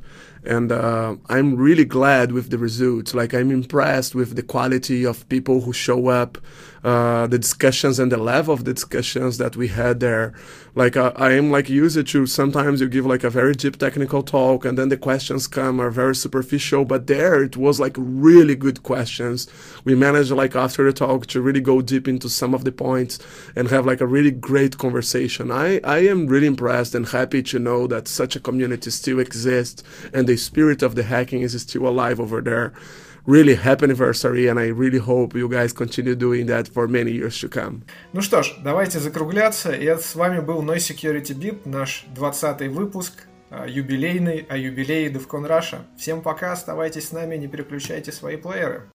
and 0.47 0.71
uh, 0.71 1.17
I'm 1.29 1.57
really 1.57 1.85
glad 1.85 2.33
with 2.33 2.51
the 2.51 2.59
results. 2.59 3.15
Like 3.15 3.35
I'm 3.35 3.51
impressed 3.51 4.15
with 4.15 4.37
the 4.37 4.43
quality 4.43 5.05
of 5.05 5.29
people 5.29 5.63
who 5.63 5.73
show 5.73 6.09
up, 6.09 6.39
uh, 6.84 7.28
the 7.28 7.40
discussions 7.40 8.00
and 8.00 8.12
the 8.12 8.18
level 8.18 8.54
of 8.54 8.66
the 8.66 8.74
discussions 8.74 9.38
that 9.38 9.56
we 9.56 9.68
had 9.68 10.00
there. 10.00 10.34
Like 10.76 10.96
uh, 10.96 11.12
I 11.16 11.32
am 11.32 11.52
like 11.52 11.70
used 11.70 12.08
to 12.08 12.26
sometimes 12.26 12.80
you 12.80 12.88
give 12.88 13.06
like 13.06 13.24
a 13.24 13.30
very 13.30 13.54
deep 13.54 13.78
technical 13.78 14.24
talk 14.24 14.66
and 14.66 14.78
then 14.78 14.90
the 14.90 14.98
questions 14.98 15.48
come 15.48 15.82
are 15.82 15.90
very 15.90 16.16
superficial, 16.16 16.86
but 16.86 17.08
there 17.08 17.44
it 17.44 17.58
was 17.58 17.80
like 17.80 17.96
really 17.98 18.56
good 18.56 18.84
questions. 18.84 19.48
We 19.84 19.96
managed 19.96 20.32
like 20.32 20.56
after 20.56 20.86
the 20.86 20.94
talk 20.94 21.26
to 21.28 21.42
really 21.42 21.62
go 21.62 21.82
deep 21.82 22.08
into 22.08 22.30
some 22.30 22.54
of 22.54 22.64
the 22.64 22.72
points 22.72 23.20
and 23.56 23.68
have 23.70 23.86
like 23.86 24.02
a 24.02 24.08
really 24.08 24.32
great 24.32 24.78
conversation. 24.78 25.52
I 25.52 25.80
I 25.84 26.00
am 26.00 26.28
really 26.28 26.48
impressed 26.48 26.96
and 26.96 27.08
happy 27.08 27.44
to 27.44 27.60
know 27.60 27.88
that 27.88 28.08
such 28.08 28.36
a 28.36 28.40
community 28.40 28.92
still 28.92 29.20
exists 29.20 29.84
and 30.14 30.28
the 30.28 30.38
spirit 30.38 30.82
of 30.82 30.96
the 30.96 31.04
hacking 31.04 31.42
is 31.42 31.60
still 31.62 31.88
alive 31.88 32.20
over 32.20 32.42
there. 32.42 32.74
Really 33.30 33.54
happy 33.54 33.86
anniversary, 33.86 34.48
and 34.48 34.58
I 34.58 34.70
really 34.70 34.98
hope 34.98 35.36
you 35.36 35.48
guys 35.48 35.72
continue 35.72 36.16
doing 36.16 36.48
that 36.48 36.68
for 36.68 36.88
many 36.88 37.12
years 37.12 37.40
to 37.42 37.48
come. 37.48 37.84
Ну 38.12 38.22
что 38.22 38.42
ж, 38.42 38.56
давайте 38.64 38.98
закругляться. 38.98 39.70
Это 39.70 40.02
с 40.02 40.16
вами 40.16 40.40
был 40.40 40.64
Noise 40.64 40.96
Security 40.96 41.36
Beat, 41.38 41.60
наш 41.66 42.06
20 42.16 42.72
выпуск, 42.72 43.28
юбилейный, 43.68 44.48
о 44.50 44.58
юбилее 44.58 45.12
DevCon 45.12 45.48
Russia. 45.48 45.82
Всем 45.96 46.24
пока, 46.24 46.54
оставайтесь 46.54 47.10
с 47.10 47.12
нами, 47.12 47.36
не 47.36 47.48
переключайте 47.48 48.12
свои 48.12 48.36
плееры. 48.36 48.90